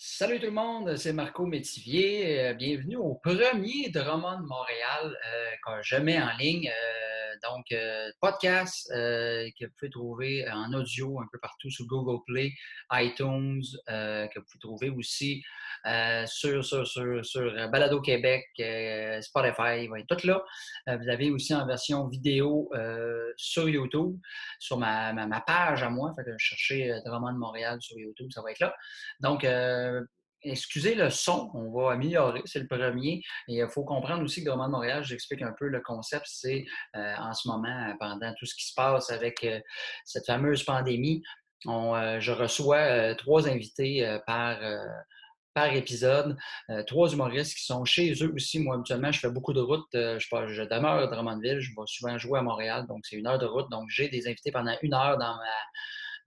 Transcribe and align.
Salut 0.00 0.38
tout 0.38 0.46
le 0.46 0.52
monde, 0.52 0.94
c'est 0.96 1.12
Marco 1.12 1.44
Métivier. 1.44 2.38
Euh, 2.38 2.54
bienvenue 2.54 2.94
au 2.94 3.14
premier 3.16 3.88
Drummond 3.88 4.42
Montréal 4.46 5.18
euh, 5.26 5.50
que 5.66 5.82
je 5.82 5.96
en 6.22 6.36
ligne. 6.38 6.70
Euh, 6.70 7.27
donc, 7.42 7.66
podcast 8.20 8.88
que 8.90 9.64
vous 9.64 9.72
pouvez 9.78 9.90
trouver 9.90 10.50
en 10.50 10.72
audio 10.72 11.20
un 11.20 11.26
peu 11.32 11.38
partout 11.38 11.70
sur 11.70 11.86
Google 11.86 12.22
Play, 12.26 12.52
iTunes, 12.92 13.62
que 13.86 14.38
vous 14.38 14.44
pouvez 14.44 14.60
trouver 14.60 14.90
aussi 14.90 15.42
sur, 16.26 16.64
sur, 16.64 16.86
sur, 16.86 17.68
Balado 17.70 18.00
Québec, 18.00 18.44
Spotify, 19.20 19.88
tout 20.08 20.26
là. 20.26 20.42
vous 20.86 21.08
avez 21.08 21.30
aussi 21.30 21.54
en 21.54 21.66
version 21.66 22.08
vidéo 22.08 22.70
sur 23.36 23.68
YouTube, 23.68 24.16
sur 24.58 24.78
ma, 24.78 25.12
ma, 25.12 25.40
page 25.40 25.82
à 25.82 25.90
moi. 25.90 26.12
Fait 26.16 26.24
que 26.24 26.36
cherchez 26.38 26.92
Drummond 27.04 27.38
Montréal 27.38 27.78
sur 27.80 27.98
YouTube, 27.98 28.30
ça 28.32 28.42
va 28.42 28.50
être 28.50 28.60
là. 28.60 28.74
Donc, 29.20 29.44
excusez 30.42 30.94
le 30.94 31.10
son, 31.10 31.50
on 31.54 31.70
va 31.70 31.92
améliorer, 31.92 32.42
c'est 32.44 32.60
le 32.60 32.66
premier. 32.66 33.22
Et 33.48 33.56
il 33.58 33.68
faut 33.68 33.84
comprendre 33.84 34.22
aussi 34.22 34.42
que 34.42 34.48
Drummond 34.48 34.68
Montréal, 34.68 35.04
j'explique 35.04 35.42
un 35.42 35.54
peu 35.58 35.68
le 35.68 35.80
concept, 35.80 36.26
c'est 36.28 36.64
euh, 36.96 37.14
en 37.16 37.32
ce 37.32 37.48
moment, 37.48 37.94
pendant 37.98 38.32
tout 38.38 38.46
ce 38.46 38.54
qui 38.54 38.66
se 38.66 38.74
passe 38.74 39.10
avec 39.10 39.42
euh, 39.44 39.60
cette 40.04 40.26
fameuse 40.26 40.62
pandémie, 40.64 41.22
euh, 41.66 42.20
je 42.20 42.32
reçois 42.32 43.14
trois 43.16 43.48
invités 43.48 44.18
par, 44.26 44.58
épisode, 45.74 46.36
trois 46.86 47.12
humoristes 47.12 47.56
qui 47.56 47.64
sont 47.64 47.84
chez 47.84 48.12
eux 48.22 48.32
aussi. 48.32 48.60
Moi, 48.60 48.76
habituellement, 48.76 49.10
je 49.10 49.18
fais 49.18 49.30
beaucoup 49.30 49.52
de 49.52 49.60
routes. 49.60 49.88
je, 49.92 50.18
je 50.18 50.62
demeure 50.62 51.00
à 51.00 51.06
Drummondville, 51.08 51.58
je 51.58 51.70
vais 51.70 51.82
souvent 51.86 52.16
jouer 52.16 52.38
à 52.38 52.42
Montréal, 52.42 52.86
donc 52.86 53.00
c'est 53.02 53.16
une 53.16 53.26
heure 53.26 53.40
de 53.40 53.46
route. 53.46 53.68
Donc, 53.68 53.88
j'ai 53.90 54.08
des 54.08 54.28
invités 54.28 54.52
pendant 54.52 54.76
une 54.82 54.94
heure 54.94 55.18
dans 55.18 55.34
ma 55.34 55.42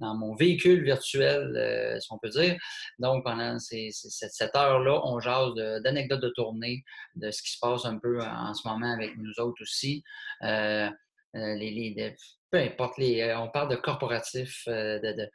dans 0.02 0.16
mon 0.16 0.36
véhicule 0.36 0.84
virtuel, 0.84 1.54
euh, 1.56 2.00
si 2.00 2.12
on 2.12 2.18
peut 2.18 2.30
dire. 2.30 2.58
Donc, 3.00 3.24
pendant 3.24 3.58
cette, 3.60 4.56
heure-là, 4.56 5.00
on 5.06 5.20
jase 5.20 5.54
d'anecdotes 5.84 6.22
de, 6.22 6.30
tournée, 6.36 6.84
de 7.16 7.32
ce 7.32 7.42
qui 7.42 7.52
se 7.52 7.60
passe 7.60 7.86
un 7.86 7.98
peu 8.00 8.22
en 8.22 8.54
ce 8.54 8.68
moment 8.68 8.92
avec 8.92 9.16
nous 9.18 9.32
autres 9.40 9.62
aussi. 9.62 10.04
Euh, 10.44 10.90
euh, 11.36 12.10
peu 12.50 12.58
importe, 12.58 12.98
les, 12.98 13.34
on 13.36 13.48
parle 13.48 13.70
de 13.70 13.78
corporatif, 13.78 14.64
de, 14.68 15.30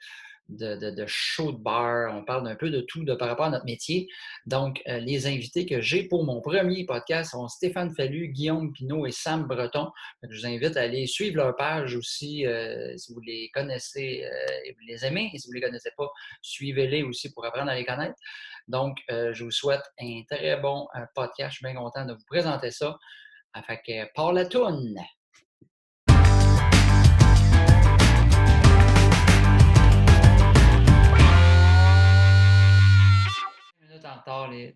de, 0.48 0.90
de, 0.90 1.04
show 1.06 1.52
de 1.52 1.58
bar, 1.58 2.14
on 2.14 2.24
parle 2.24 2.44
d'un 2.44 2.54
peu 2.54 2.70
de 2.70 2.80
tout 2.80 3.04
de, 3.04 3.14
par 3.14 3.28
rapport 3.28 3.46
à 3.46 3.50
notre 3.50 3.64
métier. 3.64 4.08
Donc, 4.46 4.82
euh, 4.88 4.98
les 4.98 5.26
invités 5.26 5.66
que 5.66 5.80
j'ai 5.80 6.04
pour 6.04 6.24
mon 6.24 6.40
premier 6.40 6.84
podcast 6.86 7.32
sont 7.32 7.48
Stéphane 7.48 7.94
Fallu, 7.94 8.28
Guillaume 8.28 8.72
Pinault 8.72 9.06
et 9.06 9.12
Sam 9.12 9.44
Breton. 9.44 9.90
je 10.22 10.38
vous 10.38 10.46
invite 10.46 10.76
à 10.76 10.82
aller 10.82 11.06
suivre 11.06 11.36
leur 11.36 11.56
page 11.56 11.96
aussi 11.96 12.46
euh, 12.46 12.96
si 12.96 13.12
vous 13.12 13.20
les 13.20 13.50
connaissez 13.52 14.24
euh, 14.24 14.46
et 14.64 14.72
vous 14.72 14.86
les 14.86 15.04
aimez. 15.04 15.30
Et 15.34 15.38
si 15.38 15.48
vous 15.48 15.54
ne 15.54 15.60
les 15.60 15.66
connaissez 15.66 15.90
pas, 15.96 16.10
suivez-les 16.42 17.02
aussi 17.02 17.32
pour 17.32 17.44
apprendre 17.44 17.70
à 17.70 17.74
les 17.74 17.84
connaître. 17.84 18.16
Donc, 18.68 18.98
je 19.08 19.44
vous 19.44 19.52
souhaite 19.52 19.84
un 20.00 20.22
très 20.28 20.56
bon 20.56 20.88
podcast. 21.14 21.52
Je 21.52 21.56
suis 21.58 21.64
bien 21.64 21.80
content 21.80 22.04
de 22.04 22.14
vous 22.14 22.24
présenter 22.26 22.72
ça. 22.72 22.98
Fait 23.64 23.80
que, 23.86 24.12
par 24.12 24.32
la 24.32 24.44
toune! 24.44 24.96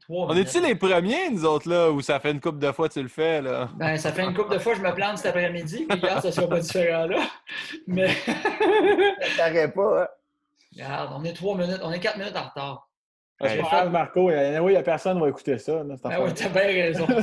On 0.09 0.37
est-tu 0.37 0.61
les 0.61 0.75
premiers, 0.75 1.31
nous 1.31 1.45
autres, 1.45 1.69
là, 1.69 1.91
ou 1.91 2.01
ça 2.01 2.21
fait 2.21 2.31
une 2.31 2.41
couple 2.41 2.59
de 2.59 2.73
fois 2.73 2.89
que 2.89 2.95
tu 2.95 3.03
le 3.03 3.09
fais, 3.09 3.41
là? 3.43 3.69
Ben, 3.77 3.97
ça 3.97 4.13
fait 4.13 4.25
une 4.25 4.35
couple 4.35 4.55
de 4.55 4.59
fois 4.59 4.73
que 4.73 4.79
je 4.79 4.85
me 4.85 4.95
plante 4.95 5.19
cet 5.19 5.27
après-midi, 5.27 5.87
puis 5.89 6.01
regarde, 6.01 6.23
ça 6.23 6.33
sera 6.33 6.49
pas 6.49 6.61
différent, 6.61 7.07
là. 7.07 7.19
Mais. 7.87 8.09
ça 8.09 9.37
t'arrête 9.37 9.75
pas, 9.75 10.03
hein? 10.03 10.09
Regarde, 10.73 11.13
on 11.17 11.25
est 11.25 11.33
trois 11.33 11.57
minutes, 11.57 11.81
on 11.83 11.93
est 11.93 12.01
quatre 12.01 12.19
minutes 12.19 12.37
en 12.37 12.49
retard. 12.49 12.91
Pas 13.41 13.57
grave, 13.57 13.91
Marco. 13.91 14.29
Oui, 14.29 14.35
il 14.35 14.63
n'y 14.67 14.77
a 14.77 14.83
personne 14.83 15.17
qui 15.17 15.23
va 15.23 15.29
écouter 15.29 15.59
ça. 15.59 15.83
Là, 15.83 15.97
ben 16.05 16.23
oui, 16.23 16.35
t'as 16.35 16.49
bien 16.51 16.63
raison. 16.63 17.07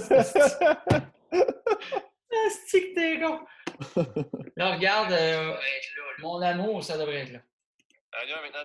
C'est 2.67 2.81
que 2.81 2.95
t'es 2.95 3.19
con. 3.19 3.39
Là, 4.55 4.75
regarde, 4.75 5.11
euh, 5.11 5.53
mon 6.19 6.41
amour, 6.41 6.83
ça 6.83 6.97
devrait 6.97 7.21
être 7.21 7.33
là. 7.33 7.39
maintenant, 8.41 8.63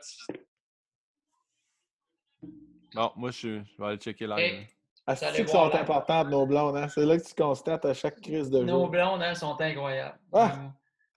Bon, 2.95 3.11
moi, 3.17 3.31
je, 3.31 3.61
vais 3.79 3.87
aller 3.87 3.97
checker 3.97 4.27
live. 4.27 4.67
Ah, 5.07 5.17
c'est 5.17 5.45
que 5.45 5.51
sont 5.51 5.75
importantes, 5.75 6.29
nos 6.29 6.47
blondes. 6.47 6.77
Hein? 6.77 6.87
C'est 6.89 7.05
là 7.05 7.17
que 7.19 7.27
tu 7.27 7.35
constates 7.35 7.85
à 7.85 7.95
chaque 7.95 8.21
crise 8.21 8.51
de 8.51 8.59
jour. 8.59 8.67
Nos 8.67 8.87
blondes 8.87 9.23
hein, 9.23 9.35
sont 9.35 9.61
incroyables. 9.61 10.17
Ah, 10.33 10.53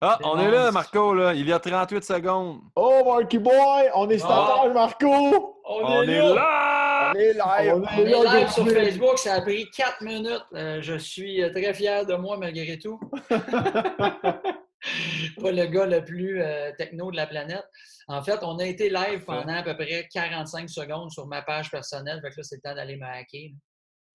ah 0.01 0.19
on 0.23 0.39
est 0.39 0.49
là, 0.49 0.71
Marco. 0.71 1.13
Là. 1.13 1.33
Il 1.33 1.47
y 1.47 1.53
a 1.53 1.59
38 1.59 2.03
secondes. 2.03 2.61
Oh, 2.75 3.03
Marky 3.05 3.37
Boy! 3.37 3.89
On 3.93 4.09
est 4.09 4.17
standard, 4.17 4.73
Marco! 4.73 5.61
On, 5.67 6.01
est, 6.01 6.33
là. 6.33 7.11
On 7.13 7.19
est 7.19 7.33
live! 7.33 7.73
On 7.75 8.05
est, 8.05 8.39
live 8.39 8.49
sur 8.49 8.67
Facebook. 8.67 9.19
Ça 9.19 9.35
a 9.35 9.41
pris 9.41 9.69
4 9.69 10.01
minutes. 10.01 10.45
Euh, 10.53 10.81
je 10.81 10.95
suis 10.95 11.43
euh, 11.43 11.51
très 11.51 11.73
fier 11.73 12.05
de 12.05 12.15
moi, 12.15 12.37
malgré 12.37 12.79
tout. 12.79 12.99
Pas 15.41 15.51
le 15.51 15.65
gars 15.65 15.85
le 15.85 16.03
plus 16.03 16.41
euh, 16.41 16.71
techno 16.77 17.11
de 17.11 17.15
la 17.15 17.27
planète. 17.27 17.65
En 18.07 18.21
fait, 18.21 18.39
on 18.43 18.57
a 18.59 18.65
été 18.65 18.89
live 18.89 19.23
pendant 19.25 19.55
à 19.55 19.63
peu 19.63 19.75
près 19.75 20.07
45 20.13 20.69
secondes 20.69 21.11
sur 21.11 21.27
ma 21.27 21.41
page 21.41 21.71
personnelle. 21.71 22.21
Fait 22.21 22.29
que 22.29 22.37
là, 22.37 22.43
c'est 22.43 22.55
le 22.57 22.61
temps 22.61 22.75
d'aller 22.75 22.97
me 22.97 23.05
hacker. 23.05 23.51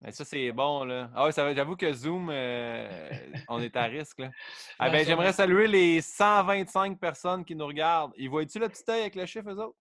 Mais 0.01 0.11
ça, 0.11 0.25
c'est 0.25 0.51
bon, 0.51 0.83
là. 0.83 1.11
Ah 1.13 1.27
oui, 1.27 1.31
j'avoue 1.35 1.75
que 1.75 1.93
Zoom, 1.93 2.29
euh, 2.31 3.11
on 3.49 3.61
est 3.61 3.75
à 3.75 3.83
risque, 3.83 4.19
là. 4.19 4.31
Ah, 4.79 4.89
ben, 4.89 5.05
j'aimerais 5.05 5.33
saluer 5.33 5.67
les 5.67 6.01
125 6.01 6.99
personnes 6.99 7.45
qui 7.45 7.55
nous 7.55 7.67
regardent. 7.67 8.13
Ils 8.17 8.29
voient-tu 8.29 8.57
le 8.57 8.67
petit 8.67 8.83
œil 8.89 9.01
avec 9.01 9.15
le 9.15 9.25
chiffre, 9.27 9.49
eux 9.51 9.59
autres? 9.59 9.77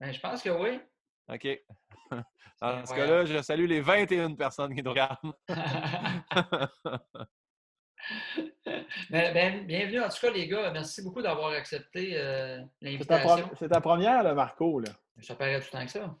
Ben, 0.00 0.12
je 0.12 0.20
pense 0.20 0.42
que 0.42 0.50
oui. 0.50 0.80
OK. 1.28 1.46
Dans 2.62 2.86
ce 2.86 2.94
cas-là, 2.94 3.24
je 3.26 3.42
salue 3.42 3.66
les 3.66 3.80
21 3.80 4.34
personnes 4.34 4.74
qui 4.74 4.82
nous 4.82 4.90
regardent. 4.90 5.32
Ben, 9.10 9.32
ben, 9.32 9.66
bienvenue 9.66 10.00
en 10.00 10.08
tout 10.08 10.18
cas, 10.20 10.30
les 10.30 10.46
gars. 10.46 10.70
Merci 10.70 11.02
beaucoup 11.02 11.22
d'avoir 11.22 11.52
accepté 11.52 12.12
euh, 12.14 12.60
l'invitation. 12.80 13.50
C'est 13.58 13.68
ta, 13.68 13.80
première, 13.80 14.22
là, 14.22 14.34
Marco. 14.34 14.80
Là. 14.80 14.90
Ça 15.20 15.34
paraît 15.34 15.58
tout 15.60 15.66
le 15.72 15.78
temps 15.78 15.84
que 15.84 15.90
ça. 15.90 16.14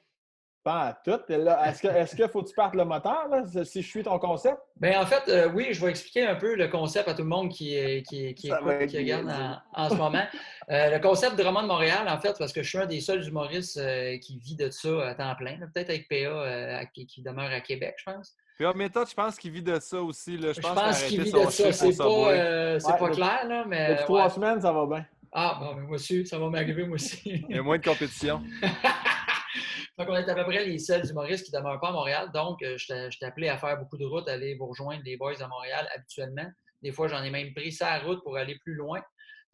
Pas 0.64 0.80
à 0.80 0.92
tout. 0.92 1.20
Est-ce 1.28 2.16
qu'il 2.16 2.28
faut 2.28 2.42
que 2.42 2.48
tu 2.48 2.54
partes 2.54 2.74
le 2.74 2.84
moteur, 2.84 3.28
là, 3.28 3.44
si 3.64 3.82
je 3.82 3.86
suis 3.86 4.02
ton 4.02 4.18
concept? 4.18 4.58
Bien, 4.76 5.00
en 5.00 5.06
fait, 5.06 5.28
euh, 5.28 5.50
oui, 5.50 5.68
je 5.70 5.84
vais 5.84 5.90
expliquer 5.90 6.26
un 6.26 6.34
peu 6.34 6.56
le 6.56 6.68
concept 6.68 7.08
à 7.08 7.14
tout 7.14 7.22
le 7.22 7.28
monde 7.28 7.50
qui, 7.50 8.02
qui, 8.04 8.34
qui, 8.34 8.48
écoute, 8.48 8.86
qui 8.86 8.98
regarde 8.98 9.32
en, 9.72 9.88
ce 9.88 9.94
moment. 9.94 10.24
Euh, 10.70 10.90
le 10.90 10.98
concept 11.00 11.36
de 11.36 11.42
Roman 11.42 11.62
de 11.62 11.68
Montréal, 11.68 12.08
en 12.08 12.18
fait, 12.18 12.36
parce 12.38 12.52
que 12.52 12.62
je 12.62 12.68
suis 12.68 12.78
un 12.78 12.86
des 12.86 13.00
seuls 13.00 13.26
humoristes 13.26 13.80
qui 14.20 14.38
vit 14.38 14.56
de 14.56 14.70
ça 14.70 15.08
à 15.08 15.14
temps 15.14 15.34
plein, 15.36 15.58
peut-être 15.72 15.90
avec 15.90 16.08
PA 16.08 16.84
qui, 16.92 17.22
demeure 17.22 17.50
à 17.52 17.60
Québec, 17.60 17.94
je 17.98 18.12
pense. 18.12 18.36
Puis 18.58 18.66
en 18.66 18.74
méthode, 18.74 19.08
je 19.08 19.14
pense 19.14 19.38
qu'il 19.38 19.52
vit 19.52 19.62
de 19.62 19.78
ça 19.78 20.02
aussi. 20.02 20.36
Là? 20.36 20.52
Je, 20.52 20.60
pense, 20.60 21.04
qu'il 21.04 21.22
vit 21.22 21.30
de 21.30 21.38
ça. 21.48 21.72
C'est 21.72 21.96
pas, 21.96 22.04
euh, 22.04 22.80
pas 22.80 23.08
clair, 23.10 23.46
là, 23.46 23.64
mais. 23.64 23.90
Depuis 23.90 24.04
trois 24.04 24.28
semaines, 24.28 24.60
ça 24.60 24.72
va 24.72 24.84
bien. 24.84 25.06
Ah, 25.30 25.58
bon, 25.60 25.74
mais 25.76 25.82
moi 25.82 25.94
aussi, 25.94 26.26
ça 26.26 26.40
va 26.40 26.50
m'arriver, 26.50 26.84
moi 26.84 26.96
aussi. 26.96 27.44
Il 27.48 27.54
y 27.54 27.58
a 27.58 27.62
moins 27.62 27.78
de 27.78 27.84
compétition. 27.84 28.42
Donc, 29.98 30.08
on 30.08 30.16
est 30.16 30.28
à 30.28 30.34
peu 30.34 30.44
près 30.44 30.64
les 30.64 30.78
seuls 30.78 31.08
humoristes 31.08 31.46
qui 31.46 31.52
ne 31.54 31.58
demeurent 31.58 31.78
pas 31.78 31.90
à 31.90 31.92
Montréal. 31.92 32.30
Donc, 32.34 32.60
euh, 32.62 32.76
je 32.76 33.16
t'ai 33.16 33.26
appelé 33.26 33.48
à 33.48 33.58
faire 33.58 33.78
beaucoup 33.78 33.96
de 33.96 34.04
routes, 34.04 34.28
à 34.28 34.32
aller 34.32 34.56
vous 34.56 34.66
rejoindre 34.66 35.02
les 35.04 35.16
boys 35.16 35.40
à 35.40 35.46
Montréal 35.46 35.88
habituellement. 35.94 36.50
Des 36.82 36.90
fois, 36.90 37.06
j'en 37.06 37.22
ai 37.22 37.30
même 37.30 37.54
pris 37.54 37.70
sa 37.70 37.98
route 38.00 38.24
pour 38.24 38.36
aller 38.36 38.58
plus 38.64 38.74
loin. 38.74 39.00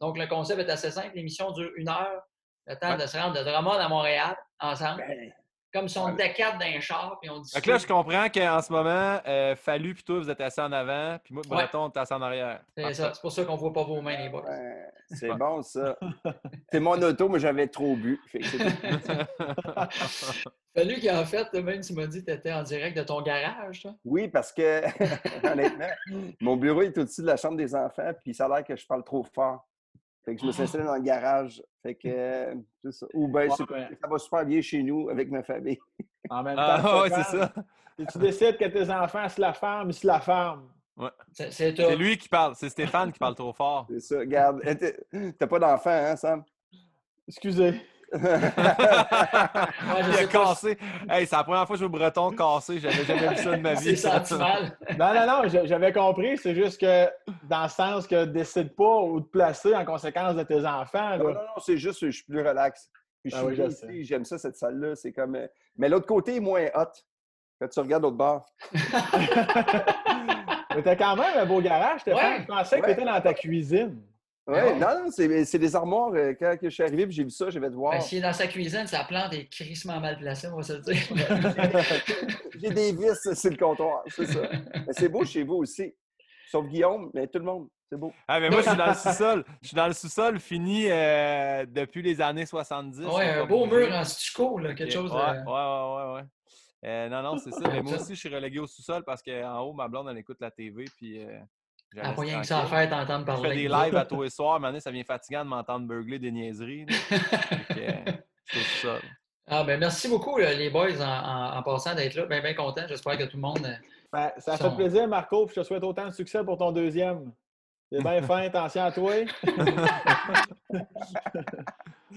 Donc, 0.01 0.17
le 0.17 0.25
concept 0.25 0.61
est 0.61 0.71
assez 0.71 0.89
simple. 0.89 1.11
L'émission 1.13 1.51
dure 1.51 1.69
une 1.75 1.89
heure. 1.89 2.21
Le 2.65 2.75
temps 2.75 2.97
de 2.97 3.05
se 3.05 3.17
rendre 3.17 3.37
de 3.37 3.43
Drummond 3.43 3.77
à 3.77 3.87
Montréal 3.87 4.35
ensemble. 4.59 5.03
Ben, 5.07 5.31
comme 5.75 5.89
son 5.89 6.13
décade 6.13 6.57
d'un 6.57 6.79
char, 6.79 7.19
puis 7.21 7.29
on 7.29 7.41
dit. 7.41 7.51
Donc 7.53 7.65
là, 7.65 7.77
je 7.77 7.85
comprends 7.85 8.29
qu'en 8.29 8.61
ce 8.61 8.71
moment, 8.71 9.19
euh, 9.27 9.57
Fallu 9.57 9.93
puis 9.93 10.03
toi, 10.03 10.19
vous 10.19 10.29
êtes 10.29 10.39
assis 10.39 10.61
en 10.61 10.71
avant, 10.71 11.17
puis 11.21 11.33
moi, 11.33 11.43
Breton, 11.45 11.89
t'es 11.89 11.99
assis 11.99 12.13
en 12.13 12.21
arrière. 12.21 12.61
C'est 12.77 12.93
ça. 12.93 13.11
C'est 13.13 13.19
pour 13.19 13.33
ça 13.33 13.43
qu'on 13.43 13.57
voit 13.57 13.73
pas 13.73 13.83
vos 13.83 14.01
mains, 14.01 14.17
les 14.17 14.29
boys. 14.29 14.45
c'est 15.09 15.33
bon, 15.33 15.61
ça. 15.61 15.97
c'est 16.71 16.79
mon 16.79 16.93
auto, 17.01 17.27
mais 17.27 17.39
j'avais 17.39 17.67
trop 17.67 17.93
bu. 17.97 18.21
Fallu 20.75 21.01
qu'en 21.01 21.25
fait, 21.25 21.53
même 21.61 21.81
tu 21.81 21.93
m'as 21.93 22.07
dit 22.07 22.23
que 22.23 22.31
tu 22.31 22.37
étais 22.37 22.53
en 22.53 22.63
direct 22.63 22.97
de 22.97 23.03
ton 23.03 23.21
garage, 23.21 23.81
toi. 23.81 23.95
Oui, 24.05 24.29
parce 24.29 24.53
que, 24.53 24.81
honnêtement, 25.45 25.89
mon 26.39 26.55
bureau 26.55 26.83
est 26.83 26.97
au-dessus 26.97 27.21
de 27.21 27.27
la 27.27 27.35
chambre 27.35 27.57
des 27.57 27.75
enfants, 27.75 28.11
puis 28.23 28.33
ça 28.33 28.45
a 28.45 28.47
l'air 28.47 28.63
que 28.63 28.77
je 28.77 28.87
parle 28.87 29.03
trop 29.03 29.23
fort. 29.23 29.67
Fait 30.25 30.35
que 30.35 30.41
je 30.41 30.47
me 30.47 30.51
suis 30.51 30.63
installé 30.63 30.83
dans 30.83 30.95
le 30.95 31.01
garage. 31.01 31.61
Fait 31.83 31.93
que, 31.93 32.07
euh, 32.07 32.55
ça. 32.89 33.05
Ou 33.13 33.27
bien, 33.27 33.47
ça 33.49 34.07
va 34.09 34.17
super 34.17 34.45
bien 34.45 34.61
chez 34.61 34.81
nous 34.81 35.07
avec 35.09 35.29
ma 35.29 35.43
famille. 35.43 35.79
En 36.29 36.41
même 36.41 36.55
ah, 36.57 36.79
temps, 36.81 37.03
ah, 37.03 37.23
c'est 37.23 37.37
ça. 37.37 37.53
Et 37.99 38.05
tu 38.07 38.17
décides 38.17 38.57
que 38.57 38.65
tes 38.65 38.89
enfants 38.89 39.29
se 39.29 39.39
la 39.39 39.53
ferment, 39.53 39.89
ils 39.89 39.93
se 39.93 40.07
la 40.07 40.19
ferment. 40.19 40.63
Ouais. 40.97 41.09
C'est 41.31 41.95
lui 41.95 42.17
qui 42.17 42.27
parle. 42.27 42.55
C'est 42.55 42.69
Stéphane 42.69 43.11
qui 43.11 43.19
parle 43.19 43.35
trop 43.35 43.53
fort. 43.53 43.85
C'est 43.89 43.99
ça. 43.99 44.19
Regarde, 44.19 44.61
t'as 45.37 45.47
pas 45.47 45.59
d'enfant, 45.59 45.91
hein, 45.91 46.15
Sam? 46.15 46.43
Excusez. 47.27 47.81
Il 48.15 50.19
a 50.19 50.25
cassé. 50.31 50.77
Hey, 51.09 51.27
c'est 51.27 51.35
la 51.35 51.43
première 51.43 51.67
fois 51.67 51.75
que 51.75 51.81
je 51.81 51.85
vois 51.85 51.99
breton 51.99 52.31
cassé. 52.31 52.79
J'avais 52.79 53.03
jamais 53.05 53.27
vu 53.29 53.37
ça 53.37 53.51
de 53.55 53.61
ma 53.61 53.73
vie. 53.73 53.97
C'est 53.97 54.31
mal. 54.37 54.77
Non, 54.97 55.13
non, 55.13 55.43
non, 55.43 55.49
j'avais 55.65 55.91
compris. 55.93 56.37
C'est 56.37 56.55
juste 56.55 56.79
que 56.81 57.07
dans 57.43 57.63
le 57.63 57.69
sens 57.69 58.07
que 58.07 58.25
décide 58.25 58.75
pas 58.75 59.01
ou 59.01 59.21
te 59.21 59.29
placer 59.29 59.75
en 59.75 59.85
conséquence 59.85 60.35
de 60.35 60.43
tes 60.43 60.65
enfants. 60.65 61.17
Non, 61.17 61.25
non, 61.25 61.33
non, 61.33 61.39
c'est 61.59 61.77
juste 61.77 62.01
que 62.01 62.07
je 62.09 62.15
suis 62.15 62.25
plus 62.25 62.45
relax. 62.47 62.89
Puis 63.21 63.31
je 63.31 63.37
Ah 63.37 63.39
suis 63.39 63.47
oui, 63.61 63.67
ici, 63.67 64.03
j'aime 64.05 64.25
ça, 64.25 64.37
cette 64.37 64.55
salle-là. 64.57 64.95
C'est 64.95 65.11
comme. 65.11 65.35
euh, 65.35 65.47
Mais 65.77 65.89
l'autre 65.89 66.05
côté 66.05 66.35
est 66.35 66.39
moins 66.39 66.65
hot. 66.75 66.83
Quand 67.59 67.67
tu 67.69 67.79
regardes 67.79 68.03
l'autre 68.03 68.17
bord. 68.17 68.45
Mais 70.75 70.83
t'as 70.83 70.95
quand 70.95 71.15
même 71.15 71.37
un 71.39 71.45
beau 71.45 71.61
garage. 71.61 72.01
Ouais. 72.05 72.41
Je 72.41 72.45
pensais 72.45 72.79
que 72.79 72.85
Ouais. 72.85 72.93
t'étais 72.95 73.05
dans 73.07 73.21
ta 73.21 73.33
cuisine. 73.33 74.01
Ouais. 74.47 74.75
non, 74.75 75.05
non, 75.05 75.11
c'est 75.11 75.43
c'est 75.45 75.57
des 75.57 75.75
armoires. 75.75 76.11
euh, 76.13 76.33
Quand 76.39 76.55
je 76.61 76.69
suis 76.69 76.83
arrivé, 76.83 77.07
j'ai 77.09 77.23
vu 77.23 77.31
ça, 77.31 77.49
j'ai 77.49 77.59
fait 77.59 77.69
voir. 77.69 77.93
Ben, 77.93 78.17
est 78.17 78.21
dans 78.21 78.31
sa 78.33 78.45
cuisine, 78.47 78.85
sa 78.85 79.03
plante 79.03 79.33
est 79.33 79.47
crissement 79.49 79.99
mal 79.99 80.17
placée, 80.19 80.47
on 80.53 80.57
va 80.57 80.61
se 80.63 80.73
le 80.73 80.81
dire. 80.81 80.95
J'ai 82.61 82.69
des 82.69 82.91
vis 82.91 83.35
sur 83.35 83.51
le 83.51 83.57
comptoir, 83.57 84.03
c'est 84.07 84.27
ça. 84.27 84.41
Mais 84.85 84.93
c'est 84.93 85.09
beau 85.09 85.25
chez 85.25 85.43
vous 85.43 85.55
aussi. 85.55 85.93
Sauf 86.51 86.67
Guillaume, 86.67 87.09
mais 87.13 87.27
tout 87.27 87.39
le 87.39 87.45
monde, 87.45 87.67
c'est 87.89 87.97
beau. 87.99 88.13
Ah, 88.27 88.39
mais 88.39 88.49
moi, 88.49 88.61
je 88.61 88.67
suis 88.69 88.77
dans 88.77 88.85
le 88.87 88.93
sous-sol. 88.93 89.43
Je 89.63 89.67
suis 89.69 89.75
dans 89.75 89.87
le 89.87 89.93
sous-sol 89.93 90.39
fini 90.39 90.85
euh, 90.91 91.65
depuis 91.67 92.01
les 92.03 92.21
années 92.21 92.45
70. 92.45 92.99
ouais, 93.03 93.25
là, 93.25 93.41
un 93.41 93.45
beau 93.45 93.65
mur 93.65 93.91
en 93.91 94.03
stucco, 94.03 94.59
là, 94.59 94.73
quelque 94.75 94.93
chose 94.93 95.11
Ouais, 95.11 95.17
de. 95.19 95.39
ouais, 95.39 96.05
ouais, 96.05 96.13
ouais. 96.13 96.13
ouais. 96.21 96.27
Euh, 96.85 97.09
non, 97.09 97.23
non, 97.23 97.37
c'est 97.39 97.51
ça. 97.51 97.67
Mais 97.71 97.81
moi 97.81 97.93
aussi, 97.99 98.13
je 98.13 98.19
suis 98.19 98.29
relégué 98.33 98.59
au 98.59 98.67
sous-sol 98.67 99.03
parce 99.03 99.23
qu'en 99.23 99.59
haut, 99.61 99.73
ma 99.73 99.87
blonde, 99.87 100.07
elle 100.11 100.19
écoute 100.19 100.37
la 100.39 100.51
TV. 100.51 100.85
Puis, 100.97 101.23
euh, 101.25 101.39
Ah, 102.01 102.11
pas 102.13 102.21
rien 102.21 102.41
que 102.41 102.47
ça 102.47 102.59
à 102.59 102.65
faire, 102.65 102.89
t'entendre 102.89 103.21
Je 103.21 103.25
parler. 103.25 103.49
fais 103.49 103.55
des 103.55 103.67
lives 103.69 103.95
à 103.95 104.05
tous 104.05 104.23
les 104.23 104.29
soirs. 104.29 104.59
Maintenant, 104.59 104.79
ça 104.79 104.89
devient 104.91 105.03
fatigant 105.05 105.43
de 105.45 105.49
m'entendre 105.49 105.87
beugler 105.87 106.19
des 106.19 106.31
niaiseries. 106.31 106.85
euh, 107.11 107.91
je 108.45 108.59
au 108.59 108.63
sous-sol. 108.63 109.01
Ah, 109.47 109.63
ben, 109.63 109.79
merci 109.79 110.07
beaucoup, 110.09 110.37
là, 110.37 110.53
les 110.53 110.69
boys, 110.69 110.99
en, 110.99 111.03
en- 111.03 111.57
en 111.57 111.63
passant 111.63 111.93
d'être 111.95 112.15
là. 112.15 112.25
Bien, 112.25 112.41
bien 112.41 112.53
content. 112.53 112.81
J'espère 112.89 113.17
que 113.17 113.23
tout 113.25 113.37
le 113.37 113.41
monde. 113.43 113.65
euh, 113.65 113.75
Ben, 114.11 114.31
ça 114.39 114.57
fait 114.57 114.75
plaisir, 114.75 115.07
Marco. 115.07 115.45
puis 115.45 115.55
Je 115.55 115.61
te 115.61 115.65
souhaite 115.67 115.83
autant 115.83 116.05
de 116.07 116.11
succès 116.13 116.43
pour 116.43 116.57
ton 116.57 116.71
deuxième. 116.71 117.31
C'est 117.91 118.01
bien 118.01 118.21
fin, 118.23 118.39
attention 118.41 118.83
à 118.83 118.91
toi. 118.91 119.13
Ouais, 119.13 119.25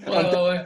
ouais, 0.07 0.49
ouais. 0.49 0.63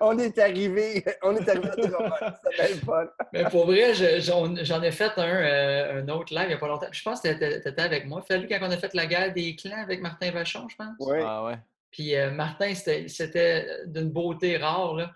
On 0.00 0.18
est 0.18 0.38
arrivé, 0.38 1.04
on 1.22 1.36
est 1.36 1.48
arrivé 1.48 1.68
à. 1.98 2.40
C'était 2.50 2.74
fun. 2.84 3.06
Mais 3.32 3.44
pour 3.44 3.66
vrai, 3.66 3.94
je- 3.94 4.20
j'en 4.20 4.82
ai 4.82 4.92
fait 4.92 5.12
un, 5.16 5.22
euh, 5.26 6.02
un 6.02 6.08
autre 6.08 6.32
live 6.34 6.44
il 6.44 6.48
n'y 6.48 6.54
a 6.54 6.58
pas 6.58 6.68
longtemps. 6.68 6.86
Je 6.90 7.02
pense 7.02 7.20
que 7.20 7.28
tu 7.32 7.68
étais 7.68 7.80
avec 7.82 8.06
moi. 8.06 8.22
Fallu 8.22 8.46
quand 8.48 8.58
on 8.62 8.70
a 8.70 8.76
fait 8.76 8.94
la 8.94 9.06
guerre 9.06 9.32
des 9.32 9.56
clans 9.56 9.82
avec 9.82 10.00
Martin 10.00 10.30
Vachon, 10.30 10.68
je 10.68 10.76
pense. 10.76 10.94
Oui. 11.00 11.18
Ah 11.22 11.44
ouais. 11.44 11.58
Puis 11.90 12.14
euh, 12.16 12.30
Martin, 12.30 12.72
c'était 12.74 13.66
d'une 13.86 14.10
beauté 14.10 14.56
rare, 14.56 14.94
là, 14.94 15.12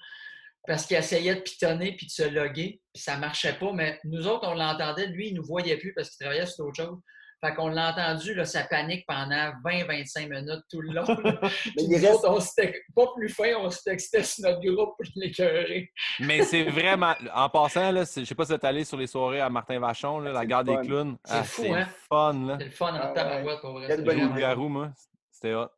parce 0.66 0.84
qu'il 0.84 0.96
essayait 0.96 1.36
de 1.36 1.40
pitonner 1.40 1.92
puis 1.96 2.06
de 2.06 2.10
se 2.10 2.28
loguer, 2.28 2.80
puis 2.92 3.02
ça 3.02 3.16
marchait 3.16 3.54
pas. 3.54 3.72
Mais 3.72 3.98
nous 4.04 4.26
autres, 4.26 4.48
on 4.48 4.54
l'entendait. 4.54 5.06
Lui, 5.06 5.28
il 5.28 5.34
nous 5.34 5.44
voyait 5.44 5.76
plus 5.76 5.94
parce 5.94 6.10
qu'il 6.10 6.24
travaillait 6.24 6.44
sur 6.46 6.64
d'autres 6.66 6.82
choses. 6.84 6.98
Fait 7.44 7.54
qu'on 7.54 7.68
l'a 7.68 7.90
entendu, 7.90 8.34
là, 8.34 8.44
sa 8.46 8.64
panique 8.64 9.04
pendant 9.06 9.52
20-25 9.64 10.28
minutes 10.28 10.64
tout 10.70 10.80
le 10.80 10.94
long. 10.94 11.04
Puis 11.62 11.72
il 11.76 11.88
nous 11.90 11.94
reste- 11.98 12.24
autres, 12.24 12.30
on 12.30 12.40
s'était 12.40 12.82
pas 12.94 13.06
plus 13.14 13.28
fin, 13.28 13.54
on 13.58 13.70
se 13.70 13.82
textait 13.82 14.22
sur 14.22 14.44
notre 14.48 14.60
groupe 14.60 14.96
pour 14.96 15.06
l'écœurer. 15.16 15.90
Mais 16.20 16.42
c'est 16.42 16.64
vraiment. 16.70 17.14
En 17.34 17.48
passant, 17.50 17.92
là, 17.92 18.04
je 18.04 18.24
sais 18.24 18.34
pas 18.34 18.44
si 18.44 18.52
vous 18.52 18.54
êtes 18.56 18.64
allé 18.64 18.84
sur 18.84 18.96
les 18.96 19.06
soirées 19.06 19.40
à 19.40 19.50
Martin 19.50 19.78
Vachon, 19.78 20.20
là, 20.20 20.32
la 20.32 20.46
gare 20.46 20.64
des 20.64 20.76
clowns. 20.84 21.16
C'est 21.24 21.34
Ah, 21.36 21.44
fou, 21.44 21.62
c'est 21.62 21.72
hein? 21.74 21.88
fun, 22.08 22.46
là. 22.46 22.56
C'est 22.58 22.64
le 22.66 22.70
fun 22.70 22.92
en 22.94 22.96
Ah 23.00 23.08
ouais. 23.08 23.14
tabarouette, 23.14 23.60
pour 23.60 23.72
vrai. 23.72 23.96
Le 23.96 24.38
garou, 24.40 24.68
moi, 24.68 24.90
c'était 25.30 25.54
hot. 25.54 25.68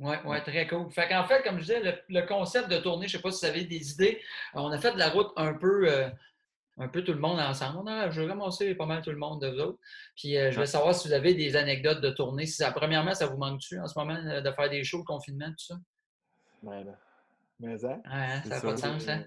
Oui, 0.00 0.14
ouais, 0.26 0.40
très 0.42 0.66
cool. 0.68 0.88
Fait 0.92 1.08
qu'en 1.08 1.24
fait, 1.24 1.42
comme 1.42 1.56
je 1.56 1.62
disais, 1.64 1.80
le, 1.80 1.92
le 2.08 2.24
concept 2.26 2.68
de 2.70 2.78
tournée, 2.78 3.08
je 3.08 3.16
ne 3.16 3.18
sais 3.18 3.22
pas 3.22 3.32
si 3.32 3.44
vous 3.44 3.50
avez 3.50 3.64
des 3.64 3.90
idées. 3.92 4.22
On 4.54 4.70
a 4.70 4.78
fait 4.78 4.92
de 4.92 4.98
la 4.98 5.08
route 5.10 5.30
un 5.36 5.54
peu, 5.54 5.90
euh, 5.92 6.08
un 6.78 6.88
peu 6.88 7.02
tout 7.02 7.12
le 7.12 7.18
monde 7.18 7.40
ensemble. 7.40 7.78
On 7.78 7.86
a, 7.86 8.10
je 8.10 8.20
vais 8.20 8.28
ramasser 8.28 8.74
pas 8.74 8.86
mal 8.86 9.02
tout 9.02 9.10
le 9.10 9.16
monde 9.16 9.40
de 9.42 9.48
vous 9.48 9.58
autres. 9.60 9.78
Puis 10.16 10.36
euh, 10.36 10.50
je 10.50 10.60
vais 10.60 10.66
savoir 10.66 10.94
si 10.94 11.08
vous 11.08 11.14
avez 11.14 11.34
des 11.34 11.56
anecdotes 11.56 12.00
de 12.00 12.10
tournée. 12.10 12.46
Si 12.46 12.54
ça, 12.54 12.70
premièrement, 12.72 13.14
ça 13.14 13.26
vous 13.26 13.36
manque-tu 13.36 13.78
en 13.80 13.86
ce 13.86 13.98
moment 13.98 14.18
euh, 14.26 14.40
de 14.40 14.50
faire 14.52 14.70
des 14.70 14.84
shows, 14.84 14.98
le 14.98 15.04
confinement, 15.04 15.48
tout 15.48 15.64
ça? 15.66 15.74
Ben. 16.62 16.96
Mais 17.60 17.84
hein? 17.84 17.88
Ouais, 17.88 18.00
hein, 18.12 18.42
ça 18.44 18.48
n'a 18.48 18.60
pas 18.60 18.72
de 18.72 18.78
sens, 18.78 19.08
hein? 19.08 19.24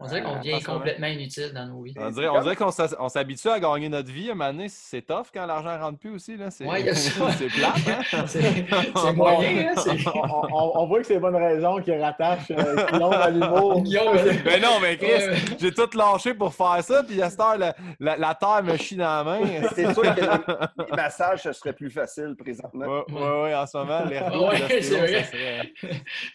On 0.00 0.06
dirait 0.06 0.22
qu'on 0.22 0.34
Euh, 0.34 0.38
devient 0.38 0.62
complètement 0.62 1.06
inutile 1.06 1.52
dans 1.54 1.66
nos 1.66 1.82
vies. 1.82 1.94
On 1.96 2.10
dirait, 2.10 2.28
on 2.28 2.40
dirait 2.42 2.56
qu'on 2.56 3.08
s'habitue 3.08 3.48
à 3.48 3.60
gagner 3.60 3.88
notre 3.88 4.10
vie. 4.10 4.28
À 4.28 4.32
un 4.32 4.34
moment 4.34 4.50
donné, 4.52 4.66
c'est 4.68 5.02
tough 5.02 5.26
quand 5.32 5.46
l'argent 5.46 5.78
rentre 5.78 5.98
plus 5.98 6.10
aussi. 6.10 6.36
Là. 6.36 6.50
C'est, 6.50 6.66
Ouais, 6.66 6.82
plate, 6.84 8.04
hein? 8.12 8.24
C'est 8.26 9.12
moyen, 9.14 9.72
hein? 9.76 9.82
On, 10.14 10.46
on- 10.52 10.72
on 10.80 10.86
voit 10.86 10.98
que 11.00 11.06
c'est 11.06 11.14
les 11.14 11.20
bonnes 11.20 11.36
raisons 11.36 11.80
qui 11.80 11.92
rattachent 11.96 12.50
euh, 12.50 12.76
Guillaume 12.92 13.12
à 13.12 13.30
l'humour. 13.30 13.80
Guillaume, 13.82 14.16
Ben 14.44 14.60
non, 14.60 14.80
mais 14.82 14.96
Chris, 14.96 15.06
Ouais, 15.06 15.28
ouais. 15.30 15.36
j'ai 15.60 15.72
tout 15.72 15.88
lâché 15.96 16.34
pour 16.34 16.52
faire 16.52 16.82
ça, 16.82 17.02
puis 17.04 17.22
à 17.22 17.30
cette 17.30 17.40
heure, 17.40 17.56
la, 17.56 17.74
la- 18.00 18.16
la 18.16 18.34
terre 18.34 18.62
me 18.64 18.76
chie 18.76 18.96
dans 18.96 19.04
la 19.04 19.24
main. 19.24 19.40
C'est 19.74 19.92
sûr 19.92 20.02
que 20.02 20.20
les, 20.20 20.84
les 20.90 20.96
massages, 20.96 21.42
ça 21.42 21.52
serait 21.52 21.72
plus 21.72 21.90
facile 21.90 22.34
présentement. 22.38 22.84
Ouais, 22.86 23.04
ouais, 23.12 23.42
ouais, 23.44 23.54
en 23.54 23.66
ce 23.66 23.76
moment, 23.78 24.00
les 24.10 24.18
Ouais, 24.18 24.48
ouais, 24.68 24.82
c'est 24.82 24.98
vrai. 24.98 25.22
ça 25.24 25.30
serait... 25.30 25.72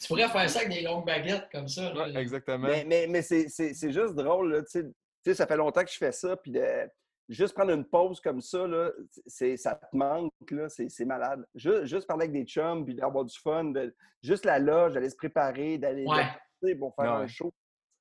tu 0.02 0.08
pourrais 0.08 0.28
faire 0.30 0.50
ça 0.50 0.60
avec 0.60 0.72
des 0.74 0.82
longues 0.82 1.06
baguettes 1.06 1.50
comme 1.52 1.68
ça. 1.68 1.92
exactement. 2.16 2.68
Mais, 2.68 2.86
mais, 2.88 3.06
mais 3.10 3.22
c'est- 3.22 3.49
c'est 3.50 3.74
c'est 3.74 3.92
juste 3.92 4.16
drôle, 4.16 4.54
là, 4.54 4.62
tu 4.64 4.82
sais. 5.26 5.34
Ça 5.34 5.46
fait 5.46 5.58
longtemps 5.58 5.84
que 5.84 5.92
je 5.92 5.98
fais 5.98 6.12
ça, 6.12 6.38
puis 6.38 6.52
de- 6.52 6.90
juste 7.28 7.54
prendre 7.54 7.72
une 7.72 7.86
pause 7.86 8.20
comme 8.22 8.42
ça, 8.42 8.66
là, 8.68 8.92
c'est- 9.28 9.58
ça 9.58 9.76
te 9.76 9.96
manque, 9.96 10.32
là, 10.50 10.70
c'est 10.70 10.90
c'est 10.90 11.06
malade. 11.06 11.46
Juste, 11.54 11.86
juste 11.86 12.08
parler 12.08 12.24
avec 12.26 12.34
des 12.34 12.46
chums, 12.46 12.84
puis 12.86 12.96
d'avoir 12.96 13.26
du 13.26 13.38
fun, 13.38 13.66
de- 13.66 13.94
juste 14.24 14.46
la 14.46 14.58
loge, 14.60 14.94
d'aller 14.94 15.10
se 15.10 15.16
préparer, 15.16 15.78
d'aller 15.78 16.06
Ouais. 16.08 16.76
pour 16.76 16.96
faire 16.96 17.16
Ouais. 17.18 17.24
un 17.24 17.28
show. 17.28 17.52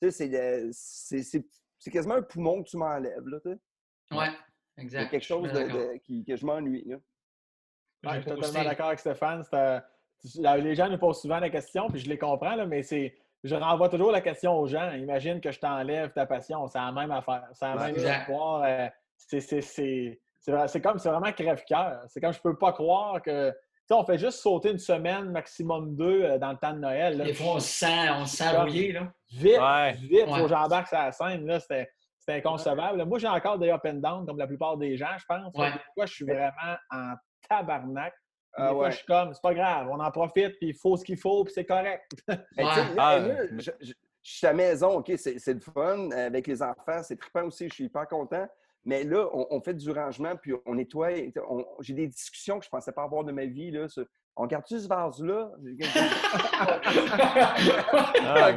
Tu 0.01 0.11
sais, 0.11 0.11
c'est 0.11 0.29
de- 0.29 0.69
c'est- 0.73 1.23
c'est 1.23 1.45
c'est 1.81 1.91
quasiment 1.93 2.15
un 2.15 2.23
poumon 2.23 2.63
que 2.65 2.69
tu 2.71 2.77
m'enlèves, 2.77 3.27
là, 3.29 3.39
tu 3.41 3.51
sais. 3.51 3.59
Ouais, 4.17 4.31
C'est 4.77 4.83
exact. 4.83 5.11
quelque 5.11 5.23
chose 5.25 5.53
de, 5.53 5.97
qui, 5.99 6.25
que 6.25 6.35
je 6.35 6.45
m'ennuie, 6.45 6.85
là. 6.87 6.97
Ouais, 8.05 8.15
je 8.17 8.21
suis 8.23 8.31
totalement 8.31 8.65
d'accord 8.65 8.87
avec 8.87 8.99
Stéphane. 9.01 9.45
C'est, 9.45 9.57
euh, 10.45 10.57
les 10.57 10.75
gens 10.75 10.89
nous 10.89 10.99
posent 10.99 11.21
souvent 11.21 11.39
la 11.39 11.51
question, 11.51 11.89
puis 11.89 12.01
je 12.01 12.09
les 12.09 12.19
comprends, 12.19 12.57
là, 12.57 12.67
mais 12.67 12.83
c'est, 12.83 13.17
je 13.45 13.55
renvoie 13.55 13.89
toujours 13.89 14.11
la 14.13 14.21
question 14.21 14.59
aux 14.59 14.67
gens. 14.67 14.91
Imagine 14.93 15.41
que 15.41 15.51
je 15.51 15.59
t'enlève 15.61 16.13
ta 16.13 16.27
passion. 16.27 16.67
C'est 16.69 16.79
la 16.79 16.93
même 16.93 17.11
affaire. 17.11 17.45
C'est 17.53 17.67
la 17.67 17.77
Ouais, 17.77 17.93
même 17.93 17.97
histoire. 17.97 18.63
euh, 18.65 18.89
c'est, 19.17 19.41
c'est, 19.41 19.61
c'est, 19.61 20.21
c'est, 20.41 20.53
vrai- 20.53 20.69
c'est 20.69 20.81
comme, 20.81 20.99
c'est 20.99 21.09
vraiment 21.11 21.33
crève-cœur. 21.33 22.03
C'est 22.09 22.21
comme 22.21 22.33
je 22.33 22.41
peux 22.41 22.57
pas 22.57 22.73
croire 22.73 23.21
que. 23.23 23.51
Tu 23.51 23.95
sais, 23.95 24.01
on 24.01 24.05
fait 24.05 24.19
juste 24.19 24.41
sauter 24.41 24.71
une 24.73 24.79
semaine, 24.79 25.31
maximum 25.31 25.97
deux, 25.97 26.23
euh, 26.23 26.39
dans 26.39 26.51
le 26.51 26.59
temps 26.59 26.75
de 26.75 26.79
Noël. 26.79 27.17
là. 27.17 27.25
Des 27.25 27.33
fois, 27.33 27.55
on 27.55 27.59
se 27.59 27.69
sent, 27.87 28.11
on 28.11 28.27
se 28.27 28.37
sent 28.37 28.51
rouillé, 28.59 28.93
là. 28.93 29.11
Vite, 29.33 29.59
Ouais. 29.59 29.93
vite, 29.93 30.13
Ouais. 30.13 30.27
faut 30.37 30.43
que 30.43 30.49
j'embarque 30.49 30.89
sur 30.89 30.99
la 30.99 31.11
scène. 31.11 31.47
Là, 31.47 31.59
c'était, 31.59 31.89
c'était 32.19 32.35
inconcevable. 32.39 33.03
Moi, 33.07 33.19
j'ai 33.19 33.29
encore 33.29 33.59
des 33.59 33.71
up 33.71 33.81
and 33.87 33.95
down, 33.95 34.27
comme 34.27 34.37
la 34.37 34.47
plupart 34.47 34.77
des 34.77 34.95
gens, 34.99 35.17
je 35.17 35.25
pense. 35.27 35.55
Ouais. 35.55 35.71
Des 35.73 35.79
fois, 35.95 36.05
je 36.05 36.13
suis 36.13 36.25
vraiment 36.27 36.77
en 36.91 37.15
tabarnak. 37.49 38.13
Ah 38.55 38.69
des 38.69 38.75
fois, 38.75 38.85
ouais. 38.85 38.91
je 38.91 38.97
suis 38.97 39.07
comme, 39.07 39.33
c'est 39.35 39.43
pas 39.43 39.55
grave, 39.55 39.89
on 39.91 40.01
en 40.01 40.11
profite, 40.11 40.57
puis 40.59 40.69
il 40.69 40.75
faut 40.75 40.97
ce 40.97 41.05
qu'il 41.05 41.19
faut, 41.19 41.45
puis 41.45 41.53
c'est 41.55 41.65
correct. 41.67 42.11
Mais 42.29 42.37
tu 42.37 42.41
sais, 42.57 42.65
Ouais. 42.65 42.95
là, 42.95 42.95
Ah, 42.99 43.19
là, 43.19 43.35
mais- 43.53 43.61
je, 43.63 43.71
je- 43.81 43.93
je 44.23 44.35
suis 44.37 44.47
à 44.47 44.51
la 44.51 44.57
maison, 44.57 44.97
OK, 44.99 45.13
c'est 45.17 45.39
c'est 45.39 45.55
le 45.55 45.61
fun 45.61 46.11
euh, 46.11 46.27
avec 46.27 46.47
les 46.47 46.63
enfants, 46.63 47.03
c'est 47.03 47.17
trippant 47.19 47.45
aussi, 47.45 47.69
je 47.69 47.75
suis 47.75 47.85
hyper 47.85 48.07
content. 48.09 48.47
Mais 48.85 49.05
là, 49.05 49.29
on, 49.33 49.47
on 49.51 49.61
fait 49.61 49.75
du 49.75 49.91
rangement, 49.91 50.35
puis 50.37 50.53
on 50.67 50.75
nettoie. 50.75 51.11
J'ai 51.81 51.95
des 51.95 52.07
discussions 52.09 52.59
que 52.59 52.65
je 52.65 52.69
ne 52.69 52.79
pensais 52.79 52.93
pas 52.93 53.03
avoir 53.05 53.25
de 53.25 53.33
ma 53.33 53.45
vie. 53.45 53.71
Là, 53.71 53.89
sur- 53.89 54.07
on 54.37 54.47
garde-tu 54.47 54.79
ce 54.81 54.87
vase-là? 54.89 55.51
Ah, 58.21 58.51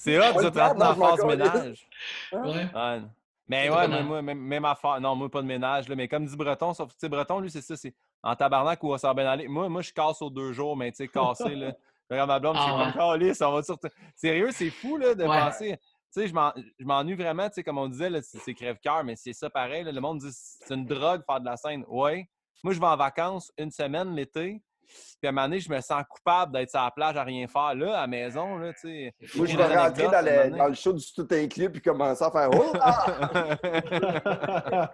C'est 0.00 0.18
hot, 0.18 0.40
ça, 0.40 0.50
garde 0.50 0.78
dans 0.78 0.88
la 0.88 0.94
phase 0.94 1.24
ménage. 1.24 1.88
Ouais. 2.32 2.40
Ouais. 2.40 3.02
Mais 3.48 3.68
ouais, 3.68 3.88
mais 3.88 4.02
moi, 4.02 4.22
même, 4.22 4.38
même 4.38 4.64
affaire. 4.64 5.00
Non, 5.00 5.14
moi, 5.14 5.28
pas 5.30 5.42
de 5.42 5.46
ménage. 5.46 5.88
Là, 5.88 5.96
mais 5.96 6.08
comme 6.08 6.24
dit 6.24 6.36
Breton, 6.36 6.72
sauf 6.72 6.92
sais, 6.96 7.08
Breton, 7.08 7.40
lui, 7.40 7.50
c'est 7.50 7.60
ça, 7.60 7.76
c'est 7.76 7.94
en 8.24 8.34
tabarnak 8.36 8.82
ou 8.82 8.96
ça 8.98 9.08
va 9.08 9.14
bien 9.14 9.26
aller. 9.26 9.46
Moi, 9.48 9.68
moi, 9.68 9.82
je 9.82 9.92
casse 9.92 10.20
aux 10.22 10.30
deux 10.30 10.52
jours, 10.52 10.76
mais 10.76 10.90
tu 10.90 10.96
sais, 10.98 11.08
cassé, 11.08 11.54
là. 11.54 11.72
Regarde 12.10 12.28
ma 12.28 12.38
blonde, 12.38 12.56
Ah 12.58 12.60
je 12.60 12.64
suis 12.64 12.82
comme 12.82 13.34
ça 13.34 13.50
va 13.50 13.62
sur. 13.62 13.78
Sérieux, 14.16 14.50
c'est 14.52 14.70
fou, 14.70 14.96
là, 14.96 15.14
de 15.14 15.24
Ouais. 15.24 15.40
penser. 15.40 15.78
Tu 16.12 16.20
sais, 16.20 16.28
je 16.28 16.34
m'en- 16.34 16.52
je 16.78 16.84
m'ennuie 16.84 17.14
vraiment, 17.14 17.48
tu 17.48 17.54
sais, 17.54 17.64
comme 17.64 17.78
on 17.78 17.88
disait, 17.88 18.10
c'est 18.22 18.54
crève-cœur, 18.54 19.04
mais 19.04 19.16
c'est 19.16 19.32
ça 19.32 19.48
pareil. 19.50 19.84
là. 19.84 19.90
Le 19.92 20.00
monde 20.00 20.18
dit 20.18 20.28
c'est 20.32 20.74
une 20.74 20.84
drogue 20.86 21.22
faire 21.26 21.40
de 21.40 21.46
la 21.46 21.56
scène. 21.56 21.84
Ouais. 21.88 22.28
Moi, 22.62 22.72
je 22.74 22.80
vais 22.80 22.86
en 22.86 22.96
vacances 22.96 23.52
une 23.58 23.70
semaine 23.70 24.14
l'été. 24.14 24.62
Puis 24.86 24.96
à 25.24 25.28
un 25.28 25.32
moment 25.32 25.46
donné, 25.48 25.60
je 25.60 25.70
me 25.70 25.80
sens 25.80 26.02
coupable 26.08 26.52
d'être 26.52 26.70
sur 26.70 26.80
la 26.80 26.90
plage 26.90 27.16
à 27.16 27.24
rien 27.24 27.46
faire. 27.46 27.74
Là, 27.74 27.98
à 27.98 28.00
la 28.02 28.06
maison, 28.06 28.58
là, 28.58 28.72
tu 28.72 28.80
sais. 28.80 29.14
Moi, 29.36 29.46
je 29.46 29.56
vais 29.56 29.76
rentrer 29.76 30.04
dans 30.04 30.56
dans 30.56 30.68
le 30.68 30.74
show 30.74 30.92
du 30.92 31.04
tout 31.14 31.26
inclus 31.30 31.70
puis 31.70 31.80
commencer 31.82 32.24
à 32.24 32.30
faire 32.30 32.50
Oh! 32.52 32.72
ah! 32.80 34.90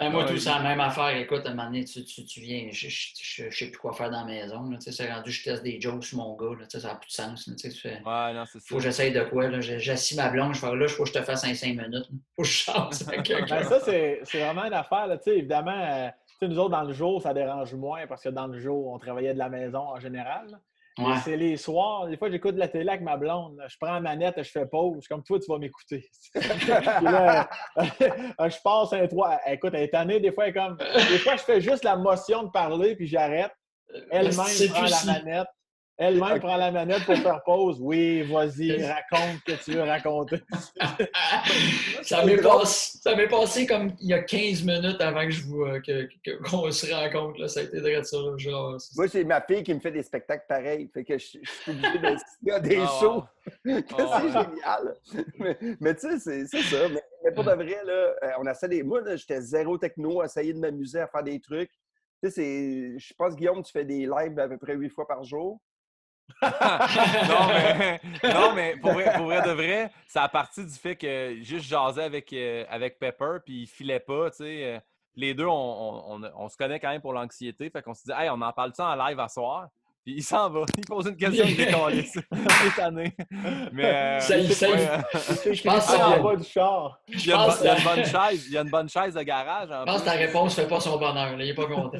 Moi, 0.10 0.24
tout 0.24 0.38
ça, 0.38 0.56
la 0.58 0.62
même 0.62 0.80
affaire. 0.80 1.16
Écoute, 1.16 1.42
à 1.46 1.50
un 1.50 1.54
moment 1.54 1.66
donné, 1.68 1.84
tu, 1.84 2.04
tu, 2.04 2.24
tu 2.24 2.40
viens, 2.40 2.68
je 2.70 2.86
ne 3.44 3.50
sais 3.50 3.66
plus 3.68 3.78
quoi 3.78 3.92
faire 3.92 4.10
dans 4.10 4.20
la 4.20 4.26
maison. 4.26 4.68
là, 4.70 4.76
tu 4.78 4.84
sais, 4.84 4.92
C'est 4.92 5.12
rendu, 5.12 5.30
je 5.30 5.44
teste 5.44 5.62
des 5.62 5.80
jokes 5.80 6.04
sur 6.04 6.18
mon 6.18 6.36
gars. 6.36 6.56
là, 6.58 6.66
tu 6.66 6.70
sais, 6.70 6.80
ça 6.80 6.88
n'a 6.88 6.94
plus 6.96 7.08
de 7.08 7.12
sens. 7.12 7.46
là, 7.46 7.54
tu 7.54 7.68
sais, 7.70 7.74
tu 7.74 7.80
fais, 7.80 8.00
Ouais, 8.04 8.32
non, 8.34 8.44
c'est 8.46 8.58
ça. 8.58 8.64
faut 8.68 8.76
que 8.76 8.82
j'essaye 8.82 9.12
de 9.12 9.22
quoi. 9.24 9.48
là, 9.48 9.60
J'assis 9.60 10.16
ma 10.16 10.28
blonde, 10.28 10.54
je 10.54 10.60
fais 10.60 10.74
là, 10.74 10.88
faut 10.88 11.04
que 11.04 11.08
je 11.08 11.14
te 11.14 11.22
fasse 11.22 11.44
un 11.44 11.54
5 11.54 11.68
minutes. 11.76 12.08
Faut 12.36 12.42
que 12.42 12.48
je 12.48 12.52
chante 12.52 12.94
avec 13.06 13.22
quelqu'un. 13.24 13.60
Ben, 13.60 13.68
ça, 13.68 13.80
c'est 13.80 14.20
c'est 14.24 14.40
vraiment 14.40 14.64
une 14.64 14.74
affaire. 14.74 15.06
Là. 15.06 15.16
Tu 15.18 15.24
sais, 15.24 15.38
Évidemment, 15.38 15.76
euh, 15.76 16.08
sais, 16.46 16.48
nous 16.48 16.58
autres, 16.58 16.70
dans 16.70 16.82
le 16.82 16.92
jour, 16.92 17.22
ça 17.22 17.34
dérange 17.34 17.74
moins 17.74 18.06
parce 18.06 18.22
que 18.22 18.28
dans 18.28 18.46
le 18.46 18.58
jour, 18.58 18.88
on 18.88 18.98
travaillait 18.98 19.34
de 19.34 19.38
la 19.38 19.48
maison 19.48 19.80
en 19.80 20.00
général. 20.00 20.46
Ouais. 20.98 21.14
C'est 21.24 21.36
les 21.36 21.56
soirs. 21.56 22.06
Des 22.06 22.18
fois, 22.18 22.30
j'écoute 22.30 22.54
la 22.56 22.68
télé 22.68 22.90
avec 22.90 23.00
ma 23.00 23.16
blonde. 23.16 23.58
Je 23.66 23.76
prends 23.80 23.94
la 23.94 24.00
manette, 24.00 24.42
je 24.42 24.50
fais 24.50 24.66
pause. 24.66 24.96
Je 24.96 25.00
suis 25.00 25.08
comme 25.08 25.22
toi, 25.22 25.40
tu 25.40 25.50
vas 25.50 25.56
m'écouter. 25.58 26.06
Je 26.34 26.62
passe 28.62 28.92
un 28.92 29.06
trois. 29.06 29.40
Écoute, 29.46 29.72
elle 29.74 29.84
est 29.84 29.88
tannée. 29.88 30.20
Des 30.20 30.32
fois, 30.32 30.44
elle 30.44 30.50
est 30.50 30.54
comme. 30.54 30.76
Des 30.76 31.18
fois, 31.18 31.36
je 31.36 31.42
fais 31.42 31.62
juste 31.62 31.84
la 31.84 31.96
motion 31.96 32.42
de 32.42 32.50
parler, 32.50 32.94
puis 32.94 33.06
j'arrête. 33.06 33.52
Elle-même 34.10 34.46
C'est 34.46 34.68
prend 34.68 34.82
la 34.82 35.04
manette. 35.06 35.48
Elle-même 35.98 36.40
prend 36.40 36.56
la 36.56 36.72
manette 36.72 37.04
pour 37.04 37.16
faire 37.16 37.42
pause. 37.44 37.78
Oui, 37.80 38.22
vas-y, 38.22 38.82
raconte 38.84 39.38
ce 39.46 39.52
que 39.52 39.64
tu 39.64 39.72
veux 39.72 39.82
raconter. 39.82 40.40
ça 42.02 42.24
m'est 42.24 42.38
passé, 42.38 42.98
ça 43.02 43.14
m'est 43.14 43.28
passé 43.28 43.66
comme 43.66 43.92
il 44.00 44.08
y 44.08 44.14
a 44.14 44.22
15 44.22 44.64
minutes 44.64 45.00
avant 45.00 45.24
que 45.24 45.30
je 45.30 45.44
vous, 45.44 45.62
euh, 45.64 45.80
que, 45.80 46.08
que- 46.24 46.42
qu'on 46.50 46.70
se 46.70 46.92
rencontre. 46.92 47.40
Là. 47.40 47.48
Ça 47.48 47.60
a 47.60 47.62
été 47.64 47.80
de 47.80 48.02
ça. 48.02 48.16
là. 48.16 48.36
Genre, 48.36 48.76
Moi, 48.96 49.08
c'est 49.08 49.24
ma 49.24 49.40
fille 49.42 49.62
qui 49.62 49.74
me 49.74 49.80
fait 49.80 49.92
des 49.92 50.02
spectacles 50.02 50.46
pareils. 50.48 50.90
Fait 50.92 51.04
que 51.04 51.18
je, 51.18 51.38
je 51.42 51.50
suis 51.50 51.70
obligé 51.70 51.98
de 51.98 52.16
il 52.42 52.48
y 52.48 52.50
a 52.50 52.60
des 52.60 52.78
Ah, 52.80 52.90
shows. 53.00 53.14
wow. 53.14 53.24
Ah, 53.66 53.82
c'est 53.96 54.02
wow. 54.02 54.44
génial. 54.44 54.96
Mais, 55.38 55.58
mais 55.80 55.94
tu 55.94 56.00
sais, 56.00 56.18
c'est, 56.18 56.46
c'est 56.46 56.62
ça. 56.62 56.88
Mais, 56.88 57.02
mais 57.24 57.32
pour 57.32 57.44
de 57.44 57.50
vrai, 57.52 57.78
là, 57.84 57.92
euh, 57.92 58.30
on 58.40 58.46
essaie 58.46 58.68
des. 58.68 58.82
Moi, 58.82 59.00
là, 59.02 59.16
j'étais 59.16 59.40
zéro 59.40 59.78
techno, 59.78 60.20
à 60.20 60.24
essayer 60.26 60.52
de 60.52 60.58
m'amuser 60.58 61.00
à 61.00 61.06
faire 61.06 61.22
des 61.22 61.38
trucs. 61.40 61.70
Tu 62.22 62.30
sais, 62.30 62.30
c'est. 62.30 62.98
Je 62.98 63.14
pense, 63.14 63.36
Guillaume, 63.36 63.62
tu 63.62 63.70
fais 63.72 63.84
des 63.84 64.06
lives 64.06 64.38
à 64.38 64.48
peu 64.48 64.58
près 64.58 64.74
huit 64.74 64.88
fois 64.90 65.06
par 65.06 65.22
jour. 65.24 65.60
non, 67.28 67.46
mais, 67.48 68.00
non, 68.34 68.52
mais 68.54 68.76
pour 68.76 68.92
vrai, 68.92 69.12
pour 69.16 69.26
vrai 69.26 69.42
de 69.42 69.50
vrai, 69.52 69.90
ça 70.08 70.24
a 70.24 70.28
parti 70.28 70.64
du 70.64 70.72
fait 70.74 70.96
que 70.96 71.36
juste 71.42 71.66
jaser 71.66 72.02
avec, 72.02 72.32
euh, 72.32 72.64
avec 72.68 72.98
Pepper, 72.98 73.38
puis 73.44 73.62
il 73.62 73.66
filait 73.66 74.00
pas, 74.00 74.30
tu 74.30 74.38
sais. 74.38 74.64
euh, 74.64 74.78
les 75.14 75.34
deux, 75.34 75.46
on, 75.46 75.50
on- 75.52 76.14
on- 76.24 76.30
on 76.36 76.48
se 76.48 76.56
connaît 76.56 76.80
quand 76.80 76.88
même 76.90 77.02
pour 77.02 77.12
l'anxiété. 77.12 77.68
Fait 77.70 77.82
qu'on 77.82 77.92
se 77.94 78.02
dit, 78.04 78.12
hey, 78.16 78.30
on 78.30 78.40
en 78.40 78.52
parle-tu 78.52 78.80
en 78.80 78.94
live 78.94 79.20
à 79.20 79.28
soir? 79.28 79.66
Puis 80.04 80.14
il 80.16 80.22
s'en 80.24 80.50
va. 80.50 80.62
Il 80.78 80.84
pose 80.84 81.06
une 81.06 81.16
question, 81.16 81.44
il. 81.44 81.60
Il 81.60 82.66
est 82.66 82.74
tanné. 82.74 83.14
Mais. 83.72 83.84
euh, 83.84 84.20
Ça 84.20 84.34
euh, 84.34 84.40
Je 85.52 85.62
pense 85.62 85.62
que 85.62 85.68
Ah, 85.68 85.80
ça- 85.80 86.08
en 86.08 86.22
bas 86.22 86.34
du 86.36 86.42
char. 86.44 86.98
il 87.06 87.24
y 87.26 87.32
a 87.32 87.36
une 87.36 87.78
il 87.78 87.84
bonne 87.84 88.04
chaise. 88.04 88.46
Il 88.48 88.52
y 88.54 88.58
a 88.58 88.62
une 88.62 88.70
bonne 88.70 88.88
chaise 88.88 89.14
de 89.14 89.22
garage. 89.22 89.70
en 89.70 89.80
je 89.80 89.84
pense 89.84 90.00
que 90.00 90.06
ta 90.06 90.12
réponse 90.12 90.58
ne 90.58 90.62
fait 90.64 90.68
pas 90.68 90.80
son 90.80 90.98
bonheur. 90.98 91.14
là. 91.14 91.32
Il 91.38 91.46
n'est 91.46 91.54
pas 91.54 91.66
content. 91.66 91.98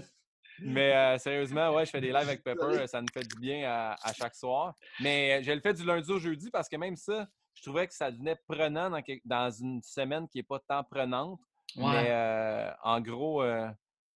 Mais 0.64 0.95
euh, 0.95 1.19
sérieusement, 1.19 1.71
ouais, 1.75 1.85
je 1.87 1.90
fais 1.90 2.00
des 2.00 2.09
lives 2.09 2.16
avec 2.16 2.42
Pepper, 2.42 2.64
euh, 2.64 2.87
ça 2.87 3.00
nous 3.00 3.09
fait 3.12 3.26
du 3.26 3.37
bien 3.40 3.69
à, 3.71 3.97
à 4.02 4.12
chaque 4.12 4.35
soir. 4.35 4.75
Mais 5.00 5.38
euh, 5.40 5.42
je 5.42 5.52
le 5.52 5.61
fais 5.61 5.75
du 5.75 5.85
lundi 5.85 6.11
au 6.11 6.19
jeudi 6.19 6.50
parce 6.50 6.69
que 6.69 6.76
même 6.76 6.97
ça, 6.97 7.26
je 7.54 7.62
trouvais 7.62 7.87
que 7.87 7.95
ça 7.95 8.11
devenait 8.11 8.37
prenant 8.49 8.90
dans, 8.90 9.02
dans 9.25 9.50
une 9.50 9.83
semaine 9.83 10.28
qui 10.28 10.38
n'est 10.38 10.42
pas 10.45 10.59
tant 10.61 10.85
prenante. 10.85 11.38
Mais 11.76 12.07
euh, 12.09 12.71
en 12.83 13.00
gros, 13.00 13.42
euh, 13.42 13.69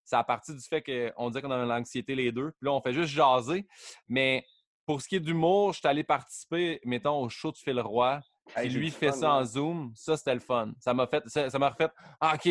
ça 0.05 0.19
a 0.21 0.25
parti 0.25 0.55
du 0.55 0.61
fait 0.61 0.83
qu'on 0.83 1.31
disait 1.31 1.43
qu'on 1.43 1.51
avait 1.51 1.67
l'anxiété 1.67 2.15
les 2.15 2.31
deux. 2.33 2.51
Puis 2.53 2.67
là, 2.67 2.73
on 2.73 2.81
fait 2.81 2.93
juste 2.93 3.13
jaser. 3.13 3.67
Mais 4.09 4.45
pour 4.85 5.01
ce 5.03 5.09
qui 5.09 5.17
est 5.17 5.21
d'humour, 5.21 5.73
je 5.73 5.79
suis 5.81 5.89
allé 5.89 6.05
participer, 6.05 6.81
mettons, 6.85 7.21
au 7.23 7.29
show 7.29 7.51
de 7.51 7.57
Phil 7.57 7.81
Roy. 7.81 8.21
Puis 8.47 8.55
Hey, 8.65 8.71
j'ai 8.71 8.79
lui 8.79 8.91
fait 8.91 9.11
fun, 9.11 9.17
ça 9.17 9.33
en 9.33 9.45
Zoom. 9.45 9.93
Ça, 9.97 10.17
c'était 10.17 10.35
le 10.35 10.41
fun. 10.41 10.73
Ça 10.79 10.95
m'a 10.95 11.07
fait, 11.07 11.23
ça 11.27 11.51
ça 11.51 11.59
m'a 11.59 11.71
refait, 11.71 11.89
ah, 12.21 12.35
OK, 12.37 12.49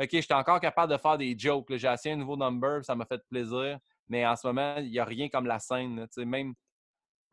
OK, 0.00 0.08
j'étais 0.12 0.34
encore 0.34 0.60
capable 0.60 0.92
de 0.92 0.98
faire 0.98 1.16
des 1.18 1.34
jokes. 1.38 1.74
J'ai 1.76 1.88
essayé 1.92 2.14
un 2.14 2.18
nouveau 2.18 2.36
number, 2.36 2.84
ça 2.84 2.94
m'a 2.94 3.06
fait 3.06 3.20
plaisir. 3.30 3.78
Mais 4.08 4.26
en 4.26 4.36
ce 4.36 4.46
moment, 4.46 4.76
il 4.78 4.90
n'y 4.90 4.98
a 4.98 5.04
rien 5.04 5.28
comme 5.28 5.46
la 5.46 5.58
scène. 5.58 5.96
là. 5.96 6.24
Même, 6.24 6.54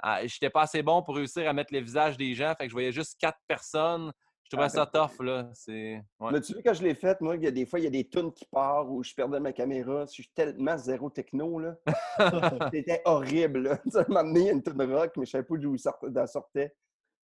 ah, 0.02 0.26
j'étais 0.26 0.50
pas 0.50 0.62
assez 0.64 0.82
bon 0.82 1.04
pour 1.04 1.16
réussir 1.16 1.48
à 1.48 1.54
mettre 1.54 1.74
les 1.74 1.82
visages 1.82 2.18
des 2.18 2.34
gens. 2.34 2.54
Fait 2.58 2.64
que 2.66 2.70
je 2.70 2.74
voyais 2.74 2.92
juste 2.92 3.20
quatre 3.20 3.40
personnes. 3.48 4.12
Je 4.44 4.50
trouvais 4.50 4.66
Ah, 4.66 4.70
ça 4.70 4.86
tough, 4.86 5.24
là. 5.26 5.50
Ouais. 5.68 6.02
Mais 6.32 6.42
tu 6.42 6.54
vois, 6.54 6.62
quand 6.64 6.74
je 6.74 6.84
l'ai 6.84 6.96
fait, 6.96 7.20
moi, 7.22 7.36
il 7.38 7.44
y 7.44 7.48
a 7.48 7.52
des 7.52 7.66
fois, 7.66 7.80
il 7.80 7.84
y 7.84 7.88
a 7.88 7.92
des 7.92 8.08
tunes 8.08 8.32
qui 8.34 8.46
partent 8.46 8.88
où 8.90 9.02
je 9.04 9.14
perdais 9.14 9.40
ma 9.40 9.54
caméra. 9.54 10.06
Je 10.06 10.12
suis 10.12 10.30
tellement 10.36 10.78
zéro 10.78 11.10
techno, 11.10 11.60
là. 11.60 11.76
C'était 12.74 13.02
horrible, 13.06 13.60
là. 13.64 13.78
Tu 13.84 13.92
sais, 13.92 14.00
à 14.00 14.02
un 14.02 14.06
moment 14.08 14.24
donné, 14.24 14.40
il 14.42 14.46
y 14.46 14.50
a 14.50 14.54
une 14.54 14.64
tune 14.64 14.82
rock, 14.94 15.14
mais 15.18 15.26
je 15.26 15.32
savais 15.32 15.44
pas 15.44 15.58
d'où 15.58 15.76
il 15.76 15.80
sortait- 15.80 16.10
d'où 16.10 16.20
elle 16.20 16.28
sortait. 16.28 16.76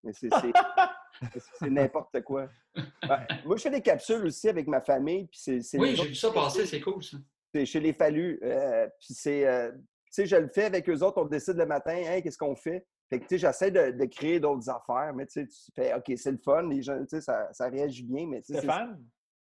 Mais 0.05 0.13
c'est, 0.13 0.29
c'est, 0.41 0.53
c'est- 1.33 1.43
c'est 1.59 1.71
n'importe 1.71 2.21
quoi. 2.23 2.49
Ouais. 2.77 3.27
Moi, 3.45 3.57
je 3.57 3.63
fais 3.63 3.71
des 3.71 3.83
capsules 3.83 4.25
aussi 4.27 4.49
avec 4.49 4.67
ma 4.69 4.81
famille. 4.81 5.27
Puis 5.27 5.41
c'est, 5.43 5.63
c'est 5.63 5.79
Oui, 5.79 5.97
j'ai 5.97 6.09
vu 6.09 6.15
ça 6.15 6.31
passer. 6.31 6.67
C'est 6.67 6.81
cool, 6.81 7.03
ça. 7.03 7.17
c'est 7.53 7.67
chez 7.67 7.81
les 7.81 7.93
Fallus. 7.93 8.39
euh, 8.43 8.87
puis 9.01 9.15
c'est, 9.15 9.47
euh, 9.47 9.73
tu 9.73 9.79
sais, 10.11 10.27
je 10.27 10.37
le 10.37 10.49
fais 10.49 10.65
avec 10.65 10.89
eux 10.89 11.03
autres. 11.03 11.21
On 11.21 11.25
décide 11.27 11.57
le 11.57 11.67
matin, 11.67 11.95
hey, 11.97 12.23
qu'est-ce 12.23 12.39
qu'on 12.39 12.55
fait? 12.57 12.87
Fait 13.11 13.19
que, 13.21 13.25
tu 13.25 13.31
sais, 13.31 13.39
j'essaie 13.39 13.71
de, 13.71 13.91
de 13.91 14.05
créer 14.05 14.39
d'autres 14.39 14.69
affaires, 14.69 15.13
mais 15.15 15.25
tu 15.27 15.33
sais, 15.41 15.47
tu 15.47 15.73
fais, 15.75 15.95
OK, 15.95 16.13
c'est 16.17 16.31
le 16.31 16.37
fun, 16.39 16.63
les 16.69 16.83
gens, 16.83 16.99
tu 17.01 17.07
sais, 17.09 17.21
ça, 17.23 17.49
ça 17.53 17.69
réagit 17.69 18.03
bien, 18.05 18.27
mais 18.27 18.41
tu 18.43 18.49
sais, 18.49 18.55
c'est- 18.55 18.59
Stéphane? 18.61 19.03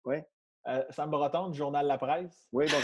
Oui. 0.04 0.16
Euh, 0.66 0.82
Sam 0.90 1.10
Breton 1.10 1.48
du 1.50 1.58
Journal 1.58 1.86
La 1.86 1.96
Presse. 1.98 2.48
Oui, 2.52 2.66
donc, 2.66 2.80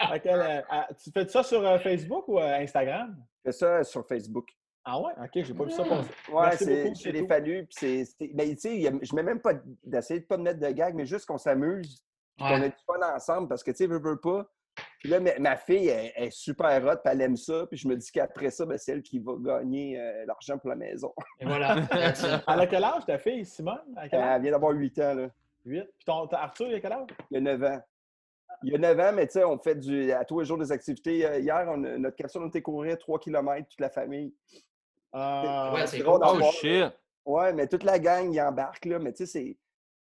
À 0.00 0.18
quel, 0.22 0.40
euh, 0.40 0.60
à- 0.68 0.88
tu 1.02 1.10
fais 1.10 1.26
ça 1.28 1.42
sur 1.42 1.64
euh, 1.66 1.78
Facebook 1.78 2.26
ou 2.28 2.38
euh, 2.38 2.58
Instagram? 2.60 3.16
Je 3.44 3.50
fais 3.50 3.56
ça 3.58 3.84
sur 3.84 4.06
Facebook. 4.06 4.48
Ah 4.84 4.98
ouais? 5.00 5.12
OK, 5.22 5.30
j'ai 5.44 5.54
pas 5.54 5.64
vu 5.64 5.70
ça 5.70 5.84
passer. 5.84 6.10
Ouais, 6.32 6.56
c'est 6.56 7.12
les 7.12 7.20
tout. 7.22 7.28
Fallus. 7.28 7.66
Puis 7.66 8.04
c'est, 8.18 8.32
ben, 8.34 8.50
tu 8.50 8.56
sais, 8.58 8.82
je 9.02 9.14
mets 9.14 9.22
même 9.22 9.40
pas 9.40 9.52
d'essayer 9.84 10.20
de 10.20 10.24
pas 10.26 10.36
de 10.36 10.42
mettre 10.42 10.58
de 10.58 10.68
gag, 10.70 10.94
mais 10.94 11.04
juste 11.06 11.26
qu'on 11.26 11.38
s'amuse, 11.38 12.02
puis 12.36 12.46
qu'on 12.46 12.54
Ouais. 12.58 12.64
a 12.64 12.68
du 12.68 12.74
fun 12.86 13.14
ensemble, 13.14 13.48
parce 13.48 13.62
que, 13.62 13.70
tu 13.70 13.76
sais, 13.78 13.86
veux, 13.86 14.00
veux 14.00 14.18
pas. 14.20 14.44
Puis 14.98 15.08
là, 15.10 15.20
ma, 15.20 15.38
ma 15.38 15.56
fille, 15.56 15.86
elle, 15.88 16.10
elle 16.16 16.24
est 16.24 16.30
super 16.32 16.82
hot, 16.84 16.96
puis 17.04 17.12
elle 17.12 17.20
aime 17.20 17.36
ça, 17.36 17.66
puis 17.68 17.76
je 17.78 17.86
me 17.86 17.94
dis 17.96 18.10
qu'après 18.10 18.50
ça, 18.50 18.64
ben, 18.66 18.76
c'est 18.78 18.92
elle 18.92 19.02
qui 19.02 19.18
va 19.20 19.34
gagner 19.38 20.00
euh, 20.00 20.24
l'argent 20.26 20.58
pour 20.58 20.70
la 20.70 20.76
maison. 20.76 21.12
Et 21.38 21.44
voilà. 21.44 21.76
Elle 22.48 22.60
a 22.60 22.66
quel 22.66 22.82
âge 22.82 23.04
ta 23.06 23.18
fille, 23.18 23.44
Simone? 23.44 23.78
Âge? 23.98 24.08
Elle 24.12 24.42
vient 24.42 24.50
d'avoir 24.52 24.72
8 24.72 24.98
ans, 25.00 25.14
là. 25.14 25.28
8. 25.66 25.82
Puis 25.82 26.04
ton, 26.06 26.26
ton- 26.26 26.36
Arthur, 26.38 26.68
il 26.68 26.74
a 26.76 26.80
quel 26.80 26.92
âge? 26.92 27.06
Il 27.30 27.36
a 27.36 27.40
9 27.40 27.62
ans. 27.64 27.80
Il 28.64 28.72
y 28.72 28.74
a 28.74 28.78
9 28.78 29.00
ans, 29.00 29.12
mais 29.14 29.26
tu 29.26 29.32
sais, 29.34 29.44
on 29.44 29.58
fait 29.58 29.74
du, 29.76 30.12
à 30.12 30.24
tous 30.24 30.40
les 30.40 30.46
jours 30.46 30.58
des 30.58 30.70
activités. 30.72 31.24
Euh, 31.26 31.38
Hier, 31.38 31.64
on 31.68 31.76
notre 31.76 32.16
capsule, 32.16 32.42
on 32.44 32.48
était 32.48 32.62
courir 32.62 32.98
3 32.98 33.18
km, 33.18 33.66
toute 33.68 33.80
la 33.80 33.90
famille. 33.90 34.34
Ah, 35.12 35.72
Ouais, 35.74 35.86
c'est 35.86 35.98
drôle 35.98 36.20
cool. 36.20 36.42
Oh 36.42 36.50
shit! 36.52 36.84
Ouais, 37.24 37.52
mais 37.52 37.66
toute 37.68 37.84
la 37.84 37.98
gang, 37.98 38.32
y 38.32 38.40
embarque, 38.40 38.84
là. 38.86 38.98
Mais 38.98 39.12
tu 39.12 39.26
sais, 39.26 39.26
c'est. 39.26 39.56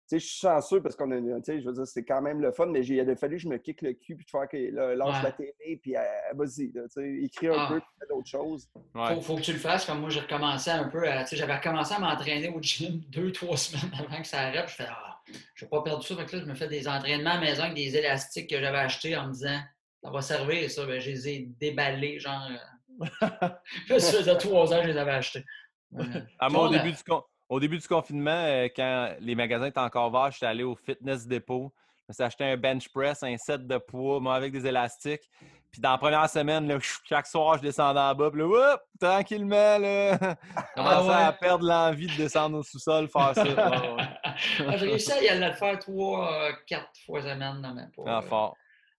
Tu 0.08 0.18
sais, 0.18 0.18
je 0.18 0.26
suis 0.26 0.40
chanceux 0.40 0.82
parce 0.82 0.96
qu'on 0.96 1.10
a. 1.12 1.16
Tu 1.20 1.44
sais, 1.44 1.60
je 1.60 1.66
veux 1.66 1.72
dire, 1.74 1.86
c'est 1.86 2.04
quand 2.04 2.20
même 2.20 2.40
le 2.40 2.50
fun, 2.52 2.66
mais 2.66 2.82
j'ai- 2.82 2.94
il 2.96 3.08
a 3.10 3.14
fallu 3.16 3.36
que 3.36 3.42
je 3.42 3.48
me 3.48 3.58
kick 3.58 3.80
le 3.82 3.92
cul 3.92 4.16
puis 4.16 4.24
de 4.24 4.30
faire 4.30 4.48
que 4.48 4.56
là, 4.56 4.88
Ouais. 4.88 5.22
la 5.22 5.30
télé, 5.32 5.78
puis 5.80 5.96
euh, 5.96 6.00
vas-y, 6.34 6.72
tu 6.72 6.80
sais, 6.88 7.12
écris 7.22 7.48
un 7.48 7.54
Ah. 7.56 7.66
peu, 7.70 7.80
puis 7.80 7.88
fais 8.00 8.06
d'autres 8.08 8.26
choses. 8.28 8.68
Ouais. 8.94 9.14
Faut, 9.14 9.20
faut 9.20 9.36
que 9.36 9.42
tu 9.42 9.52
le 9.52 9.58
fasses. 9.58 9.84
Comme 9.84 10.00
moi, 10.00 10.10
j'ai 10.10 10.20
recommencé 10.20 10.70
un 10.70 10.88
peu. 10.88 11.06
à- 11.08 11.22
tu 11.22 11.30
sais, 11.30 11.36
J'avais 11.36 11.54
recommencé 11.56 11.94
à 11.94 11.98
m'entraîner 12.00 12.48
au 12.48 12.60
gym 12.60 13.00
deux, 13.08 13.30
trois 13.32 13.56
semaines 13.56 13.90
avant 13.98 14.20
que 14.20 14.26
ça 14.26 14.40
arrête. 14.40 14.68
Je 14.68 14.74
fais, 14.74 14.86
ah, 14.88 15.09
je 15.54 15.64
vais 15.64 15.68
pas 15.68 15.82
perdre 15.82 16.04
ça. 16.04 16.16
Fait 16.16 16.26
que 16.26 16.36
là, 16.36 16.42
je 16.42 16.48
me 16.48 16.54
fais 16.54 16.68
des 16.68 16.88
entraînements 16.88 17.30
à 17.30 17.34
la 17.34 17.40
maison 17.40 17.62
avec 17.62 17.74
des 17.74 17.96
élastiques 17.96 18.50
que 18.50 18.60
j'avais 18.60 18.78
achetés 18.78 19.16
en 19.16 19.28
me 19.28 19.32
disant, 19.32 19.60
ça 20.02 20.10
va 20.10 20.22
servir, 20.22 20.70
ça. 20.70 20.86
Ben, 20.86 21.00
je 21.00 21.10
les 21.10 21.28
ai 21.28 21.48
déballés, 21.60 22.18
genre. 22.18 22.48
euh, 22.50 22.98
ça 23.98 24.18
faisait 24.18 24.36
trois 24.38 24.72
ans 24.72 24.78
que 24.78 24.84
je 24.84 24.92
les 24.92 24.98
avais 24.98 25.12
achetés. 25.12 25.44
Ouais. 25.92 26.04
Ah, 26.38 26.48
moi, 26.48 26.66
au 26.66 26.68
début, 26.68 26.92
du 26.92 27.02
con- 27.02 27.24
au 27.48 27.58
début 27.60 27.78
du 27.78 27.88
confinement, 27.88 28.30
euh, 28.30 28.68
quand 28.74 29.14
les 29.20 29.34
magasins 29.34 29.66
étaient 29.66 29.80
encore 29.80 30.10
verts, 30.10 30.30
j'étais 30.30 30.46
allé 30.46 30.62
au 30.62 30.76
Fitness 30.76 31.26
Depot. 31.26 31.72
Je 31.98 32.04
me 32.08 32.14
suis 32.14 32.22
acheté 32.22 32.44
un 32.44 32.56
bench 32.56 32.88
press, 32.88 33.22
un 33.22 33.36
set 33.36 33.66
de 33.66 33.78
poids, 33.78 34.20
moi, 34.20 34.34
avec 34.34 34.52
des 34.52 34.66
élastiques. 34.66 35.28
Puis 35.70 35.80
dans 35.80 35.92
la 35.92 35.98
première 35.98 36.28
semaine, 36.28 36.66
là, 36.66 36.78
chaque 37.08 37.26
soir, 37.26 37.56
je 37.58 37.62
descendais 37.62 38.00
en 38.00 38.14
bas. 38.14 38.30
Puis 38.30 38.40
là, 38.40 38.46
whoop, 38.46 38.80
tranquillement, 39.00 39.78
là, 39.78 40.18
commençais 40.74 41.08
ouais. 41.08 41.14
à 41.14 41.32
perdre 41.32 41.66
l'envie 41.66 42.06
de 42.06 42.16
descendre 42.16 42.58
au 42.58 42.62
sous-sol, 42.62 43.08
faire 43.08 43.34
ça. 43.34 43.44
Ouais, 43.44 44.04
ouais. 44.60 44.66
Ah, 44.68 44.76
J'ai 44.76 44.86
réussi 44.86 45.12
à 45.12 45.22
y 45.22 45.28
aller 45.28 45.46
le 45.46 45.52
faire 45.52 45.78
trois, 45.78 46.32
euh, 46.32 46.52
quatre 46.66 46.90
fois 47.06 47.22
semaine. 47.22 47.60
Non, 47.62 47.74
même 47.74 47.90
pas. 47.96 48.02
Ah, 48.06 48.18
euh, 48.18 48.22
fort. 48.22 48.56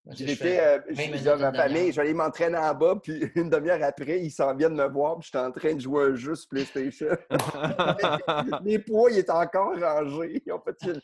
je 0.09 0.25
fait, 0.35 0.59
euh, 0.59 0.77
20 0.77 0.83
je 0.89 1.01
minutes, 1.01 1.17
disais 1.17 1.29
à 1.29 1.35
ma 1.37 1.53
famille, 1.53 1.91
je 1.91 1.95
vais 1.95 2.01
aller 2.01 2.13
m'entraîner 2.13 2.57
en 2.57 2.73
bas, 2.73 2.95
puis 3.01 3.23
une 3.35 3.49
demi-heure 3.49 3.83
après, 3.83 4.19
ils 4.21 4.31
s'en 4.31 4.55
viennent 4.55 4.75
me 4.75 4.87
voir, 4.87 5.19
puis 5.19 5.27
j'étais 5.31 5.43
en 5.43 5.51
train 5.51 5.73
de 5.75 5.79
jouer 5.79 6.05
un 6.05 6.15
jeu 6.15 6.35
sur 6.35 6.49
PlayStation. 6.49 7.17
Les 8.63 8.79
poids, 8.79 9.11
ils 9.11 9.19
étaient 9.19 9.31
encore 9.31 9.79
rangés. 9.79 10.41
Ils 10.45 10.51
ont 10.51 10.61
fait 10.61 11.01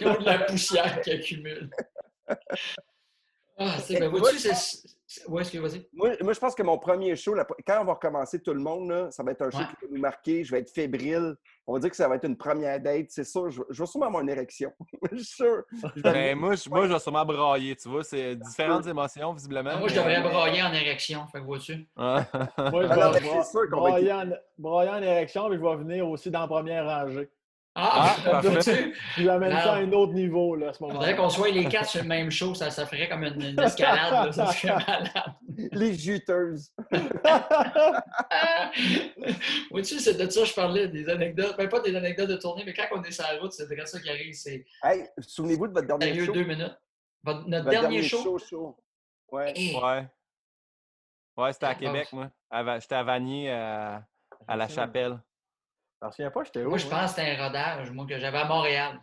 Ils 0.00 0.06
ont 0.06 0.18
de 0.18 0.24
la 0.24 0.38
poussière 0.40 1.00
qui 1.00 1.10
accumule. 1.12 1.70
Ah, 3.58 3.76
c'est 3.78 3.98
ben, 3.98 4.08
vois-tu, 4.08 4.38
c'est. 4.38 4.54
Vas-y. 5.28 5.58
Moi, 5.92 6.10
moi, 6.20 6.32
je 6.32 6.38
pense 6.38 6.54
que 6.54 6.62
mon 6.62 6.78
premier 6.78 7.16
show, 7.16 7.34
la- 7.34 7.46
quand 7.66 7.80
on 7.80 7.84
va 7.84 7.94
recommencer 7.94 8.40
tout 8.40 8.52
le 8.54 8.60
monde, 8.60 8.90
là, 8.90 9.10
ça 9.10 9.22
va 9.22 9.32
être 9.32 9.42
un 9.42 9.50
show 9.50 9.58
Ouais. 9.58 9.64
qui 9.80 9.86
va 9.86 9.92
nous 9.92 10.00
marquer. 10.00 10.44
Je 10.44 10.52
vais 10.52 10.60
être 10.60 10.70
fébrile. 10.70 11.34
On 11.66 11.74
va 11.74 11.78
dire 11.80 11.90
que 11.90 11.96
ça 11.96 12.08
va 12.08 12.16
être 12.16 12.24
une 12.26 12.36
première 12.36 12.80
date. 12.80 13.06
C'est 13.10 13.24
sûr. 13.24 13.50
Je, 13.50 13.60
je 13.70 13.82
vais 13.82 13.86
sûrement 13.86 14.06
avoir 14.06 14.22
une 14.22 14.28
érection. 14.30 14.72
je 15.12 15.16
suis 15.16 15.24
sûr. 15.26 15.62
Je 15.96 16.02
Ben, 16.02 16.36
moi, 16.38 16.54
je, 16.56 16.68
moi, 16.68 16.86
je 16.86 16.92
vais 16.92 16.98
sûrement 16.98 17.24
brailler, 17.24 17.76
tu 17.76 17.88
vois. 17.88 18.04
C'est 18.04 18.36
différentes 18.36 18.86
émotions, 18.86 19.32
visiblement. 19.32 19.70
Ah, 19.74 19.78
Moi, 19.78 19.88
je 19.88 20.00
mais- 20.00 20.16
devrais 20.16 20.30
brailler 20.30 20.62
en 20.62 20.72
érection, 20.72 21.26
fait 21.28 21.40
que 21.40 21.44
vois-tu? 21.44 21.88
Ah. 21.96 22.24
Moi, 22.70 22.82
je 22.84 22.88
Ah 22.88 23.10
vais 23.10 23.20
brailler 24.58 24.90
en 24.90 25.02
érection, 25.02 25.48
mais 25.48 25.56
je 25.56 25.62
vais 25.62 25.76
venir 25.76 26.08
aussi 26.08 26.30
dans 26.30 26.40
la 26.40 26.46
première 26.48 26.84
rangée. 26.86 27.28
Ah, 27.74 28.16
Ah, 28.26 28.40
vois-tu? 28.40 28.94
Puis 29.14 29.24
j'amène 29.24 29.52
ça 29.52 29.74
à 29.74 29.76
un 29.76 29.92
autre 29.92 30.12
niveau, 30.12 30.56
là, 30.56 30.70
à 30.70 30.72
ce 30.72 30.78
Il 30.78 30.80
faudrait 30.80 30.94
moment-là. 30.94 31.14
qu'on 31.14 31.28
soit 31.28 31.50
les 31.50 31.66
quatre 31.66 31.88
sur 31.88 32.02
le 32.02 32.08
même 32.08 32.30
show, 32.30 32.52
ça, 32.54 32.68
ça 32.70 32.84
ferait 32.84 33.08
comme 33.08 33.22
une, 33.22 33.40
une 33.40 33.60
escalade, 33.60 34.26
là, 34.26 34.32
ça 34.32 34.46
serait 34.46 34.74
malade. 34.74 35.10
Les 35.72 35.94
juteuses. 35.94 36.72
Ah! 37.24 38.72
vois-tu, 39.70 39.98
c'est 40.00 40.14
de 40.14 40.28
ça 40.30 40.40
que 40.40 40.46
je 40.48 40.54
parlais, 40.54 40.88
des 40.88 41.08
anecdotes, 41.08 41.56
ben 41.56 41.68
pas 41.68 41.80
des 41.80 41.94
anecdotes 41.94 42.28
de 42.28 42.36
tournée, 42.36 42.64
mais 42.64 42.72
quand 42.74 42.86
on 42.92 43.02
est 43.04 43.10
sur 43.12 43.24
la 43.24 43.38
route, 43.38 43.52
c'est 43.52 43.68
de 43.68 43.84
ça 43.84 44.00
qui 44.00 44.10
arrive, 44.10 44.32
c'est 44.34 44.64
Hey, 44.82 45.04
souvenez-vous 45.20 45.68
de 45.68 45.72
votre 45.72 45.86
dernier 45.86 46.24
show? 46.24 46.32
deux 46.32 46.44
minutes. 46.44 46.76
Votre- 47.22 47.48
notre 47.48 47.64
Votre 47.66 47.80
dernier, 47.80 48.02
show, 48.02 48.38
show. 48.38 48.76
Ouais. 49.30 49.52
Eh, 49.56 49.76
Ouais. 49.76 50.08
Ouais, 51.36 51.52
c'était 51.52 51.66
à 51.66 51.70
Ah, 51.70 51.74
Québec, 51.76 52.08
moi. 52.12 52.30
J'étais 52.80 52.94
à 52.96 53.02
Vanier, 53.04 53.50
à, 53.50 54.02
à 54.48 54.56
La 54.56 54.68
Chapelle. 54.68 55.18
Je 56.00 56.06
me 56.06 56.10
souviens 56.12 56.30
pas, 56.30 56.44
j'étais 56.44 56.64
où? 56.64 56.68
moi, 56.70 56.78
je 56.78 56.86
moi? 56.86 56.98
pense 57.00 57.14
que 57.14 57.20
c'était 57.20 57.36
un 57.36 57.46
rodage, 57.46 57.90
moi, 57.90 58.06
que 58.06 58.18
j'avais 58.18 58.38
à 58.38 58.44
Montréal. 58.46 59.00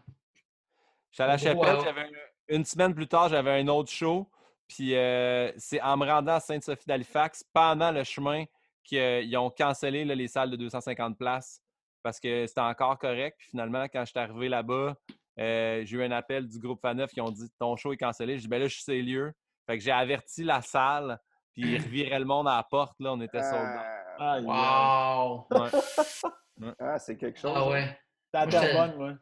J'étais 1.12 1.24
à 1.24 1.28
La. 1.28 1.38
Chapelle, 1.38 1.80
j'avais 1.84 2.10
une 2.50 2.66
semaine 2.66 2.96
plus 2.96 3.08
tard, 3.08 3.30
j'avais 3.30 3.60
un 3.60 3.68
autre 3.68 3.92
show. 3.92 4.30
Puis 4.68 4.96
euh, 4.96 5.52
c'est 5.58 5.82
en 5.82 5.96
me 5.96 6.06
rendant 6.06 6.34
à 6.34 6.40
Sainte-Sophie 6.40 6.86
d'Halifax, 6.88 7.44
pendant 7.54 7.92
le 7.92 8.04
chemin, 8.04 8.44
qu'ils 8.84 9.38
ont 9.38 9.50
cancellé 9.50 10.06
là, 10.06 10.16
les 10.16 10.28
salles 10.28 10.50
de 10.50 10.56
250 10.56 11.18
places 11.18 11.62
parce 12.04 12.20
que 12.20 12.48
c'était 12.48 12.62
encore 12.62 12.98
correct. 12.98 13.36
Puis 13.38 13.50
finalement, 13.50 13.84
quand 13.84 14.02
je 14.06 14.12
suis 14.12 14.20
arrivé 14.20 14.50
là-bas, 14.50 14.96
euh, 15.40 15.84
j'ai 15.86 15.98
eu 15.98 16.04
un 16.04 16.12
appel 16.12 16.48
du 16.48 16.60
groupe 16.60 16.82
Faneuf 16.82 17.12
qui 17.12 17.22
ont 17.22 17.30
dit 17.30 17.50
Ton 17.60 17.76
show 17.76 17.94
est 17.94 17.98
cancellé. 17.98 18.38
Je 18.38 18.44
dis 18.44 18.48
Ben 18.48 18.60
là, 18.60 18.68
je 18.68 18.74
suis 18.74 18.84
ces 18.84 19.02
lieux. 19.02 19.34
Fait 19.66 19.78
que 19.78 19.84
j'ai 19.84 19.92
averti 19.92 20.44
la 20.44 20.62
salle, 20.62 21.20
puis 21.52 21.64
ils 21.64 21.82
revirait 21.82 22.20
le 22.20 22.26
monde 22.26 22.48
à 22.48 22.56
la 22.58 22.64
porte. 22.64 22.96
Là, 23.00 23.14
on 23.14 23.22
était 23.22 23.44
soldats. 23.44 23.86
Ah, 24.20 24.40
Wow! 24.42 25.48
Ouais. 25.52 25.70
ah, 26.80 27.00
c'est 27.00 27.18
quelque 27.18 27.40
chose. 27.40 27.52
Ah 27.56 27.68
ouais. 27.68 27.98
T'as 28.32 28.46
Moi, 28.46 28.62
j'étais- 28.62 28.74
bonne, 28.74 28.96
moi. 28.98 29.14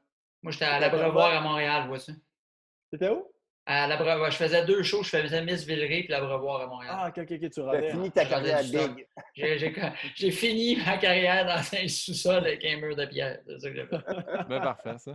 Moi, 0.44 0.52
j'étais 0.52 0.66
à 0.66 0.80
l'Abreuvoir 0.80 1.32
à 1.36 1.42
Montréal, 1.42 1.88
vois-tu? 1.88 2.12
C'était 2.92 3.10
où? 3.10 3.28
À 3.68 3.88
l'Abreuvoir. 3.88 4.30
Je 4.30 4.38
faisais 4.38 4.64
deux 4.66 4.84
shows. 4.84 5.02
Je 5.02 5.10
faisais 5.10 5.44
Miss 5.44 5.66
Villeray 5.66 6.02
puis 6.04 6.10
l'Abreuvoir 6.12 6.62
à 6.62 6.68
Montréal. 6.68 6.94
Ah, 6.96 7.08
ok, 7.10 7.18
ok, 7.24 7.32
ok, 7.32 7.40
tu 7.40 7.50
Tu 7.50 7.60
as 7.62 7.64
rodais. 7.66 7.90
fini 7.90 8.12
ta 8.12 8.24
Je 8.24 8.30
carrière 8.30 8.58
à. 8.60 8.64
Big. 8.64 9.08
J'ai- 10.16 10.32
fini 10.32 10.78
ma 10.86 10.98
carrière 10.98 11.46
dans 11.46 11.58
un 11.78 11.88
sous-sol 11.88 12.38
avec 12.46 12.64
un 12.64 12.78
mur 12.78 12.96
de 12.96 13.06
pierre. 13.08 13.40
C'est 13.48 13.60
ça 13.60 13.70
que 13.70 13.76
j'ai 13.76 13.88
fait. 13.88 13.98
Ben, 14.50 14.60
parfait, 14.62 14.98
ça. 15.00 15.12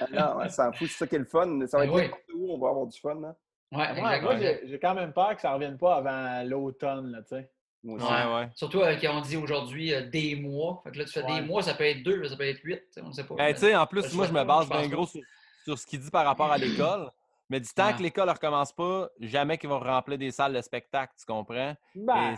Ah 0.00 0.06
Non, 0.12 0.42
on 0.44 0.48
s'en 0.50 0.70
fout, 0.72 0.88
c'est 0.88 0.98
ça 0.98 1.06
qui 1.06 1.14
est 1.14 1.18
le 1.20 1.24
fun. 1.24 1.66
Ça 1.66 1.78
va 1.78 1.86
Ben 1.86 1.98
être 1.98 2.14
oui. 2.28 2.34
où, 2.34 2.52
on 2.52 2.58
va 2.58 2.68
avoir 2.68 2.86
du 2.86 3.00
fun. 3.00 3.22
Hein? 3.24 3.34
Ouais, 3.72 4.02
Ouais, 4.02 4.20
moi, 4.20 4.36
j'ai 4.38 4.78
quand 4.78 4.94
même 4.94 5.12
peur 5.14 5.34
que 5.34 5.40
ça 5.40 5.48
ne 5.50 5.54
revienne 5.54 5.78
pas 5.78 5.96
avant 5.96 6.42
l'automne, 6.46 7.10
là, 7.12 7.22
tu 7.22 7.36
sais. 7.36 7.50
Moi 7.84 7.96
aussi. 7.96 8.06
Ouais, 8.06 8.34
ouais. 8.34 8.48
Surtout 8.54 8.80
euh, 8.80 8.96
qu'on 8.96 9.20
dit 9.20 9.36
aujourd'hui 9.36 9.94
euh, 9.94 10.02
des 10.08 10.34
mois. 10.34 10.80
Fait 10.84 10.90
que 10.90 10.98
là, 10.98 11.04
tu 11.04 11.12
fais 11.12 11.22
Ouais. 11.22 11.40
des 11.40 11.46
mois, 11.46 11.62
ça 11.62 11.74
peut 11.74 11.84
être 11.84 12.02
deux, 12.02 12.26
ça 12.28 12.36
peut 12.36 12.46
être 12.48 12.60
huit. 12.64 12.82
On 13.02 13.08
ne 13.08 13.12
sait 13.12 13.24
pas. 13.24 13.34
Ben, 13.36 13.54
tu 13.54 13.60
sais, 13.60 13.76
en 13.76 13.86
plus, 13.86 14.12
moi, 14.14 14.26
je 14.26 14.32
me 14.32 14.44
base 14.44 14.68
bien 14.68 14.86
gros 14.88 15.06
sur, 15.06 15.20
sur 15.64 15.78
ce 15.78 15.86
qu'il 15.86 16.00
dit 16.00 16.10
par 16.10 16.24
rapport 16.24 16.50
à 16.50 16.58
l'école. 16.58 17.10
Mais 17.50 17.60
du 17.60 17.68
temps 17.68 17.86
Ouais. 17.86 17.94
que 17.96 18.02
l'école 18.02 18.26
ne 18.28 18.32
recommence 18.32 18.72
pas, 18.72 19.08
jamais 19.20 19.56
qu'ils 19.56 19.70
vont 19.70 19.78
remplir 19.80 20.18
des 20.18 20.30
salles 20.32 20.52
de 20.54 20.60
spectacle, 20.60 21.14
tu 21.18 21.24
comprends? 21.24 21.74
Ben, 21.94 22.32
Et- 22.32 22.36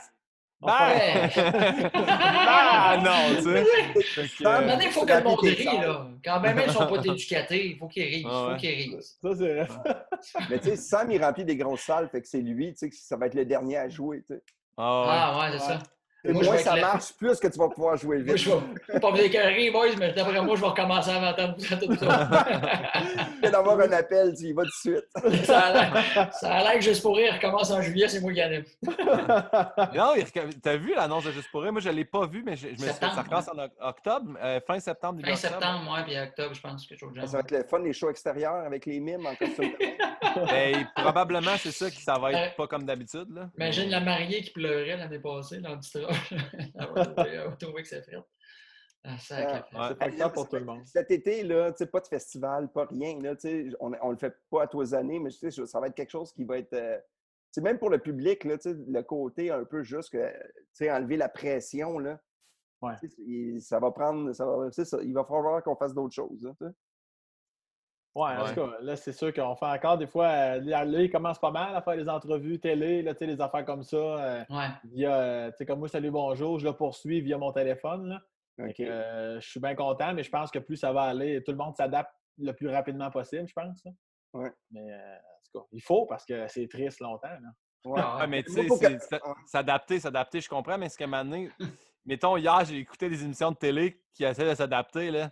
on 0.63 0.67
Ben! 0.67 1.31
ben 1.93 3.03
non, 3.03 3.35
tu 3.37 3.43
sais. 3.43 3.65
Que, 4.39 4.47
un 4.47 4.51
euh, 4.51 4.61
moment 4.61 4.73
donné, 4.75 4.85
il 4.87 4.91
faut 4.93 5.07
que 5.07 5.13
le 5.13 5.23
monde 5.25 5.41
rie, 5.41 5.65
là. 5.65 6.07
Quand 6.25 6.41
même, 6.41 6.59
ils 6.61 6.67
ne 6.67 6.73
sont 6.73 6.87
pas 6.87 7.03
éducatés, 7.05 7.71
il 7.71 7.79
faut 7.79 7.89
qu'ils 7.89 8.05
rient. 8.05 8.21
Il 8.21 8.27
Ah 8.27 8.31
faut 8.31 8.53
ouais. 8.53 8.57
qu'ils 8.59 8.71
rient. 8.71 8.97
ça, 9.01 9.35
c'est 9.37 9.55
vrai. 9.55 9.69
Mais 10.51 10.59
tu 10.59 10.65
sais, 10.69 10.77
Sam, 10.77 11.11
il 11.11 11.25
remplit 11.25 11.45
des 11.45 11.57
grosses 11.57 11.81
salles, 11.81 12.09
fait 12.11 12.21
que 12.21 12.29
c'est 12.29 12.41
lui, 12.43 12.73
tu 12.73 12.79
sais, 12.79 12.91
que 12.91 12.97
ça 12.97 13.17
va 13.17 13.27
être 13.27 13.35
le 13.35 13.45
dernier 13.47 13.79
à 13.79 13.89
jouer. 13.89 14.23
tu 14.27 14.35
sais. 14.35 14.43
Ah 14.77 15.03
ouais. 15.09 15.09
Ah, 15.11 15.39
ouais, 15.39 15.59
c'est 15.59 15.65
Ouais. 15.65 15.79
ça. 15.79 15.83
Et 16.23 16.33
Moi, 16.33 16.59
ça 16.59 16.77
marche, 16.77 17.13
plus 17.19 17.39
que 17.41 17.49
tu 17.49 17.59
vas 17.59 17.69
pouvoir 17.69 17.97
jouer 17.97 18.19
Moi, 18.19 18.35
vite. 18.35 18.45
je 18.45 18.51
vais 18.93 19.01
pas 19.01 19.11
vous 19.11 19.17
écœurer, 19.21 19.71
boys, 19.71 19.87
mais 19.99 20.13
d'après 20.13 20.41
moi, 20.43 20.55
je 20.55 20.61
vais 20.61 20.67
recommencer 20.67 21.11
avant 21.11 21.33
temps 21.33 21.49
de 21.49 21.55
tout 21.87 21.97
ça. 21.97 22.41
D'avoir 23.51 23.81
un 23.81 23.93
appel, 23.93 24.35
tu 24.37 24.45
y 24.47 24.53
vas 24.53 24.63
tout 24.65 24.91
de 24.91 24.97
suite. 25.33 25.45
ça 25.45 25.59
a 25.61 26.63
l'air- 26.63 26.75
que 26.75 26.81
Juste 26.81 27.03
pour 27.03 27.17
rire 27.17 27.33
recommence 27.35 27.71
en 27.71 27.81
juillet, 27.83 28.09
c'est 28.09 28.21
moi 28.21 28.33
qui 28.33 28.41
anime. 28.41 28.65
Non, 29.95 30.13
t'as 30.63 30.77
vu 30.77 30.95
l'annonce 30.95 31.25
de 31.25 31.31
Juste 31.33 31.51
pour 31.51 31.63
rire? 31.63 31.73
Moi, 31.73 31.81
je 31.81 31.89
ne 31.89 31.95
l'ai 31.95 32.05
pas 32.05 32.27
vu, 32.27 32.43
mais 32.45 32.57
je, 32.57 32.69
je 32.69 32.73
me 32.73 32.77
suis 32.77 32.87
fait 32.87 32.93
ça 33.01 33.09
recommence 33.23 33.49
en 33.49 33.59
oc- 33.59 33.73
octobre, 33.81 34.33
euh, 34.43 34.61
fin 34.67 34.79
septembre, 34.79 35.21
Fin 35.25 35.33
octobre. 35.33 35.53
septembre, 35.55 35.93
ouais, 35.95 36.05
puis 36.05 36.19
octobre, 36.19 36.55
je 36.55 36.61
pense, 36.61 36.87
quelque 36.87 36.99
chose 37.01 37.13
de. 37.15 37.21
Ça 37.27 37.33
va 37.39 37.41
être 37.41 37.51
le 37.51 37.65
fun, 37.65 37.79
les 37.81 37.93
shows 37.93 38.11
extérieurs 38.11 38.65
avec 38.67 38.87
les 38.87 39.01
mimes 39.01 39.27
en 39.27 39.35
costume. 39.35 39.71
Ben, 40.49 40.87
probablement, 40.95 41.57
c'est 41.59 41.73
ça, 41.73 41.91
que 41.91 41.97
ça 41.97 42.17
va 42.17 42.29
Euh, 42.29 42.33
être 42.33 42.55
pas 42.55 42.69
comme 42.69 42.85
d'habitude. 42.85 43.27
là. 43.35 43.49
Imagine 43.57 43.91
la 43.91 43.99
mariée 44.01 44.43
qui 44.43 44.51
pleurait 44.51 44.97
l'année 44.97 45.19
passée 45.19 45.59
dans 45.59 45.71
le 45.71 45.79
petit 45.79 45.91
va 46.75 47.57
trouver 47.57 47.83
que 47.83 47.89
c'est 47.89 48.03
fait. 48.03 48.17
Ah. 49.03 49.17
Ah, 49.31 49.67
Ouais. 49.73 49.89
C'est 49.89 49.99
pas 49.99 50.09
le 50.09 50.19
temps 50.19 50.31
pour 50.31 50.49
tout 50.49 50.57
le 50.57 50.65
monde. 50.65 50.87
Cet 50.87 51.11
été, 51.11 51.43
là, 51.43 51.71
tu 51.73 51.79
sais, 51.79 51.87
pas 51.87 52.01
de 52.01 52.07
festival, 52.07 52.71
pas 52.71 52.85
rien. 52.85 53.19
Là, 53.21 53.35
tu 53.35 53.49
sais, 53.49 53.77
on 53.81 53.91
ne 53.91 54.11
le 54.13 54.17
fait 54.19 54.35
pas 54.51 54.65
à 54.65 54.67
tous 54.67 54.83
les 54.83 54.95
années, 54.95 55.19
mais 55.19 55.31
tu 55.31 55.51
sais, 55.51 55.67
ça 55.67 55.81
va 55.81 55.87
être 55.87 55.95
quelque 55.95 56.11
chose 56.11 56.33
qui 56.33 56.45
va 56.45 56.59
être. 56.59 56.73
euh, 56.75 56.99
c'est 57.51 57.63
même 57.63 57.79
pour 57.79 57.91
le 57.91 57.99
public, 57.99 58.45
là, 58.45 58.59
tu 58.59 58.71
sais, 58.71 58.77
le 58.87 59.03
côté 59.03 59.51
un 59.51 59.65
peu 59.65 59.83
juste 59.83 60.11
que, 60.11 60.19
tu 60.31 60.53
sais, 60.73 60.91
enlever 60.93 61.17
la 61.17 61.29
pression. 61.31 61.99
Là. 61.99 62.21
Ouais. 62.83 62.93
Tu 63.01 63.09
sais, 63.09 63.15
il- 63.27 63.63
Ça 63.63 63.79
va 63.79 63.91
prendre. 63.91 64.33
Ça 64.35 64.45
va, 64.45 64.71
c'est 64.71 64.85
ça, 64.85 64.99
il 65.03 65.15
va 65.15 65.25
falloir 65.25 65.63
qu'on 65.63 65.77
fasse 65.77 65.95
d'autres 65.95 66.15
choses. 66.15 66.47
hein, 66.47 66.55
tu 66.61 66.67
sais. 66.67 66.73
Ouais, 68.15 68.31
en 68.37 68.45
tout 68.49 68.55
cas, 68.55 68.77
là, 68.81 68.97
c'est 68.97 69.13
sûr 69.13 69.33
qu'on 69.33 69.55
fait 69.55 69.67
encore 69.67 69.97
des 69.97 70.07
fois. 70.09 70.27
euh, 70.27 70.61
Là, 70.61 70.85
ils 70.85 71.11
commencent 71.11 71.39
pas 71.39 71.53
mal 71.53 71.75
à 71.77 71.81
faire 71.81 71.97
des 71.97 72.09
entrevues 72.09 72.59
télé, 72.59 73.03
là, 73.03 73.15
tu 73.15 73.21
sais, 73.21 73.27
des 73.29 73.41
affaires 73.41 73.65
comme 73.65 73.85
ça. 73.85 73.97
euh, 73.97 74.45
Ouais. 74.51 74.67
via, 74.85 75.15
euh, 75.15 75.51
tu 75.53 75.59
sais, 75.59 75.67
comme 75.67 75.79
moi, 75.79 75.89
salut, 75.89 76.11
bonjour, 76.11 76.59
je 76.59 76.67
le 76.67 76.73
poursuis 76.73 77.21
via 77.21 77.39
mon 77.39 77.53
téléphone. 77.53 78.09
Là. 78.09 78.21
Que, 78.77 78.83
euh, 78.83 79.41
je 79.41 79.49
suis 79.49 79.61
bien 79.61 79.75
content, 79.75 80.13
mais 80.13 80.23
je 80.23 80.29
pense 80.31 80.51
que 80.51 80.59
plus 80.59 80.77
ça 80.77 80.93
va 80.93 81.03
aller, 81.03 81.43
tout 81.45 81.53
le 81.53 81.57
monde 81.57 81.75
s'adapte 81.77 82.13
le 82.39 82.53
plus 82.53 82.69
rapidement 82.69 83.11
possible, 83.11 83.47
je 83.49 83.55
pense. 83.55 83.83
là. 83.85 83.93
Ouais. 84.35 84.51
Mais 84.73 84.93
euh, 84.93 85.15
en 85.17 85.41
tout 85.53 85.61
cas, 85.61 85.67
il 85.73 85.81
faut 85.83 86.05
parce 86.07 86.27
que 86.27 86.47
c'est 86.49 86.69
triste 86.69 87.01
longtemps. 87.01 87.29
là. 87.29 87.49
Ouais. 87.87 88.01
Ah, 88.25 88.27
mais 88.27 88.43
tu 88.43 88.53
sais, 88.53 88.67
que- 88.67 88.99
c'est- 88.99 89.21
s'adapter, 89.47 90.01
s'adapter, 90.01 90.41
je 90.41 90.49
comprends, 90.49 90.77
mais 90.77 90.89
ce 90.89 91.03
moment 91.05 91.25
donné, 91.25 91.49
mettons, 92.05 92.37
hier, 92.37 92.65
j'ai 92.65 92.79
écouté 92.79 93.09
des 93.09 93.23
émissions 93.25 93.53
de 93.53 93.57
télé 93.57 94.03
qui 94.13 94.25
essaient 94.25 94.49
de 94.51 94.55
s'adapter, 94.55 95.11
là. 95.11 95.31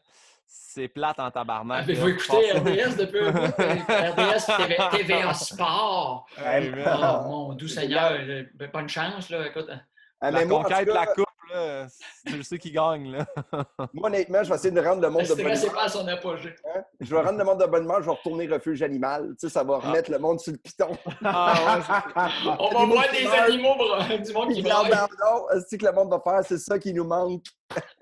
C'est 0.51 0.89
plate 0.89 1.19
en 1.21 1.31
tabarnak. 1.31 1.83
Avez-vous 1.83 2.07
là. 2.07 2.13
écouté 2.15 2.53
RDS 2.53 2.97
depuis 2.97 3.21
un 3.21 3.33
bout? 3.33 3.47
RDS 3.49 4.47
TV, 4.57 4.77
TVA 4.93 5.35
Sport. 5.35 6.27
Hey, 6.39 6.71
Ouais, 6.71 6.85
man. 6.85 6.99
Oh, 7.27 7.29
mon 7.29 7.53
doux 7.53 7.69
Seigneur, 7.69 8.13
j'ai 8.25 8.45
pas 8.69 8.81
une 8.81 8.89
chance, 8.89 9.29
là. 9.29 9.47
Écoute, 9.47 9.69
Ah, 10.21 10.31
La 10.31 10.45
moi, 10.47 10.63
conquête, 10.63 10.89
cas, 10.89 10.95
la 10.95 11.07
coupe, 11.07 11.25
là, 11.53 11.87
tu 12.27 12.43
sais 12.43 12.59
qui 12.59 12.71
gagne, 12.73 13.13
là. 13.13 13.27
moi, 13.93 14.07
honnêtement, 14.09 14.43
je 14.43 14.49
vais 14.49 14.55
essayer 14.55 14.71
de 14.71 14.81
rendre 14.81 15.03
le 15.03 15.11
monde 15.11 15.23
de 15.23 15.29
bonne 15.35 15.41
humeur. 15.41 15.73
pas 15.75 15.83
à 15.85 15.89
son 15.89 16.09
apogée. 16.09 16.55
hein? 16.75 16.81
Je 17.01 17.15
vais 17.15 17.21
rendre 17.21 17.39
le 17.39 17.45
monde 17.45 17.61
de 17.61 17.67
bonne 17.67 17.85
humeur, 17.85 18.01
je 18.01 18.07
vais 18.07 18.13
retourner 18.17 18.47
refuge 18.49 18.83
animal. 18.83 19.29
Tu 19.39 19.49
sais, 19.49 19.53
ça 19.53 19.63
va 19.63 19.79
remettre 19.79 20.11
le 20.11 20.19
monde 20.19 20.41
sur 20.41 20.53
le 20.53 20.59
piton. 20.59 20.97
Ah, 21.25 21.79
ouais, 22.17 22.55
On 22.59 22.69
va 22.79 22.85
voir 22.87 23.05
des 23.13 23.27
animaux, 23.27 23.75
bro, 23.77 24.17
du 24.17 24.33
monde 24.33 24.53
qui 24.55 24.63
braille. 24.63 24.93
c'est 25.69 25.77
que 25.77 25.85
le 25.87 25.93
monde 25.93 26.11
va 26.11 26.21
faire, 26.21 26.41
c'est 26.45 26.59
ça 26.59 26.79
qui 26.79 26.95
nous 26.95 27.05
manque. 27.05 27.43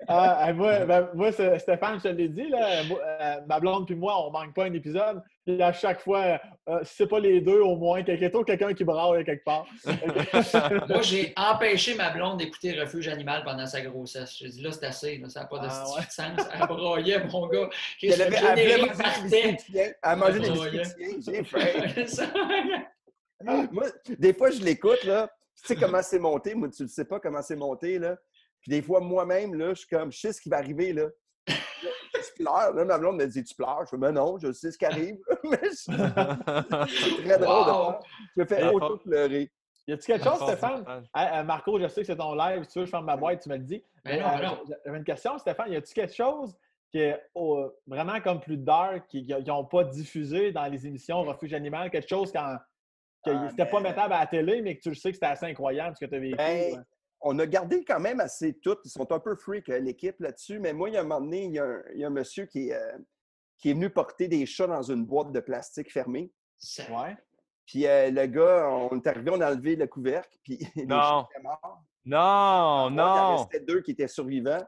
Ah, 0.07 0.37
ah, 0.39 0.53
moi, 0.53 0.85
ben, 0.85 1.09
moi, 1.13 1.31
Stéphane, 1.31 1.99
je 1.99 2.03
te 2.03 2.07
l'ai 2.07 2.29
dit, 2.29 2.47
là, 2.47 2.83
moi, 2.85 2.99
euh, 3.03 3.35
ma 3.47 3.59
blonde 3.59 3.85
puis 3.85 3.95
moi, 3.95 4.25
on 4.25 4.31
manque 4.31 4.53
pas 4.53 4.65
un 4.65 4.73
épisode. 4.73 5.21
Puis 5.45 5.61
à 5.61 5.73
chaque 5.73 5.99
fois, 5.99 6.39
euh, 6.69 6.79
si 6.83 6.95
c'est 6.95 7.07
pas 7.07 7.19
les 7.19 7.41
deux, 7.41 7.59
au 7.59 7.75
moins, 7.75 8.01
quelqu'un 8.03 8.43
quelqu'un 8.43 8.73
qui 8.73 8.85
braille 8.85 9.25
quelque 9.25 9.43
part. 9.43 9.65
Moi, 10.87 11.01
j'ai 11.01 11.33
empêché 11.35 11.95
ma 11.95 12.09
blonde 12.09 12.37
d'écouter 12.39 12.79
Refuge 12.79 13.07
Animal 13.09 13.43
pendant 13.43 13.65
sa 13.65 13.81
grossesse. 13.81 14.37
J'ai 14.37 14.49
dit 14.49 14.61
là, 14.61 14.71
c'est 14.71 14.85
assez, 14.85 15.17
là, 15.17 15.29
ça 15.29 15.41
n'a 15.41 15.45
pas 15.47 15.59
de 15.59 15.67
Ah, 15.69 15.83
ouais. 15.95 16.03
sens. 16.09 16.47
Elle 16.53 16.67
broyait, 16.67 17.23
mon 17.25 17.47
gars. 17.47 17.69
Elle, 18.01 18.09
Le 18.09 18.23
avait, 18.23 18.37
générique 18.37 18.93
manger 20.15 20.39
des 20.39 20.77
biscuits. 20.77 21.21
J'ai 21.25 21.43
faim. 21.43 22.85
Moi, 23.71 23.85
des 24.17 24.33
fois, 24.33 24.49
je 24.51 24.61
l'écoute, 24.61 25.03
là. 25.03 25.29
Tu 25.61 25.67
sais 25.67 25.75
comment 25.75 26.01
c'est 26.01 26.19
monté? 26.19 26.55
Moi, 26.55 26.69
tu 26.69 26.83
ne 26.83 26.87
sais 26.87 27.05
pas 27.05 27.19
comment 27.19 27.41
c'est 27.41 27.55
monté, 27.55 27.99
là. 27.99 28.15
Puis 28.67 28.75
des 28.75 28.81
fois, 28.81 28.99
moi-même, 28.99 29.53
là, 29.55 29.69
je 29.69 29.79
suis 29.79 29.87
comme, 29.87 30.11
je 30.11 30.19
sais 30.19 30.33
ce 30.33 30.41
qui 30.41 30.49
va 30.49 30.57
arriver, 30.57 30.91
là. 30.91 31.05
Je 31.47 32.43
pleure. 32.43 32.73
Là, 32.73 32.83
ma 32.85 32.97
blonde 32.97 33.15
me 33.17 33.25
dit, 33.25 33.43
tu 33.43 33.55
pleures? 33.55 33.81
Je 33.85 33.91
fais, 33.91 33.97
mais 33.97 34.11
non, 34.11 34.37
je 34.37 34.51
sais 34.51 34.71
ce 34.71 34.77
qui 34.77 34.85
arrive. 34.85 35.17
Mais 35.43 35.59
je- 35.63 35.69
c'est 35.71 37.23
très 37.23 37.39
drôle 37.39 37.65
de 37.65 37.71
Wow. 37.71 37.91
faire. 37.91 37.99
Je 38.35 38.41
me 38.41 38.45
fais 38.45 38.63
Ouais. 38.63 38.73
auto-pleurer. 38.73 39.51
Y 39.87 39.93
a-tu 39.93 40.05
quelque 40.07 40.23
chose, 40.25 40.41
Stéphane? 40.41 40.83
Hey, 41.15 41.39
euh, 41.39 41.43
Marco, 41.43 41.79
je 41.79 41.87
sais 41.87 42.01
que 42.01 42.07
c'est 42.07 42.17
ton 42.17 42.35
live. 42.35 42.63
Si 42.63 42.69
tu 42.73 42.79
veux, 42.79 42.85
je 42.85 42.91
ferme 42.91 43.05
ma 43.05 43.15
boîte, 43.15 43.41
tu 43.41 43.49
me 43.49 43.55
le 43.55 43.63
dis. 43.63 43.81
Mais 44.03 44.19
non, 44.19 44.25
euh, 44.27 44.31
mais 44.37 44.45
non. 44.47 44.57
J'avais 44.85 44.97
une 44.97 45.03
question, 45.05 45.37
Stéphane. 45.37 45.71
Y 45.71 45.75
a-tu 45.77 45.93
quelque 45.93 46.13
chose 46.13 46.57
qui 46.91 46.99
est 46.99 47.21
oh, 47.35 47.71
vraiment 47.85 48.19
comme 48.19 48.41
plus 48.41 48.57
dark, 48.57 49.07
qui 49.07 49.25
n'ont 49.47 49.63
pas 49.65 49.85
diffusé 49.85 50.51
dans 50.51 50.65
les 50.65 50.85
émissions 50.85 51.21
Refuge 51.23 51.53
Animal? 51.53 51.89
Quelque 51.89 52.09
chose 52.09 52.31
quand, 52.33 52.57
que 53.23 53.31
Ah, 53.31 53.47
c'était 53.49 53.65
pas 53.65 53.77
ben- 53.77 53.83
mettable 53.89 54.13
à 54.13 54.19
la 54.19 54.27
télé, 54.27 54.61
mais 54.61 54.75
que 54.75 54.81
tu 54.81 54.89
le 54.89 54.95
sais 54.95 55.09
que 55.11 55.15
c'était 55.15 55.27
assez 55.27 55.45
incroyable 55.45 55.95
ce 55.95 56.05
que 56.05 56.09
tu 56.09 56.15
as 56.15 56.19
vécu? 56.19 56.35
Ben, 56.35 56.73
ouais. 56.75 56.81
On 57.21 57.37
a 57.39 57.45
gardé 57.45 57.83
quand 57.83 57.99
même 57.99 58.19
assez 58.19 58.53
tout. 58.59 58.77
Ils 58.85 58.89
sont 58.91 59.11
un 59.11 59.19
peu 59.19 59.35
freak, 59.35 59.69
euh, 59.69 59.79
l'équipe, 59.79 60.19
là-dessus. 60.19 60.59
Mais 60.59 60.73
moi, 60.73 60.89
il 60.89 60.93
y 60.93 60.97
a 60.97 61.01
un 61.01 61.03
moment 61.03 61.21
donné, 61.21 61.45
il 61.45 61.53
y 61.53 61.59
a 61.59 61.65
un, 61.65 61.81
il 61.93 61.99
y 61.99 62.03
a 62.03 62.07
un 62.07 62.11
monsieur 62.11 62.45
qui 62.45 62.69
est, 62.69 62.73
euh, 62.75 62.97
qui 63.57 63.71
est 63.71 63.73
venu 63.73 63.89
porter 63.89 64.27
des 64.27 64.45
chats 64.45 64.67
dans 64.67 64.83
une 64.83 65.05
boîte 65.05 65.31
de 65.31 65.39
plastique 65.39 65.91
fermée. 65.91 66.31
Ouais. 66.89 67.17
Puis 67.65 67.85
euh, 67.87 68.09
le 68.11 68.25
gars, 68.27 68.69
on 68.69 68.97
est 68.97 69.07
arrivé, 69.07 69.31
on 69.31 69.41
a 69.41 69.51
enlevé 69.51 69.75
le 69.75 69.87
couvercle, 69.87 70.37
puis 70.43 70.57
les 70.75 70.85
Non. 70.85 70.99
chats 71.01 71.27
étaient 71.31 71.43
morts. 71.43 71.83
Non, 72.05 72.89
Il 72.89 72.99
en 73.01 73.31
non. 73.31 73.35
restait 73.37 73.59
deux 73.59 73.81
qui 73.81 73.91
étaient 73.91 74.07
survivants. 74.07 74.63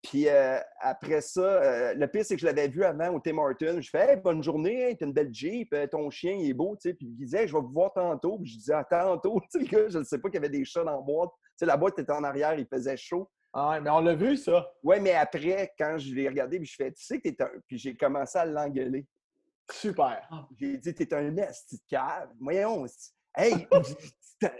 Puis 0.00 0.28
euh, 0.28 0.60
après 0.80 1.20
ça, 1.20 1.40
euh, 1.40 1.94
le 1.94 2.06
pire, 2.06 2.24
c'est 2.24 2.36
que 2.36 2.40
je 2.40 2.46
l'avais 2.46 2.68
vu 2.68 2.84
avant 2.84 3.12
au 3.14 3.18
Tim 3.18 3.36
Hortons. 3.38 3.80
Je 3.80 3.90
fais 3.90 4.12
hey, 4.12 4.16
bonne 4.20 4.44
journée, 4.44 4.86
hein, 4.92 4.94
t'as 4.96 5.06
une 5.06 5.12
belle 5.12 5.34
Jeep, 5.34 5.74
ton 5.90 6.08
chien 6.08 6.34
il 6.34 6.50
est 6.50 6.54
beau. 6.54 6.76
tu 6.76 6.90
sais. 6.90 6.94
Puis 6.94 7.06
il 7.06 7.16
disait 7.16 7.42
Hey, 7.42 7.48
je 7.48 7.54
vais 7.56 7.60
vous 7.60 7.72
voir 7.72 7.92
tantôt. 7.92 8.38
Puis 8.38 8.52
je 8.52 8.58
disais 8.58 8.74
ah, 8.74 8.84
tantôt. 8.88 9.40
Tu 9.52 9.58
sais, 9.58 9.58
le 9.58 9.64
gars, 9.66 9.88
je 9.88 9.98
ne 9.98 10.04
sais 10.04 10.18
pas 10.18 10.28
qu'il 10.28 10.36
y 10.36 10.38
avait 10.44 10.56
des 10.56 10.64
chats 10.64 10.84
dans 10.84 10.92
la 10.92 11.02
boîte. 11.02 11.30
Tu 11.58 11.64
sais, 11.64 11.66
la 11.66 11.76
boîte 11.76 11.98
était 11.98 12.12
en 12.12 12.22
arrière, 12.24 12.58
il 12.58 12.66
faisait 12.66 12.96
chaud. 12.96 13.28
Ah 13.52 13.70
ouais, 13.70 13.80
mais 13.80 13.90
on 13.90 14.00
l'a 14.00 14.14
vu, 14.14 14.36
ça. 14.36 14.70
Ouais, 14.82 15.00
mais 15.00 15.14
après, 15.14 15.72
quand 15.78 15.96
je 15.98 16.14
l'ai 16.14 16.28
regardé, 16.28 16.58
puis 16.58 16.68
je 16.68 16.76
fais 16.76 16.92
Tu 16.92 17.02
sais 17.04 17.18
que 17.20 17.28
t'es 17.28 17.42
un. 17.42 17.50
Puis 17.66 17.78
j'ai 17.78 17.96
commencé 17.96 18.38
à 18.38 18.44
l'engueuler. 18.44 19.06
Super. 19.70 20.28
J'ai 20.58 20.76
dit 20.78 20.94
T'es 20.94 21.12
un 21.14 21.36
esti 21.36 21.76
de 21.76 21.82
cave. 21.88 22.30
Voyons. 22.40 22.86
Hey, 23.36 23.66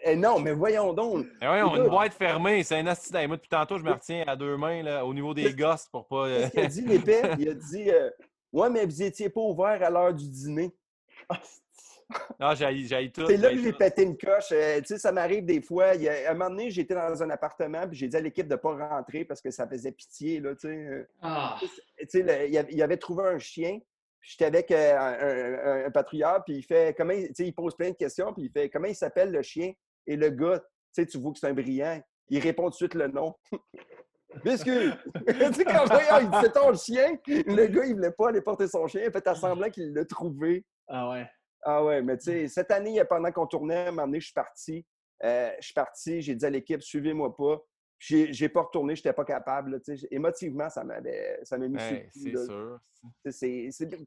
Eh, 0.02 0.16
non, 0.16 0.40
mais 0.40 0.52
voyons 0.52 0.92
donc. 0.92 1.24
Ouais, 1.40 1.62
on 1.62 1.74
a 1.74 1.76
une 1.76 1.88
boîte 1.88 2.12
fermée, 2.14 2.64
c'est 2.64 2.78
un 2.80 2.86
asti 2.88 3.12
Moi, 3.12 3.36
depuis 3.36 3.48
tantôt, 3.48 3.78
je 3.78 3.84
me 3.84 3.92
retiens 3.92 4.24
à 4.26 4.34
deux 4.34 4.56
mains 4.56 4.82
là, 4.82 5.06
au 5.06 5.14
niveau 5.14 5.32
des 5.34 5.54
gosses 5.54 5.86
pour 5.86 6.08
pas. 6.08 6.26
euh, 6.26 6.40
Qu'est-ce 6.40 6.50
qu'il 6.50 6.60
a 6.60 6.66
dit, 6.66 6.80
l'épée? 6.82 7.22
Il 7.38 7.48
a 7.48 7.54
dit 7.54 7.88
euh, 7.90 8.10
Ouais, 8.52 8.68
mais 8.70 8.84
vous 8.84 9.00
étiez 9.02 9.28
pas 9.30 9.40
ouvert 9.40 9.80
à 9.80 9.88
l'heure 9.88 10.12
du 10.12 10.28
dîner. 10.28 10.74
Non, 12.40 12.54
j'ai 12.54 13.12
tout. 13.12 13.26
C'est 13.26 13.36
là 13.36 13.50
que 13.50 13.58
j'ai 13.58 13.72
pété 13.72 14.02
une 14.02 14.16
coche. 14.16 14.52
Euh, 14.52 14.78
tu 14.78 14.86
sais, 14.86 14.98
ça 14.98 15.12
m'arrive 15.12 15.44
des 15.44 15.60
fois. 15.60 15.94
Il 15.94 16.02
y 16.02 16.08
a, 16.08 16.30
un 16.30 16.34
moment 16.34 16.50
donné, 16.50 16.70
j'étais 16.70 16.94
dans 16.94 17.22
un 17.22 17.30
appartement, 17.30 17.86
puis 17.86 17.98
j'ai 17.98 18.08
dit 18.08 18.16
à 18.16 18.20
l'équipe 18.20 18.46
de 18.46 18.54
ne 18.54 18.58
pas 18.58 18.88
rentrer 18.88 19.24
parce 19.24 19.40
que 19.42 19.50
ça 19.50 19.68
faisait 19.68 19.92
pitié. 19.92 20.40
Là, 20.40 20.54
tu 20.54 20.68
sais. 20.68 21.06
Ah. 21.20 21.58
Tu 21.60 21.68
sais, 22.08 22.22
le- 22.22 22.48
il, 22.48 22.56
avait, 22.56 22.72
il 22.72 22.82
avait 22.82 22.96
trouvé 22.96 23.24
un 23.24 23.38
chien. 23.38 23.78
puis 24.20 24.30
J'étais 24.30 24.46
avec 24.46 24.70
euh, 24.70 24.96
un, 24.96 25.82
un- 25.82 25.86
un 25.86 25.90
patrouilleur, 25.90 26.42
puis 26.44 26.56
il 26.56 26.62
fait 26.62 26.96
comment 26.96 27.12
il, 27.12 27.28
tu 27.28 27.34
sais, 27.34 27.46
il 27.46 27.52
pose 27.52 27.76
plein 27.76 27.90
de 27.90 27.96
questions, 27.96 28.32
puis 28.32 28.44
il 28.44 28.50
fait 28.50 28.70
comment 28.70 28.86
il 28.88 28.94
s'appelle 28.96 29.30
le 29.30 29.42
chien 29.42 29.72
et 30.06 30.16
le 30.16 30.30
gars, 30.30 30.58
tu 30.60 30.64
sais, 30.92 31.06
tu 31.06 31.18
vois 31.18 31.32
que 31.32 31.38
c'est 31.38 31.48
un 31.48 31.54
brillant. 31.54 32.00
Il 32.30 32.40
répond 32.40 32.64
tout 32.64 32.70
de 32.70 32.74
suite 32.76 32.94
le 32.94 33.08
nom. 33.08 33.34
Biscuit! 34.44 34.90
tu 35.26 35.54
sais, 35.54 35.64
quand 35.64 35.84
je 35.86 35.96
dis, 35.98 36.04
ah, 36.10 36.20
il 36.22 36.30
dit, 36.30 36.36
c'est 36.42 36.52
ton 36.52 36.74
chien, 36.74 37.16
le 37.26 37.66
gars, 37.66 37.84
il 37.84 37.94
voulait 37.94 38.12
pas 38.12 38.28
aller 38.28 38.40
porter 38.42 38.68
son 38.68 38.86
chien, 38.86 39.02
il 39.04 39.10
fait 39.12 39.26
à 39.26 39.34
semblant 39.34 39.68
qu'il 39.70 39.92
l'a 39.92 40.04
trouvé. 40.04 40.64
Ah 40.86 41.10
ouais. 41.10 41.26
Ah 41.62 41.84
ouais, 41.84 42.02
mais 42.02 42.16
tu 42.18 42.24
sais, 42.24 42.48
cette 42.48 42.70
année, 42.70 43.02
pendant 43.08 43.30
qu'on 43.32 43.46
tournait, 43.46 43.76
à 43.76 43.88
un 43.88 43.90
moment 43.90 44.06
donné, 44.06 44.20
je 44.20 44.26
suis 44.26 44.34
parti. 44.34 44.86
Euh, 45.24 45.50
je 45.60 45.64
suis 45.66 45.74
parti, 45.74 46.20
j'ai 46.22 46.34
dit 46.34 46.44
à 46.46 46.50
l'équipe, 46.50 46.80
suivez-moi 46.82 47.36
pas. 47.36 47.60
J'ai 47.98 48.32
j'ai 48.32 48.48
pas 48.48 48.62
retourné, 48.62 48.94
j'étais 48.94 49.12
pas 49.12 49.24
capable. 49.24 49.72
là, 49.72 49.80
tu 49.80 49.96
sais. 49.96 50.06
Émotivement, 50.12 50.68
ça 50.70 50.84
m'avait 50.84 51.40
ça 51.42 51.58
m'a 51.58 51.66
mis 51.66 51.78
sur 51.80 51.90
le 51.90 51.96
Hey, 51.96 52.10
cul, 52.10 52.20
c'est 52.36 52.44
sûr. 52.46 52.78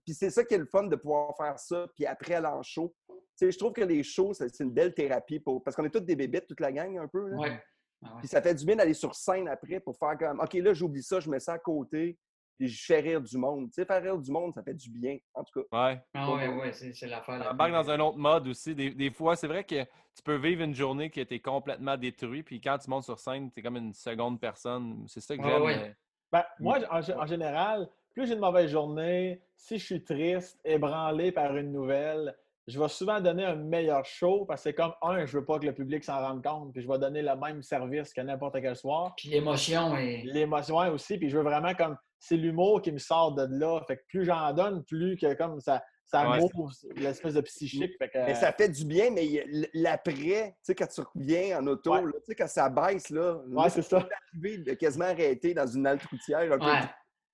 Puis 0.05 0.13
c'est 0.13 0.29
ça 0.29 0.43
qui 0.45 0.53
est 0.53 0.57
le 0.57 0.65
fun 0.65 0.83
de 0.83 0.95
pouvoir 0.95 1.35
faire 1.35 1.59
ça, 1.59 1.87
puis 1.95 2.05
après 2.05 2.35
aller 2.35 2.47
en 2.47 2.63
show. 2.63 2.95
Tu 3.09 3.15
sais, 3.35 3.51
je 3.51 3.57
trouve 3.59 3.73
que 3.73 3.81
les 3.81 4.01
shows, 4.03 4.33
c'est 4.33 4.59
une 4.61 4.71
belle 4.71 4.93
thérapie 4.93 5.39
pour. 5.41 5.61
Parce 5.63 5.75
qu'on 5.75 5.83
est 5.83 5.89
tous 5.89 5.99
des 5.99 6.15
bébites, 6.15 6.47
toute 6.47 6.61
la 6.61 6.71
gang, 6.71 6.97
un 6.97 7.07
peu. 7.09 7.27
là. 7.27 7.37
Ouais. 7.37 7.63
Ah 8.03 8.13
ouais. 8.13 8.19
Puis 8.19 8.27
ça 8.29 8.41
fait 8.41 8.55
du 8.55 8.65
bien 8.65 8.77
d'aller 8.77 8.93
sur 8.93 9.13
scène 9.13 9.47
après 9.49 9.79
pour 9.81 9.97
faire 9.97 10.17
comme 10.17 10.39
OK, 10.39 10.53
là, 10.53 10.73
j'oublie 10.73 11.03
ça, 11.03 11.19
je 11.19 11.29
mets 11.29 11.39
ça 11.41 11.53
à 11.53 11.59
côté, 11.59 12.17
puis 12.61 12.69
je 12.69 12.85
fais 12.85 12.99
rire 12.99 13.19
du 13.21 13.37
monde. 13.37 13.69
Tu 13.69 13.73
sais, 13.75 13.85
faire 13.85 14.01
rire 14.03 14.17
du 14.19 14.31
monde, 14.31 14.53
ça 14.53 14.61
fait 14.61 14.75
du 14.75 14.89
bien, 14.91 15.17
en 15.33 15.43
tout 15.43 15.61
cas. 15.61 15.89
Ouais. 15.89 16.01
Ah 16.13 16.31
ouais, 16.33 16.47
ouais, 16.47 16.71
c'est 16.73 17.07
l'affaire. 17.07 17.39
la 17.39 17.51
Embarque 17.51 17.71
dans 17.71 17.89
un 17.89 17.99
autre 17.99 18.17
mode 18.17 18.47
aussi. 18.47 18.75
Des, 18.75 18.91
des 18.91 19.09
fois, 19.09 19.35
c'est 19.35 19.47
vrai 19.47 19.63
que 19.63 19.81
tu 19.83 20.21
peux 20.23 20.35
vivre 20.35 20.61
une 20.61 20.75
journée 20.75 21.09
qui 21.09 21.19
a 21.19 21.23
été 21.23 21.39
complètement 21.39 21.97
détruite, 21.97 22.45
puis 22.45 22.61
quand 22.61 22.77
tu 22.77 22.89
montes 22.89 23.05
sur 23.05 23.17
scène, 23.17 23.51
tu 23.51 23.59
es 23.59 23.63
comme 23.63 23.77
une 23.77 23.93
seconde 23.93 24.39
personne. 24.39 25.03
C'est 25.07 25.21
ça 25.21 25.35
que 25.35 25.41
Ouais, 25.41 25.49
j'aime. 25.49 25.61
ouais. 25.63 25.75
mais- 25.77 25.95
Ben, 26.31 26.43
moi, 26.59 26.79
en, 26.91 26.99
en 26.99 27.25
général, 27.25 27.89
plus 28.13 28.27
j'ai 28.27 28.33
une 28.33 28.39
mauvaise 28.39 28.69
journée, 28.69 29.41
si 29.57 29.79
je 29.79 29.85
suis 29.85 30.03
triste, 30.03 30.59
ébranlé 30.63 31.31
par 31.31 31.55
une 31.57 31.71
nouvelle, 31.71 32.35
je 32.67 32.79
vais 32.79 32.87
souvent 32.89 33.19
donner 33.19 33.43
un 33.43 33.55
meilleur 33.55 34.05
show 34.05 34.45
parce 34.45 34.61
que 34.61 34.69
c'est 34.69 34.73
comme, 34.75 34.93
un, 35.01 35.25
je 35.25 35.37
veux 35.39 35.43
pas 35.45 35.59
que 35.59 35.65
le 35.65 35.73
public 35.73 36.03
s'en 36.03 36.19
rende 36.21 36.43
compte, 36.43 36.71
puis 36.71 36.81
je 36.83 36.87
vais 36.87 36.99
donner 36.99 37.21
le 37.21 37.35
même 37.35 37.61
service 37.63 38.13
que 38.13 38.21
n'importe 38.21 38.61
quel 38.61 38.75
soir. 38.75 39.13
Puis 39.17 39.29
l'émotion 39.29 39.97
est. 39.97 40.21
L'émotion 40.25 40.77
aussi, 40.93 41.17
puis 41.17 41.29
je 41.29 41.37
veux 41.37 41.43
vraiment 41.43 41.73
comme, 41.73 41.97
c'est 42.23 42.37
l'humour 42.37 42.81
qui 42.81 42.91
me 42.91 42.99
sort 42.99 43.33
de 43.33 43.47
là. 43.49 43.81
Fait 43.87 43.97
que 43.97 44.03
plus 44.07 44.23
j'en 44.25 44.53
donne, 44.53 44.83
plus 44.85 45.17
que 45.17 45.33
comme 45.33 45.59
ça, 45.59 45.83
ça 46.05 46.29
Ouais. 46.29 46.39
m'ouvre 46.39 46.71
l'espèce 46.95 47.33
de 47.33 47.41
psychique. 47.41 47.97
Fait 47.97 48.09
que, 48.09 48.17
Mais 48.19 48.35
ça 48.35 48.53
fait 48.53 48.69
du 48.69 48.85
bien, 48.85 49.09
mais 49.11 49.43
l'après, 49.73 50.51
tu 50.51 50.55
sais, 50.61 50.75
quand 50.75 50.87
tu 50.87 51.01
reviens 51.01 51.59
en 51.59 51.67
auto, 51.67 51.93
Ouais. 51.93 52.01
là, 52.03 52.11
tu 52.19 52.25
sais, 52.27 52.35
quand 52.35 52.47
ça 52.47 52.69
baisse, 52.69 53.09
là, 53.09 53.37
Ouais, 53.47 53.69
c'est 53.69 53.81
ça. 53.81 54.07
arrivé 54.33 54.59
de 54.59 54.73
quasiment 54.73 55.05
arrêter 55.05 55.53
dans 55.53 55.65
une 55.67 55.85
halte 55.87 56.05
routière, 56.05 56.51
un 56.51 56.57
peu, 56.57 56.65
Ouais. 56.65 56.81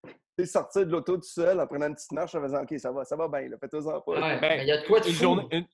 tu 0.05 0.13
sais, 0.39 0.45
sortir 0.45 0.85
de 0.85 0.91
l'auto 0.91 1.17
tout 1.17 1.23
seul 1.23 1.59
en 1.59 1.67
prenant 1.67 1.87
une 1.87 1.95
petite 1.95 2.11
marche 2.13 2.33
en 2.35 2.41
faisant 2.41 2.63
OK, 2.63 2.73
ça 2.79 2.91
va, 2.91 3.03
ça 3.03 3.15
va 3.15 3.27
bien, 3.27 3.49
là, 3.49 3.57
fais-toi-en 3.59 4.01
pas. 4.01 4.11
Ouais. 4.13 4.39
Ben, 4.39 4.61
il 4.61 4.67
y 4.67 4.71
a 4.71 4.81
de 4.81 4.87
quoi 4.87 4.99
de 4.99 5.07
Une 5.07 5.13
fou. 5.13 5.21
journée, 5.23 5.47
une- 5.51 5.65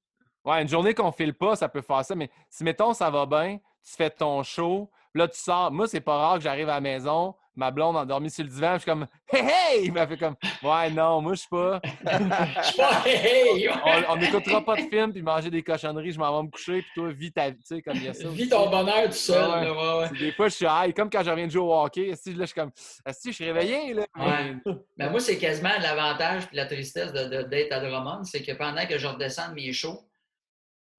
Ouais, 0.45 0.61
une 0.61 0.67
journée 0.67 0.93
qu'on 0.93 1.11
file 1.13 1.33
pas, 1.33 1.55
ça 1.55 1.69
peut 1.69 1.81
faire 1.81 2.03
ça. 2.03 2.15
Mais 2.15 2.29
si, 2.49 2.65
mettons, 2.65 2.93
ça 2.93 3.09
va 3.09 3.25
bien, 3.25 3.59
tu 3.81 3.93
fais 3.95 4.09
ton 4.09 4.43
show, 4.43 4.89
là, 5.13 5.25
tu 5.29 5.37
sors. 5.39 5.71
Moi, 5.71 5.87
c'est 5.87 6.01
pas 6.01 6.17
rare 6.17 6.35
que 6.35 6.43
j'arrive 6.43 6.67
à 6.67 6.73
la 6.75 6.81
maison, 6.81 7.33
ma 7.55 7.69
blonde 7.71 7.95
endormie 7.97 8.29
sur 8.31 8.43
le 8.43 8.49
divan, 8.49 8.73
je 8.73 8.79
suis 8.79 8.89
comme 8.91 9.07
Hey, 9.31 9.41
hey! 9.41 9.85
Il 9.85 9.93
m'a 9.93 10.07
fait 10.07 10.17
comme 10.17 10.35
Ouais, 10.63 10.89
non, 10.89 11.21
moi, 11.21 11.33
je 11.33 11.39
suis 11.41 11.49
pas. 11.49 11.79
Je 11.83 12.63
suis 12.67 12.77
pas 12.77 13.01
hey, 13.05 13.65
hey! 13.65 13.69
On 14.09 14.15
n'écoutera 14.15 14.63
pas 14.63 14.75
de 14.75 14.81
film 14.89 15.11
puis 15.13 15.21
manger 15.21 15.49
des 15.49 15.61
cochonneries, 15.63 16.11
je 16.13 16.19
m'en 16.19 16.35
vais 16.37 16.43
me 16.47 16.51
coucher, 16.51 16.81
puis 16.81 16.91
toi, 16.95 17.11
vis 17.11 17.31
ta 17.31 17.49
vie. 17.49 17.57
Tu 17.57 17.75
sais, 17.75 17.81
comme 17.81 17.95
il 17.97 18.03
y 18.03 18.07
a 18.09 18.13
ça. 18.13 18.27
Vis 18.29 18.49
ton 18.49 18.69
bonheur 18.69 19.05
tout 19.05 19.11
seul. 19.13 19.49
Ouais, 19.63 19.69
ouais. 19.69 19.99
ouais, 20.11 20.19
Des 20.19 20.31
fois, 20.31 20.47
je 20.49 20.53
suis 20.55 20.65
high, 20.69 20.93
comme 20.95 21.09
quand 21.09 21.23
je 21.23 21.29
reviens 21.29 21.47
de 21.47 21.51
jouer 21.51 21.63
au 21.63 21.73
hockey. 21.73 22.13
Si, 22.15 22.33
là, 22.33 22.41
je 22.41 22.45
suis 22.47 22.55
comme 22.55 22.71
Si, 22.75 23.29
je 23.29 23.35
suis 23.35 23.45
réveillé, 23.51 23.93
là. 23.93 24.05
Ouais. 24.17 24.55
Ben, 24.97 25.09
moi, 25.09 25.19
c'est 25.19 25.37
quasiment 25.37 25.71
l'avantage 25.81 26.43
et 26.51 26.55
la 26.55 26.65
tristesse 26.65 27.11
de- 27.13 27.25
de- 27.25 27.43
d'être 27.43 27.71
à 27.73 27.79
Drummond, 27.79 28.23
c'est 28.23 28.41
que 28.43 28.51
pendant 28.53 28.85
que 28.85 28.97
je 28.97 29.07
redescends 29.07 29.49
de 29.49 29.55
mes 29.55 29.73
shows, 29.73 29.99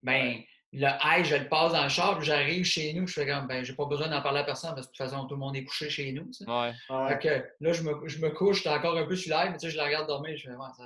ben, 0.02 0.40
le 0.76 0.88
high, 1.04 1.24
je 1.24 1.36
le 1.36 1.48
passe 1.48 1.72
dans 1.72 1.82
le 1.84 1.88
char, 1.88 2.16
puis 2.18 2.26
j'arrive 2.26 2.64
chez 2.64 2.92
nous, 2.94 3.06
je 3.06 3.12
fais 3.14 3.26
comme, 3.26 3.46
ben, 3.46 3.64
j'ai 3.64 3.74
pas 3.74 3.84
besoin 3.86 4.08
d'en 4.08 4.20
parler 4.22 4.40
à 4.40 4.44
personne 4.44 4.74
parce 4.74 4.86
que 4.88 4.92
de 4.92 4.96
toute 4.96 5.10
façon, 5.10 5.24
tout 5.26 5.34
le 5.34 5.40
monde 5.40 5.54
est 5.56 5.64
couché 5.64 5.88
chez 5.88 6.12
nous. 6.12 6.24
tu 6.26 6.44
sais. 6.44 6.50
Ouais. 6.50 6.72
Ouais. 6.90 7.08
Fait 7.08 7.18
que 7.18 7.44
là, 7.60 7.72
je 7.72 7.82
me, 7.82 8.08
je 8.08 8.18
me 8.20 8.30
couche, 8.30 8.58
j'étais 8.58 8.70
encore 8.70 8.96
un 8.98 9.06
peu 9.06 9.14
sur 9.16 9.34
l'air, 9.36 9.50
mais 9.50 9.56
tu 9.58 9.66
sais, 9.66 9.70
je 9.70 9.76
la 9.76 9.84
regarde 9.84 10.06
dormir, 10.08 10.36
je 10.36 10.48
fais, 10.50 10.54
ouais, 10.56 10.68
ça, 10.76 10.84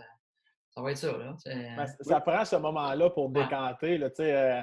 ça 0.70 0.82
va 0.82 0.90
être 0.90 0.98
ça, 0.98 1.12
là. 1.12 1.34
Ben, 1.46 1.86
ça- 2.02 2.20
prend 2.20 2.44
ce 2.44 2.56
moment-là 2.56 3.10
pour 3.10 3.26
Ouais. 3.32 3.42
décanter. 3.42 3.98
Là, 3.98 4.10
tu 4.10 4.16
sais, 4.16 4.32
euh, 4.34 4.62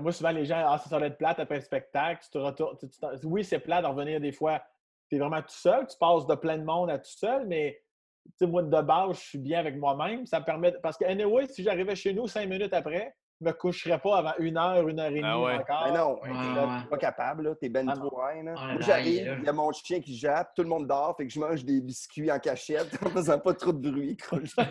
moi, 0.00 0.12
souvent, 0.12 0.30
les 0.30 0.44
gens, 0.44 0.62
ah, 0.66 0.78
ça 0.78 0.98
va 0.98 1.06
être 1.06 1.16
plate 1.16 1.38
après 1.38 1.54
le 1.56 1.60
spectacle. 1.62 2.20
Tu 2.24 2.30
te 2.30 2.38
retournes, 2.38 2.76
tu- 2.78 2.88
tu 2.88 2.98
t'en- 2.98 3.14
oui, 3.24 3.44
c'est 3.44 3.60
plate 3.60 3.82
de 3.84 3.88
revenir 3.88 4.20
des 4.20 4.32
fois. 4.32 4.62
Tu 5.08 5.16
es 5.16 5.18
vraiment 5.18 5.40
tout 5.40 5.48
seul. 5.50 5.86
Tu 5.86 5.96
passes 5.98 6.26
de 6.26 6.34
plein 6.34 6.58
de 6.58 6.64
monde 6.64 6.90
à 6.90 6.98
tout 6.98 7.08
seul, 7.08 7.46
mais 7.46 7.80
tu 8.24 8.32
sais, 8.40 8.46
moi, 8.46 8.62
de 8.62 8.80
base, 8.82 9.16
je 9.20 9.24
suis 9.24 9.38
bien 9.38 9.60
avec 9.60 9.76
moi-même. 9.76 10.26
Ça 10.26 10.40
me 10.40 10.44
permet. 10.44 10.72
Parce 10.82 10.98
que, 10.98 11.04
anyway, 11.04 11.46
si 11.46 11.62
j'arrivais 11.62 11.94
chez 11.94 12.12
nous 12.12 12.26
cinq 12.26 12.48
minutes 12.48 12.74
après, 12.74 13.14
me 13.40 13.52
coucherais 13.52 13.98
pas 13.98 14.18
avant 14.18 14.32
une 14.38 14.56
heure, 14.56 14.88
une 14.88 14.98
heure 14.98 15.06
et 15.10 15.10
demie 15.16 15.22
Ah 15.24 15.38
ouais. 15.40 15.54
encore. 15.56 15.84
Ben 15.86 15.94
non, 15.94 16.14
Ouais, 16.22 16.30
t'es 16.30 16.60
ouais. 16.60 16.88
pas 16.90 16.96
capable, 16.98 17.44
là, 17.44 17.54
t'es 17.60 17.68
ben 17.68 17.86
Ah 17.88 17.94
trop. 17.96 18.18
Ah, 18.20 18.76
j'arrive, 18.80 19.36
il 19.40 19.44
y 19.44 19.48
a 19.48 19.52
mon 19.52 19.70
chien 19.72 20.00
qui 20.00 20.16
jappe, 20.16 20.52
tout 20.56 20.62
le 20.62 20.68
monde 20.68 20.86
dort, 20.86 21.14
fait 21.16 21.26
que 21.26 21.32
je 21.32 21.38
mange 21.40 21.64
des 21.64 21.80
biscuits 21.80 22.30
en 22.32 22.38
cachette 22.38 22.88
en 23.04 23.10
faisant 23.10 23.38
pas 23.38 23.52
trop 23.54 23.72
de 23.72 23.90
bruit. 23.90 24.16
quoi. 24.28 24.38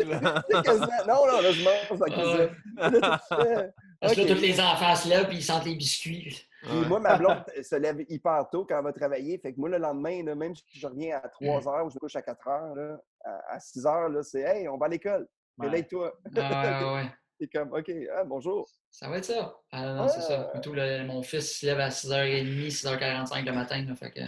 Non, 1.08 1.26
non, 1.28 1.42
là, 1.42 1.52
je 1.52 1.64
mange 1.64 2.00
dans 2.00 2.06
la 2.06 2.12
cuisine. 2.12 3.70
Parce 4.00 4.16
que 4.16 4.34
tous 4.34 4.42
les 4.42 4.60
enfants 4.60 4.96
se 4.96 5.08
lèvent 5.10 5.30
et 5.32 5.36
ils 5.36 5.44
sentent 5.44 5.66
les 5.66 5.76
biscuits. 5.76 6.44
Puis 6.62 6.86
moi, 6.88 7.00
ma 7.00 7.18
blonde 7.18 7.44
se 7.64 7.76
lève 7.76 8.02
hyper 8.10 8.48
tôt 8.52 8.66
quand 8.66 8.78
elle 8.78 8.84
va 8.84 8.94
travailler. 8.94 9.38
Fait 9.40 9.54
que 9.54 9.60
moi, 9.60 9.70
le 9.70 9.78
lendemain, 9.78 10.24
là, 10.24 10.36
même 10.36 10.54
si 10.56 10.64
je 10.74 10.86
reviens 10.88 11.18
à 11.18 11.28
3 11.28 11.68
heures 11.68 11.86
ou 11.86 11.90
je 11.90 11.96
me 11.96 12.00
couche 12.00 12.16
à 12.16 12.22
4 12.22 12.48
heures, 12.48 12.76
là, 12.76 13.02
à, 13.26 13.56
à 13.56 13.60
6 13.60 13.86
heures, 13.86 14.10
là, 14.10 14.22
c'est 14.24 14.42
Hey, 14.42 14.68
on 14.68 14.78
va 14.78 14.86
à 14.86 14.90
l'école. 14.90 15.28
Ouais. 15.58 15.66
Réveille-toi. 15.68 16.14
Ah, 16.38 16.94
ouais, 16.94 17.02
ouais. 17.04 17.10
C'est 17.40 17.48
comme 17.54 17.74
OK, 17.74 17.92
ah, 18.16 18.24
bonjour. 18.24 18.70
Ça 18.92 19.10
va 19.10 19.18
être 19.18 19.26
ça. 19.26 19.56
Ah, 19.72 19.94
non, 19.94 20.08
c'est 20.08 20.22
ça. 20.22 20.52
Tout 20.62 20.74
le- 20.74 21.04
mon 21.06 21.24
fils 21.24 21.60
se 21.60 21.66
lève 21.66 21.80
à 21.80 21.90
6h30, 21.90 22.70
6h45 22.70 23.46
le 23.46 23.52
matin. 23.54 23.84
Là, 23.84 23.96
fait 23.96 24.12
que... 24.12 24.20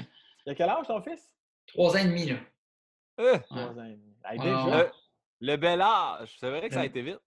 Il 0.46 0.52
a 0.52 0.56
quel 0.56 0.70
âge 0.70 0.88
ton 0.88 1.02
fils? 1.02 1.30
3 1.68 1.96
ans 1.96 2.00
et 2.00 2.06
demi, 2.06 2.26
là. 2.26 2.36
Euh, 3.20 3.38
Trois 3.40 3.60
ans 3.80 3.86
et 3.86 3.92
demi. 3.96 4.16
Hey, 4.26 4.40
Ah, 4.40 4.44
déjà? 4.44 4.92
le 5.40 5.56
bel 5.58 5.82
âge. 5.82 6.36
C'est 6.40 6.50
vrai 6.50 6.68
que 6.68 6.74
ça 6.74 6.82
a 6.82 6.86
été 6.86 7.02
vite. 7.04 7.20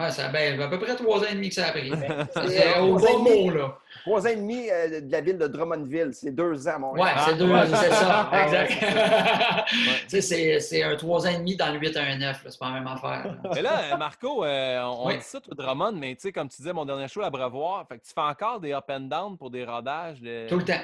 Ouais, 0.00 0.12
ça, 0.12 0.28
ben, 0.28 0.60
à 0.60 0.68
peu 0.68 0.78
près 0.78 0.94
3 0.94 1.18
ans 1.20 1.24
et 1.28 1.34
demi 1.34 1.48
que 1.48 1.56
ça 1.56 1.66
a 1.66 1.70
pris. 1.72 1.90
C'est 2.32 2.48
C'est 2.48 2.76
euh, 2.76 2.82
au 2.82 2.98
trois 2.98 3.10
ans 3.10 3.18
bon 3.18 3.26
et 3.26 3.34
demi- 3.34 3.50
mot, 3.50 3.56
là. 3.56 3.78
trois 4.04 4.26
ans 4.26 4.30
et 4.30 4.36
demi 4.36 4.70
euh, 4.70 5.00
de 5.00 5.10
la 5.10 5.20
ville 5.20 5.38
de 5.38 5.46
Drummondville. 5.48 6.10
C'est 6.14 6.30
deux 6.30 6.68
ans 6.68 6.78
Montréal. 6.78 7.16
Ouais, 7.16 7.22
c'est 7.24 7.34
deux, 7.36 7.50
ouais. 7.52 7.66
c'est 7.66 7.90
ça, 7.90 8.28
Ah, 8.30 8.42
exact. 8.44 8.70
Ouais. 8.80 9.64
Tu 10.02 10.08
sais, 10.08 10.20
c'est- 10.20 10.60
c'est 10.60 10.82
un 10.84 10.94
3 10.94 11.26
ans 11.26 11.30
et 11.30 11.38
demi 11.38 11.56
dans 11.56 11.72
le 11.72 11.80
8 11.80 11.96
à 11.96 12.02
un 12.04 12.16
9, 12.16 12.44
là, 12.44 12.50
c'est 12.50 12.58
pas 12.60 12.68
la 12.68 12.74
même 12.74 12.86
affaire. 12.86 13.26
là. 13.42 13.50
Mais 13.54 13.62
là, 13.62 13.96
Marco, 13.96 14.44
euh, 14.44 14.80
on, 14.84 15.08
Oui. 15.08 15.16
dit 15.18 15.24
ça, 15.24 15.40
toi, 15.40 15.54
Drummond, 15.56 15.92
mais 15.96 16.14
tu 16.14 16.20
sais, 16.22 16.32
comme 16.32 16.48
tu 16.48 16.58
disais, 16.58 16.72
mon 16.72 16.84
dernier 16.84 17.08
show 17.08 17.22
à 17.22 17.30
Brevoir, 17.30 17.84
fait 17.88 17.98
que 17.98 18.04
tu 18.06 18.12
fais 18.14 18.20
encore 18.20 18.60
des 18.60 18.72
up 18.72 18.84
and 18.90 19.00
down 19.00 19.36
pour 19.36 19.50
des 19.50 19.64
rodages. 19.64 20.20
De... 20.20 20.46
Tout 20.48 20.58
le 20.58 20.64
temps. 20.64 20.80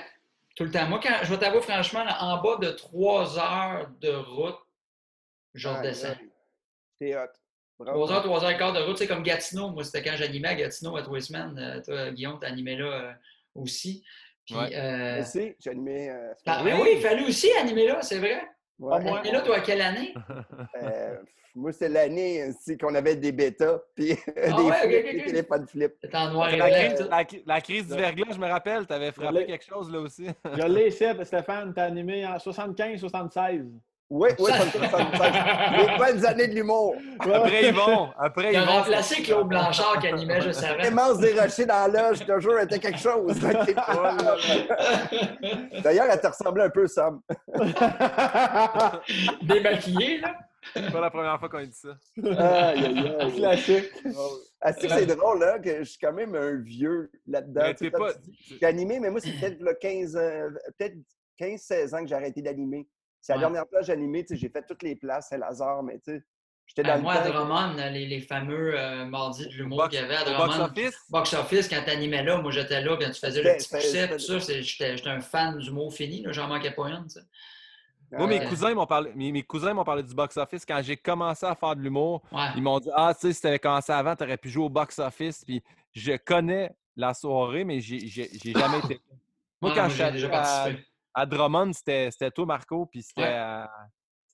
Tout 0.56 0.64
le 0.64 0.70
temps. 0.72 0.86
Moi, 0.88 0.98
quand, 1.00 1.14
je 1.22 1.30
vais 1.30 1.38
t'avouer 1.38 1.60
franchement, 1.60 2.02
là, 2.02 2.16
en 2.20 2.42
bas 2.42 2.56
de 2.60 2.70
3 2.70 3.38
heures 3.38 3.86
de 4.00 4.10
route, 4.10 4.58
je 5.54 5.68
redescends. 5.68 6.16
T'es 6.98 7.14
hot. 7.16 7.28
Bravo. 7.78 8.04
3 8.06 8.12
heures, 8.16 8.22
3 8.22 8.44
heures 8.44 8.50
et 8.50 8.56
quart 8.56 8.72
de 8.72 8.80
route, 8.80 8.96
c'est 8.98 9.06
comme 9.08 9.22
Gatineau. 9.22 9.70
Moi, 9.70 9.84
c'était 9.84 10.02
quand 10.02 10.16
j'animais 10.16 10.48
à 10.48 10.54
Gatineau 10.54 10.96
à 10.96 11.02
les 11.12 11.20
semaines. 11.20 11.58
Euh, 11.58 11.80
toi, 11.82 12.10
Guillaume, 12.12 12.38
tu 12.40 12.46
animé 12.46 12.76
là 12.76 12.84
euh, 12.86 13.12
aussi. 13.54 14.04
Puis, 14.46 14.54
Ouais. 14.54 14.74
euh, 14.76 15.14
Merci, 15.16 15.54
j'ai 15.58 15.70
animé. 15.70 16.10
euh, 16.10 16.32
ah, 16.46 16.62
ben 16.62 16.78
oui, 16.80 16.90
il 16.96 17.00
fallait 17.00 17.24
aussi 17.24 17.50
animer 17.52 17.86
là, 17.88 18.02
c'est 18.02 18.18
vrai. 18.18 18.42
Ouais. 18.78 19.00
Et 19.24 19.30
là, 19.32 19.40
toi, 19.40 19.56
à 19.56 19.60
quelle 19.60 19.80
année? 19.82 20.14
Euh, 20.82 21.16
moi, 21.56 21.70
c'est 21.72 21.88
l'année 21.88 22.50
c'est 22.60 22.76
qu'on 22.76 22.94
avait 22.96 23.14
des 23.14 23.30
bêtas, 23.30 23.78
puis 23.94 24.06
des, 24.08 24.18
Ah 24.50 24.60
ouais, 24.60 24.70
ok, 24.70 24.76
flips, 24.82 25.04
ok, 25.06 25.12
des 25.12 25.18
ok. 25.20 25.24
téléphones 25.26 25.66
flip. 25.68 25.92
C'était 26.02 26.16
en 26.16 26.30
noir 26.32 26.52
et 26.52 26.56
La 26.56 26.68
blanc. 26.68 27.06
la, 27.10 27.24
la 27.46 27.60
crise 27.60 27.86
du 27.86 27.94
verglas, 27.96 28.32
je 28.34 28.38
me 28.40 28.48
rappelle, 28.48 28.86
tu 28.88 28.92
avais 28.92 29.12
frappé 29.12 29.46
quelque 29.46 29.64
chose 29.64 29.88
là 29.92 30.00
aussi. 30.00 30.26
Je 30.52 30.62
l'ai 30.66 30.90
Stéphane, 31.24 31.72
t'as 31.72 31.84
animé 31.84 32.26
en 32.26 32.36
75-76. 32.38 33.70
Oui, 34.16 34.28
oui, 34.38 34.48
Ça- 34.52 34.58
ça 34.58 34.70
75. 34.70 35.32
Les 35.76 35.98
bonnes 35.98 36.24
années 36.24 36.46
de 36.46 36.54
l'humour. 36.54 36.94
Après 37.18 37.68
Yvon, 37.68 38.10
après 38.16 38.52
Il 38.52 38.56
a 38.56 38.62
Yvon. 38.62 38.72
remplacé 38.72 39.22
Claude 39.24 39.48
Blanchard 39.48 39.98
qui 40.00 40.06
animait 40.06 40.40
juste 40.46 40.62
avant. 40.62 40.78
Clémence 40.78 41.18
Desrochers 41.18 41.66
dans 41.66 41.92
la 41.92 42.10
loge, 42.10 42.24
toujours 42.24 42.60
était 42.60 42.78
quelque 42.78 43.00
chose. 43.00 43.36
D'ailleurs, 45.82 46.06
elle 46.12 46.20
te 46.20 46.26
ressemblait 46.28 46.62
un 46.62 46.70
peu, 46.70 46.86
Sam. 46.86 47.20
Démaquillé, 49.42 50.18
là. 50.20 50.34
C'est 50.72 50.92
pas 50.92 51.00
la 51.00 51.10
première 51.10 51.38
fois 51.40 51.48
qu'on 51.48 51.62
dit 51.62 51.72
ça. 51.72 51.96
Aïe, 52.70 52.84
aïe, 52.86 53.14
aïe. 53.20 53.32
Classique. 53.36 53.92
Ah, 54.60 54.72
c'est 54.72 54.86
que 54.86 54.94
c'est 54.94 55.06
drôle, 55.06 55.40
là, 55.40 55.58
que 55.58 55.78
je 55.80 55.90
suis 55.90 55.98
quand 56.00 56.12
même 56.12 56.34
un 56.36 56.54
vieux 56.62 57.10
là-dedans? 57.26 57.72
J'ai 58.60 58.64
animé, 58.66 58.98
mais 59.00 59.10
moi, 59.10 59.20
c'est 59.20 59.32
peut-être 59.32 59.60
le 59.60 59.74
15, 59.74 60.16
euh, 60.16 60.50
peut-être 60.78 60.94
15-16 61.38 61.94
ans 61.94 62.00
que 62.02 62.06
j'ai 62.08 62.14
arrêté 62.14 62.40
d'animer. 62.40 62.86
C'est 63.26 63.32
la 63.32 63.36
Ouais. 63.38 63.40
dernière 63.44 63.66
place 63.66 63.80
que 63.80 63.86
j'ai 63.86 63.92
animée. 63.94 64.22
tu 64.22 64.34
sais, 64.34 64.36
J'ai 64.40 64.50
fait 64.50 64.62
toutes 64.68 64.82
les 64.82 64.96
places, 64.96 65.30
Saint-Lazare, 65.30 65.82
mais 65.82 65.94
tu 65.98 66.12
sais, 66.18 66.24
j'étais 66.66 66.82
Ben, 66.82 66.96
dans 66.98 67.02
moi, 67.04 67.14
à. 67.14 67.26
Drummond, 67.30 67.72
les, 67.90 68.04
les 68.04 68.20
fameux 68.20 68.78
euh, 68.78 69.06
mardis 69.06 69.46
de 69.48 69.52
l'humour 69.54 69.88
qu'il 69.88 69.98
y 69.98 70.02
avait 70.02 70.16
à 70.16 70.24
Drummond. 70.24 70.64
office? 70.66 70.94
Box 71.08 71.32
office, 71.32 71.66
quand 71.68 71.82
tu 71.82 71.90
animais 71.90 72.22
là, 72.22 72.36
moi 72.42 72.50
j'étais 72.52 72.82
là, 72.82 72.98
quand 73.00 73.10
tu 73.10 73.18
faisais 73.18 73.42
le 73.42 73.58
C'était- 73.58 73.78
petit 73.78 73.86
pousset, 73.86 74.08
tout 74.10 74.18
ça, 74.18 74.40
c'est- 74.40 74.62
j'étais 74.62 74.96
j'étais 74.98 75.08
un 75.08 75.20
fan 75.20 75.56
du 75.56 75.70
mot 75.70 75.88
fini, 75.90 76.22
j'en 76.32 76.48
manquais 76.48 76.72
pas 76.72 76.88
une. 76.90 77.04
tu 77.04 77.18
sais. 77.18 77.20
Moi, 78.12 78.26
mes 78.26 78.44
cousins 78.44 78.74
m'ont 78.74 78.86
parlé, 78.86 79.10
mes, 79.14 79.32
mes 79.32 79.42
cousins 79.42 79.72
m'ont 79.72 79.84
parlé 79.84 80.02
du 80.02 80.14
box-office. 80.14 80.66
Quand 80.66 80.80
j'ai 80.82 80.98
commencé 80.98 81.46
à 81.46 81.54
faire 81.54 81.74
de 81.74 81.80
l'humour, 81.80 82.22
Ouais. 82.30 82.48
ils 82.56 82.62
m'ont 82.62 82.78
dit 82.78 82.90
Ah, 82.94 83.12
tu 83.14 83.22
sais, 83.26 83.32
si 83.32 83.40
t'avais 83.40 83.58
commencé 83.58 83.90
avant, 83.90 84.14
t'aurais 84.14 84.36
pu 84.36 84.50
jouer 84.50 84.64
au 84.66 84.68
box-office. 84.68 85.44
Puis 85.46 85.62
je 85.92 86.12
connais 86.18 86.70
la 86.94 87.14
soirée, 87.14 87.64
mais 87.64 87.80
j'ai 87.80 87.98
jamais 88.06 88.80
été. 88.80 89.00
Moi, 89.62 89.70
Ouais, 89.70 89.76
quand 89.76 89.82
moi, 89.86 89.88
je 89.88 89.94
suis 90.02 90.12
déjà 90.12 90.28
participé. 90.28 90.70
à 90.70 90.93
Drummond, 91.26 91.72
c'était 91.72 92.10
c'était 92.10 92.30
toi, 92.30 92.46
Marco, 92.46 92.86
puis 92.86 93.02
c'était 93.02 93.22
Ouais. 93.22 93.28
à- 93.34 93.70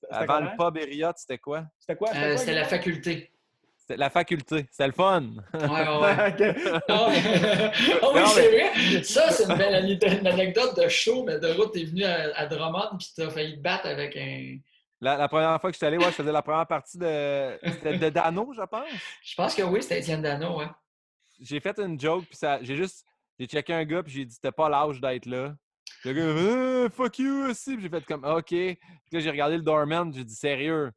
avant 0.09 0.39
le 0.39 0.49
pub 0.57 0.77
Elliott, 0.77 1.15
c'était 1.17 1.37
quoi? 1.37 1.65
C'était 1.79 1.95
quoi? 1.95 2.09
Euh, 2.15 2.35
C'était 2.37 2.53
la 2.53 2.61
Guillaume? 2.63 2.69
faculté. 2.69 3.31
C'était 3.77 3.97
la 3.97 4.09
faculté. 4.09 4.67
C'était 4.71 4.87
le 4.87 4.93
fun. 4.93 5.23
Ouais, 5.53 5.61
ouais. 5.63 6.55
Ah. 6.89 7.07
Ah 8.03 8.07
oui, 8.13 8.19
Non, 8.19 8.25
c'est 8.27 8.49
vrai. 8.49 9.03
Ça, 9.03 9.29
c'est 9.31 9.43
une 9.49 9.57
belle 9.57 9.99
une 10.21 10.27
anecdote 10.27 10.75
de 10.79 10.87
show, 10.87 11.23
mais 11.23 11.39
de 11.39 11.47
route, 11.53 11.71
t'es 11.73 11.83
venu 11.83 12.03
à, 12.03 12.35
à 12.35 12.45
Drummond 12.47 12.97
puis 12.97 13.07
t'as 13.15 13.29
failli 13.29 13.57
te 13.57 13.61
battre 13.61 13.87
avec 13.87 14.15
un. 14.17 14.57
La, 15.01 15.17
la 15.17 15.27
première 15.27 15.59
fois 15.59 15.71
que 15.71 15.73
je 15.73 15.77
suis 15.77 15.85
allé, 15.87 15.97
ouais, 15.97 16.05
je 16.05 16.11
faisais 16.11 16.31
la 16.31 16.41
première 16.43 16.67
partie 16.67 16.97
de, 16.97 17.59
c'était 17.63 17.97
de 17.97 18.09
Dano, 18.09 18.53
je 18.55 18.61
pense. 18.61 18.85
Je 19.23 19.35
pense 19.35 19.55
que 19.55 19.63
oui, 19.63 19.81
c'était 19.81 19.99
Étienne 19.99 20.21
Dano, 20.21 20.59
ouais. 20.59 20.67
j'ai 21.39 21.59
fait 21.59 21.77
une 21.79 21.99
joke, 21.99 22.25
puis 22.25 22.35
ça, 22.37 22.59
j'ai 22.61 22.75
juste, 22.75 23.03
j'ai 23.39 23.47
checké 23.47 23.73
un 23.73 23.83
gars, 23.83 24.03
puis 24.03 24.13
j'ai 24.13 24.25
dit, 24.25 24.33
c'était 24.35 24.51
pas 24.51 24.69
l'âge 24.69 25.01
d'être 25.01 25.25
là. 25.25 25.55
Le 26.03 26.13
gars, 26.13 26.21
Euh, 26.21 26.89
fuck 26.89 27.19
you 27.19 27.49
aussi, 27.49 27.73
puis 27.75 27.83
j'ai 27.83 27.89
fait 27.89 28.05
comme, 28.05 28.23
OK. 28.25 28.45
Puis 28.47 28.77
là, 29.11 29.19
j'ai 29.19 29.29
regardé 29.29 29.57
le 29.57 29.63
doorman, 29.63 30.11
j'ai 30.13 30.23
dit, 30.23 30.33
sérieux, 30.35 30.91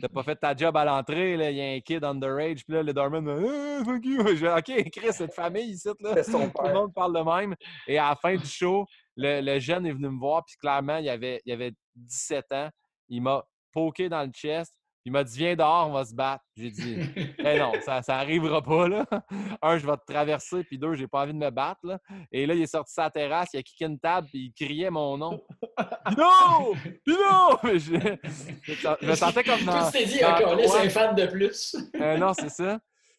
t'as 0.00 0.08
pas 0.08 0.22
fait 0.22 0.36
ta 0.36 0.54
job 0.56 0.76
à 0.76 0.84
l'entrée, 0.84 1.36
là, 1.36 1.50
il 1.50 1.56
y 1.56 1.60
a 1.60 1.74
un 1.76 1.80
kid 1.80 2.02
underage, 2.04 2.64
puis 2.64 2.74
là, 2.74 2.82
le 2.82 2.92
doorman, 2.92 3.26
Euh, 3.28 3.84
fuck 3.84 4.04
you. 4.04 4.26
J'ai 4.28 4.34
dit, 4.36 4.46
OK, 4.46 4.90
Chris, 4.90 5.12
cette 5.12 5.34
famille 5.34 5.70
ici, 5.70 5.88
là. 6.00 6.14
Tout 6.24 6.62
le 6.64 6.74
monde 6.74 6.92
parle 6.94 7.14
de 7.16 7.22
même. 7.22 7.54
Et 7.86 7.98
à 7.98 8.10
la 8.10 8.16
fin 8.16 8.34
du 8.36 8.46
show, 8.46 8.84
le, 9.16 9.40
le 9.40 9.58
jeune 9.58 9.86
est 9.86 9.92
venu 9.92 10.08
me 10.08 10.18
voir, 10.18 10.44
puis 10.44 10.56
clairement, 10.56 10.96
il 10.98 11.08
avait, 11.08 11.40
il 11.44 11.52
avait 11.52 11.72
17 11.94 12.52
ans. 12.52 12.68
Il 13.08 13.22
m'a 13.22 13.42
poké 13.72 14.08
dans 14.08 14.22
le 14.24 14.30
chest. 14.32 14.74
Il 15.04 15.12
m'a 15.12 15.24
dit 15.24 15.38
Viens 15.38 15.56
dehors, 15.56 15.88
on 15.88 15.92
va 15.92 16.04
se 16.04 16.14
battre. 16.14 16.44
J'ai 16.56 16.70
dit 16.70 16.98
Eh 17.38 17.58
non, 17.58 17.72
ça, 17.82 18.02
ça 18.02 18.16
arrivera 18.16 18.62
pas, 18.62 18.88
là. 18.88 19.06
Un, 19.62 19.78
je 19.78 19.86
vais 19.86 19.96
te 19.96 20.12
traverser, 20.12 20.64
puis 20.64 20.78
deux, 20.78 20.94
j'ai 20.94 21.08
pas 21.08 21.22
envie 21.22 21.32
de 21.32 21.38
me 21.38 21.50
battre, 21.50 21.80
là. 21.84 21.98
Et 22.30 22.46
là, 22.46 22.54
il 22.54 22.62
est 22.62 22.66
sorti 22.66 22.92
sa 22.92 23.10
terrasse, 23.10 23.50
il 23.54 23.58
a 23.58 23.62
kické 23.62 23.86
une 23.86 23.98
table, 23.98 24.28
puis 24.28 24.46
il 24.46 24.52
criait 24.52 24.90
mon 24.90 25.16
nom. 25.16 25.42
Pino! 26.08 26.74
Pino! 27.04 27.78
Je, 27.78 27.98
je 28.62 29.06
me 29.06 29.14
sentais 29.14 29.44
comme 29.44 29.64
dans. 29.64 29.86
Tout 29.86 29.92
t'es 29.92 30.04
dit, 30.04 30.20
là, 30.20 30.38
c'est 30.38 30.70
ouais. 30.70 30.86
un 30.86 30.90
fan 30.90 31.14
de 31.14 31.26
plus. 31.26 31.76
Euh, 32.00 32.16
non, 32.18 32.32
c'est 32.34 32.50
ça. 32.50 32.78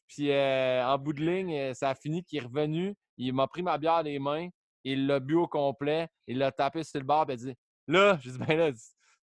Puis 0.10 0.32
euh, 0.32 0.86
en 0.86 0.98
bout 0.98 1.14
de 1.14 1.24
ligne, 1.24 1.54
euh, 1.54 1.74
ça 1.74 1.90
a 1.90 1.96
fini 1.96 2.24
qu'il 2.24 2.40
est 2.40 2.46
revenu. 2.46 2.96
Il 3.18 3.34
m'a 3.34 3.48
pris 3.48 3.62
ma 3.62 3.78
bière 3.78 4.04
des 4.04 4.18
mains. 4.18 4.50
Il 4.84 5.08
l'a 5.08 5.20
bu 5.20 5.36
au 5.36 5.48
complet. 5.48 6.08
Il 6.28 6.40
l'a 6.40 6.52
tapé 6.52 6.84
sur 6.84 7.00
le 7.00 7.06
bord. 7.06 7.26
Puis 7.28 7.36
il 7.36 7.50
a 7.50 7.52
dit 7.52 7.58
Là, 7.88 8.20
j'ai 8.22 8.32
dit 8.32 8.38
Ben 8.40 8.58
là, 8.58 8.72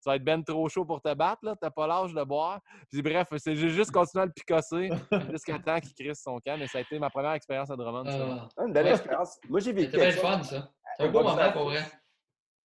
tu 0.06 0.10
vas 0.10 0.16
être 0.16 0.24
ben 0.24 0.44
trop 0.44 0.68
chaud 0.68 0.84
pour 0.84 1.02
te 1.02 1.12
battre. 1.14 1.40
là. 1.44 1.56
T'as 1.60 1.70
pas 1.70 1.88
l'âge 1.88 2.14
de 2.14 2.22
boire. 2.22 2.60
Puis 2.92 3.02
bref, 3.02 3.26
c'est 3.38 3.56
j'ai 3.56 3.70
juste 3.70 3.90
continué 3.90 4.22
à 4.22 4.26
le 4.26 4.32
picosser 4.32 4.88
jusqu'à 5.32 5.58
temps 5.58 5.80
qu'il 5.80 5.94
crisse 5.94 6.22
son 6.22 6.38
camp. 6.38 6.56
Mais 6.58 6.68
ça 6.68 6.78
a 6.78 6.80
été 6.82 6.96
ma 7.00 7.10
première 7.10 7.32
expérience 7.32 7.70
à 7.70 7.76
Drummond. 7.76 8.04
ça. 8.08 8.26
Ah, 8.30 8.48
Ah, 8.56 8.64
Une 8.66 8.72
belle 8.72 8.86
Ouais. 8.86 8.92
expérience. 8.92 9.36
Moi, 9.48 9.58
j'ai 9.60 9.72
vécu 9.72 9.90
C'était 9.90 10.12
fun, 10.12 10.40
ça. 10.44 10.70
C'est 10.96 11.02
un 11.04 11.08
Au 11.08 11.12
beau 11.12 11.22
moment 11.24 11.34
office. 11.36 11.52
pour 11.52 11.64
vrai. 11.64 11.82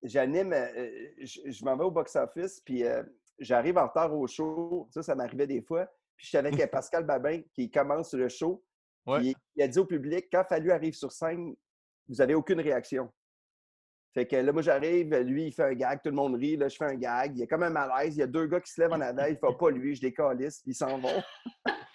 J'anime, 0.03 0.53
euh, 0.53 1.11
je, 1.19 1.51
je 1.51 1.65
m'en 1.65 1.77
vais 1.77 1.83
au 1.83 1.91
box-office, 1.91 2.61
puis 2.61 2.83
euh, 2.85 3.03
j'arrive 3.39 3.77
en 3.77 3.87
retard 3.87 4.13
au 4.13 4.25
show. 4.27 4.87
Ça, 4.91 5.03
ça 5.03 5.15
m'arrivait 5.15 5.47
des 5.47 5.61
fois. 5.61 5.85
Puis 6.17 6.27
j'étais 6.27 6.37
avec 6.47 6.59
euh, 6.59 6.67
Pascal 6.67 7.05
Babin 7.05 7.41
qui 7.53 7.69
commence 7.69 8.13
le 8.13 8.29
show. 8.29 8.63
Ouais. 9.05 9.19
Puis 9.19 9.35
il 9.55 9.63
a 9.63 9.67
dit 9.67 9.79
au 9.79 9.85
public, 9.85 10.27
quand 10.31 10.43
Fallu 10.47 10.71
arrive 10.71 10.93
sur 10.93 11.11
scène, 11.11 11.55
vous 12.07 12.15
n'avez 12.15 12.35
aucune 12.35 12.59
réaction. 12.61 13.11
Fait 14.13 14.25
que 14.25 14.35
là, 14.35 14.51
moi, 14.51 14.61
j'arrive, 14.61 15.15
lui, 15.19 15.47
il 15.47 15.53
fait 15.53 15.63
un 15.63 15.73
gag, 15.73 16.01
tout 16.03 16.09
le 16.09 16.15
monde 16.15 16.35
rit, 16.35 16.57
là, 16.57 16.67
je 16.67 16.75
fais 16.75 16.85
un 16.85 16.95
gag. 16.95 17.31
Il 17.35 17.39
y 17.39 17.43
a 17.43 17.47
comme 17.47 17.63
un 17.63 17.69
malaise, 17.69 18.15
il 18.17 18.19
y 18.19 18.23
a 18.23 18.27
deux 18.27 18.45
gars 18.45 18.59
qui 18.59 18.71
se 18.71 18.81
lèvent 18.81 18.91
en 18.91 18.99
avant, 18.99 19.25
il 19.25 19.37
fait 19.37 19.57
pas 19.57 19.69
lui, 19.69 19.95
je 19.95 20.01
décalisse, 20.01 20.59
puis 20.61 20.71
ils 20.71 20.75
s'en 20.75 20.97
vont. 20.99 21.21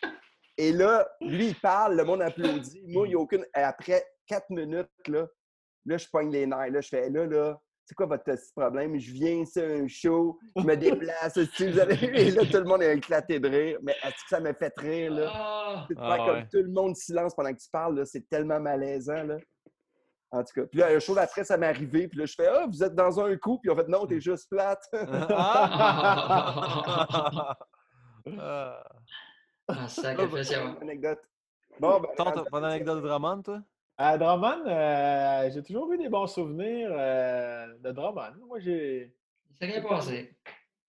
Et 0.59 0.73
là, 0.73 1.07
lui, 1.21 1.49
il 1.49 1.61
parle, 1.61 1.97
le 1.97 2.05
monde 2.05 2.23
applaudit. 2.23 2.83
Moi, 2.89 3.07
il 3.07 3.11
n'y 3.11 3.15
a 3.15 3.19
aucune. 3.19 3.45
Après 3.53 4.03
quatre 4.27 4.49
minutes, 4.49 4.89
là, 5.07 5.27
là, 5.85 5.97
je 5.99 6.07
pogne 6.11 6.31
les 6.31 6.47
nerfs. 6.47 6.71
Là, 6.71 6.81
je 6.81 6.89
fais 6.89 7.11
là, 7.11 7.27
là, 7.27 7.61
c'est 7.85 7.95
quoi 7.95 8.07
votre 8.07 8.25
petit 8.25 8.53
problème? 8.57 8.99
Je 8.99 9.13
viens, 9.13 9.45
c'est 9.45 9.81
un 9.81 9.87
show, 9.87 10.39
je 10.57 10.63
me 10.63 10.75
déplace, 10.75 11.39
si 11.55 11.71
vous 11.71 11.79
avez 11.79 11.95
Et 12.21 12.31
là, 12.31 12.43
tout 12.47 12.57
le 12.57 12.65
monde 12.65 12.83
a 12.83 12.93
éclaté 12.93 13.39
de 13.39 13.49
rire. 13.49 13.79
Mais 13.83 13.93
est-ce 14.03 14.15
que 14.15 14.29
ça 14.31 14.41
me 14.41 14.53
fait 14.55 14.73
rire, 14.79 15.13
là? 15.13 15.31
Ah, 15.33 15.87
Ah 15.99 16.17
comme 16.17 16.37
ouais. 16.39 16.49
tout 16.51 16.63
le 16.63 16.71
monde 16.71 16.97
silence 16.97 17.35
pendant 17.35 17.53
que 17.53 17.61
tu 17.61 17.69
parles, 17.71 17.99
là, 17.99 18.05
c'est 18.07 18.27
tellement 18.29 18.59
malaisant, 18.59 19.25
là. 19.25 19.37
En 20.37 20.45
tout 20.45 20.61
cas. 20.61 20.67
Puis 20.67 20.81
là, 20.81 20.93
le 20.93 21.01
show 21.01 21.15
d'après, 21.15 21.45
ça 21.45 21.57
m'est 21.57 21.67
arrivé. 21.67 22.09
Puis 22.09 22.19
là, 22.19 22.27
je 22.27 22.35
fais 22.35 22.47
Ah, 22.47 22.67
vous 22.67 22.83
êtes 22.83 22.95
dans 22.95 23.21
un 23.21 23.37
coup. 23.37 23.59
Puis 23.59 23.71
en 23.71 23.77
fait, 23.77 23.89
non, 23.89 24.07
t'es 24.07 24.21
juste 24.21 24.49
plate. 24.51 24.85
Ah! 28.39 28.83
Ah. 29.69 29.87
sacrifice, 29.87 30.51
ouais. 30.51 30.57
anecdote. 30.83 31.21
Bon, 31.79 32.01
ben, 32.01 32.09
t'as 32.17 32.45
pas 32.51 32.61
d'anecdote 32.61 33.03
de 33.03 33.09
Drummond, 33.09 33.43
toi? 33.43 33.63
À 33.99 34.19
Drummond, 34.19 34.67
euh, 34.67 35.51
j'ai 35.53 35.63
toujours 35.63 35.93
eu 35.93 35.99
des 35.99 36.09
bons 36.09 36.27
souvenirs 36.27 36.91
euh, 36.91 37.67
de 37.79 37.93
Drummond. 37.93 38.35
Moi, 38.47 38.59
j'ai. 38.59 39.15
C'est 39.59 39.67
rien 39.67 39.81
passé. 39.81 40.37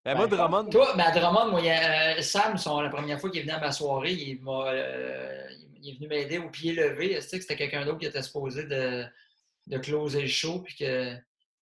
Ben, 0.04 0.16
moi, 0.16 0.26
Drummond, 0.26 0.70
Toi, 0.70 0.94
ben, 0.96 1.04
à 1.04 1.10
Drummond, 1.10 1.50
moi, 1.50 1.60
il 1.60 1.66
y 1.66 1.70
a, 1.70 2.16
euh, 2.16 2.22
Sam, 2.22 2.56
son, 2.56 2.80
la 2.80 2.88
première 2.88 3.20
fois 3.20 3.30
qu'il 3.30 3.40
est 3.40 3.42
venu 3.42 3.54
à 3.54 3.60
ma 3.60 3.72
soirée, 3.72 4.12
il, 4.12 4.42
m'a, 4.42 4.68
euh, 4.68 5.48
il 5.82 5.90
est 5.90 5.96
venu 5.96 6.08
m'aider 6.08 6.38
au 6.38 6.48
pied 6.48 6.72
levé. 6.72 7.16
Tu 7.16 7.22
sais 7.22 7.36
que 7.38 7.42
c'était 7.42 7.56
quelqu'un 7.56 7.84
d'autre 7.84 7.98
qui 7.98 8.06
était 8.06 8.22
supposé 8.22 8.64
de, 8.64 9.04
de 9.68 9.78
closer 9.78 10.22
le 10.22 10.28
show, 10.28 10.60
puis 10.62 10.74
que 10.76 11.14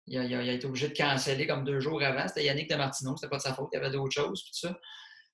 il 0.08 0.18
a, 0.18 0.38
a- 0.38 0.42
été 0.42 0.66
obligé 0.66 0.88
de 0.88 0.94
canceller 0.94 1.46
comme 1.46 1.64
deux 1.64 1.78
jours 1.80 2.02
avant. 2.02 2.26
C'était 2.26 2.44
Yannick 2.44 2.68
de 2.68 2.74
Martineau, 2.74 3.16
c'était 3.16 3.30
pas 3.30 3.36
de 3.36 3.42
sa 3.42 3.54
faute, 3.54 3.68
il 3.72 3.76
y 3.76 3.78
avait 3.78 3.90
d'autres 3.90 4.12
choses, 4.14 4.42
puis 4.42 4.50
tout 4.52 4.68
ça. 4.68 4.78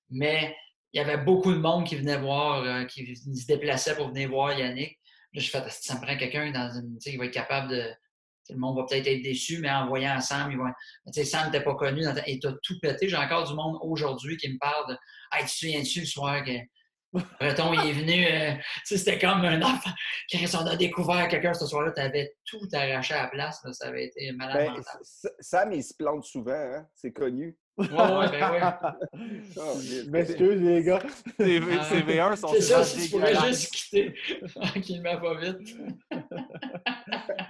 Mais 0.09 0.55
il 0.93 0.97
y 0.97 0.99
avait 1.03 1.17
beaucoup 1.17 1.51
de 1.51 1.57
monde 1.57 1.85
qui 1.85 1.95
venait 1.95 2.17
voir, 2.17 2.63
euh, 2.63 2.85
qui 2.85 3.15
se 3.15 3.45
déplaçait 3.47 3.95
pour 3.95 4.09
venir 4.09 4.29
voir 4.29 4.57
Yannick. 4.57 4.99
Là, 5.33 5.41
je 5.41 5.49
fais, 5.49 5.57
Asti, 5.59 5.87
ça 5.87 5.95
me 5.95 6.01
prend 6.01 6.17
quelqu'un 6.17 6.51
dans 6.51 6.69
une, 6.79 6.97
qui 6.99 7.17
va 7.17 7.25
être 7.25 7.33
capable 7.33 7.69
de. 7.71 7.81
sais, 8.43 8.53
Le 8.53 8.59
monde 8.59 8.77
va 8.77 8.85
peut-être 8.87 9.07
être 9.07 9.21
déçu, 9.21 9.59
mais 9.59 9.69
en 9.71 9.87
voyant 9.87 10.19
Sam, 10.21 10.51
ils 10.51 10.57
vont. 10.57 10.65
Tu 11.07 11.13
sais, 11.13 11.25
Sam 11.25 11.47
n'était 11.47 11.63
pas 11.63 11.75
connu 11.75 12.03
et 12.27 12.39
t'as 12.39 12.53
tout 12.63 12.79
pété. 12.79 13.09
J'ai 13.09 13.17
encore 13.17 13.47
du 13.47 13.53
monde 13.55 13.77
aujourd'hui 13.81 14.37
qui 14.37 14.49
me 14.49 14.57
parle 14.59 14.87
de 14.89 14.97
Hey, 15.31 15.45
tu 15.45 15.51
te 15.51 15.57
souviens-tu 15.57 15.99
le 16.01 16.05
soir 16.05 16.43
que 16.43 16.51
Breton 17.13 17.73
il 17.73 17.89
est 17.89 17.93
venu, 17.93 18.25
euh, 18.25 18.53
tu 18.85 18.97
c'était 18.97 19.17
comme 19.17 19.43
un 19.43 19.61
enfant. 19.61 19.89
Quand 20.31 20.61
on 20.61 20.67
a 20.67 20.75
découvert 20.75 21.27
quelqu'un 21.27 21.53
ce 21.53 21.65
soir-là, 21.65 21.91
t'avais 21.91 22.33
tout 22.45 22.67
arraché 22.73 23.13
à 23.15 23.23
la 23.23 23.27
place. 23.29 23.59
là. 23.63 23.73
ça 23.73 23.87
avait 23.87 24.05
été 24.05 24.31
malade 24.33 24.57
Ben, 24.57 24.71
mental. 24.73 25.01
Sam, 25.39 25.71
il 25.73 25.83
se 25.83 25.93
plante 25.95 26.23
souvent, 26.25 26.51
hein? 26.53 26.85
c'est 26.93 27.11
connu. 27.11 27.57
Ouais, 27.77 27.85
ouais, 27.87 28.29
ben 28.29 28.51
ouais. 28.51 28.61
Oh, 29.57 29.77
m'excuse, 30.09 30.61
les 30.61 30.83
gars. 30.83 31.01
ces, 31.39 31.61
Ah. 31.79 31.83
ces 31.85 32.01
V1 32.01 32.35
sont 32.35 32.47
C'est 32.49 32.61
ça, 32.61 32.83
si 32.83 33.05
tu 33.05 33.11
pourrais 33.11 33.33
juste 33.47 33.71
quitter 33.73 34.13
tranquillement 34.53 35.17
pas 35.17 35.35
vite. 35.39 35.77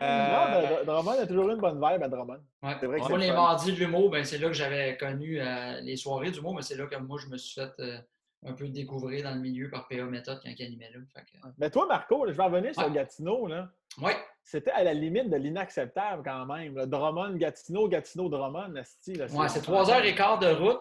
Euh, 0.02 0.28
Non, 0.30 0.86
Drummond 0.86 1.20
a 1.20 1.28
toujours 1.28 1.50
une 1.50 1.58
bonne 1.60 1.76
vibe 1.82 2.04
à 2.04 2.08
Drummond. 2.08 2.40
Ouais. 2.64 2.76
C'est 2.80 2.86
vrai 2.86 3.00
que 3.00 3.08
Moi, 3.10 3.20
c'est 3.20 3.26
les 3.26 3.32
mardis 3.32 3.72
de 3.74 3.78
l'humour, 3.80 4.10
ben, 4.12 4.24
c'est 4.24 4.38
là 4.38 4.48
que 4.48 4.54
j'avais 4.54 4.98
connu 4.98 5.40
euh, 5.42 5.82
les 5.82 5.96
soirées 5.96 6.32
d'humour, 6.32 6.56
mais 6.56 6.62
c'est 6.62 6.78
là 6.78 6.86
que 6.86 6.96
moi, 6.98 7.18
je 7.24 7.28
me 7.30 7.38
suis 7.38 7.60
fait 7.60 7.72
euh, 7.80 7.98
un 8.46 8.54
peu 8.54 8.68
découvrir 8.70 9.24
dans 9.24 9.36
le 9.36 9.42
milieu 9.42 9.70
par 9.70 9.88
PA 9.88 10.04
Méthode 10.06 10.40
quand 10.44 10.50
il 10.58 10.66
animait 10.66 10.90
là. 10.92 11.00
Fait 11.14 11.22
que, 11.22 11.48
Mais 11.58 11.70
toi, 11.70 11.86
Marco, 11.88 12.26
je 12.28 12.32
vais 12.34 12.44
revenir 12.44 12.74
sur 12.74 12.86
Ouais. 12.88 12.94
Gatineau. 12.94 13.48
Là. 13.48 13.70
ouais, 14.02 14.16
C'était 14.44 14.72
à 14.72 14.84
la 14.84 14.94
limite 14.94 15.30
de 15.30 15.36
l'inacceptable 15.36 16.24
quand 16.24 16.46
même. 16.46 16.76
là. 16.76 16.86
Drummond, 16.86 17.36
Gatineau, 17.36 17.88
Gatineau, 17.90 18.30
Drummond, 18.30 18.70
là, 18.70 18.84
ouais, 19.28 19.50
c'est 19.50 19.62
trois 19.62 19.90
heures 19.92 20.04
et 20.06 20.16
quart 20.16 20.40
de 20.40 20.48
route. 20.48 20.80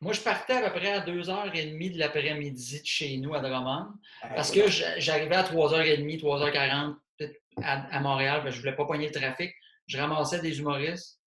Moi, 0.00 0.12
je 0.12 0.20
partais 0.20 0.52
à 0.54 0.68
peu 0.70 0.78
près 0.78 0.92
à 0.92 1.00
2h30 1.00 1.94
de 1.94 1.98
l'après-midi 1.98 2.80
de 2.82 2.86
chez 2.86 3.16
nous 3.18 3.34
à 3.34 3.40
Drummond. 3.40 3.86
Parce 4.34 4.50
que 4.50 4.68
j'a- 4.68 4.98
j'arrivais 4.98 5.36
à 5.36 5.42
3h30, 5.44 6.18
3h40 6.20 6.96
peut-être 7.18 7.40
à, 7.62 7.96
à 7.96 8.00
Montréal, 8.00 8.40
parce 8.42 8.50
que 8.50 8.56
je 8.56 8.60
voulais 8.60 8.76
pas 8.76 8.84
pogner 8.84 9.06
le 9.08 9.14
trafic. 9.14 9.54
Je 9.86 9.96
ramassais 9.98 10.40
des 10.40 10.58
humoristes 10.58 11.20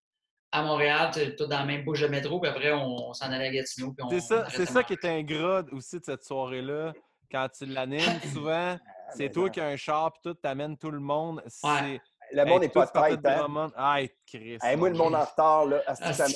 à 0.52 0.62
Montréal, 0.64 1.12
tout 1.38 1.46
dans 1.46 1.60
la 1.60 1.66
même 1.66 1.84
bouche 1.84 2.02
de 2.02 2.08
métro, 2.08 2.40
puis 2.40 2.50
après, 2.50 2.72
on, 2.72 3.10
on 3.10 3.14
s'en 3.14 3.32
allait 3.32 3.48
à 3.48 3.52
Gatineau. 3.52 3.94
puis 3.94 4.04
on- 4.04 4.10
C'est 4.10 4.20
ça, 4.22 4.48
c'est 4.50 4.66
ça 4.66 4.84
qui 4.84 4.94
est 4.94 5.06
ingrat 5.06 5.64
aussi 5.72 6.00
de 6.00 6.04
cette 6.06 6.24
soirée-là. 6.24 6.94
Quand 7.32 7.48
tu 7.56 7.66
l'animes, 7.68 8.00
souvent, 8.34 8.78
c'est 9.12 9.20
mais 9.26 9.30
toi 9.32 9.50
qui 9.52 9.62
as 9.62 9.66
un 9.68 9.76
char 9.76 10.12
puis 10.12 10.22
tout, 10.24 10.34
t'amènes 10.34 10.76
tout 10.78 10.90
le 10.92 11.00
monde. 11.00 11.44
C'est... 11.48 11.68
Ouais. 11.68 12.02
Le 12.32 12.46
monde 12.46 12.62
Hey, 12.62 12.68
n'est 12.68 12.74
pas 12.74 12.86
tête, 12.86 13.22
de 13.24 13.28
hein? 13.28 13.72
Ah, 13.76 13.98
Chris. 14.28 14.58
Hey, 14.62 14.76
moi, 14.78 14.90
le 14.90 14.96
monde 14.96 15.16
en 15.16 15.24
retard, 15.26 15.66
là, 15.66 15.82
asti, 15.88 16.04
Ah, 16.06 16.14
ça 16.14 16.28
là. 16.28 16.34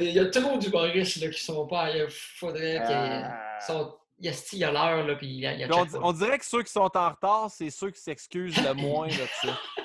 il 0.00 0.12
y 0.12 0.18
a 0.18 0.22
y, 0.22 0.30
trop 0.30 0.56
d'humoristes 0.56 1.16
là, 1.22 1.28
qui 1.28 1.42
sont 1.44 1.66
pas. 1.66 1.90
Il 1.90 2.06
faudrait 2.08 2.82
qu'ils. 2.86 2.94
Ah. 2.94 3.58
sont- 3.66 3.94
Il 4.18 4.26
y 4.26 4.28
a 4.30 4.32
il 4.52 4.58
y 4.58 4.64
a 4.64 4.72
l'heure, 4.72 5.06
là, 5.06 5.14
puis 5.16 5.26
il 5.26 5.40
y 5.40 5.46
a, 5.46 5.52
y 5.54 5.66
on, 5.70 5.86
on 6.02 6.12
dirait 6.12 6.38
que 6.38 6.44
ceux 6.46 6.62
qui 6.62 6.72
sont 6.72 6.90
en 6.96 7.10
retard, 7.10 7.50
c'est 7.50 7.68
ceux 7.68 7.90
qui 7.90 8.00
s'excusent 8.00 8.56
le 8.64 8.72
moins 8.72 9.08
de 9.08 9.12
ça. 9.12 9.58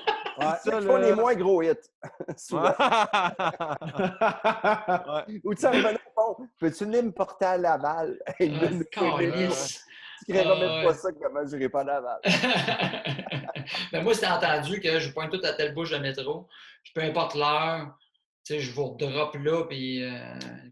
Ceux 0.63 0.71
Ça, 0.71 0.79
qui 0.79 0.85
font 0.85 0.97
les 0.97 1.13
moins 1.13 1.35
gros 1.35 1.61
hits. 1.61 1.73
souvent. 2.37 2.73
Ou 5.43 5.53
tu 5.53 5.61
sais, 5.61 5.67
en 5.67 5.73
au 5.93 5.97
fond, 6.15 6.47
peux-tu 6.59 6.85
venir 6.85 7.03
me 7.03 7.11
porter 7.11 7.45
à 7.45 7.57
Laval? 7.57 8.17
Ah. 8.31 8.35
Tu 10.25 10.33
créeras 10.33 10.53
Ah, 10.55 10.59
même 10.59 10.69
ouais. 10.71 10.83
pas 10.85 10.93
ça 10.93 11.09
comment 11.13 11.39
je 11.47 11.55
n'irai 11.55 11.69
pas 11.69 11.79
à 11.79 11.83
Laval. 11.85 12.19
Mais 13.93 14.01
moi, 14.03 14.13
c'était 14.13 14.27
entendu 14.27 14.81
que 14.81 14.99
je 14.99 15.11
pointe 15.13 15.31
tout 15.31 15.39
à 15.45 15.53
telle 15.53 15.73
bouche 15.73 15.91
de 15.91 15.97
métro, 15.97 16.47
puis 16.83 16.91
peu 16.93 17.01
importe 17.01 17.35
l'heure, 17.35 17.95
tu 18.45 18.53
sais, 18.55 18.59
je 18.59 18.71
vous 18.73 18.95
drop 18.99 19.35
là, 19.35 19.63
puis 19.63 20.03
euh, 20.03 20.19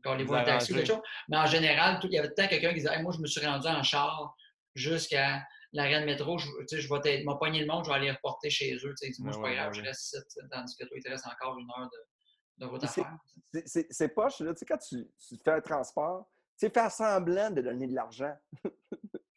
callez-vous 0.03 0.29
Vous 0.33 0.35
un 0.35 0.43
taxi 0.43 0.73
ou 0.73 0.75
arrangez. 0.75 0.87
quelque 0.87 0.97
chose. 0.97 1.03
Mais 1.29 1.37
en 1.37 1.45
général, 1.45 1.99
tout- 1.99 2.07
il 2.07 2.13
y 2.15 2.19
avait 2.19 2.27
tout 2.27 2.33
le 2.37 2.43
temps 2.43 2.49
quelqu'un 2.49 2.69
qui 2.69 2.75
disait 2.81 2.93
Hey, 2.93 3.01
Moi, 3.03 3.13
je 3.15 3.19
me 3.21 3.27
suis 3.27 3.45
rendu 3.45 3.67
en 3.67 3.83
char 3.83 4.35
jusqu'à 4.75 5.41
l'arrêt 5.73 6.01
de 6.01 6.05
métro, 6.05 6.37
je, 6.37 6.47
je 6.69 6.93
vais 6.93 7.23
pogné 7.39 7.59
le 7.61 7.67
monde, 7.67 7.83
je 7.85 7.89
vais 7.89 7.95
aller 7.95 8.11
reporter 8.11 8.49
chez 8.49 8.75
eux. 8.75 8.93
Tu 9.01 9.13
sais, 9.13 9.21
moi, 9.21 9.29
Ouais, 9.29 9.33
c'est 9.33 9.41
pas 9.41 9.47
ouais, 9.49 9.55
grave, 9.55 9.73
je 9.73 9.81
reste 9.81 10.13
ici, 10.13 10.39
tandis 10.51 10.75
que 10.77 10.85
toi, 10.85 10.97
il 10.97 11.03
te 11.03 11.09
reste 11.09 11.27
encore 11.27 11.57
une 11.59 11.69
heure 11.71 11.89
de, 11.89 12.65
de 12.65 12.69
route 12.69 12.83
à 12.83 12.87
C'est- 12.87 13.01
faire. 13.01 13.17
C'est- 13.91 14.07
poche, 14.09 14.39
là. 14.39 14.53
Tu 14.53 14.59
sais, 14.59 14.65
quand 14.65 14.77
tu, 14.77 15.07
tu 15.27 15.35
fais 15.43 15.51
un 15.51 15.61
transport, 15.61 16.27
tu 16.59 16.65
sais, 16.65 16.69
faire 16.71 16.91
semblant 16.91 17.51
de 17.51 17.61
donner 17.61 17.87
de 17.87 17.95
l'argent. 17.95 18.35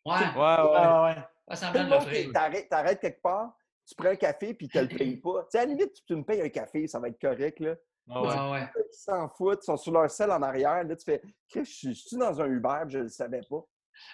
Ouais, 0.07 0.13
Ouais, 0.13 0.23
ouais. 0.35 0.77
Ah, 0.77 1.05
ouais. 1.05 1.23
pas 1.47 1.57
semblant 1.57 1.85
de 1.85 1.91
l'offrir. 1.91 2.33
t'arrêtes 2.33 3.01
quelque 3.01 3.21
part, 3.21 3.55
tu 3.87 3.95
prends 3.95 4.09
un 4.09 4.17
café, 4.17 4.55
puis 4.55 4.67
tu 4.67 4.79
ne 4.79 4.85
le 4.85 4.89
payes 4.97 5.17
pas. 5.19 5.43
Tu 5.43 5.49
sais, 5.51 5.59
à 5.59 5.67
la 5.67 5.75
limite, 5.75 5.93
tu 6.07 6.17
me 6.17 6.25
payes 6.25 6.41
un 6.41 6.49
café, 6.49 6.87
ça 6.87 6.99
va 6.99 7.09
être 7.09 7.21
correct, 7.21 7.61
là. 7.61 7.75
Ah 8.09 8.23
ouais. 8.23 8.61
Ouais. 8.63 8.69
Ils 8.77 8.97
s'en 8.97 9.29
foutent, 9.29 9.61
ils 9.63 9.67
sont 9.67 9.77
sur 9.77 9.93
leur 9.93 10.11
selle 10.11 10.31
en 10.33 10.41
arrière. 10.41 10.83
Là, 10.85 10.97
tu 10.97 11.05
fais, 11.05 11.21
Chris, 11.51 11.65
je 11.67 11.91
suis- 11.93 12.17
dans 12.17 12.41
un 12.41 12.47
Uber, 12.47 12.85
je 12.89 12.99
ne 12.99 13.03
le 13.05 13.09
savais 13.11 13.43
pas. 13.49 13.63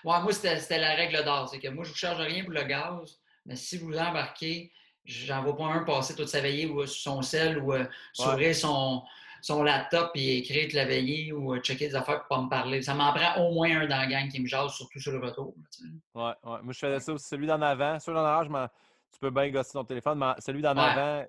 Ouais, 0.05 0.21
moi, 0.21 0.33
c'était 0.33 0.59
c'était 0.59 0.79
la 0.79 0.95
règle 0.95 1.25
d'or. 1.25 1.49
C'est 1.49 1.59
que 1.59 1.69
moi, 1.69 1.85
je 1.85 1.89
ne 1.91 1.93
vous 1.95 1.99
charge 1.99 2.21
rien 2.21 2.43
pour 2.45 2.53
le 2.53 2.63
gaz, 2.65 3.19
mais 3.45 3.57
si 3.57 3.79
vous 3.79 3.97
embarquez, 3.97 4.73
j'en 5.05 5.43
vois 5.43 5.57
pas 5.57 5.65
un 5.67 5.85
passer 5.85 6.15
toute 6.15 6.29
sa 6.29 6.41
veillée 6.41 6.67
ou 6.67 6.81
euh, 6.83 6.87
sur 6.87 7.13
son 7.13 7.23
sel 7.23 7.59
ou 7.59 7.73
euh, 7.73 7.85
s'ouvrir 8.13 8.55
son, 8.55 9.03
son 9.41 9.63
laptop 9.63 10.11
et 10.17 10.39
écrire 10.39 10.65
toute 10.65 10.73
la 10.75 10.85
veillée 10.85 11.33
ou 11.33 11.55
euh, 11.55 11.61
checker 11.61 11.89
des 11.89 11.95
affaires 11.95 12.21
pour 12.27 12.37
pas 12.37 12.43
me 12.43 12.49
parler. 12.49 12.83
Ça 12.83 12.95
m'en 12.95 13.13
prend 13.13 13.41
au 13.41 13.53
moins 13.55 13.83
un 13.83 13.87
dans 13.87 13.99
la 13.99 14.07
gang 14.07 14.29
qui 14.29 14.41
me 14.41 14.47
jase, 14.47 14.73
surtout 14.73 14.99
sur 14.99 15.13
le 15.13 15.19
retour. 15.21 15.55
là, 15.57 15.63
tu 15.73 15.83
sais. 15.83 15.89
Ouais, 16.15 16.23
ouais. 16.25 16.63
Moi, 16.63 16.73
je 16.73 16.79
faisais 16.79 17.01
ça 17.01 17.13
aussi. 17.13 17.29
Celui 17.29 17.47
d'en 17.47 17.63
avant. 17.63 17.99
Celui 18.01 18.17
d'en 18.17 18.25
arrière, 18.25 18.69
tu 19.13 19.19
peux 19.21 19.31
bien 19.31 19.49
gosser 19.51 19.73
ton 19.73 19.85
téléphone, 19.85 20.19
mais 20.19 20.33
celui 20.41 20.61
d'en 20.63 20.75
Ouais. 20.75 20.83
avant, 20.83 21.27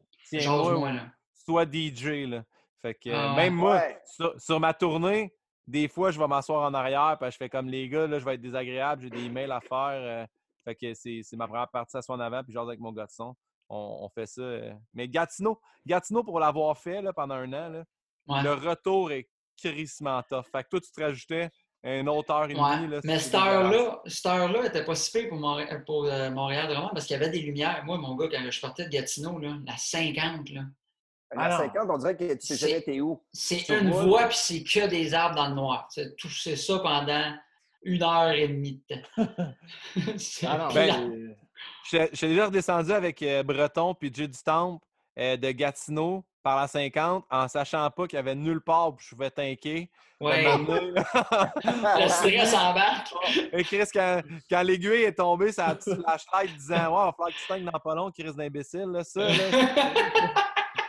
là. 0.93 1.05
soit 1.45 1.65
DJ. 1.71 2.25
Là. 2.27 2.43
Fait 2.81 2.93
que 2.95 3.09
euh, 3.09 3.15
Ah 3.15 3.29
ouais. 3.29 3.35
même 3.43 3.53
moi, 3.53 3.81
sur, 4.05 4.33
sur 4.41 4.59
ma 4.59 4.73
tournée, 4.73 5.33
des 5.67 5.87
fois, 5.87 6.11
je 6.11 6.19
vais 6.19 6.27
m'asseoir 6.27 6.63
en 6.63 6.73
arrière, 6.73 7.17
puis 7.19 7.29
je 7.31 7.37
fais 7.37 7.49
comme 7.49 7.67
les 7.67 7.89
gars, 7.89 8.07
là, 8.07 8.19
je 8.19 8.25
vais 8.25 8.35
être 8.35 8.41
désagréable, 8.41 9.01
j'ai 9.03 9.09
des 9.09 9.25
emails 9.25 9.51
à 9.51 9.59
faire. 9.61 9.91
euh, 9.93 10.25
fait 10.65 10.75
que 10.75 10.93
c'est 10.93 11.23
ma 11.37 11.47
première 11.47 11.69
partie 11.69 11.95
à 11.97 12.01
soi 12.01 12.15
en 12.15 12.19
avant, 12.19 12.43
puis 12.43 12.53
genre 12.53 12.67
avec 12.67 12.79
mon 12.79 12.91
gars 12.91 13.05
de 13.05 13.11
son. 13.11 13.35
On, 13.69 13.99
on 14.01 14.09
fait 14.09 14.25
ça. 14.25 14.41
euh. 14.41 14.73
Mais 14.93 15.07
Gatineau, 15.09 15.59
Gatineau, 15.85 16.23
pour 16.23 16.39
l'avoir 16.39 16.77
fait 16.77 17.01
là, 17.01 17.11
pendant 17.13 17.35
un 17.35 17.51
an, 17.53 17.69
là, 17.69 17.83
Ouais. 18.27 18.43
le 18.43 18.53
retour 18.53 19.09
est 19.13 19.29
crissement 19.57 20.21
tough. 20.23 20.43
Fait 20.51 20.63
que 20.63 20.69
toi, 20.69 20.81
tu 20.81 20.91
te 20.91 21.01
rajoutais 21.01 21.49
une 21.83 22.09
autre 22.09 22.33
heure 22.33 22.43
et 22.45 22.53
demie. 22.53 22.61
Ouais. 22.61 22.87
là, 22.87 22.99
Mais 23.05 23.19
cette 23.19 23.35
heure-là, 23.35 24.01
cette 24.05 24.25
heure-là 24.25 24.65
était 24.65 24.83
pas 24.83 24.95
si 24.95 25.11
pire 25.17 25.29
pour, 25.85 26.05
euh, 26.05 26.29
Montréal 26.31 26.67
vraiment 26.67 26.89
parce 26.89 27.05
qu'il 27.05 27.13
y 27.17 27.19
avait 27.21 27.29
des 27.29 27.39
lumières. 27.39 27.83
Moi, 27.85 27.97
mon 27.97 28.15
gars, 28.17 28.27
quand 28.29 28.51
je 28.51 28.59
partais 28.59 28.83
de 28.85 28.89
Gatineau, 28.89 29.39
là, 29.39 29.53
la 29.65 29.77
50, 29.77 30.49
là, 30.49 30.63
À 31.35 31.43
Ah 31.45 31.49
non. 31.49 31.57
50, 31.57 31.89
on 31.89 31.97
dirait 31.97 32.15
que 32.15 32.33
tu 32.35 32.47
sais 32.47 32.55
C'est- 32.55 32.67
jamais 32.69 32.81
t'es 32.81 33.01
où. 33.01 33.21
c'est 33.33 33.67
une 33.69 33.89
moi, 33.89 34.03
voie 34.03 34.23
puis 34.27 34.37
c'est 34.39 34.63
que 34.63 34.87
des 34.87 35.13
arbres 35.13 35.35
dans 35.35 35.49
le 35.49 35.55
noir. 35.55 35.87
C'est 35.89 36.15
tout 36.15 36.29
c'est 36.29 36.55
ça 36.55 36.79
pendant 36.79 37.33
une 37.83 38.01
heure 38.03 38.31
et 38.31 38.47
demie 38.47 38.81
de 38.89 38.95
temps. 38.95 39.01
Ah 40.47 40.69
non, 40.73 41.27
j'étais 41.89 42.27
déjà 42.27 42.45
redescendu 42.45 42.91
avec 42.91 43.21
euh, 43.23 43.43
Breton 43.43 43.93
puis 43.93 44.11
Jay 44.13 44.27
du 44.27 44.37
Temple 44.43 44.83
euh, 45.19 45.35
de 45.37 45.51
Gatineau 45.51 46.23
par 46.43 46.55
la 46.57 46.67
50 46.67 47.25
en 47.29 47.47
sachant 47.47 47.89
pas 47.91 48.07
qu'il 48.07 48.15
y 48.17 48.19
avait 48.19 48.35
nulle 48.35 48.61
part 48.61 48.89
où 48.89 48.95
je 48.99 49.09
pouvais 49.15 49.29
tanker. 49.31 49.89
Ouais. 50.19 50.43
Le 50.67 52.07
stress 52.07 52.53
embarque. 52.53 53.13
Et 53.53 53.63
Chris, 53.63 53.83
quand, 53.93 54.21
quand 54.49 54.61
l'aiguille 54.63 55.03
est 55.03 55.13
tombée, 55.13 55.51
ça 55.51 55.67
a 55.67 55.75
petit 55.75 55.93
flashlight 55.95 56.55
disant 56.57 56.75
Ouais, 56.75 56.83
il 56.83 56.89
va 56.89 57.11
falloir 57.11 57.29
que 57.29 57.33
tu 57.33 57.47
tankes 57.47 57.63
dans 57.63 57.79
pas 57.79 57.95
long, 57.95 58.11
Chris 58.11 58.33
d'imbécile. 58.35 58.85
Là, 58.87 59.03
ça, 59.03 59.21
là, 59.21 59.33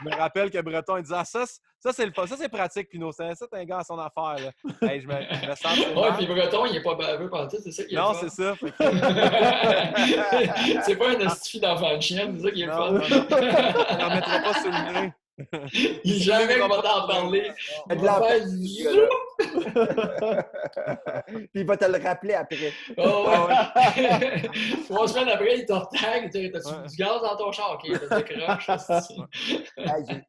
je 0.01 0.05
me 0.09 0.15
rappelle 0.17 0.51
que 0.51 0.61
Breton 0.61 0.97
il 0.97 1.03
disait 1.03 1.15
ah, 1.19 1.25
ça, 1.25 1.45
c'est- 1.47 1.61
ça 1.81 1.93
c'est 1.93 2.07
le 2.07 2.13
fun, 2.13 2.27
ça 2.27 2.37
c'est 2.37 2.49
pratique, 2.49 2.89
Pinot. 2.89 3.13
T'es 3.13 3.25
un 3.53 3.65
gars 3.65 3.79
à 3.79 3.85
son 3.85 3.99
affaire. 3.99 4.37
Là. 4.45 4.89
Hey, 4.89 5.01
je, 5.01 5.07
me, 5.07 5.13
je 5.13 5.49
me 5.49 5.55
sens 5.55 5.79
Ouais, 5.79 6.13
puis 6.17 6.27
Breton, 6.27 6.67
il 6.67 6.77
est 6.77 6.83
pas 6.83 6.95
baveux 6.95 7.31
par 7.31 7.49
tout, 7.49 7.57
c'est 7.63 7.73
ça 7.73 7.85
qui 7.85 7.95
est 7.95 7.99
Non, 7.99 8.13
c'est 8.15 8.31
ça. 8.31 8.55
C'est 10.85 10.97
pas 10.97 11.11
un 11.11 11.27
astifi 11.27 11.61
d'enfant 11.61 11.97
de 11.97 12.01
chien, 12.03 12.33
c'est 12.37 12.43
ça 12.45 12.51
qui 12.51 12.63
est 12.63 12.67
non. 12.67 13.01
Je 13.01 13.15
ne 13.15 14.43
pas 14.43 14.55
sur 14.61 14.71
le 14.71 15.01
nez. 15.01 15.13
Il 16.05 16.17
est 16.17 16.19
jamais 16.19 16.59
content 16.59 16.83
d'en 16.83 17.07
parler. 17.07 17.53
De 17.89 17.97
On 17.97 18.03
la 18.03 18.13
va 18.19 18.27
faire 18.27 18.39
peine, 18.41 18.59
du 18.61 18.69
ce 18.69 18.85
gars-là. 18.85 19.09
Puis 21.29 21.49
il 21.55 21.67
va 21.67 21.77
te 21.77 21.85
le 21.85 22.03
rappeler 22.03 22.35
après. 22.35 22.73
Oh, 22.97 23.27
ouais. 23.47 24.43
Trois 24.89 25.07
semaines 25.09 25.29
après, 25.29 25.59
il 25.59 25.67
te 25.67 25.73
retag. 25.73 26.31
T'as-tu 26.33 26.49
Ouais. 26.49 26.89
du 26.89 26.97
gaz 26.97 27.23
dans 27.23 27.37
ton 27.37 27.53
char? 27.53 27.73
OK, 27.79 27.89
t'as 28.09 28.23
j'ai- 30.09 30.25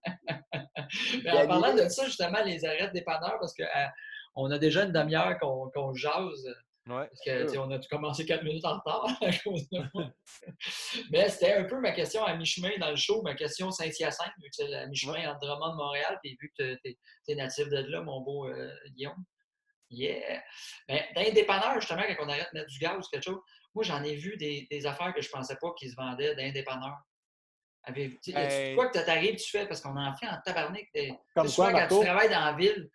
Mais 1.23 1.31
en 1.31 1.47
parlant 1.47 1.73
de 1.73 1.87
ça, 1.89 2.05
justement, 2.05 2.39
les 2.45 2.63
arrêts 2.65 2.91
dépanneurs, 2.93 3.37
parce 3.39 3.53
qu'on 3.55 4.51
a 4.51 4.57
déjà 4.59 4.83
une 4.83 4.91
demi-heure 4.91 5.37
qu'on 5.39 5.69
qu'on 5.73 5.93
jase. 5.93 6.47
Ouais. 6.89 7.07
Parce 7.07 7.21
que, 7.23 7.51
tu 7.51 7.57
on 7.59 7.69
a 7.71 7.77
commencé 7.89 8.25
quatre 8.25 8.43
minutes 8.43 8.65
en 8.65 8.79
retard 8.79 9.05
à 9.21 9.31
cause 9.43 9.69
de 9.69 9.79
moi. 9.93 10.09
Mais 11.11 11.29
c'était 11.29 11.53
un 11.53 11.65
peu 11.65 11.79
ma 11.79 11.91
question 11.91 12.23
à 12.23 12.35
mi-chemin 12.35 12.71
dans 12.79 12.89
le 12.89 12.95
show, 12.95 13.21
ma 13.21 13.35
question 13.35 13.69
Saint-Hyacinthe, 13.69 14.31
vu 14.41 14.49
que 14.49 14.55
c'est 14.55 14.73
à 14.73 14.87
mi-chemin 14.87 15.29
entre 15.31 15.39
Drummond 15.41 15.73
et 15.73 15.77
Montréal, 15.77 16.19
puis 16.23 16.35
vu 16.41 16.51
que 16.57 16.75
tu 16.83 16.97
es, 17.27 17.35
natif 17.35 17.67
de 17.69 17.77
là, 17.77 18.01
mon 18.01 18.21
beau 18.21 18.47
euh, 18.47 18.73
Guillaume. 18.95 19.23
Yeah! 19.91 20.41
Mais 20.87 21.09
dans 21.15 21.21
les 21.21 21.31
dépanneurs, 21.31 21.79
justement, 21.79 22.03
quand 22.07 22.25
on 22.25 22.29
arrête 22.29 22.49
de 22.53 22.59
mettre 22.59 22.71
du 22.71 22.79
gaz 22.79 22.97
ou 22.97 23.09
quelque 23.11 23.23
chose, 23.23 23.39
moi, 23.75 23.83
j'en 23.83 24.03
ai 24.03 24.15
vu 24.15 24.35
des, 24.37 24.67
des 24.69 24.85
affaires 24.85 25.13
que 25.13 25.21
je 25.21 25.29
pensais 25.29 25.57
pas 25.61 25.71
qu'ils 25.77 25.91
se 25.91 25.95
vendaient 25.95 26.35
dans 26.35 26.43
les 26.43 26.51
dépanneurs. 26.51 26.97
Avez- 27.83 28.19
tu 28.23 28.35
Hey. 28.35 28.75
quoi 28.75 28.89
que 28.89 28.99
t'arrives, 28.99 29.37
tu 29.37 29.49
fais, 29.49 29.65
parce 29.67 29.81
qu'on 29.81 29.95
en 29.97 30.15
fait 30.15 30.27
en 30.27 30.37
tabarnak. 30.45 30.85
des- 30.93 31.13
Comme 31.33 31.45
tu 31.47 31.53
souvent, 31.53 31.71
quoi, 31.71 31.81
quand 31.81 31.87
tu 31.87 31.93
Marco? 31.93 32.03
travailles 32.05 32.29
dans 32.29 32.45
la 32.45 32.53
ville, 32.53 32.89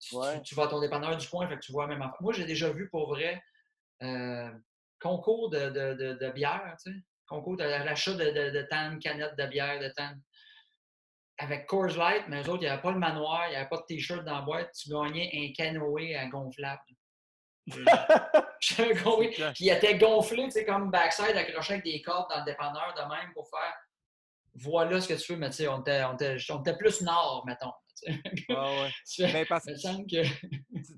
tu, 0.00 0.10
tu- 0.10 0.16
Ouais. 0.16 0.42
tu 0.42 0.54
vas 0.54 0.64
à 0.64 0.68
ton 0.68 0.80
dépanneur 0.80 1.16
du 1.16 1.28
coin, 1.28 1.48
fait 1.48 1.56
que 1.56 1.60
tu 1.60 1.72
vois 1.72 1.84
la 1.84 1.88
même 1.94 2.02
affaire. 2.02 2.20
Moi, 2.20 2.32
j'ai 2.32 2.44
déjà 2.44 2.70
vu 2.70 2.88
pour 2.90 3.08
vrai 3.08 3.42
euh, 4.02 4.50
concours 5.00 5.50
de, 5.50 5.70
de, 5.70 5.94
de, 5.94 6.12
de 6.14 6.30
bière, 6.30 6.76
tu 6.82 6.92
sais, 6.92 6.98
concours 7.26 7.56
de 7.56 7.64
l'achat 7.64 8.12
de, 8.14 8.62
tant 8.70 8.92
de 8.92 8.98
canettes 8.98 9.36
de 9.36 9.46
bière, 9.46 9.80
de 9.80 9.88
tant. 9.88 10.12
Avec 11.38 11.66
Coors 11.66 11.96
Light, 11.98 12.24
mais 12.28 12.42
eux 12.42 12.48
autres, 12.48 12.62
il 12.62 12.66
n'y 12.66 12.68
avait 12.68 12.80
pas 12.80 12.92
le 12.92 12.98
manoir, 12.98 13.46
il 13.48 13.50
n'y 13.50 13.56
avait 13.56 13.68
pas 13.68 13.76
de 13.76 13.84
t-shirt 13.86 14.24
dans 14.24 14.36
la 14.36 14.40
boîte, 14.42 14.72
tu 14.72 14.88
gagnais 14.88 15.30
un 15.34 15.52
canoë 15.52 16.16
à 16.16 16.26
gonflable. 16.28 16.80
Puis 19.54 19.64
il 19.66 19.70
était 19.70 19.98
gonflé, 19.98 20.44
tu 20.44 20.50
sais, 20.52 20.64
comme 20.64 20.90
backside, 20.90 21.36
accroché 21.36 21.74
avec 21.74 21.84
des 21.84 22.00
cordes 22.00 22.30
dans 22.30 22.38
le 22.38 22.44
dépanneur 22.44 22.94
de 22.94 23.00
même 23.02 23.32
pour 23.34 23.48
faire 23.50 23.74
voilà 24.54 25.00
ce 25.00 25.08
que 25.08 25.14
tu 25.14 25.32
veux, 25.32 25.38
mais 25.38 25.50
tu 25.50 25.56
sais, 25.56 25.68
on 25.68 25.80
était, 25.80 26.02
on 26.04 26.14
était, 26.14 26.36
on 26.50 26.60
était 26.60 26.76
plus 26.76 27.02
nord, 27.02 27.44
mettons. 27.46 27.72
Tu 28.02 28.12
sais. 28.12 28.20
Ouais, 28.48 29.32
Mais 29.32 29.44
parce 29.44 29.64
que 29.64 29.72
tu, 29.72 30.22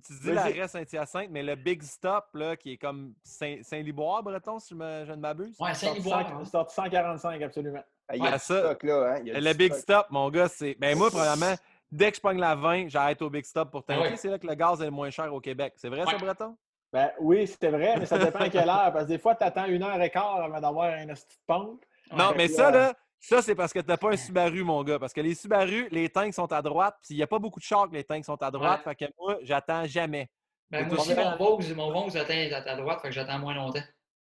tu 0.06 0.12
dis 0.22 0.32
l'arrêt 0.32 0.68
Saint-Hyacinthe, 0.68 1.28
mais 1.30 1.42
le 1.42 1.54
Big 1.54 1.82
Stop, 1.82 2.26
là, 2.34 2.56
qui 2.56 2.72
est 2.72 2.76
comme 2.76 3.14
Saint- 3.22 3.62
Saint-Liboire, 3.62 4.22
Breton, 4.22 4.58
si 4.58 4.70
je, 4.70 4.74
me- 4.74 5.04
je 5.06 5.12
ne 5.12 5.16
m'abuse. 5.16 5.56
Ouais, 5.60 5.74
Sorti 5.74 6.02
Saint-Liboire. 6.02 6.28
100 6.28 6.36
hein. 6.40 6.44
sorti 6.44 6.74
145, 6.74 7.42
absolument. 7.42 7.82
Il 8.12 8.22
y 8.22 8.26
a 8.26 8.32
Ouais, 8.32 8.38
ça. 8.38 8.58
stock, 8.60 8.82
là. 8.82 9.12
Hein? 9.16 9.20
Il 9.22 9.28
y 9.28 9.32
a 9.32 9.40
Le 9.40 9.52
Big 9.54 9.72
stock. 9.72 9.82
Stop, 9.82 10.06
mon 10.10 10.30
gars, 10.30 10.48
c'est. 10.48 10.76
Ben 10.78 10.96
moi, 10.96 11.10
premièrement, 11.10 11.54
dès 11.92 12.10
que 12.10 12.16
je 12.16 12.20
pogne 12.22 12.38
la 12.38 12.54
20, 12.54 12.88
j'arrête 12.88 13.20
au 13.22 13.30
Big 13.30 13.44
Stop 13.44 13.70
pour 13.70 13.84
tanker. 13.84 14.02
Ah 14.06 14.10
ouais. 14.10 14.16
C'est 14.16 14.28
là 14.28 14.38
que 14.38 14.46
le 14.46 14.54
gaz 14.54 14.80
est 14.80 14.86
le 14.86 14.90
moins 14.90 15.10
cher 15.10 15.32
au 15.32 15.40
Québec. 15.40 15.74
C'est 15.76 15.88
vrai, 15.88 16.04
ça. 16.04 16.16
Breton? 16.16 16.56
Ben 16.90 17.10
oui, 17.20 17.46
c'était 17.46 17.68
vrai, 17.70 17.96
mais 17.98 18.06
ça 18.06 18.16
dépend 18.18 18.38
à 18.40 18.48
quelle 18.48 18.68
heure. 18.68 18.90
Parce 18.92 19.04
que 19.04 19.08
des 19.08 19.18
fois, 19.18 19.34
tu 19.34 19.44
attends 19.44 19.66
une 19.66 19.82
heure 19.82 20.00
et 20.00 20.08
quart 20.10 20.36
avant 20.42 20.58
d'avoir 20.60 20.94
une 20.96 21.08
petite 21.08 21.38
pompe. 21.46 21.84
Non, 22.16 22.32
mais 22.34 22.48
ça, 22.48 22.70
là- 22.70 22.78
là, 22.78 22.94
ça, 23.20 23.42
c'est 23.42 23.54
parce 23.54 23.72
que 23.72 23.80
t'as 23.80 23.96
pas 23.96 24.10
un 24.10 24.16
Subaru, 24.16 24.62
mon 24.64 24.82
gars. 24.84 24.98
Parce 24.98 25.12
que 25.12 25.20
les 25.20 25.34
Subaru, 25.34 25.88
les 25.90 26.08
tanks 26.08 26.34
sont 26.34 26.52
à 26.52 26.62
droite, 26.62 26.96
puis 27.02 27.14
il 27.14 27.16
n'y 27.16 27.22
a 27.22 27.26
pas 27.26 27.38
beaucoup 27.38 27.60
de 27.60 27.64
chars 27.64 27.88
que 27.88 27.94
les 27.94 28.04
tanks 28.04 28.24
sont 28.24 28.40
à 28.42 28.50
droite. 28.50 28.82
Fait 28.84 28.94
que 28.94 29.04
moi, 29.18 29.38
j'attends 29.42 29.84
jamais. 29.86 30.30
Ben, 30.70 30.86
moi 30.86 30.98
aussi, 30.98 31.14
mon 31.14 31.36
Vaux, 31.36 31.58
mon 31.74 31.92
Vaux 31.92 32.16
atteint 32.16 32.48
à 32.52 32.62
ta 32.62 32.76
droite, 32.76 33.00
fait 33.00 33.08
que 33.08 33.14
j'attends 33.14 33.38
moins 33.38 33.54
longtemps. 33.54 33.80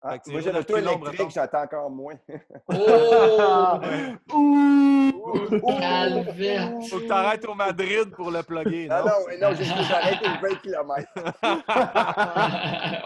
Ah, 0.05 0.11
Fait 0.11 0.19
que 0.19 0.23
tu 0.25 0.31
moi, 0.31 0.41
j'ai 0.41 0.51
dans 0.51 0.57
l'auto 0.57 0.75
électrique, 0.77 1.29
j'attends 1.31 1.61
encore 1.63 1.89
moins. 1.89 2.15
Oh! 2.67 3.79
Ouh! 4.33 5.61
Calvette! 5.79 6.83
Faut 6.89 6.99
que 6.99 7.07
t'arrêtes 7.07 7.45
au 7.47 7.53
Madrid 7.55 8.11
pour 8.13 8.29
le 8.29 8.43
plugger. 8.43 8.89
Ah 8.91 8.99
Non, 8.99 9.05
non, 9.05 9.13
mais 9.29 9.37
non, 9.37 9.55
j'ai 9.55 9.63
dit 9.63 9.83
j'arrête 9.87 10.19
aux 10.21 10.45
20 10.45 10.55
km. 10.61 11.07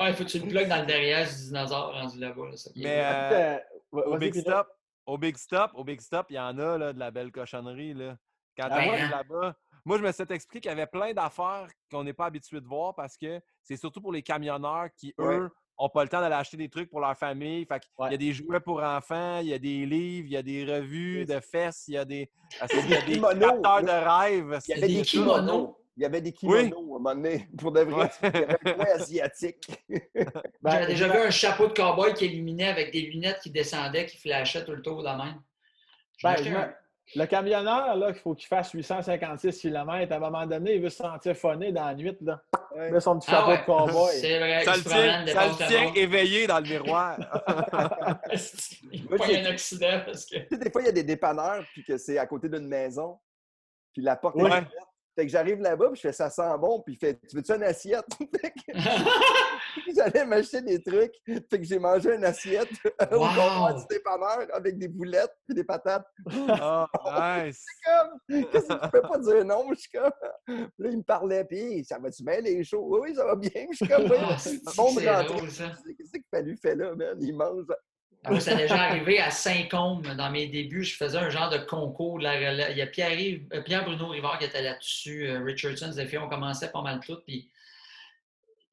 ouais, 0.02 0.14
faut 0.14 0.24
que 0.24 0.30
tu 0.30 0.40
le 0.40 0.48
plugues 0.48 0.68
dans 0.70 0.80
le 0.80 0.86
derrière 0.88 1.28
du 1.28 1.36
dinosaure 1.36 1.94
rendu 1.94 2.20
là-bas. 2.20 2.42
Là, 2.50 2.72
Mais 2.76 3.02
euh, 3.06 3.60
au 3.92 4.18
Big. 4.18 4.34
Stop, 4.36 4.68
au 5.08 5.18
Big 5.18 5.38
Stop, 5.38 5.72
au 5.74 5.84
Big 5.84 6.00
Stop, 6.02 6.28
il 6.30 6.36
y 6.36 6.40
en 6.40 6.58
a 6.60 6.78
là, 6.78 6.94
de 6.94 7.00
la 7.00 7.10
belle 7.12 7.32
cochonnerie. 7.32 7.94
Là. 7.94 8.18
Quand 8.58 8.68
Ah 8.70 8.80
ouais? 8.80 8.90
arrives 8.90 9.10
là-bas, 9.10 9.56
moi, 9.86 9.98
je 9.98 10.04
me 10.04 10.12
suis 10.12 10.24
expliqué 10.30 10.60
qu'il 10.62 10.70
y 10.70 10.72
avait 10.74 10.86
plein 10.88 11.14
d'affaires 11.14 11.68
qu'on 11.90 12.04
n'est 12.04 12.14
pas 12.14 12.26
habitué 12.26 12.60
de 12.60 12.68
voir 12.68 12.94
parce 12.94 13.18
que 13.18 13.40
c'est 13.64 13.78
surtout 13.78 14.02
pour 14.02 14.12
les 14.12 14.22
camionneurs 14.22 14.90
qui, 14.98 15.14
Ouais. 15.18 15.38
eux, 15.38 15.50
n'ont 15.80 15.90
pas 15.90 16.04
le 16.04 16.10
temps 16.10 16.20
d'aller 16.20 16.36
acheter 16.36 16.58
des 16.58 16.70
trucs 16.70 16.90
pour 16.90 17.00
leur 17.00 17.16
famille. 17.18 17.66
Fait 17.66 17.82
Ouais. 17.98 18.12
y 18.12 18.16
a 18.16 18.18
des 18.18 18.34
jouets 18.34 18.60
pour 18.60 18.84
enfants, 18.84 19.40
il 19.40 19.48
y 19.48 19.54
a 19.54 19.60
des 19.60 19.86
livres, 19.86 20.28
il 20.28 20.34
y 20.34 20.38
a 20.38 20.42
des 20.44 20.66
revues 20.66 21.26
de 21.26 21.40
fesses, 21.40 21.86
il 21.88 21.94
y 21.94 21.98
a 21.98 22.04
des, 22.06 22.30
il 22.74 22.90
y 22.90 22.96
a 22.96 23.02
des 23.02 23.14
des 23.14 23.20
de 23.20 24.20
rêve. 24.20 24.60
Il 24.68 24.72
y 24.72 24.74
avait 24.78 24.88
des 24.88 24.96
des 24.96 25.02
kimonos. 25.04 25.76
Il 25.98 26.04
y 26.04 26.06
avait 26.06 26.22
des 26.22 26.32
kimonos 26.32 26.62
Oui. 26.64 26.72
à 26.74 26.78
un 26.78 26.82
moment 27.00 27.16
donné. 27.16 27.48
Pour 27.58 27.72
de 27.72 27.82
vrai, 27.82 28.10
il 28.22 28.26
y 28.26 28.28
avait 28.38 28.58
un 28.66 28.74
coin 28.74 28.86
asiatique. 28.96 29.84
Ben, 30.62 30.72
J'avais 30.72 30.88
déjà 30.88 31.08
vu 31.08 31.18
un 31.18 31.30
chapeau 31.32 31.68
de 31.68 31.74
cowboy 31.74 32.14
qui 32.14 32.26
illuminait 32.28 32.68
avec 32.70 32.92
des 32.92 33.02
lunettes 33.02 33.40
qui 33.42 33.50
descendaient, 33.50 34.06
qui 34.06 34.18
flashaient 34.18 34.64
tout 34.66 34.74
le 34.74 34.82
tour 34.82 35.00
de 35.00 35.06
la 35.06 35.16
même. 35.18 35.42
Ben, 36.24 36.36
un- 36.56 36.74
Le 37.16 37.26
camionneur, 37.26 37.96
là, 37.96 38.12
qu'il 38.12 38.22
faut 38.22 38.36
qu'il 38.36 38.48
fasse 38.48 38.72
856 38.74 39.60
km, 39.62 40.12
à 40.12 40.16
un 40.16 40.20
moment 40.20 40.46
donné, 40.46 40.76
il 40.76 40.82
veut 40.82 40.90
se 40.90 40.98
sentir 40.98 41.36
phoné 41.36 41.72
dans 41.72 41.86
la 41.86 41.96
nuit. 41.96 42.16
Là. 42.22 42.42
Ouais. 42.76 42.88
Il 42.90 42.94
met 42.94 43.00
son 43.00 43.18
petit 43.18 43.30
Ah 43.32 43.38
chapeau 43.38 43.52
ouais. 43.52 43.58
de 43.60 43.64
cowboy. 43.64 44.12
C'est 44.20 44.40
vrai 44.40 44.64
Ça 44.66 44.76
le 44.76 45.68
tient, 45.68 45.94
éveillé 45.96 46.48
dans 46.48 46.60
le 46.60 46.68
miroir. 46.70 47.18
Il 48.92 49.08
pas 49.08 49.26
j'ai- 49.26 49.40
un 49.40 49.46
accident 49.52 50.02
parce 50.06 50.26
que. 50.26 50.56
Des 50.56 50.70
fois, 50.72 50.82
il 50.82 50.86
y 50.86 50.90
a 50.90 50.92
des 50.94 51.04
dépanneurs, 51.04 51.64
puis 51.74 51.84
que 51.84 51.98
c'est 51.98 52.18
à 52.18 52.26
côté 52.26 52.50
d'une 52.50 52.68
maison, 52.68 53.18
puis 53.94 54.02
la 54.02 54.16
porte 54.16 54.36
est 54.36 54.42
Ouais. 54.42 54.48
ouverte. 54.50 54.68
Fait 55.18 55.26
que 55.26 55.32
j'arrive 55.32 55.60
là-bas, 55.62 55.88
puis 55.88 55.96
je 55.96 56.02
fais 56.02 56.14
ça 56.14 56.30
sent 56.30 56.44
bon, 56.60 56.80
puis 56.82 56.94
il 56.94 56.98
fait 57.00 57.20
Tu 57.28 57.36
veux-tu 57.36 57.52
une 57.52 57.64
assiette? 57.64 58.06
Que 58.20 58.74
J'allais 59.96 60.26
m'acheter 60.26 60.62
des 60.62 60.82
trucs, 60.82 61.14
fait 61.26 61.60
que 61.60 61.64
j'ai 61.64 61.80
mangé 61.80 62.14
une 62.14 62.24
assiette 62.24 62.70
au 63.12 63.16
Wow! 63.16 63.28
comptoir 63.28 63.76
du 63.76 63.84
dépanneur 63.90 64.48
avec 64.54 64.78
des 64.78 64.88
boulettes 64.88 65.34
puis 65.48 65.56
des 65.56 65.64
patates. 65.64 66.06
oh, 66.28 66.86
nice. 67.16 67.66
Comme, 67.84 68.46
qu'est-ce 68.52 68.68
que 68.68 68.74
tu 68.86 68.90
peux 68.92 69.02
pas 69.02 69.18
dire 69.18 69.46
non? 69.46 69.66
Je 69.74 69.80
suis 69.80 69.90
comme, 69.92 70.12
là, 70.48 70.90
il 70.92 70.98
me 70.98 71.04
parlait, 71.04 71.44
puis 71.46 71.84
ça 71.84 71.98
va-tu 71.98 72.24
bien 72.24 72.40
les 72.42 72.64
shows? 72.64 73.00
Oui, 73.02 73.16
ça 73.16 73.26
va 73.26 73.36
bien. 73.36 73.50
Je 73.72 73.76
suis 73.76 73.88
comme, 73.88 74.04
oui, 74.04 74.18
Ah, 74.20 74.38
c'est 74.38 74.60
c'est 74.64 74.64
ça. 74.64 75.72
Qu'est-ce 75.98 76.12
qu'il 76.12 76.24
fallu 76.30 76.58
fait 76.58 76.76
là, 76.76 76.94
man? 76.96 77.18
Il 77.20 77.36
mange. 77.36 77.66
Ah, 78.24 78.32
Moi, 78.32 78.40
ça 78.40 78.56
déjà 78.56 78.82
arrivé 78.82 79.20
à 79.20 79.32
Saint-Côme. 79.32 80.02
Dans 80.16 80.32
mes 80.32 80.48
débuts, 80.48 80.84
je 80.84 80.96
faisais 80.96 81.18
un 81.18 81.30
genre 81.30 81.50
de 81.50 81.60
concours. 81.60 82.20
Il 82.20 82.24
y 82.76 82.82
a 82.82 82.88
Pierre, 82.88 83.18
euh, 83.54 83.62
Pierre-Bruno 83.62 84.10
Rivard 84.10 84.40
qui 84.40 84.46
était 84.46 84.62
là-dessus. 84.62 85.28
euh, 85.28 85.44
Richardson, 85.44 85.94
filles, 86.08 86.18
on 86.18 86.28
commençait 86.28 86.72
pas 86.72 86.82
mal 86.82 87.00
toutes. 87.06 87.24
Puis 87.26 87.50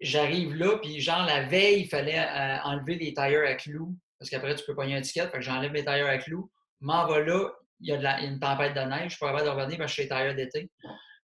j'arrive 0.01 0.55
là, 0.55 0.78
puis 0.78 1.01
genre 1.01 1.24
la 1.24 1.42
veille, 1.42 1.82
il 1.82 1.88
fallait 1.88 2.18
euh, 2.18 2.59
enlever 2.64 2.97
les 2.97 3.14
tailleurs 3.14 3.49
à 3.49 3.55
clous. 3.55 3.97
Parce 4.18 4.30
qu'après, 4.30 4.55
tu 4.55 4.64
peux 4.64 4.74
pogner 4.74 4.97
un 4.97 5.03
ticket. 5.03 5.28
Fait 5.28 5.42
j'enlève 5.42 5.72
mes 5.72 5.84
tailleurs 5.84 6.09
à 6.09 6.18
clous. 6.18 6.51
M'en 6.80 7.07
va 7.07 7.20
là, 7.20 7.51
il 7.80 7.88
y 7.88 7.92
a 7.92 8.20
une 8.22 8.40
tempête 8.40 8.74
de 8.74 8.80
neige. 8.80 9.12
Je 9.12 9.16
suis 9.16 9.18
pas 9.18 9.42
de 9.42 9.49
revenir 9.49 9.78
parce 9.78 9.92
que 9.92 9.97
je 9.97 10.01
suis 10.03 10.09
tailleurs 10.09 10.34
d'été. 10.34 10.70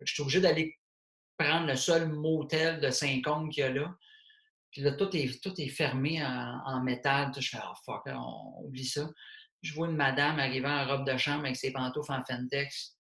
Je 0.00 0.12
suis 0.12 0.22
obligé 0.22 0.40
d'aller 0.40 0.76
prendre 1.38 1.66
le 1.66 1.76
seul 1.76 2.08
motel 2.08 2.80
de 2.80 2.90
Saint-Côme 2.90 3.48
qu'il 3.50 3.64
y 3.64 3.66
a 3.66 3.70
là. 3.70 3.94
Puis 4.74 4.82
là, 4.82 4.90
tout 4.90 5.16
est, 5.16 5.40
tout 5.40 5.54
est 5.58 5.68
fermé 5.68 6.20
en, 6.22 6.82
métal. 6.82 7.30
Je 7.38 7.48
fais, 7.48 7.58
oh 7.62 7.74
fuck, 7.86 8.04
là, 8.06 8.20
on 8.20 8.64
oublie 8.64 8.84
ça. 8.84 9.08
Je 9.62 9.72
vois 9.72 9.86
une 9.86 9.94
madame 9.94 10.40
arriver 10.40 10.66
en 10.66 10.84
robe 10.84 11.06
de 11.06 11.16
chambre 11.16 11.44
avec 11.44 11.54
ses 11.54 11.72
pantoufles 11.72 12.12
en 12.12 12.24
Fentex. 12.24 12.96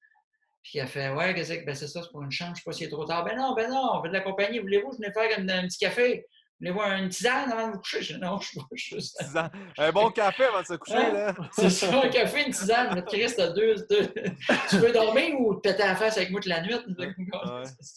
Puis 0.62 0.78
elle 0.78 0.86
fait, 0.86 1.10
ouais, 1.10 1.34
qu'est-ce 1.34 1.52
que 1.52 1.66
ben, 1.66 1.74
c'est 1.74 1.88
ça, 1.88 2.00
c'est 2.00 2.10
pour 2.12 2.22
une 2.22 2.30
chambre, 2.30 2.52
je 2.54 2.60
sais 2.60 2.64
pas 2.64 2.72
si 2.72 2.84
c'est 2.84 2.90
trop 2.90 3.04
tard. 3.04 3.24
Ben 3.24 3.36
non, 3.36 3.54
ben 3.54 3.68
non, 3.68 3.90
on 3.94 4.00
veut 4.00 4.08
de 4.08 4.14
la 4.14 4.20
compagnie. 4.20 4.60
Voulez-vous, 4.60 4.92
je 4.92 4.98
venais 4.98 5.12
faire 5.12 5.36
un 5.36 5.66
petit 5.66 5.78
café? 5.78 6.24
Voulez-vous 6.60 6.80
une 6.80 7.08
tisane 7.08 7.50
avant 7.52 7.68
de 7.68 7.72
vous 7.72 7.78
coucher? 7.78 8.00
Je 8.02 8.14
dis, 8.14 8.20
non, 8.20 8.38
je 8.40 8.46
suis 8.48 8.58
pas 8.58 8.66
juste. 8.74 9.22
Un 9.78 9.92
bon 9.92 10.10
café 10.10 10.44
avant 10.44 10.60
de 10.62 10.66
se 10.66 10.74
coucher, 10.74 11.12
là. 11.12 11.34
C'est 11.52 11.68
ça, 11.70 12.00
un 12.02 12.08
café, 12.08 12.44
une 12.46 12.52
tisane. 12.52 12.92
Mais 12.94 13.02
Chris, 13.02 13.32
t'as 13.36 13.52
deux, 13.52 13.74
deux- 13.90 14.12
Tu 14.70 14.76
veux 14.78 14.92
dormir 14.92 15.38
ou 15.40 15.54
te 15.56 15.68
péter 15.68 15.82
la 15.82 15.96
face 15.96 16.16
avec 16.16 16.30
moi 16.30 16.40
toute 16.40 16.48
la 16.50 16.62
nuit? 16.62 16.74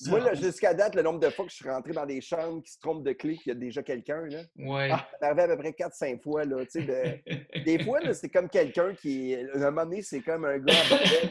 Moi, 0.08 0.34
jusqu'à 0.34 0.74
date, 0.74 0.96
le 0.96 1.02
nombre 1.02 1.20
de 1.20 1.30
fois 1.30 1.46
que 1.46 1.52
je 1.52 1.58
suis 1.58 1.70
rentré 1.70 1.94
dans 1.94 2.06
des 2.06 2.20
chambres 2.22 2.62
qui 2.64 2.72
se 2.72 2.80
trompent 2.80 3.04
de 3.04 3.14
clé, 3.14 3.38
qu'il 3.38 3.54
y 3.54 3.56
a 3.56 3.60
déjà 3.60 3.84
quelqu'un, 3.84 4.26
là. 4.26 4.40
Ouais. 4.58 4.90
Ça 4.90 5.28
arrivait 5.28 5.44
à 5.44 5.48
peu 5.50 5.58
près 5.58 5.72
4-5 5.72 6.22
fois, 6.22 6.44
là. 6.46 6.58
Tu 6.66 6.82
sais, 6.82 6.82
de- 6.82 7.64
Des 7.66 7.84
fois, 7.84 8.00
là, 8.00 8.14
c'est 8.14 8.30
comme 8.30 8.50
quelqu'un 8.50 8.94
qui. 8.96 9.36
À 9.36 9.58
un 9.58 9.60
moment 9.72 9.84
donné, 9.84 10.02
c'est 10.02 10.22
comme 10.22 10.46
un 10.46 10.58
gars 10.60 10.74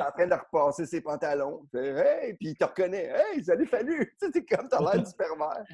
en 0.00 0.06
en 0.06 0.10
train 0.12 0.26
de 0.26 0.34
repasser 0.34 0.86
ses 0.86 1.00
pantalons. 1.00 1.66
Hey! 1.74 2.34
Puis 2.34 2.48
il 2.50 2.56
te 2.56 2.64
reconnaît. 2.64 3.12
Hey, 3.34 3.42
salut, 3.44 3.66
fallu! 3.66 4.14
Tu 4.20 4.26
sais, 4.26 4.32
c'est 4.32 4.44
comme, 4.56 4.68
t'as 4.68 4.80
l'air 4.80 5.02
du 5.02 5.12
pervers. 5.16 5.64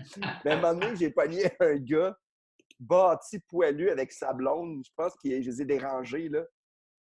Mais 0.45 0.51
à 0.53 0.55
un 0.55 0.61
moment 0.61 0.75
donné, 0.75 0.97
j'ai 0.97 1.11
pogné 1.11 1.42
un 1.61 1.77
gars 1.77 2.17
bâti 2.81 3.39
poilu 3.49 3.91
avec 3.91 4.13
sa 4.13 4.33
blonde. 4.33 4.83
Je 4.85 4.91
pense 4.97 5.15
que 5.15 5.31
je 5.31 5.51
les 5.51 5.63
ai 5.63 5.65
dérangés, 5.65 6.29
là. 6.29 6.43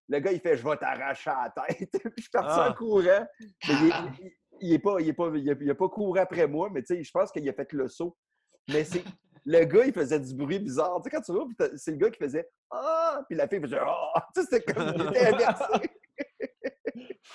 Le 0.09 0.21
gars, 0.21 0.33
il 0.33 0.41
fait 0.41 0.57
Je 0.57 0.67
vais 0.67 0.77
t'arracher 0.77 1.31
à 1.31 1.53
la 1.57 1.65
tête. 1.67 1.91
Puis 1.93 2.01
je 2.17 2.23
suis 2.23 2.31
parti 2.31 2.59
Ah. 2.59 2.71
en 2.71 2.75
courant. 2.75 3.03
Mais 3.03 3.47
il, 3.69 3.93
il, 4.21 4.31
il 4.61 4.73
est 4.75 4.79
pas, 4.79 4.97
il 5.01 5.09
est 5.09 5.13
pas, 5.13 5.31
il 5.35 5.51
a, 5.51 5.55
il 5.61 5.71
a 5.71 5.75
pas 5.75 5.89
couru 5.89 6.19
après 6.19 6.47
moi, 6.49 6.71
mais 6.73 6.83
tu 6.83 6.97
sais, 6.97 7.03
je 7.05 7.11
pense 7.11 7.31
qu'il 7.31 7.49
a 7.49 7.53
fait 7.53 7.73
le 7.73 7.89
saut. 7.89 8.17
Mais 8.69 8.85
c'est. 8.85 9.05
Le 9.45 9.65
gars, 9.65 9.85
il 9.87 9.93
faisait 9.95 10.21
du 10.21 10.35
bruit 10.35 10.59
bizarre. 10.59 11.01
Tu 11.01 11.05
sais, 11.05 11.11
quand 11.17 11.23
tu 11.23 11.33
vois, 11.33 11.47
c'est 11.77 11.93
le 11.93 11.97
gars 11.97 12.11
qui 12.11 12.19
faisait 12.19 12.47
Ah! 12.71 13.23
Puis 13.29 13.37
la 13.37 13.47
fille 13.49 13.61
faisait 13.61 13.79
Ah! 13.81 14.27
Tu 14.35 14.43
sais, 14.43 14.49
c'était 14.51 14.73
comme. 14.75 14.93
Il 14.97 15.03
était 15.09 15.27
inversé. 15.35 15.65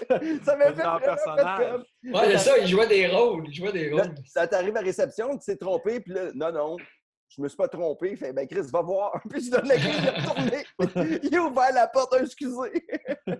Ça 0.09 0.55
m'a 0.55 0.65
fait 0.73 0.75
fait 0.75 1.05
personnage. 1.05 1.59
comme. 1.71 2.13
Ouais, 2.13 2.31
c'est 2.31 2.37
ça, 2.37 2.57
il 2.57 2.67
jouait 2.67 2.87
des 2.87 3.07
rôles. 3.07 3.43
Il 3.47 3.53
jouait 3.53 3.71
des 3.71 3.89
Là, 3.89 4.03
rôles. 4.03 4.15
ça 4.25 4.47
t'arrive 4.47 4.75
à 4.77 4.81
réception, 4.81 5.37
tu 5.37 5.45
t'es 5.45 5.55
trompé, 5.55 5.99
puis 5.99 6.13
là, 6.13 6.31
non, 6.33 6.51
non, 6.51 6.77
je 7.29 7.41
me 7.41 7.47
suis 7.47 7.57
pas 7.57 7.67
trompé. 7.67 8.11
Il 8.11 8.17
fait, 8.17 8.31
ben 8.33 8.47
Chris, 8.47 8.61
va 8.71 8.81
voir. 8.81 9.19
Puis 9.29 9.45
je 9.45 9.51
donne 9.51 9.67
la 9.67 9.75
clé, 9.75 9.89
il 9.97 10.05
est 10.05 10.09
retourné. 10.11 11.19
il 11.23 11.35
a 11.37 11.41
ouvert 11.43 11.73
la 11.73 11.87
porte, 11.87 12.15
excusez. 12.21 12.85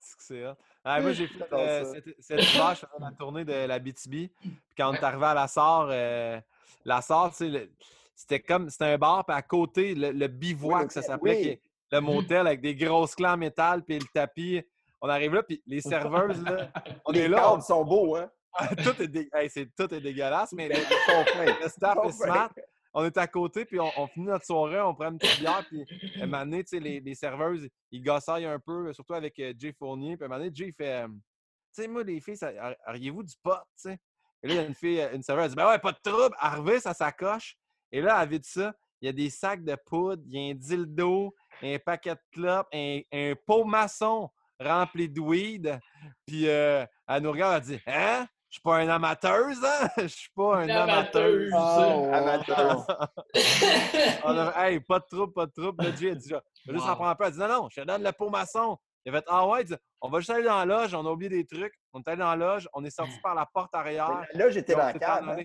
C'est 0.00 0.16
que 0.16 0.22
c'est 0.22 0.46
hot. 0.46 0.54
Ah, 0.84 1.00
moi, 1.00 1.12
j'ai 1.12 1.26
fait 1.26 1.38
J'adore 1.38 1.60
euh, 1.60 1.84
ça. 1.84 1.92
cet, 1.92 2.04
cet 2.20 2.54
hiver, 2.54 2.70
je 2.74 2.80
faisais 2.80 2.88
la 3.00 3.10
tournée 3.18 3.44
de 3.44 3.52
la 3.52 3.78
BTB. 3.78 4.10
Puis 4.10 4.30
quand 4.76 4.90
on 4.90 4.94
est 4.94 5.02
arrivé 5.02 5.26
à 5.26 5.34
la 5.34 5.46
SAR, 5.48 5.88
euh, 5.90 6.40
la 6.84 7.00
SAR, 7.02 7.30
tu 7.30 7.36
sais, 7.36 7.48
le- 7.48 7.70
c'était 8.14 8.40
comme 8.40 8.70
c'était 8.70 8.86
un 8.86 8.98
bar, 8.98 9.24
puis 9.26 9.36
à 9.36 9.42
côté, 9.42 9.94
le, 9.94 10.10
le 10.12 10.26
bivouac, 10.28 10.84
Oui, 10.84 10.90
ça 10.90 11.02
s'appelait, 11.02 11.36
oui. 11.36 11.60
le 11.92 12.00
motel 12.00 12.46
avec 12.46 12.60
des 12.60 12.74
grosses 12.74 13.14
clés 13.14 13.26
en 13.28 13.36
métal, 13.36 13.82
puis 13.82 13.98
le 13.98 14.06
tapis. 14.12 14.62
On 15.00 15.08
arrive 15.08 15.34
là, 15.34 15.42
puis 15.42 15.62
les 15.66 15.80
serveuses, 15.80 16.42
là, 16.42 16.70
on 17.04 17.12
Les 17.12 17.20
est 17.20 17.28
là, 17.28 17.38
cadres 17.38 17.62
sont 17.62 17.84
beaux, 17.84 18.16
hein? 18.16 18.30
tout, 18.82 19.00
est 19.02 19.08
dé- 19.08 19.28
hey, 19.34 19.48
c'est- 19.48 19.70
tout 19.76 19.92
est 19.94 20.00
dégueulasse, 20.00 20.52
mais 20.52 20.68
le, 20.68 20.74
Ils 20.76 20.80
sont 20.82 21.24
fins. 21.32 21.56
le 21.62 21.68
staff 21.68 21.98
est 22.04 22.12
smart. 22.12 22.50
On 22.94 23.04
est 23.04 23.16
à 23.16 23.26
côté, 23.28 23.64
puis 23.64 23.78
on, 23.78 23.90
on 23.96 24.06
finit 24.08 24.26
notre 24.26 24.46
soirée, 24.46 24.80
on 24.80 24.94
prend 24.94 25.10
une 25.12 25.18
petite 25.18 25.38
bière, 25.40 25.64
puis 25.68 25.84
à 26.18 26.24
un 26.24 26.26
moment 26.26 26.44
donné, 26.44 26.64
les, 26.72 27.00
les 27.00 27.14
serveuses, 27.14 27.68
ils 27.92 28.02
gossaillent 28.02 28.46
un 28.46 28.58
peu, 28.58 28.92
surtout 28.92 29.14
avec 29.14 29.38
euh, 29.38 29.52
Jay 29.56 29.72
Fournier. 29.78 30.16
Puis 30.16 30.24
à 30.24 30.26
un 30.26 30.28
moment 30.30 30.40
donné, 30.40 30.50
Jay 30.54 30.72
fait 30.72 31.04
euh, 31.04 31.08
Tu 31.08 31.82
sais, 31.82 31.86
moi, 31.88 32.02
les 32.02 32.20
filles, 32.20 32.36
ça- 32.38 32.50
auriez-vous 32.88 33.22
du 33.22 33.34
pot, 33.42 33.52
tu 33.80 33.90
sais? 33.90 33.98
Et 34.42 34.48
là, 34.48 34.54
il 34.54 34.56
y 34.56 34.60
a 34.60 34.64
une 34.64 34.74
fille, 34.74 35.00
euh, 35.00 35.12
une 35.14 35.22
serveuse, 35.22 35.44
elle 35.44 35.50
dit 35.50 35.56
Ben 35.56 35.68
ouais, 35.68 35.78
pas 35.78 35.92
de 35.92 35.98
trouble. 36.02 36.34
Revient 36.40 36.80
sa 36.80 36.94
sacoche. 36.94 37.56
Et 37.92 38.00
là, 38.00 38.20
elle 38.22 38.28
vide 38.30 38.44
ça. 38.44 38.74
Il 39.00 39.06
y 39.06 39.08
a 39.08 39.12
des 39.12 39.30
sacs 39.30 39.62
de 39.62 39.76
poudre, 39.86 40.22
il 40.26 40.34
y 40.40 40.48
a 40.48 40.52
un 40.52 40.54
dildo, 40.54 41.32
un 41.62 41.78
paquet 41.78 42.14
de 42.14 42.20
clopes, 42.32 42.66
un, 42.74 43.00
un 43.12 43.34
pot 43.46 43.64
maçon 43.64 44.28
rempli 44.60 45.08
de 45.08 45.20
weed. 45.20 45.78
Puis 46.26 46.48
euh, 46.48 46.84
elle 47.06 47.22
nous 47.22 47.30
regarde, 47.32 47.62
elle 47.70 47.76
dit 47.76 47.82
Hein? 47.86 48.26
Je 48.50 48.54
suis 48.54 48.62
pas 48.62 48.76
un 48.78 48.88
amateuse, 48.88 49.62
hein? 49.62 49.88
Je 49.98 50.06
suis 50.06 50.30
pas 50.34 50.56
un 50.60 50.68
amateuse. 50.70 51.52
Oh, 51.54 52.10
Amateur. 52.14 52.86
On 54.24 54.36
a, 54.38 54.68
hey, 54.70 54.80
pas 54.80 54.98
de 55.00 55.04
trouble, 55.04 55.32
pas 55.34 55.44
de 55.46 55.52
trouble. 55.52 55.84
Là, 55.84 55.94
Jay 55.94 56.10
a 56.12 56.14
dit, 56.14 56.28
je 56.30 56.34
vais 56.72 56.78
juste 56.78 56.86
en 56.86 56.90
Wow. 56.90 56.94
prendre 56.96 57.10
un 57.10 57.14
peu. 57.14 57.24
Elle 57.24 57.32
dit, 57.32 57.38
non, 57.38 57.48
non, 57.48 57.68
je 57.70 57.80
te 57.80 57.86
donne 57.86 58.02
le 58.02 58.12
pot 58.12 58.30
maçon. 58.30 58.78
Il 59.04 59.14
a 59.14 59.18
fait, 59.18 59.24
ah 59.28 59.46
ouais, 59.46 59.64
dit, 59.64 59.74
on 60.00 60.08
va 60.08 60.18
juste 60.20 60.30
aller 60.30 60.44
dans 60.44 60.58
la 60.58 60.64
loge, 60.64 60.94
on 60.94 61.06
a 61.06 61.10
oublié 61.10 61.28
des 61.28 61.46
trucs. 61.46 61.74
On 61.92 62.00
est 62.00 62.08
allé 62.08 62.18
dans 62.18 62.30
la 62.30 62.36
loge, 62.36 62.68
on 62.72 62.82
est 62.84 62.90
sorti 62.90 63.18
par 63.22 63.34
la 63.34 63.46
porte 63.46 63.74
arrière. 63.74 64.24
Là, 64.32 64.50
j'étais 64.50 64.72
dans 64.72 64.78
la 64.78 64.92
cave. 64.94 65.28
hein. 65.28 65.44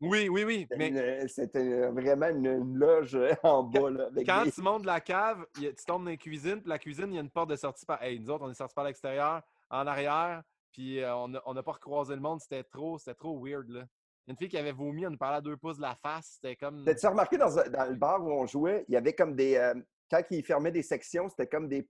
Oui, 0.00 0.28
oui, 0.28 0.44
oui. 0.44 0.66
C'était 0.70 0.90
Mais 0.90 1.28
C'était 1.28 1.88
vraiment 1.90 2.28
une, 2.28 2.46
une 2.46 2.76
loge 2.76 3.14
euh, 3.16 3.32
en 3.42 3.64
bas. 3.64 3.90
Là, 3.90 4.06
avec 4.06 4.26
quand 4.26 4.44
des- 4.44 4.52
tu 4.52 4.60
montes 4.62 4.82
de 4.82 4.86
la 4.86 5.00
cave, 5.00 5.44
a- 5.56 5.60
tu 5.60 5.84
tombes 5.86 6.04
dans 6.04 6.10
la 6.10 6.16
cuisine, 6.16 6.60
puis 6.60 6.68
la 6.68 6.78
cuisine, 6.78 7.06
il 7.08 7.14
y 7.14 7.18
a 7.18 7.22
une 7.22 7.30
porte 7.30 7.50
de 7.50 7.56
sortie 7.56 7.84
par. 7.84 8.02
Hey, 8.02 8.20
nous 8.20 8.30
autres, 8.30 8.44
on 8.46 8.50
est 8.50 8.54
sortis 8.54 8.74
par 8.74 8.84
l'extérieur, 8.84 9.42
en 9.70 9.86
arrière, 9.86 10.42
puis 10.72 11.00
euh, 11.00 11.14
on 11.16 11.28
n'a 11.28 11.42
on 11.46 11.54
pas 11.62 11.72
recroisé 11.72 12.14
le 12.14 12.20
monde. 12.20 12.40
C'était 12.40 12.62
trop, 12.64 12.98
c'était 12.98 13.14
trop 13.14 13.38
weird, 13.44 13.68
là. 13.68 13.84
Une 14.28 14.36
fille 14.36 14.48
qui 14.48 14.58
avait 14.58 14.72
vomi, 14.72 15.06
on 15.06 15.10
nous 15.10 15.16
parlait 15.16 15.38
à 15.38 15.40
deux 15.40 15.56
pouces 15.56 15.78
de 15.78 15.82
la 15.82 15.94
face. 15.96 16.34
C'était 16.34 16.54
comme. 16.54 16.84
T'as-tu 16.84 17.06
remarqué 17.06 17.38
dans, 17.38 17.48
dans 17.48 17.88
le 17.88 17.94
bar 17.96 18.22
où 18.22 18.30
on 18.30 18.46
jouait, 18.46 18.84
il 18.88 18.92
y 18.92 18.96
avait 18.96 19.14
comme 19.14 19.34
des. 19.34 19.56
euh, 19.56 19.74
quand 20.10 20.20
ils 20.30 20.44
fermaient 20.44 20.70
des 20.72 20.82
sections, 20.82 21.28
c'était 21.28 21.46
comme 21.48 21.66
des, 21.68 21.88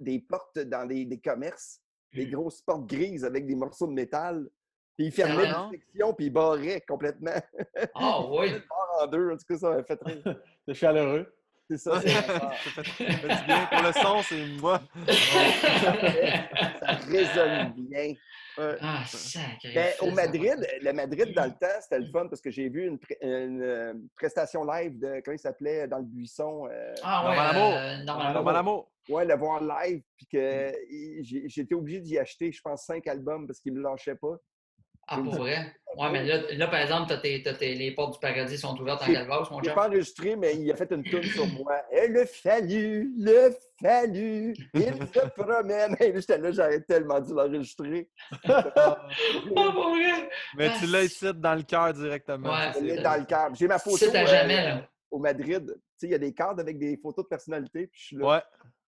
des 0.00 0.18
portes 0.20 0.58
dans 0.58 0.86
des, 0.86 1.04
des 1.04 1.18
commerces, 1.20 1.80
des 2.12 2.26
grosses 2.26 2.60
portes 2.60 2.86
grises 2.86 3.24
avec 3.24 3.46
des 3.46 3.54
morceaux 3.56 3.86
de 3.86 3.92
métal. 3.92 4.48
Puis 4.96 5.06
ils 5.08 5.12
fermaient 5.12 5.46
Ah, 5.48 5.58
non? 5.64 5.70
des 5.70 5.78
sections, 5.78 6.14
puis 6.14 6.26
ils 6.26 6.30
barraient 6.30 6.80
complètement. 6.88 7.32
Ah 7.94 8.20
oui. 8.28 8.50
Le 8.52 8.58
bar 8.60 9.02
en 9.02 9.06
deux, 9.06 9.30
en 9.32 9.36
tout 9.36 9.44
cas, 9.48 9.58
ça 9.58 9.70
m'a 9.70 9.84
fait 9.84 9.98
rire. 10.02 10.36
C'est 10.68 10.74
chaleureux. 10.74 11.32
C'est 11.68 11.78
ça, 11.78 12.00
c'est 12.00 12.08
ça 12.10 12.22
fait, 12.22 12.62
ça 12.70 12.84
fait 12.84 13.36
du 13.40 13.44
bien. 13.44 13.66
Pour 13.72 13.82
le 13.82 13.92
son, 13.92 14.22
c'est 14.22 14.46
moi. 14.60 14.80
ça 16.80 16.92
résonne 17.08 17.72
bien. 17.76 18.14
Ah, 18.80 19.02
sacré. 19.06 19.74
Ben, 19.74 19.92
au 20.00 20.10
Madrid, 20.12 20.66
le 20.80 20.92
Madrid, 20.92 21.34
dans 21.34 21.44
le 21.46 21.50
temps, 21.50 21.80
c'était 21.80 21.98
le 21.98 22.06
fun 22.06 22.28
parce 22.28 22.40
que 22.40 22.50
j'ai 22.52 22.68
vu 22.68 22.86
une, 22.86 22.98
une, 23.20 23.62
euh, 23.62 23.94
prestation 24.16 24.64
live 24.64 24.98
de, 24.98 25.20
comment 25.24 25.34
il 25.34 25.38
s'appelait, 25.40 25.88
dans 25.88 25.98
le 25.98 26.04
buisson. 26.04 26.68
euh, 26.70 26.94
Ah 27.02 27.28
ouais. 27.28 28.04
Normal 28.04 28.36
Amour. 28.36 28.48
euh, 28.48 28.54
Amour. 28.54 28.90
Ouais, 29.08 29.24
le 29.24 29.34
voir 29.36 29.60
live, 29.60 30.02
puis 30.16 30.26
que 30.32 30.72
il- 30.90 31.24
j'ai- 31.24 31.48
j'étais 31.48 31.74
obligé 31.74 32.00
d'y 32.00 32.18
acheter, 32.18 32.50
je 32.52 32.60
pense, 32.62 32.84
cinq 32.84 33.06
albums 33.08 33.46
parce 33.46 33.60
qu'il 33.60 33.72
ne 33.74 33.78
me 33.78 33.82
lâchait 33.84 34.14
pas. 34.16 34.36
Ah, 35.08 35.18
pour 35.22 35.34
vrai? 35.36 35.72
Ouais, 35.96 36.10
mais 36.10 36.24
là, 36.24 36.42
là 36.52 36.66
par 36.66 36.80
exemple, 36.80 37.06
t'as 37.08 37.16
tes, 37.18 37.42
t'as 37.42 37.54
tes- 37.54 37.74
les 37.74 37.92
portes 37.94 38.14
du 38.14 38.18
paradis 38.18 38.58
sont 38.58 38.76
ouvertes 38.78 39.02
en 39.02 39.06
Calvados, 39.12 39.50
mon 39.50 39.58
Je 39.58 39.62
l'ai 39.62 39.68
chum. 39.70 39.74
pas 39.76 39.86
enregistré, 39.88 40.36
mais 40.36 40.54
il 40.56 40.70
a 40.70 40.76
fait 40.76 40.90
une 40.92 41.02
tune 41.04 41.22
sur 41.22 41.46
moi. 41.46 41.80
Et 41.90 42.08
le 42.08 42.26
fallu, 42.26 43.12
le 43.16 43.50
fallu, 43.80 44.54
il 44.74 44.82
se 44.82 45.28
promène. 45.36 45.96
Et 46.00 46.12
là, 46.12 46.20
j'étais 46.20 46.38
là, 46.38 46.50
j'aurais 46.50 46.80
tellement 46.82 47.20
dû 47.20 47.32
l'enregistrer. 47.32 48.10
Ah, 48.48 49.06
pour 49.54 49.90
vrai? 49.90 50.28
Mais 50.56 50.70
tu 50.78 50.86
l'as 50.86 51.04
ici 51.04 51.26
dans 51.34 51.54
le 51.54 51.62
cœur 51.62 51.92
directement. 51.94 52.50
Ouais. 52.52 52.72
Je 52.78 52.84
l'ai 52.84 53.00
dans 53.00 53.18
le 53.18 53.24
cœur. 53.24 53.54
J'ai 53.54 53.68
ma 53.68 53.78
photo 53.78 53.96
C'est 53.96 54.14
à 54.16 54.22
euh, 54.22 54.26
jamais, 54.26 54.64
là. 54.64 54.88
au 55.10 55.18
Madrid. 55.18 55.64
Tu 55.66 55.80
sais, 55.96 56.06
il 56.08 56.10
y 56.10 56.14
a 56.14 56.18
des 56.18 56.32
cartes 56.34 56.58
avec 56.60 56.78
des 56.78 56.96
photos 56.98 57.24
de 57.24 57.28
personnalité. 57.28 57.86
Puis 57.86 58.00
je 58.00 58.06
suis 58.06 58.16
là. 58.16 58.26
Ouais. 58.26 58.42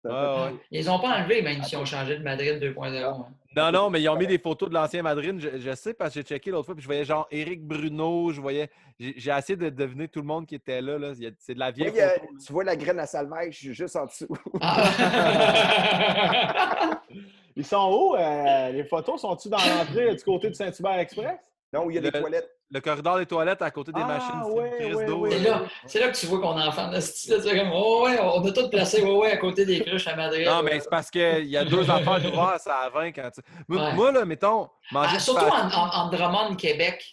Ouais. 0.03 0.55
Ils 0.71 0.89
ont 0.89 0.99
pas 0.99 1.19
enlevé, 1.19 1.41
même 1.41 1.61
s'ils 1.63 1.77
ont 1.77 1.85
changé 1.85 2.17
de 2.17 2.23
Madrid 2.23 2.61
2.0. 2.61 3.03
hein. 3.03 3.25
Non, 3.55 3.71
non, 3.71 3.89
mais 3.89 4.01
ils 4.01 4.07
ont 4.09 4.15
mis 4.15 4.27
des 4.27 4.39
photos 4.39 4.69
de 4.69 4.73
l'ancien 4.73 5.03
Madrid. 5.03 5.35
Je, 5.37 5.59
je 5.59 5.75
sais 5.75 5.93
parce 5.93 6.13
que 6.13 6.21
j'ai 6.21 6.25
checké 6.25 6.51
l'autre 6.51 6.67
fois, 6.67 6.75
puis 6.75 6.81
je 6.81 6.87
voyais 6.87 7.03
genre 7.03 7.27
Éric 7.31 7.65
Bruno, 7.67 8.31
je 8.31 8.39
voyais. 8.39 8.69
J'ai 8.97 9.29
essayé 9.31 9.57
de 9.57 9.69
deviner 9.69 10.07
tout 10.07 10.21
le 10.21 10.25
monde 10.25 10.45
qui 10.47 10.55
était 10.55 10.81
là. 10.81 10.97
là. 10.97 11.11
C'est 11.37 11.53
de 11.53 11.59
la 11.59 11.67
Oui, 11.67 11.73
vieille 11.75 11.89
photo. 11.91 12.01
là. 12.05 12.13
tu 12.45 12.53
vois 12.53 12.63
la 12.63 12.75
graine 12.77 12.99
à 12.99 13.05
salvage 13.05 13.59
juste 13.59 13.95
en 13.97 14.05
dessous. 14.05 14.27
Ah. 14.61 17.01
Ils 17.55 17.65
sont 17.65 17.91
où? 17.91 18.15
euh, 18.15 18.69
les 18.69 18.85
photos? 18.85 19.19
Sont-tu 19.21 19.49
dans 19.49 19.57
l'entrée 19.57 20.15
du 20.15 20.23
côté 20.23 20.47
du 20.47 20.53
Saint-Hubert 20.55 20.99
Express? 20.99 21.37
Non, 21.73 21.89
il 21.89 21.95
y 21.95 21.97
a 21.97 22.01
des 22.01 22.11
Le- 22.11 22.19
toilettes. 22.19 22.49
Le 22.73 22.79
corridor 22.79 23.17
des 23.17 23.25
toilettes 23.25 23.61
à 23.61 23.69
côté 23.69 23.91
des 23.91 23.99
Ah, 24.01 24.07
machines 24.07 24.51
ouais. 24.53 24.71
C'est 24.79 24.89
là. 24.89 25.59
là, 25.59 25.61
là 26.07 26.11
que 26.11 26.17
tu 26.17 26.25
vois 26.27 26.39
qu'on 26.39 26.57
est 26.57 26.63
enfant 26.65 26.89
style. 27.01 27.37
C'est 27.43 27.57
comme, 27.57 27.71
oh 27.73 28.05
ouais, 28.05 28.17
on 28.21 28.45
a 28.45 28.51
tout 28.51 28.69
placé 28.69 29.01
ouais, 29.01 29.11
ouais, 29.13 29.31
à 29.31 29.37
côté 29.37 29.65
des 29.65 29.81
cruches 29.81 30.07
à 30.07 30.15
Madrid. 30.15 30.45
Non, 30.47 30.57
ouais. 30.59 30.63
mais 30.63 30.79
c'est 30.79 30.89
parce 30.89 31.09
qu'il 31.11 31.45
y 31.47 31.57
a 31.57 31.65
deux 31.65 31.89
affaires 31.91 32.21
d'ouvert, 32.21 32.55
ça 32.59 32.75
à 32.85 32.89
20 32.89 33.11
quand 33.11 33.29
tu. 33.35 33.41
Moi, 33.67 33.83
Ouais. 33.83 33.93
moi, 33.93 34.11
là, 34.13 34.23
mettons, 34.23 34.69
manger 34.91 35.15
Ah, 35.15 35.19
surtout 35.19 35.45
en, 35.45 35.67
en, 35.69 36.05
en 36.05 36.09
Drummond, 36.09 36.55
Québec. 36.55 37.03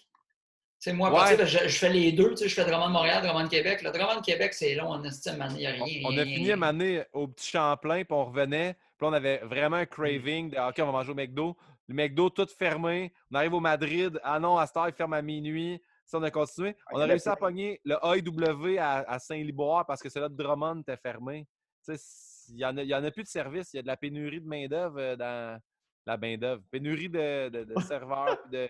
Tu 0.80 0.90
sais, 0.90 0.92
moi, 0.92 1.08
à 1.08 1.10
Ouais. 1.10 1.18
partir 1.18 1.38
de- 1.38 1.44
je, 1.46 1.58
je 1.68 1.76
fais 1.76 1.88
les 1.88 2.12
deux. 2.12 2.30
Tu 2.30 2.36
sais, 2.36 2.48
je 2.48 2.54
fais 2.54 2.64
Drummond, 2.64 2.90
Montréal, 2.90 3.20
Drummond, 3.26 3.48
Québec. 3.48 3.82
Le 3.82 3.90
Drummond, 3.90 4.20
Québec, 4.20 4.54
c'est 4.54 4.76
long 4.76 4.90
en 4.90 5.02
estime, 5.02 5.44
il 5.50 5.56
n'y 5.56 5.66
a 5.66 5.70
rien. 5.72 6.02
On 6.04 6.16
a 6.16 6.24
fini 6.24 6.52
à 6.52 6.56
m'amener 6.56 7.02
au 7.12 7.26
petit 7.26 7.50
Champlain, 7.50 8.04
puis 8.04 8.12
on 8.12 8.26
revenait. 8.26 8.74
Puis 8.96 9.04
là, 9.04 9.08
on 9.08 9.12
avait 9.12 9.38
vraiment 9.38 9.76
un 9.78 9.86
craving 9.86 10.50
de 10.50 10.56
OK, 10.56 10.76
on 10.78 10.86
va 10.86 10.92
manger 10.92 11.10
au 11.10 11.14
McDo. 11.16 11.56
Le 11.88 11.94
McDo, 11.94 12.28
tout 12.30 12.46
fermé. 12.58 13.12
On 13.30 13.36
arrive 13.36 13.54
au 13.54 13.60
Madrid. 13.60 14.20
Ah 14.22 14.38
non, 14.38 14.58
à 14.58 14.66
cette 14.66 14.76
heure, 14.76 14.88
il 14.88 14.94
ferme 14.94 15.14
à 15.14 15.22
minuit. 15.22 15.82
Ça, 16.04 16.18
on 16.18 16.22
a 16.22 16.30
continué. 16.30 16.76
On 16.92 17.00
a 17.00 17.04
réussi 17.06 17.28
à 17.28 17.36
pogner 17.36 17.80
le 17.84 17.96
AEW 18.02 18.78
à, 18.78 18.98
à 19.10 19.18
Saint-Liboire 19.18 19.86
parce 19.86 20.02
que 20.02 20.08
celui-là 20.08 20.28
de 20.28 20.36
Drummond 20.36 20.80
était 20.80 20.96
fermé. 20.96 21.46
Tu 21.84 21.92
sais, 21.92 21.96
c- 21.98 22.50
il 22.50 22.56
n'y 22.56 22.64
en, 22.64 22.76
en 23.00 23.04
a 23.04 23.10
plus 23.10 23.22
de 23.24 23.28
service. 23.28 23.72
Il 23.72 23.76
y 23.76 23.80
a 23.80 23.82
de 23.82 23.86
la 23.86 23.96
pénurie 23.96 24.40
de 24.40 24.46
main-d'œuvre 24.46 24.98
euh, 24.98 25.16
dans 25.16 25.58
la 26.06 26.16
main-d'œuvre. 26.16 26.62
Pénurie 26.70 27.08
de, 27.10 27.48
de, 27.50 27.64
de 27.64 27.80
serveurs. 27.80 28.38
de... 28.50 28.68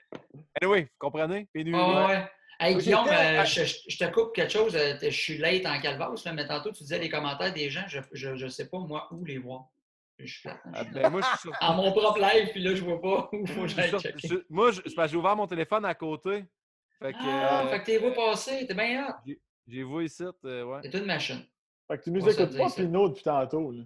Anyway, 0.60 0.82
vous 0.82 0.88
comprenez? 0.98 1.48
Pénurie. 1.52 1.80
Ouais, 1.80 2.06
ouais. 2.06 2.28
Hey, 2.60 2.76
Guillaume, 2.76 3.06
euh, 3.08 3.44
je, 3.44 3.98
te 3.98 4.10
coupe 4.12 4.34
quelque 4.34 4.50
chose. 4.50 4.74
euh, 4.74 4.96
Je 5.00 5.10
suis 5.10 5.38
late 5.38 5.64
en 5.64 5.80
calvasse, 5.80 6.26
mais 6.26 6.44
tantôt, 6.46 6.72
tu 6.72 6.82
disais 6.82 6.98
les 6.98 7.08
commentaires 7.08 7.52
des 7.52 7.70
gens. 7.70 7.84
Je 7.86 8.30
ne 8.30 8.48
sais 8.48 8.68
pas, 8.68 8.78
moi, 8.78 9.06
où 9.12 9.24
les 9.24 9.38
voir. 9.38 9.66
Je 10.18 10.26
suis 10.40 10.48
Ah, 10.48 10.82
suis 10.84 10.92
ben, 10.92 11.10
moi, 11.10 11.20
je 11.20 11.26
suis 11.28 11.38
sur- 11.38 11.52
En 11.60 11.74
mon 11.74 11.92
propre 11.92 12.18
live, 12.18 12.48
puis 12.50 12.62
là, 12.62 12.74
je 12.74 12.82
vois 12.84 13.00
pas 13.00 13.28
où 13.32 13.46
faut 13.46 13.62
que 13.62 13.68
j'aille 13.68 13.90
checker. 14.00 14.28
je- 14.28 14.44
Moi, 14.50 14.72
je- 14.72 14.80
c'est 14.86 14.94
parce 14.94 15.08
que 15.08 15.12
j'ai 15.12 15.16
ouvert 15.18 15.36
mon 15.36 15.46
téléphone 15.46 15.84
à 15.84 15.94
côté. 15.94 16.44
Fait 16.98 17.12
que 17.12 17.18
Ah, 17.20 17.62
euh, 17.64 17.68
fait 17.68 17.80
que 17.80 17.84
t'es 17.86 17.98
vu 17.98 18.12
passer, 18.12 18.66
t'es 18.66 18.74
bien 18.74 19.06
hot. 19.08 19.32
j'ai 19.68 19.84
vu 19.84 20.04
ici. 20.04 20.24
euh, 20.44 20.64
ouais. 20.64 20.80
T'es 20.80 20.98
une 20.98 21.04
machine. 21.06 21.42
Fait 21.86 21.98
que 21.98 22.02
tu 22.04 22.10
nous 22.10 22.22
On 22.24 22.28
écoutes 22.28 22.56
pas. 22.56 22.70
Pinot, 22.70 23.08
depuis 23.10 23.22
tantôt. 23.22 23.70
là. 23.70 23.82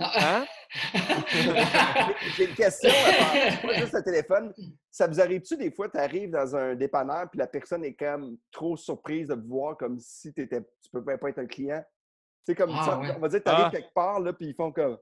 Hein? 0.00 0.46
J'ai 2.36 2.44
une 2.48 2.54
question. 2.54 2.88
C'est 2.90 3.62
pas 3.66 3.74
juste 3.74 3.92
le 3.94 4.02
téléphone. 4.04 4.54
Ça 4.90 5.06
vous 5.08 5.20
arrive-tu 5.20 5.56
des 5.56 5.70
fois, 5.72 5.88
tu 5.88 5.98
arrives 5.98 6.30
dans 6.30 6.54
un 6.56 6.74
dépanneur 6.76 7.28
puis 7.30 7.38
la 7.38 7.46
personne 7.48 7.84
est 7.84 7.94
comme 7.94 8.38
trop 8.52 8.76
surprise 8.76 9.28
de 9.28 9.34
te 9.34 9.46
voir 9.46 9.76
comme 9.76 9.98
si 9.98 10.32
t'étais, 10.32 10.60
tu 10.60 10.90
peux 10.92 11.04
pas 11.04 11.14
être 11.28 11.38
un 11.38 11.46
client? 11.46 11.84
C'est 12.46 12.54
comme 12.54 12.70
Ah, 12.74 12.84
ça. 12.84 12.98
ouais. 12.98 13.08
On 13.16 13.18
va 13.20 13.28
dire 13.28 13.40
que 13.40 13.44
tu 13.44 13.50
arrives 13.50 13.66
Ah. 13.66 13.70
quelque 13.70 13.92
part 13.92 14.20
là, 14.20 14.32
puis 14.32 14.46
ils 14.46 14.54
font 14.54 14.70
comme. 14.72 14.96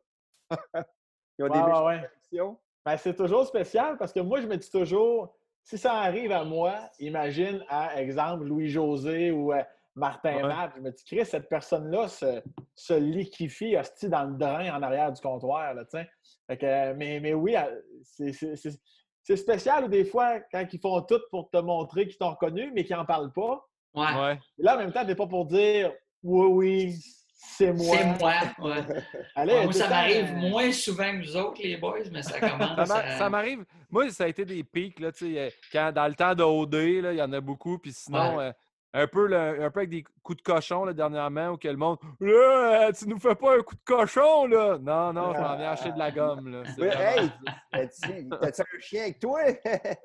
Ils 1.39 1.45
ont 1.45 1.49
des 1.49 1.59
Ouais. 1.59 2.51
Ben, 2.85 2.97
c'est 2.97 3.15
toujours 3.17 3.47
spécial 3.47 3.97
parce 3.99 4.13
que 4.13 4.21
moi, 4.21 4.41
je 4.41 4.47
me 4.47 4.57
dis 4.57 4.71
toujours, 4.71 5.37
si 5.63 5.77
ça 5.77 5.95
arrive 5.95 6.31
à 6.33 6.45
moi, 6.45 6.75
imagine 7.01 7.65
à, 7.69 8.01
exemple, 8.01 8.45
Louis-José 8.45 9.33
ou 9.33 9.53
euh, 9.53 9.63
Martin 9.97 10.37
Ouais. 10.37 10.43
Matt, 10.43 10.73
je 10.77 10.81
me 10.83 10.91
dis, 10.91 11.05
Chris, 11.05 11.25
cette 11.27 11.49
personne-là 11.49 12.07
se, 12.09 12.43
se 12.75 12.95
liquifie 12.95 13.77
hostie, 13.77 14.09
dans 14.09 14.25
le 14.25 14.37
drain 14.37 14.77
en 14.77 14.83
arrière 14.83 15.11
du 15.13 15.21
comptoir. 15.21 15.75
Là, 15.75 15.85
fait 15.91 16.57
que, 16.59 16.93
mais, 16.93 17.19
mais 17.19 17.35
oui, 17.35 17.57
c'est- 18.03 18.33
c'est 18.33 18.57
c'est- 18.57 18.81
c'est 19.23 19.37
spécial 19.37 19.85
ou 19.85 19.89
des 19.89 20.05
fois, 20.05 20.39
quand 20.53 20.65
ils 20.73 20.79
font 20.79 21.01
tout 21.03 21.21
pour 21.33 21.51
te 21.51 21.57
montrer 21.57 22.07
qu'ils 22.07 22.19
t'ont 22.19 22.31
reconnu, 22.31 22.71
mais 22.73 22.85
qu'ils 22.85 22.95
n'en 22.95 23.05
parlent 23.05 23.33
pas. 23.33 23.67
Ouais. 23.95 24.39
Là, 24.59 24.75
en 24.77 24.79
même 24.79 24.93
temps, 24.93 25.05
t'es 25.05 25.17
pas 25.17 25.27
pour 25.27 25.47
dire, 25.47 25.93
oui, 26.23 26.47
oui, 26.53 26.95
c'est 27.37 27.73
moi. 27.73 27.97
C'est 27.97 28.05
moi. 28.19 28.33
Ouais. 28.61 28.83
Allez, 29.35 29.53
Ouais, 29.53 29.65
moi, 29.65 29.73
ça 29.73 29.89
m'arrive 29.89 30.31
euh, 30.31 30.49
moins 30.49 30.73
souvent 30.73 31.13
que 31.13 31.25
vous 31.25 31.37
autres, 31.37 31.61
les 31.63 31.77
boys, 31.77 31.99
mais 32.11 32.23
ça 32.23 32.31
Ça 32.41 32.51
commence 32.51 32.89
m'a- 32.89 32.95
à... 32.97 33.19
ça 33.19 33.31
m'arrive. 33.31 33.65
Moi, 33.91 34.11
ça 34.11 34.25
a 34.25 34.29
été 34.29 34.45
des 34.45 34.65
pics. 34.65 34.99
Là, 35.01 35.13
tu 35.13 35.33
sais, 35.35 35.39
euh, 35.41 35.51
quand, 35.73 35.93
dans 35.93 36.09
le 36.09 36.15
temps 36.15 36.35
de 36.35 36.43
OD, 36.43 36.75
là, 37.03 37.13
il 37.13 37.19
y 37.19 37.23
en 37.23 37.33
a 37.33 37.41
beaucoup. 37.41 37.79
Puis 37.79 37.93
sinon, 37.93 38.41
euh, 38.41 38.51
un, 38.95 39.07
peu 39.07 39.27
le- 39.27 39.63
un 39.63 39.71
peu 39.71 39.81
avec 39.81 39.91
des 39.91 40.05
coups 40.23 40.39
de 40.39 40.43
cochon 40.43 40.85
là, 40.87 40.93
dernièrement, 40.95 41.51
où 41.51 41.57
que 41.59 41.69
le 41.69 41.77
monde 41.77 41.99
Là, 42.21 42.89
euh, 42.89 42.93
tu 42.93 43.07
nous 43.07 43.19
fais 43.19 43.35
pas 43.35 43.59
un 43.59 43.61
coup 43.63 43.75
de 43.75 43.81
cochon, 43.85 44.47
là. 44.47 44.79
Non, 44.81 45.13
non, 45.13 45.35
je 45.35 45.41
m'en 45.41 45.57
viens 45.57 45.71
acheter 45.73 45.93
de 45.93 45.99
la 45.99 46.11
gomme. 46.11 46.49
Là. 46.51 46.63
Oui, 46.79 46.87
hey! 46.87 47.29
ça. 47.47 47.53
As-tu 47.73 48.29
t'as-tu 48.41 48.61
un 48.63 48.81
chien 48.81 49.03
avec 49.03 49.19
toi? 49.21 49.41
Ouais, 49.45 49.99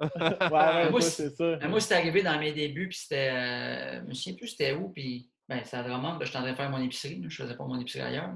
ouais, 0.52 0.90
Moi, 0.92 1.02
c'est- 1.02 1.30
c'est 1.30 1.60
ça. 1.60 1.68
Moi, 1.68 1.80
c'est 1.80 1.96
arrivé 1.96 2.22
dans 2.22 2.38
mes 2.38 2.52
débuts, 2.52 2.90
puis 2.90 2.98
c'était. 2.98 3.30
euh, 3.32 4.02
je 4.02 4.08
me 4.08 4.14
souviens 4.14 4.36
plus 4.38 4.48
c'était 4.50 4.74
où, 4.74 4.90
puis. 4.90 5.30
Ben, 5.52 5.62
c'est 5.66 5.76
à 5.76 5.84
ben, 5.84 6.18
j'étais 6.22 6.38
en 6.38 6.42
train 6.44 6.52
de 6.52 6.56
faire 6.56 6.70
mon 6.70 6.82
épicerie, 6.82 7.22
je 7.28 7.44
faisais 7.44 7.58
pas 7.58 7.66
mon 7.66 7.78
épicerie 7.78 8.04
ailleurs. 8.08 8.30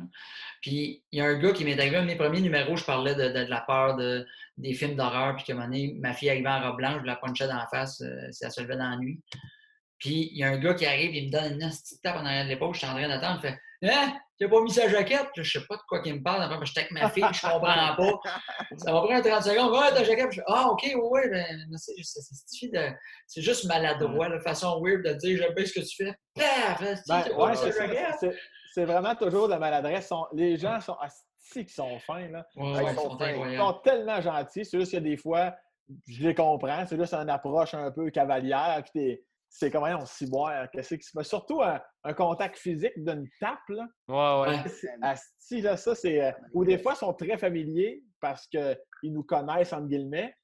Puis 0.62 1.02
il 1.14 1.20
y 1.20 1.22
a 1.22 1.28
un 1.28 1.40
gars 1.40 1.54
qui 1.54 1.64
m'est 1.64 1.80
arrivé, 1.80 1.96
un 1.96 2.02
de 2.02 2.08
mes 2.08 2.18
premiers 2.18 2.42
numéros, 2.42 2.76
je 2.76 2.84
parlais 2.84 3.16
de, 3.16 3.24
de- 3.30 3.46
de 3.46 3.50
la 3.50 3.62
peur 3.62 3.96
de, 3.96 4.28
des 4.58 4.74
films 4.74 4.96
d'horreur, 4.98 5.34
puis 5.38 5.46
qu'à 5.46 5.54
un 5.54 5.56
moment 5.56 5.68
donné, 5.68 5.96
ma 5.98 6.12
fille 6.14 6.30
arrivait 6.30 6.50
en 6.50 6.62
robe 6.62 6.76
blanche, 6.76 7.00
je 7.04 7.06
la 7.06 7.16
punchais 7.16 7.48
dans 7.48 7.56
la 7.56 7.68
face 7.68 8.02
euh, 8.02 8.30
si 8.32 8.44
elle 8.44 8.52
se 8.52 8.60
levait 8.62 8.76
dans 8.76 8.90
la 8.90 8.98
nuit. 8.98 9.22
Puis 9.98 10.30
il 10.34 10.38
y 10.40 10.44
a 10.44 10.50
un 10.50 10.58
gars 10.58 10.74
qui 10.74 10.86
arrive, 10.86 11.16
il 11.16 11.28
me 11.28 11.32
donne 11.32 11.54
une 11.54 11.70
petite 11.70 12.02
tape 12.02 12.18
en 12.18 12.26
arrière 12.26 12.44
de 12.44 12.50
l'épaule, 12.50 12.74
je 12.74 12.80
suis 12.80 12.88
en 12.88 12.92
train 12.92 13.08
d'attendre, 13.08 13.40
il 13.44 13.48
fait 13.50 13.60
Hein, 13.84 14.18
tu 14.40 14.50
pas 14.50 14.62
mis 14.62 14.72
sa 14.72 14.90
jaquette? 14.90 15.28
Je 15.36 15.60
sais 15.60 15.66
pas 15.66 15.76
de 15.76 15.82
quoi 15.88 16.02
qu'il 16.02 16.16
me 16.16 16.22
parle, 16.24 16.44
après, 16.44 16.58
ben, 16.58 16.66
j'étais 16.66 16.82
avec 16.82 16.92
ma 16.92 17.10
fille, 17.10 17.24
je 17.32 17.42
comprends 17.42 17.60
pas. 17.60 18.20
Ça 18.78 18.92
va 18.94 19.02
prendre 19.02 19.22
30 19.30 19.44
secondes. 19.44 19.72
Ouais, 19.72 19.94
ta 19.94 20.04
jaquette. 20.04 20.32
Je 20.32 20.42
ah, 20.48 20.70
OK, 20.70 20.84
ouais, 20.84 20.96
ouais, 20.96 21.30
ben, 21.30 21.46
mais 21.70 21.78
c'est 21.78 22.68
de- 22.70 22.94
c'est 23.28 23.42
juste 23.42 23.66
maladroit, 23.66 24.30
la 24.30 24.40
façon 24.42 24.82
weird 24.84 25.04
de 25.04 25.14
dire 25.14 25.38
j'aime 25.38 25.54
bien 25.54 25.66
ce 25.66 25.74
que 25.74 25.86
tu 25.86 26.04
fais. 26.06 26.14
Paf! 26.36 26.80
Ben, 27.08 27.24
ouais, 27.38 27.52
mis 27.52 27.58
sa 27.58 28.30
c'est 28.76 28.84
vraiment 28.84 29.16
toujours 29.16 29.48
de 29.48 29.54
la 29.54 29.60
maladresse. 29.60 30.12
Les 30.34 30.58
gens 30.58 30.82
sont 30.82 30.98
assis 31.00 31.66
qui 31.66 31.74
sont 31.74 31.98
fins. 32.00 32.28
Là. 32.28 32.46
Ouais, 32.58 32.72
Ils 32.72 32.76
ouais, 32.84 32.92
ils 32.92 32.96
sont 32.96 33.18
fins. 33.18 33.48
Ils 33.50 33.58
sont 33.58 33.74
tellement 33.86 34.20
gentils. 34.22 34.66
C'est 34.66 34.78
juste 34.78 34.92
a 34.96 35.00
des 35.00 35.16
fois, 35.16 35.56
je 36.08 36.28
les 36.28 36.36
comprends. 36.36 36.86
C'est 36.86 36.98
juste 37.00 37.14
une 37.14 37.30
approche 37.30 37.74
un 37.74 37.90
peu 37.92 38.10
cavalière. 38.10 38.84
Puis 38.94 39.18
c'est 39.58 39.72
comme 39.72 39.84
on 39.84 40.06
s'y 40.06 40.30
boire. 40.30 40.70
Qu'est-ce 40.72 40.96
qui 40.96 41.04
se 41.04 41.12
passe? 41.14 41.30
Surtout 41.30 41.62
un, 41.62 41.80
un 42.04 42.14
contact 42.14 42.58
physique 42.58 42.92
d'une 42.98 43.26
tape. 43.40 43.60
Là. 43.70 43.88
Ouais, 44.10 44.52
ouais. 44.52 44.60
Asti, 45.02 45.62
là, 45.62 45.78
ça, 45.78 45.96
c'est. 45.96 46.22
euh, 46.22 46.32
ou 46.54 46.66
des 46.66 46.78
fois, 46.78 46.92
ils 46.94 46.98
sont 46.98 47.14
très 47.14 47.38
familiers 47.38 48.04
parce 48.20 48.48
qu'ils 48.48 48.78
nous 49.04 49.24
connaissent, 49.24 49.72
entre 49.72 49.88
guillemets. 49.88 50.36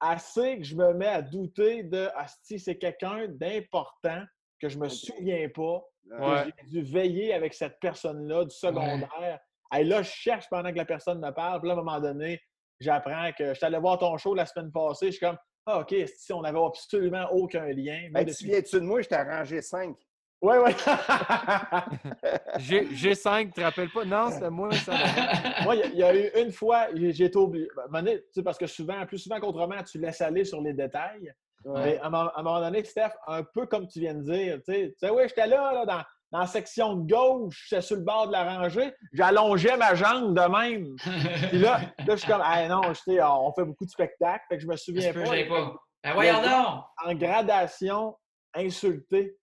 Assez 0.00 0.58
que 0.58 0.64
je 0.64 0.76
me 0.76 0.92
mets 0.94 1.06
à 1.08 1.22
douter 1.22 1.82
de 1.84 2.08
Asti, 2.16 2.58
c'est 2.60 2.76
quelqu'un 2.78 3.26
d'important 3.28 4.22
que 4.60 4.68
je 4.68 4.78
me 4.78 4.88
souviens 4.88 5.48
pas, 5.54 5.82
Ouais. 6.10 6.44
j'ai 6.60 6.66
dû 6.68 6.82
veiller 6.82 7.32
avec 7.34 7.54
cette 7.54 7.78
personne-là 7.80 8.44
du 8.44 8.54
secondaire. 8.54 9.40
Et 9.76 9.84
là, 9.84 10.02
je 10.02 10.10
cherche 10.10 10.46
pendant 10.50 10.70
que 10.72 10.76
la 10.76 10.84
personne 10.84 11.20
me 11.20 11.30
parle. 11.30 11.60
Puis 11.60 11.68
là, 11.68 11.74
à 11.74 11.78
un 11.78 11.80
moment 11.82 12.00
donné, 12.00 12.40
j'apprends 12.80 13.30
que 13.38 13.48
je 13.48 13.54
suis 13.54 13.64
allé 13.66 13.78
voir 13.78 13.98
ton 13.98 14.16
show 14.18 14.34
la 14.34 14.44
semaine 14.46 14.70
passée. 14.72 15.06
Je 15.06 15.10
suis 15.16 15.20
comme, 15.26 15.38
ah, 15.66 15.80
OK, 15.80 15.94
si 16.16 16.32
on 16.32 16.42
n'avait 16.42 16.58
absolument 16.64 17.26
aucun 17.32 17.66
lien. 17.66 18.08
Moi, 18.10 18.20
Hey, 18.20 18.26
tu 18.26 18.32
depuis- 18.32 18.44
viens-tu 18.46 18.76
de 18.76 18.84
moi? 18.86 19.00
Je 19.02 19.08
t'ai 19.08 19.14
arrangé 19.14 19.60
cinq. 19.62 19.96
Ouais, 20.40 20.58
ouais. 20.58 20.74
G- 22.58 22.88
G5, 22.92 23.46
tu 23.46 23.52
te 23.52 23.60
rappelles 23.60 23.90
pas? 23.90 24.04
Non, 24.04 24.30
c'était 24.30 24.50
moi, 24.50 24.72
ça. 24.72 24.92
Moi, 25.64 25.76
il 25.76 25.80
y 25.80 25.82
a- 25.82 25.86
il 25.86 25.98
y, 25.98 26.02
a 26.02 26.14
eu 26.16 26.30
une 26.44 26.50
fois, 26.52 26.88
j'ai 26.94 27.24
été 27.26 27.36
oublié. 27.38 27.68
Ben, 27.90 28.02
donné, 28.02 28.18
tu 28.22 28.26
sais, 28.32 28.42
parce 28.42 28.58
que 28.58 28.66
souvent, 28.66 29.06
plus 29.06 29.18
souvent 29.18 29.38
qu'autrement, 29.38 29.82
tu 29.84 29.98
laisses 29.98 30.20
aller 30.20 30.44
sur 30.44 30.60
les 30.60 30.72
détails. 30.72 31.32
Mais 31.64 31.96
à 31.98 32.06
un 32.06 32.10
moment- 32.10 32.30
à 32.34 32.40
un 32.40 32.42
moment 32.42 32.60
donné, 32.60 32.82
Steph, 32.82 33.10
un 33.28 33.44
peu 33.44 33.66
comme 33.66 33.86
tu 33.86 34.00
viens 34.00 34.14
de 34.14 34.22
dire, 34.22 34.56
tu 34.64 34.72
sais, 34.72 34.88
tu 34.90 34.94
sais, 34.98 35.10
oui, 35.10 35.22
j'étais 35.28 35.46
là, 35.46 35.72
là, 35.72 35.86
dans, 35.86 36.02
dans 36.32 36.38
la 36.40 36.46
section 36.46 36.96
de 36.96 37.12
gauche, 37.12 37.66
j'étais 37.68 37.82
sur 37.82 37.96
le 37.96 38.02
bord 38.02 38.26
de 38.26 38.32
la 38.32 38.44
rangée, 38.58 38.92
j'allongeais 39.12 39.76
ma 39.76 39.94
jambe 39.94 40.34
de 40.34 40.40
même. 40.40 40.96
Puis 41.50 41.58
là, 41.58 41.80
là 41.98 42.04
je 42.08 42.16
suis 42.16 42.26
comme, 42.26 42.42
ah 42.42 42.66
non, 42.68 42.82
je 42.88 42.94
sais, 43.00 43.22
on 43.22 43.52
fait 43.52 43.64
beaucoup 43.64 43.84
de 43.84 43.90
spectacles, 43.90 44.42
fait 44.48 44.56
que 44.56 44.62
je 44.62 44.66
me 44.66 44.76
Ça 44.76 44.84
souviens 44.84 45.12
pas. 45.12 45.24
j'aille 45.26 45.48
pas. 45.48 45.74
Ben 46.02 46.14
voyons 46.14 46.40
donc! 46.42 46.84
En 47.04 47.14
gradation, 47.14 48.16
insulté. 48.54 49.36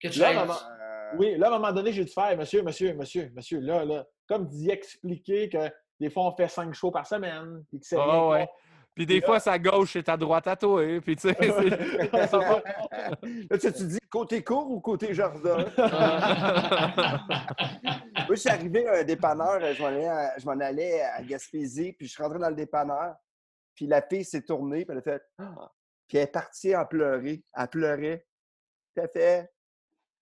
Que 0.00 0.08
tu 0.08 0.18
Là, 0.20 0.32
maman- 0.32 0.54
Euh, 0.54 1.16
Oui, 1.18 1.36
là, 1.36 1.46
à 1.48 1.50
un 1.50 1.58
moment 1.58 1.72
donné, 1.72 1.92
j'ai 1.92 2.04
dû 2.04 2.12
faire, 2.12 2.36
monsieur, 2.36 2.62
monsieur, 2.62 2.94
monsieur, 2.94 3.30
monsieur, 3.34 3.60
là, 3.60 3.84
là, 3.84 4.04
comme 4.28 4.46
d'y 4.48 4.70
expliquer 4.70 5.48
que 5.48 5.70
des 6.00 6.10
fois, 6.10 6.24
on 6.24 6.36
fait 6.36 6.48
cinq 6.48 6.74
shows 6.74 6.90
par 6.90 7.06
semaine, 7.06 7.64
puis 7.68 7.78
que 7.80 7.86
c'est 7.86 7.96
rien 8.00 8.28
ouais. 8.28 8.48
Puis 8.94 9.06
des 9.06 9.20
fois, 9.20 9.40
sa 9.40 9.58
gauche 9.58 9.96
est 9.96 10.08
à 10.08 10.16
droite 10.16 10.46
à 10.46 10.54
toi. 10.54 10.82
hein, 10.82 11.00
Puis 11.02 11.16
tu 11.16 11.28
sais, 11.28 11.36
Là, 13.50 13.58
tu 13.58 13.72
tu 13.72 13.86
dis 13.86 13.98
côté 14.08 14.44
court 14.44 14.70
ou 14.70 14.80
côté 14.80 15.12
jardin? 15.12 15.56
Moi, 18.26 18.30
je 18.30 18.34
suis 18.36 18.48
arrivé 18.50 18.86
à 18.86 18.98
un 19.00 19.04
dépanneur, 19.04 19.58
euh, 19.60 19.74
je 19.74 19.82
m'en 19.82 19.88
allais 19.88 20.08
à, 20.08 20.38
je 20.38 20.46
m'en 20.46 20.58
allais 20.60 21.02
à 21.02 21.22
Gaspésie, 21.22 21.92
puis 21.92 22.06
je 22.06 22.12
suis 22.12 22.22
rentré 22.22 22.38
dans 22.38 22.48
le 22.48 22.54
dépanneur, 22.54 23.16
puis 23.74 23.86
la 23.86 24.00
fille 24.00 24.24
s'est 24.24 24.42
tournée, 24.42 24.84
puis 24.84 24.92
elle 24.92 24.98
a 24.98 25.02
fait 25.02 25.22
Ah! 25.38 25.70
Puis 26.06 26.18
elle 26.18 26.24
est 26.24 26.32
partie 26.32 26.76
en 26.76 26.84
pleurer. 26.84 27.42
Elle 27.54 27.68
pleurait. 27.68 28.26
Puis 28.94 29.04
elle 29.04 29.08
fait 29.10 29.50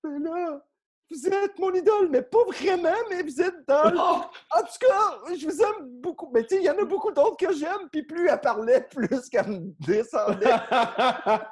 Mais 0.05 0.19
là, 0.21 0.63
vous 1.11 1.27
êtes 1.27 1.59
mon 1.59 1.73
idole, 1.75 2.09
mais 2.11 2.23
pas 2.23 2.45
vraiment, 2.47 2.95
mais 3.11 3.23
vous 3.23 3.41
êtes 3.41 3.67
dans. 3.69 3.91
le- 3.91 3.99
Oh! 3.99 4.23
En 4.57 4.61
tout 4.61 4.79
cas, 4.87 5.35
je 5.37 5.47
vous 5.47 5.61
aime 5.63 6.01
beaucoup. 6.01 6.31
Mais 6.33 6.43
tu 6.45 6.55
sais, 6.57 6.63
il 6.63 6.65
y 6.65 6.71
en 6.71 6.79
a 6.79 6.85
beaucoup 6.85 7.13
d'autres 7.13 7.37
que 7.37 7.53
j'aime, 7.55 7.89
puis 7.91 8.03
plus 8.03 8.29
elle 8.29 8.41
parlait, 8.41 8.81
plus 8.91 9.29
qu'elle 9.29 9.47
me 9.49 9.73
descendait. 9.87 10.47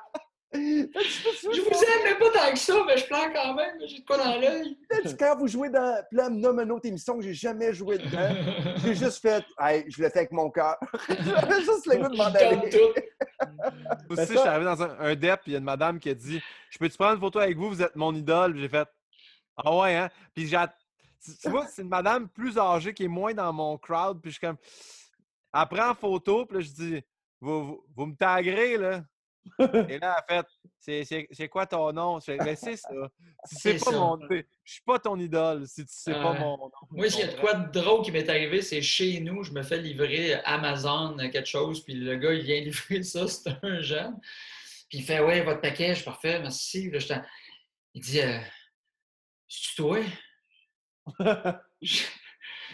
Fait 0.53 0.59
je 0.92 1.61
vous 1.61 1.68
aime, 1.68 2.01
mais 2.03 2.14
pas 2.18 2.30
tant 2.36 2.51
que 2.53 2.59
ça, 2.59 2.74
mais 2.84 2.96
je 2.96 3.07
pleure 3.07 3.32
quand 3.32 3.55
même. 3.55 3.76
J'ai 3.86 4.01
de 4.01 4.05
quoi 4.05 4.18
dans 4.18 4.36
l'œil. 4.36 4.76
Quand 5.16 5.36
vous 5.38 5.46
jouez 5.46 5.70
dans. 5.70 6.03
Puis 6.09 6.16
là, 6.18 6.28
me 6.28 6.40
nomme 6.40 6.59
une 6.59 6.72
autre 6.72 6.86
émission 6.88 7.16
que 7.16 7.22
j'ai 7.22 7.34
jamais 7.34 7.72
joué 7.72 7.98
dedans. 7.98 8.34
J'ai 8.84 8.96
juste 8.96 9.22
fait. 9.22 9.44
Hey, 9.61 9.84
je 9.88 10.03
le 10.03 10.09
fais 10.09 10.18
avec 10.18 10.32
mon 10.32 10.51
cœur. 10.51 10.76
J'avais 11.09 11.61
juste 11.61 11.86
le 11.86 11.98
goût 11.98 12.09
de 12.09 12.16
m'en 12.16 12.24
aller. 12.24 12.68
tout. 12.68 12.78
Aussi, 14.11 14.26
ça- 14.26 14.32
je 14.34 14.38
suis 14.40 14.48
arrivé 14.48 14.64
dans 14.64 14.82
un, 14.82 14.98
un 14.98 15.14
DEP, 15.14 15.40
puis 15.42 15.51
il 15.51 15.53
y 15.53 15.55
a 15.55 15.59
une 15.59 15.64
madame 15.64 16.01
qui 16.01 16.11
a 16.11 16.14
dit 16.14 16.42
Je 16.70 16.78
peux-tu 16.78 16.96
prendre 16.98 17.14
une 17.14 17.20
photo 17.20 17.38
avec 17.38 17.57
vous? 17.57 17.68
Vous 17.68 17.82
êtes 17.82 17.94
mon 17.94 18.12
idole. 18.12 18.57
J'ai 18.57 18.68
fait 18.68 18.88
Ah 19.64 19.76
ouais, 19.76 19.96
hein? 19.96 20.08
Puis 20.34 20.46
j'ai. 20.46 20.58
Tu 21.24 21.30
tu 21.42 21.48
vois, 21.50 21.66
c'est 21.68 21.82
une 21.82 21.88
madame 21.88 22.28
plus 22.28 22.56
âgée 22.58 22.94
qui 22.94 23.04
est 23.04 23.08
moins 23.08 23.34
dans 23.34 23.52
mon 23.52 23.76
crowd. 23.78 24.20
Puis 24.20 24.30
je 24.32 24.38
suis 24.38 24.46
comme 24.46 24.56
Elle 25.54 25.66
prend 25.68 25.90
en 25.90 25.94
photo, 25.94 26.46
puis 26.46 26.58
là, 26.58 26.62
je 26.64 26.70
dis 26.70 27.02
Vous, 27.40 27.64
vous, 27.64 27.84
vous 27.96 28.06
me 28.06 28.14
taguerez, 28.16 28.76
là. 28.78 29.02
Et 29.88 29.98
là, 29.98 30.22
elle 30.28 30.44
fait 30.78 31.26
C'est- 31.32 31.48
quoi 31.48 31.66
ton 31.66 31.90
nom? 31.92 32.20
Je 32.20 32.26
fais, 32.26 32.36
Ben, 32.36 32.54
c'est 32.54 32.76
ça. 32.76 32.88
C'est 33.44 33.78
C'est 33.78 33.84
pas 33.84 33.90
ça. 33.90 33.98
mon. 33.98 34.18
Je 34.28 34.72
suis 34.72 34.82
pas 34.82 34.98
ton 34.98 35.18
idole 35.18 35.66
si 35.66 35.84
tu 35.86 35.92
sais 35.92 36.12
pas 36.12 36.32
Ouais. 36.32 36.38
mon 36.40 36.58
nom. 36.58 36.70
Moi, 36.90 37.08
s'il 37.08 37.20
y 37.20 37.22
a 37.28 37.32
de 37.34 37.40
quoi 37.40 37.54
de 37.54 37.70
drôle 37.80 38.02
qui 38.04 38.12
m'est 38.12 38.28
arrivé, 38.28 38.61
c'est 38.61 38.82
chez 38.82 39.18
nous, 39.20 39.42
je 39.42 39.52
me 39.52 39.62
fais 39.62 39.78
livrer 39.78 40.34
Amazon 40.44 41.18
euh, 41.18 41.28
quelque 41.30 41.46
chose, 41.48 41.82
puis 41.82 41.94
le 41.94 42.16
gars, 42.16 42.32
il 42.34 42.42
vient 42.44 42.61
livrer 43.00 43.02
ça, 43.02 43.26
c'est 43.28 43.50
un 43.62 43.80
jeune. 43.80 44.18
Puis 44.90 44.98
il 44.98 45.04
fait 45.04 45.20
Ouais, 45.20 45.40
votre 45.42 45.61
paquet, 45.62 45.94
parfait, 46.04 46.38
merci. 46.40 46.90
Là, 46.90 46.98
je 46.98 47.08
t'en- 47.08 47.22
il 47.94 48.02
dit 48.02 48.20
euh, 48.20 48.38
C'est 49.53 49.74
toi? 49.76 49.98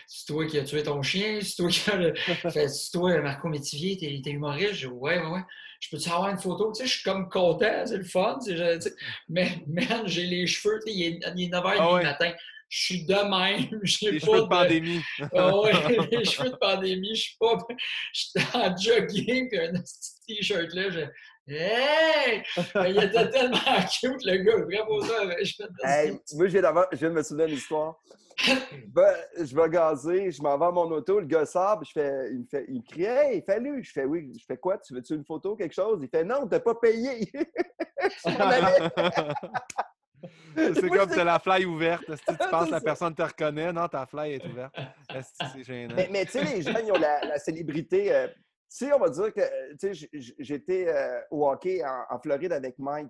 C'est 0.09 0.27
toi 0.27 0.47
qui 0.47 0.59
as 0.59 0.65
tué 0.65 0.83
ton 0.85 1.03
chien, 1.03 1.41
c'est 1.43 1.57
toi 1.57 1.69
qui 1.69 1.91
as 1.91 1.97
le. 1.97 2.15
Fait, 2.51 2.69
C'est 2.69 2.91
toi, 2.93 3.21
Marco 3.23 3.49
Métivier, 3.49 3.97
t'es 3.97 4.21
t'es 4.23 4.31
humoriste? 4.31 4.75
Je 4.75 4.87
dis, 4.87 4.93
ouais, 4.93 5.19
ouais, 5.19 5.27
ouais. 5.27 5.41
Je 5.81 5.89
peux-tu 5.91 6.09
avoir 6.09 6.29
une 6.29 6.39
photo? 6.39 6.71
Tu 6.73 6.83
sais, 6.83 6.87
je 6.87 6.95
suis 6.95 7.03
comme 7.03 7.29
content, 7.29 7.85
c'est 7.87 7.97
le 7.97 8.05
fun. 8.05 8.39
sais. 8.41 8.79
Mais, 9.29 9.65
man, 9.67 10.07
j'ai 10.07 10.25
les 10.25 10.47
cheveux, 10.47 10.79
tu 10.87 10.93
sais, 10.93 10.97
il 10.99 11.03
est, 11.07 11.21
il 11.37 11.45
est 11.45 11.49
9h30 11.53 11.77
Ah 11.79 11.93
ouais. 11.95 12.01
du 12.01 12.07
matin. 12.07 12.33
Je 12.69 12.85
suis 12.85 13.05
de 13.07 13.15
même. 13.15 13.81
J'ai 13.85 14.11
Les 14.13 14.21
pas 14.21 14.27
cheveux 14.27 14.39
de 14.39 14.43
de- 14.43 14.49
pandémie. 14.49 15.01
ah 15.35 15.57
ouais, 15.59 16.09
les 16.11 16.25
cheveux 16.25 16.51
de 16.51 16.57
pandémie, 16.57 17.15
je 17.15 17.23
suis 17.23 17.37
pas. 17.39 17.59
Je 18.13 18.21
suis 18.21 18.31
en 18.55 18.77
jogging, 18.77 19.49
un 19.59 19.73
petit 19.81 20.37
t-shirt 20.37 20.73
là. 20.75 20.91
Je... 20.91 21.01
Hey! 21.49 22.43
Il 22.89 23.03
était 23.05 23.31
tellement 23.31 23.57
cute, 24.01 24.25
le 24.25 24.37
gars. 24.39 24.57
Vraiment 24.65 25.01
ça. 25.01 25.43
Je 25.43 25.55
fais 25.57 25.65
Hey, 25.85 26.11
moi, 26.35 26.47
je 26.47 26.53
viens, 26.53 26.63
d'avoir- 26.63 26.89
je 26.93 26.97
viens 26.97 27.11
de 27.11 27.15
me 27.15 27.23
souvenir 27.23 27.47
d'une 27.47 27.57
histoire. 27.57 27.97
Je 28.39 28.53
vais, 28.53 29.47
je 29.47 29.57
vais 29.57 29.69
gazer, 29.71 30.31
je 30.31 30.43
m'en 30.43 30.59
vais 30.59 30.67
à 30.67 30.71
mon 30.71 30.91
auto, 30.91 31.21
le 31.21 31.27
gars 31.27 31.47
sort, 31.47 31.79
puis 31.81 31.89
je 31.89 31.93
fais, 32.01 32.31
il, 32.33 32.41
me 32.41 32.45
fait, 32.47 32.65
il 32.69 32.77
me 32.81 32.83
crie 32.87 33.05
Hey, 33.05 33.43
fallu! 33.47 33.83
Je 33.83 33.93
fais 33.93 34.05
oui, 34.05 34.31
je 34.39 34.45
fais 34.45 34.59
quoi? 34.59 34.77
Tu 34.77 34.93
veux-tu 34.93 35.15
une 35.15 35.25
photo, 35.25 35.57
quelque 35.57 35.73
chose? 35.75 36.01
Il 36.03 36.09
fait 36.09 36.23
non, 36.25 36.47
t'as 36.47 36.61
pas 36.61 36.75
payé! 36.75 37.31
C'est 40.57 40.89
comme 40.89 41.09
t'as 41.11 41.25
la 41.25 41.39
fly 41.39 41.65
ouverte. 41.67 42.05
Si 42.17 42.25
tu 42.27 42.35
penses 42.51 42.67
que 42.67 42.71
la 42.73 42.81
personne 42.81 43.15
te 43.15 43.23
reconnaît, 43.23 43.73
non, 43.73 43.87
ta 43.89 44.07
fly 44.07 44.33
est 44.35 44.45
ouverte. 44.47 44.75
Est-ce 45.15 45.31
que 45.39 45.45
c'est 45.55 45.65
gênant? 45.65 45.95
Mais, 45.95 46.09
mais 46.11 46.25
tu 46.25 46.33
sais, 46.33 46.45
les 46.45 46.63
gens, 46.63 46.79
ils 46.83 46.91
ont 46.91 46.99
la, 46.99 47.25
la 47.25 47.39
célébrité. 47.39 48.13
euh, 48.15 48.27
tu 48.77 48.85
sais, 48.87 48.93
on 48.93 48.99
va 48.99 49.09
dire 49.09 49.33
que 49.33 49.41
euh, 49.41 49.93
j'étais 50.39 50.89
euh, 50.89 51.21
au 51.31 51.49
hockey 51.49 51.83
en, 51.85 52.05
en 52.15 52.19
Floride 52.21 52.53
avec 52.53 52.79
Mike. 52.79 53.09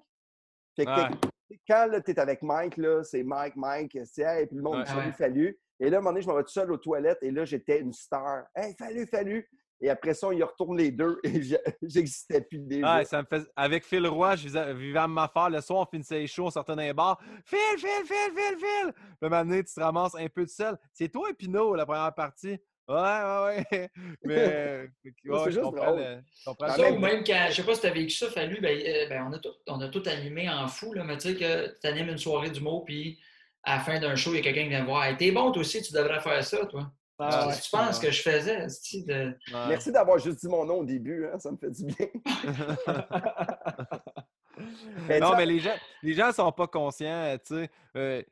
Fait 0.76 0.84
que 0.84 0.90
Ouais. 0.90 1.08
t'es- 1.48 1.60
quand 1.68 1.88
tu 2.04 2.10
es 2.10 2.18
avec 2.20 2.42
Mike, 2.42 2.74
c'est 3.04 3.22
Mike, 3.22 3.56
Mike, 3.56 3.98
c'est 4.04 4.22
hey, 4.22 4.46
puis 4.46 4.56
le 4.56 4.62
monde 4.62 4.76
Ouais. 4.78 4.84
dit 4.84 4.90
salut, 4.90 5.06
Ouais. 5.06 5.12
fallu. 5.12 5.58
Et 5.80 5.90
là, 5.90 5.96
à 5.96 6.00
un 6.00 6.02
moment 6.02 6.12
donné, 6.12 6.22
je 6.22 6.28
m'en 6.28 6.34
vais 6.36 6.42
tout 6.42 6.48
seul 6.50 6.70
aux 6.72 6.76
toilettes 6.78 7.18
et 7.22 7.30
là, 7.30 7.44
j'étais 7.44 7.80
une 7.80 7.92
star. 7.92 8.44
Hey, 8.54 8.74
fallu, 8.78 9.06
fallu. 9.06 9.48
Et 9.80 9.90
après 9.90 10.14
ça, 10.14 10.32
ils 10.32 10.42
retournent 10.42 10.78
les 10.78 10.90
deux 10.90 11.20
et 11.22 11.42
je- 11.42 11.56
j'existais 11.82 12.40
plus 12.40 12.58
déjà. 12.60 12.94
Ah, 12.94 13.04
ça 13.04 13.20
me 13.22 13.26
fait... 13.26 13.46
Avec 13.54 13.84
Phil 13.84 14.06
Roy, 14.06 14.36
je 14.36 14.48
vivais- 14.72 14.98
à 14.98 15.06
ma 15.06 15.28
faire. 15.28 15.50
Le 15.50 15.60
soir, 15.60 15.80
on 15.80 15.86
finissait 15.86 16.20
les 16.20 16.26
shows, 16.26 16.46
on 16.46 16.50
sortait 16.50 16.74
dans 16.74 16.80
les 16.82 16.94
bars. 16.94 17.20
Phil, 17.44 17.58
Phil, 17.76 17.88
Phil, 18.06 18.32
Phil, 18.34 18.58
Phil! 18.58 18.94
Un 19.20 19.28
moment 19.28 19.44
donné, 19.44 19.62
tu 19.64 19.74
te 19.74 19.80
ramasses 19.80 20.14
un 20.14 20.28
peu 20.28 20.44
de 20.44 20.50
seul. 20.50 20.78
C'est 20.94 21.08
toi 21.10 21.28
et 21.30 21.34
Pinot, 21.34 21.74
la 21.74 21.84
première 21.84 22.14
partie? 22.14 22.58
Ouais, 22.88 22.94
ouais, 22.96 23.66
ouais. 23.72 23.90
Mais. 24.24 24.88
c'est 25.02 25.30
ouais, 25.30 25.50
je 25.50 25.60
comprends 25.60 25.86
drôle. 25.86 25.98
le- 26.00 26.22
je 26.38 26.44
comprends 26.44 26.68
Ça, 26.68 26.82
même 26.82 26.94
ou 26.94 26.98
même 26.98 27.24
quand, 27.24 27.46
je 27.48 27.54
sais 27.54 27.62
pas 27.64 27.74
si 27.74 27.80
tu 27.80 27.86
as 27.86 27.90
vécu 27.92 28.10
ça, 28.10 28.30
Fallu, 28.30 28.60
ben, 28.60 28.78
euh, 28.78 29.08
ben, 29.08 29.26
on, 29.28 29.32
a 29.32 29.38
tout, 29.38 29.52
on 29.66 29.80
a 29.80 29.88
tout 29.88 30.02
animé 30.06 30.48
en 30.48 30.68
fou, 30.68 30.92
là, 30.92 31.02
mais 31.04 31.16
tu 31.18 31.28
sais 31.30 31.34
que 31.34 31.78
tu 31.80 31.86
animes 31.86 32.08
une 32.10 32.18
soirée 32.18 32.50
d'humour, 32.50 32.84
puis 32.84 33.18
à 33.64 33.76
la 33.76 33.82
fin 33.82 33.98
d'un 33.98 34.14
show, 34.14 34.30
il 34.32 34.36
y 34.36 34.38
a 34.38 34.42
quelqu'un 34.42 34.62
qui 34.62 34.68
vient 34.68 34.84
voir. 34.84 35.04
Hey, 35.04 35.16
T'es 35.16 35.32
bon, 35.32 35.50
toi 35.50 35.60
aussi, 35.62 35.82
tu 35.82 35.92
devrais 35.92 36.20
faire 36.20 36.44
ça, 36.44 36.64
toi. 36.66 36.92
Ah, 37.18 37.48
tu 37.62 37.70
penses 37.70 37.98
que 37.98 38.10
je 38.10 38.20
faisais, 38.22 38.66
de... 38.66 39.14
Ouais. 39.14 39.66
Merci 39.68 39.90
d'avoir 39.90 40.18
juste 40.18 40.38
dit 40.40 40.48
mon 40.48 40.66
nom 40.66 40.80
au 40.80 40.84
début, 40.84 41.26
hein, 41.26 41.38
ça 41.38 41.50
me 41.50 41.56
fait 41.56 41.70
du 41.70 41.86
bien. 41.86 42.06
Mais 45.08 45.20
non, 45.20 45.36
mais 45.36 45.44
les 45.44 45.58
gens, 45.60 45.74
les 46.02 46.14
gens 46.14 46.32
sont 46.32 46.50
pas 46.50 46.66
conscients, 46.66 47.36
tu 47.46 47.54
sais. 47.56 47.70
Euh, 47.96 48.22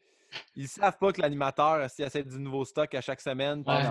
ils 0.56 0.68
savent 0.68 0.96
pas 0.96 1.12
que 1.12 1.20
l'animateur, 1.20 1.88
s'il 1.90 2.04
essaie 2.04 2.22
du 2.22 2.38
nouveau 2.38 2.64
stock 2.64 2.94
à 2.94 3.00
chaque 3.02 3.20
semaine, 3.20 3.62
Ouais. 3.66 3.82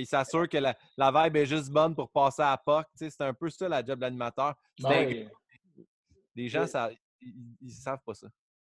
Il 0.00 0.06
s'assure 0.06 0.48
que 0.48 0.58
la, 0.58 0.74
la 0.96 1.10
vibe 1.10 1.36
est 1.36 1.46
juste 1.46 1.70
bonne 1.70 1.94
pour 1.94 2.10
passer 2.10 2.42
à 2.42 2.50
la 2.50 2.58
POC. 2.58 2.86
tu 2.86 2.92
sais, 3.04 3.10
C'est 3.10 3.24
un 3.24 3.34
peu 3.34 3.50
ça, 3.50 3.68
la 3.68 3.84
job 3.84 3.96
de 3.96 4.02
l'animateur. 4.02 4.54
Ouais. 4.82 5.28
Les 6.34 6.48
gens, 6.48 6.66
ça, 6.66 6.90
ils, 7.20 7.56
ils 7.60 7.70
savent 7.70 8.02
pas 8.04 8.14
ça. 8.14 8.26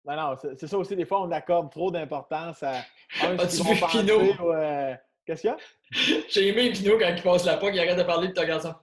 Non, 0.06 0.16
non, 0.16 0.36
c'est 0.58 0.66
ça 0.66 0.76
aussi, 0.76 0.94
des 0.94 1.06
fois, 1.06 1.22
on 1.22 1.30
accorde 1.30 1.70
trop 1.70 1.90
d'importance 1.90 2.62
à 2.62 2.82
un, 3.22 3.36
Pinot? 3.36 4.34
ou, 4.38 4.52
euh, 4.52 4.94
Qu'est-ce 5.24 5.40
qu'il 5.40 5.50
y 5.50 5.52
a? 5.52 5.56
J'ai 6.28 6.48
aimé 6.48 6.72
Pinot 6.72 6.98
quand 6.98 7.14
il 7.16 7.22
passe 7.22 7.46
la 7.46 7.56
POC, 7.56 7.70
il 7.74 7.80
arrête 7.80 7.96
de 7.96 8.02
parler, 8.02 8.28
puis 8.28 8.34
tu 8.34 8.40
regardes 8.40 8.62
ça. 8.62 8.82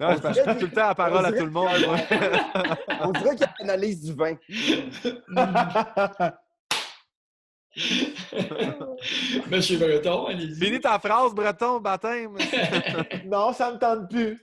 Non, 0.00 0.08
On 0.08 0.16
c'est 0.16 0.22
parce 0.22 0.38
que 0.38 0.40
je 0.40 0.44
dirait 0.44 0.46
donne 0.46 0.58
tout 0.58 0.66
le 0.66 0.72
temps 0.72 0.88
la 0.88 0.94
parole 0.94 1.26
à 1.26 1.32
tout 1.32 1.44
le 1.44 1.50
monde. 1.50 1.68
on 3.00 3.12
dirait 3.12 3.36
qu'il 3.36 3.40
y 3.40 3.44
a 3.44 3.54
une 3.60 3.70
analyse 3.70 4.02
du 4.02 4.14
vin. 4.14 4.34
Monsieur 9.50 9.78
Breton, 9.78 10.26
allez-y. 10.26 10.54
Finis 10.54 10.80
ta 10.80 10.98
phrase, 10.98 11.34
Breton, 11.34 11.80
baptême. 11.80 12.36
non, 13.26 13.52
ça 13.52 13.72
me 13.72 13.78
tente 13.78 14.08
plus. 14.10 14.40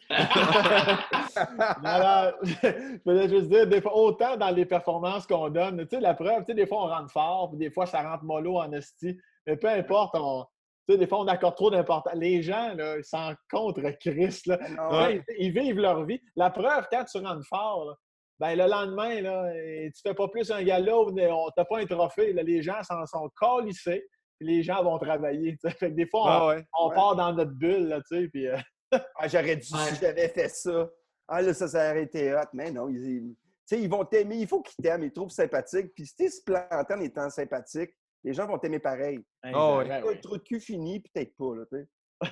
Alors, 1.84 2.34
je 2.44 3.00
voulais 3.06 3.30
juste 3.30 3.50
dire, 3.50 3.68
des 3.68 3.82
fois, 3.82 3.96
autant 3.96 4.38
dans 4.38 4.50
les 4.50 4.66
performances 4.66 5.26
qu'on 5.26 5.50
donne, 5.50 5.88
tu 5.88 5.96
sais, 5.96 6.02
la 6.02 6.14
preuve, 6.14 6.40
tu 6.40 6.46
sais, 6.48 6.54
des 6.54 6.68
fois, 6.68 6.84
on 6.84 6.88
rentre 6.88 7.12
fort, 7.12 7.50
puis 7.50 7.60
des 7.60 7.72
fois, 7.72 7.86
ça 7.86 8.02
rentre 8.02 8.24
mollo 8.24 8.58
en 8.58 8.72
esti. 8.72 9.18
Mais 9.46 9.58
peu 9.58 9.70
importe, 9.70 10.16
on, 10.16 10.46
tu 10.88 10.94
sais, 10.94 11.00
des 11.00 11.08
fois, 11.08 11.20
on 11.20 11.28
accorde 11.28 11.56
trop 11.56 11.72
d'importance. 11.72 12.14
Les 12.16 12.42
gens, 12.42 12.74
là, 12.76 12.98
ils 12.98 13.04
s'en 13.04 13.34
contre 13.50 13.82
Christ, 14.00 14.48
là. 14.48 14.60
Ouais, 14.92 15.24
ils, 15.38 15.48
ils 15.48 15.52
vivent 15.52 15.80
leur 15.80 16.04
vie. 16.06 16.20
La 16.36 16.50
preuve, 16.50 16.88
quand 16.92 17.06
tu 17.06 17.18
rentres 17.20 17.48
fort, 17.48 17.86
là, 17.86 17.94
ben, 18.40 18.56
le 18.56 18.68
lendemain, 18.68 19.22
là, 19.22 19.52
et 19.56 19.92
tu 19.96 20.02
fais 20.02 20.14
pas 20.14 20.28
plus 20.28 20.50
un 20.52 20.64
gala 20.64 20.98
où 21.00 21.10
on 21.20 21.50
t'a 21.56 21.66
pas 21.66 21.80
un 21.80 21.86
trophée. 21.86 22.34
là, 22.34 22.44
les 22.44 22.62
gens 22.62 22.82
s'en 22.84 23.06
sont 23.06 23.30
calissés, 23.40 24.06
puis 24.40 24.48
les 24.48 24.64
gens 24.64 24.84
vont 24.84 24.98
travailler. 25.00 25.58
Fait 25.62 25.74
que 25.90 25.96
des 25.96 26.08
fois, 26.08 26.22
on, 26.22 26.26
Ah 26.28 26.48
ouais. 26.48 26.66
on 26.80 26.90
Ouais. 26.90 26.96
part 26.96 27.16
dans 27.16 27.34
notre 27.34 27.54
bulle, 27.54 27.88
là, 27.88 28.02
tu 28.10 28.16
sais, 28.22 28.28
puis... 28.30 28.48
euh, 28.48 28.58
Ah, 28.92 29.28
j'aurais 29.28 29.56
dû, 29.58 29.74
Ouais. 29.74 29.80
si 29.90 29.96
j'avais 30.00 30.30
fait 30.30 30.50
ça. 30.50 30.90
Ah, 31.28 31.42
là, 31.42 31.54
ça, 31.54 31.68
ça 31.68 31.90
aurait 31.92 32.04
été 32.04 32.34
hot. 32.34 32.40
Mais 32.54 32.72
non, 32.72 32.88
ils, 32.88 32.96
ils- 33.04 33.36
tu 33.36 33.76
sais, 33.76 33.82
ils 33.82 33.90
vont 33.90 34.06
t'aimer. 34.06 34.38
Il 34.38 34.48
faut 34.48 34.62
qu'ils 34.62 34.82
t'aiment. 34.82 35.04
Ils 35.04 35.10
te 35.10 35.16
trouvent 35.16 35.30
sympathique. 35.30 35.92
Puis 35.94 36.06
si 36.06 36.16
tu 36.16 36.30
se 36.30 36.42
plantes 36.46 36.90
en 36.90 37.02
étant 37.02 37.30
sympathique, 37.30 37.90
les 38.24 38.32
gens 38.34 38.48
vont 38.48 38.58
t'aimer 38.58 38.80
pareil. 38.80 39.20
Oh, 39.54 39.82
Un 39.84 40.02
oui. 40.04 40.22
trou 40.22 40.38
de 40.38 40.42
cul 40.44 40.62
fini, 40.62 41.02
peut-être 41.02 41.36
pas, 41.36 41.54
là, 41.56 41.66
tu 41.70 41.78
sais. 41.80 41.88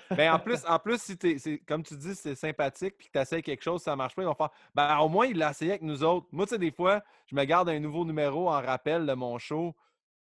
Ben, 0.10 0.34
en 0.34 0.40
plus, 0.40 0.66
en 0.68 0.80
plus 0.80 1.02
si 1.02 1.60
comme 1.68 1.84
tu 1.84 1.96
dis, 1.96 2.16
c'est 2.16 2.36
sympathique 2.36 2.96
puis 2.98 3.08
que 3.08 3.14
tu 3.14 3.20
essaies 3.20 3.42
quelque 3.42 3.64
chose, 3.64 3.82
ça 3.82 3.96
marche 3.96 4.16
pas, 4.16 4.24
ils 4.24 4.28
vont 4.28 4.36
faire 4.36 4.50
Ben 4.74 4.98
au 5.00 5.10
moins 5.10 5.28
il 5.28 5.38
l'a 5.38 5.52
essayé 5.52 5.72
avec 5.72 5.84
nous 5.84 6.04
autres. 6.04 6.28
Moi, 6.32 6.46
tu 6.46 6.52
sais, 6.52 6.58
des 6.60 6.72
fois, 6.72 7.04
je 7.28 7.36
me 7.36 7.44
garde 7.44 7.70
un 7.70 7.80
nouveau 7.80 8.06
numéro 8.06 8.48
en 8.50 8.62
rappel 8.62 9.06
de 9.06 9.14
mon 9.14 9.38
show. 9.38 9.76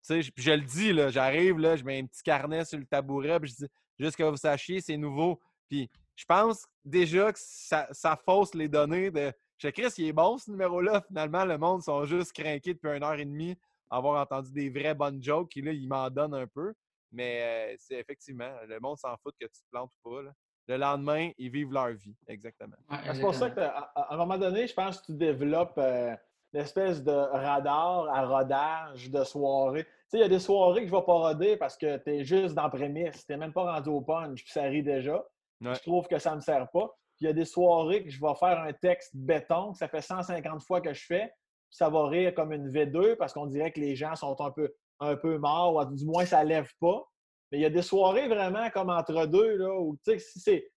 Tu 0.01 0.13
sais, 0.13 0.21
je- 0.21 0.31
puis 0.31 0.43
je 0.43 0.51
le 0.51 0.61
dis, 0.61 0.93
là, 0.93 1.09
j'arrive, 1.09 1.59
là, 1.59 1.75
je 1.75 1.83
mets 1.83 1.99
un 1.99 2.05
petit 2.05 2.23
carnet 2.23 2.63
sur 2.65 2.79
le 2.79 2.85
tabouret, 2.85 3.39
puis 3.39 3.49
je 3.51 3.65
dis 3.65 3.71
juste 3.99 4.15
que 4.15 4.23
vous 4.23 4.37
sachiez, 4.37 4.79
c'est 4.81 4.95
nouveau. 4.97 5.41
Puis 5.69 5.89
je 6.15 6.25
pense 6.25 6.65
déjà 6.85 7.31
que 7.33 7.39
ça, 7.41 7.87
ça 7.91 8.17
fausse 8.25 8.53
les 8.55 8.67
données 8.69 9.11
de. 9.11 9.31
Je 9.57 9.67
sais, 9.67 9.73
Chris, 9.73 9.91
il 9.97 10.07
est 10.07 10.13
bon 10.13 10.37
ce 10.37 10.49
numéro-là. 10.51 11.01
Finalement, 11.07 11.43
le 11.43 11.57
monde 11.57 11.81
sont 11.83 12.05
juste 12.05 12.31
craqués 12.31 12.73
depuis 12.73 12.95
une 12.95 13.03
heure 13.03 13.19
et 13.19 13.25
demie 13.25 13.57
avoir 13.89 14.21
entendu 14.21 14.51
des 14.53 14.69
vraies 14.69 14.93
bonnes 14.95 15.21
jokes. 15.21 15.57
Et 15.57 15.61
là, 15.61 15.73
ils 15.73 15.87
m'en 15.87 16.09
donnent 16.09 16.33
un 16.35 16.47
peu. 16.47 16.73
Mais 17.11 17.73
euh, 17.73 17.75
c'est 17.79 17.95
effectivement, 17.95 18.51
le 18.67 18.79
monde 18.79 18.97
s'en 18.97 19.15
fout 19.17 19.33
que 19.39 19.45
tu 19.45 19.61
te 19.61 19.69
plantes 19.71 19.91
ou 20.03 20.09
pas. 20.09 20.21
là. 20.23 20.31
le 20.67 20.77
lendemain, 20.77 21.31
ils 21.37 21.49
vivent 21.49 21.71
leur 21.71 21.89
vie. 21.89 22.15
Exactement. 22.27 22.75
Ouais, 22.89 22.97
C'est 23.13 23.21
pour 23.21 23.33
ça 23.33 23.49
qu'à 23.49 23.91
un 24.09 24.17
moment 24.17 24.37
donné, 24.37 24.67
je 24.67 24.73
pense 24.73 25.01
que 25.01 25.07
tu 25.07 25.13
développes 25.13 25.77
euh, 25.77 26.15
une 26.53 26.59
espèce 26.59 27.03
de 27.03 27.11
radar 27.11 28.07
à 28.13 28.25
rodage 28.25 29.09
de 29.09 29.23
soirée. 29.23 29.83
Tu 29.83 29.89
sais, 30.09 30.17
il 30.17 30.21
y 30.21 30.23
a 30.23 30.29
des 30.29 30.39
soirées 30.39 30.81
que 30.81 30.87
je 30.87 30.93
ne 30.93 30.99
vais 30.99 31.05
pas 31.05 31.13
roder 31.13 31.57
parce 31.57 31.77
que 31.77 31.97
tu 31.97 32.11
es 32.11 32.23
juste 32.23 32.55
dans 32.55 32.69
prémisse. 32.69 33.25
Tu 33.25 33.31
n'es 33.31 33.37
même 33.37 33.53
pas 33.53 33.71
rendu 33.71 33.89
au 33.89 34.01
punch, 34.01 34.43
puis 34.43 34.51
ça 34.51 34.63
rit 34.63 34.83
déjà. 34.83 35.23
Ouais. 35.61 35.75
Je 35.75 35.81
trouve 35.81 36.07
que 36.07 36.17
ça 36.17 36.31
ne 36.31 36.37
me 36.37 36.41
sert 36.41 36.69
pas. 36.71 36.87
Puis 37.17 37.25
il 37.25 37.27
y 37.27 37.29
a 37.29 37.33
des 37.33 37.45
soirées 37.45 38.03
que 38.03 38.09
je 38.09 38.19
vais 38.19 38.33
faire 38.35 38.59
un 38.59 38.71
texte 38.73 39.15
béton, 39.15 39.73
que 39.73 39.77
ça 39.77 39.87
fait 39.87 40.01
150 40.01 40.63
fois 40.63 40.79
que 40.79 40.93
je 40.93 41.05
fais, 41.05 41.27
puis 41.69 41.77
ça 41.77 41.89
va 41.89 42.07
rire 42.07 42.33
comme 42.33 42.53
une 42.53 42.71
V2 42.71 43.17
parce 43.17 43.33
qu'on 43.33 43.45
dirait 43.45 43.71
que 43.71 43.79
les 43.79 43.95
gens 43.95 44.15
sont 44.15 44.39
un 44.39 44.51
peu, 44.51 44.73
un 44.99 45.15
peu 45.15 45.37
morts, 45.37 45.75
ou 45.75 45.95
du 45.95 46.05
moins 46.05 46.25
ça 46.25 46.43
ne 46.43 46.49
lève 46.49 46.71
pas. 46.79 47.03
Mais 47.51 47.57
il 47.59 47.61
y 47.61 47.65
a 47.65 47.69
des 47.69 47.81
soirées 47.81 48.27
vraiment 48.27 48.69
comme 48.69 48.89
entre 48.89 49.25
deux, 49.25 49.55
là, 49.57 49.73
où 49.79 49.97
tu 50.03 50.11
sais, 50.11 50.19
si 50.19 50.39
c'est. 50.39 50.71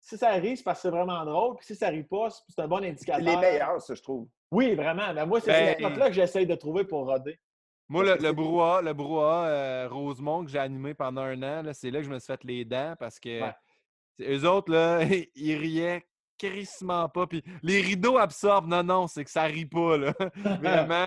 Si 0.00 0.16
ça 0.16 0.30
rit, 0.30 0.56
c'est 0.56 0.62
parce 0.62 0.78
que 0.78 0.82
c'est 0.82 0.90
vraiment 0.96 1.24
drôle. 1.24 1.56
Puis 1.56 1.66
si 1.66 1.74
ça 1.76 1.88
rit 1.88 2.04
pas, 2.04 2.28
c'est 2.30 2.60
un 2.60 2.68
bon 2.68 2.78
C'est 2.80 2.88
indicateur. 2.88 3.24
les 3.24 3.36
meilleurs, 3.36 3.82
ça, 3.82 3.94
je 3.94 4.02
trouve. 4.02 4.28
Oui, 4.50 4.74
vraiment. 4.74 5.12
Mais 5.12 5.26
moi, 5.26 5.40
c'est 5.40 5.50
Ben- 5.50 5.76
cette 5.80 5.96
là 5.96 6.06
que 6.08 6.14
j'essaye 6.14 6.46
de 6.46 6.54
trouver 6.54 6.84
pour 6.84 7.04
roder. 7.06 7.38
Moi, 7.88 8.04
le, 8.04 8.14
le 8.22 8.32
brouhaha, 8.32 8.80
le 8.82 8.92
brouhaha 8.94 9.46
euh, 9.48 9.88
Rosemont 9.88 10.44
que 10.44 10.50
j'ai 10.50 10.58
animé 10.58 10.94
pendant 10.94 11.22
un 11.22 11.42
an, 11.42 11.62
là, 11.62 11.74
c'est 11.74 11.90
là 11.90 11.98
que 11.98 12.04
je 12.04 12.10
me 12.10 12.18
suis 12.18 12.26
fait 12.26 12.44
les 12.44 12.64
dents 12.64 12.94
parce 12.98 13.18
que 13.18 13.42
Ouais. 13.42 13.54
eux 14.20 14.44
autres, 14.48 14.72
là, 14.72 15.00
ils 15.34 15.56
riaient 15.56 16.06
crissement 16.38 17.08
pas. 17.08 17.26
Puis 17.26 17.42
les 17.62 17.80
rideaux 17.80 18.16
absorbent. 18.18 18.68
Non, 18.68 18.82
non, 18.82 19.06
c'est 19.06 19.24
que 19.24 19.30
ça 19.30 19.44
rit 19.44 19.66
pas. 19.66 19.96
Là. 19.98 20.14
Vraiment, 20.62 21.06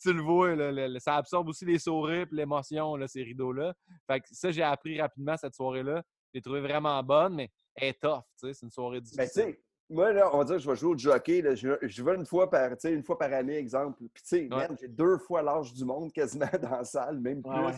tu 0.00 0.12
le 0.12 0.22
vois, 0.22 0.54
là, 0.54 1.00
ça 1.00 1.16
absorbe 1.16 1.48
aussi 1.48 1.64
les 1.64 1.78
sourires 1.78 2.26
et 2.30 2.34
l'émotion, 2.34 2.96
là, 2.96 3.06
ces 3.08 3.22
rideaux-là. 3.22 3.74
Fait 4.06 4.20
que 4.20 4.26
ça, 4.32 4.50
j'ai 4.50 4.62
appris 4.62 5.00
rapidement 5.00 5.36
cette 5.36 5.54
soirée-là. 5.54 6.02
Je 6.32 6.38
l'ai 6.38 6.42
trouvée 6.42 6.60
vraiment 6.60 7.02
bonne, 7.02 7.34
mais 7.36 7.50
elle 7.74 7.88
est 7.88 8.00
tough. 8.00 8.22
tu 8.38 8.48
sais, 8.48 8.54
C'est 8.54 8.66
une 8.66 8.70
soirée 8.70 9.00
difficile. 9.00 9.18
Ben, 9.24 9.28
sais, 9.28 9.60
moi, 9.90 10.12
là, 10.12 10.28
on 10.34 10.38
va 10.38 10.44
dire 10.44 10.56
que 10.56 10.62
je 10.62 10.70
vais 10.70 10.76
jouer 10.76 10.90
au 10.94 10.98
jockey. 10.98 11.40
Là, 11.40 11.54
je, 11.54 11.70
je 11.80 12.02
vais 12.02 12.14
une 12.14 12.26
fois 12.26 12.50
par, 12.50 12.72
une 12.84 13.02
fois 13.02 13.18
par 13.18 13.32
année, 13.32 13.56
exemple. 13.56 13.96
Puis, 14.12 14.22
tu 14.22 14.28
sais, 14.28 14.40
Ouais. 14.42 14.68
man, 14.68 14.76
j'ai 14.78 14.88
deux 14.88 15.16
fois 15.18 15.40
l'âge 15.42 15.72
du 15.72 15.84
monde 15.84 16.12
quasiment 16.12 16.46
dans 16.62 16.70
la 16.70 16.84
salle, 16.84 17.18
même 17.20 17.42
plus. 17.42 17.50
Ouais, 17.50 17.66
ouais. 17.66 17.72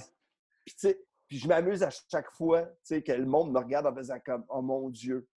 Puis, 0.64 0.74
tu 0.74 0.88
sais, 0.88 1.00
puis 1.28 1.38
je 1.38 1.46
m'amuse 1.46 1.84
à 1.84 1.90
chaque 1.90 2.32
fois, 2.32 2.62
tu 2.62 2.70
sais, 2.82 3.02
que 3.02 3.12
le 3.12 3.24
monde 3.26 3.52
me 3.52 3.58
regarde 3.58 3.86
en 3.86 3.94
faisant 3.94 4.18
comme 4.18 4.44
«Oh 4.48 4.60
mon 4.62 4.90
Dieu!» 4.90 5.28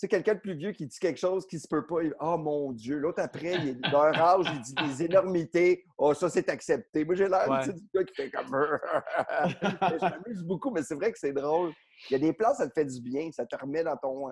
sais, 0.00 0.08
quelqu'un 0.08 0.34
de 0.34 0.40
plus 0.40 0.54
vieux 0.54 0.72
qui 0.72 0.86
dit 0.86 0.98
quelque 0.98 1.18
chose 1.18 1.46
qui 1.46 1.58
se 1.58 1.68
peut 1.68 1.86
pas, 1.86 2.02
il- 2.02 2.14
Oh 2.20 2.36
mon 2.38 2.72
Dieu! 2.72 2.98
L'autre 2.98 3.22
après, 3.22 3.54
il 3.54 3.68
est 3.68 3.74
d'un 3.90 4.12
âge, 4.14 4.46
il 4.52 4.60
dit 4.60 4.74
des 4.74 5.04
énormités. 5.04 5.84
Oh, 5.98 6.14
ça, 6.14 6.28
c'est 6.28 6.48
accepté. 6.48 7.04
Moi, 7.04 7.14
j'ai 7.14 7.28
l'air 7.28 7.48
Ouais. 7.48 7.72
du 7.72 7.80
gars 7.94 8.04
qui 8.04 8.14
fait 8.14 8.30
comme. 8.30 8.46
Je 9.52 10.04
m'amuse 10.04 10.42
beaucoup, 10.44 10.70
mais 10.70 10.82
c'est 10.82 10.94
vrai 10.94 11.12
que 11.12 11.18
c'est 11.18 11.32
drôle. 11.32 11.72
Il 12.08 12.12
y 12.12 12.16
a 12.16 12.18
des 12.18 12.32
plans, 12.32 12.54
ça 12.54 12.66
te 12.68 12.72
fait 12.72 12.84
du 12.86 13.00
bien, 13.00 13.30
ça 13.32 13.46
te 13.46 13.56
remet 13.56 13.82
dans 13.84 13.96
ton. 13.96 14.28